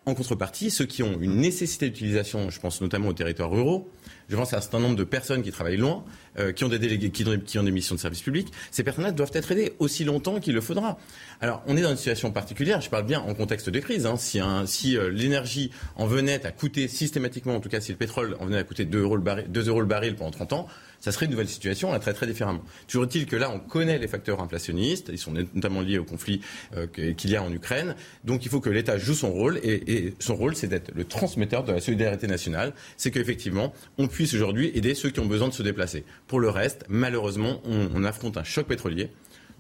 [0.05, 3.91] En contrepartie, ceux qui ont une nécessité d'utilisation, je pense notamment aux territoires ruraux,
[4.29, 6.05] je pense à un certain nombre de personnes qui travaillent loin,
[6.39, 7.25] euh, qui ont des délégués, qui
[7.59, 8.49] ont, des missions de service public.
[8.71, 10.99] Ces personnes-là doivent être aidées aussi longtemps qu'il le faudra.
[11.41, 12.81] Alors, on est dans une situation particulière.
[12.81, 14.07] Je parle bien en contexte de crise.
[14.07, 14.17] Hein.
[14.17, 18.37] Si, si euh, l'énergie en venait à coûter systématiquement, en tout cas si le pétrole
[18.41, 20.69] en venait à coûter 2 euros le baril, 2 euros le baril pendant 30 ans,
[21.01, 22.63] ça serait une nouvelle situation, on la traiterait différemment.
[22.89, 26.41] Toujours est-il que là, on connaît les facteurs inflationnistes, ils sont notamment liés au conflit
[26.77, 27.95] euh, qu'il y a en Ukraine,
[28.25, 31.65] donc il faut que l'État joue son rôle, et, son rôle, c'est d'être le transmetteur
[31.65, 35.55] de la solidarité nationale, c'est qu'effectivement, on puisse aujourd'hui aider ceux qui ont besoin de
[35.55, 36.05] se déplacer.
[36.27, 39.11] Pour le reste, malheureusement, on, affronte un choc pétrolier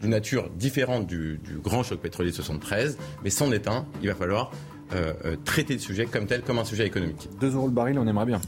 [0.00, 4.52] d'une nature différente du, grand choc pétrolier de 73, mais sans un, il va falloir
[4.94, 7.28] euh, euh, traiter le sujet comme tel, comme un sujet économique.
[7.40, 8.40] 2 euros le baril, on aimerait bien.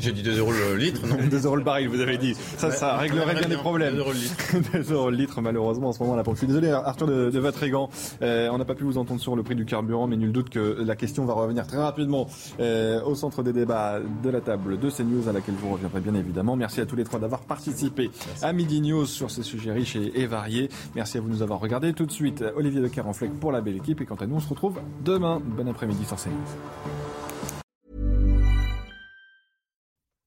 [0.00, 2.34] J'ai dit 2 euros le litre, non 2 euros le baril, vous avez dit.
[2.34, 3.94] Ça, ça réglerait bien les problèmes.
[3.94, 4.36] 2 euros le litre.
[4.72, 6.22] 2 euros le litre, malheureusement, en ce moment-là.
[6.26, 7.88] Je suis désolé, Arthur de, de Vatrigan.
[8.22, 10.50] Euh, on n'a pas pu vous entendre sur le prix du carburant, mais nul doute
[10.50, 12.28] que la question va revenir très rapidement
[12.60, 16.14] euh, au centre des débats de la table de CNews, à laquelle vous reviendrez bien
[16.14, 16.56] évidemment.
[16.56, 18.10] Merci à tous les trois d'avoir participé
[18.42, 20.68] à Midi News sur ces sujets riches et, variés.
[20.94, 21.92] Merci à vous de nous avoir regardés.
[21.92, 24.00] Tout de suite, Olivier de Carenfleck pour la belle équipe.
[24.00, 25.40] Et quant à nous, on se retrouve demain.
[25.44, 27.15] Bon après-midi sur CNews.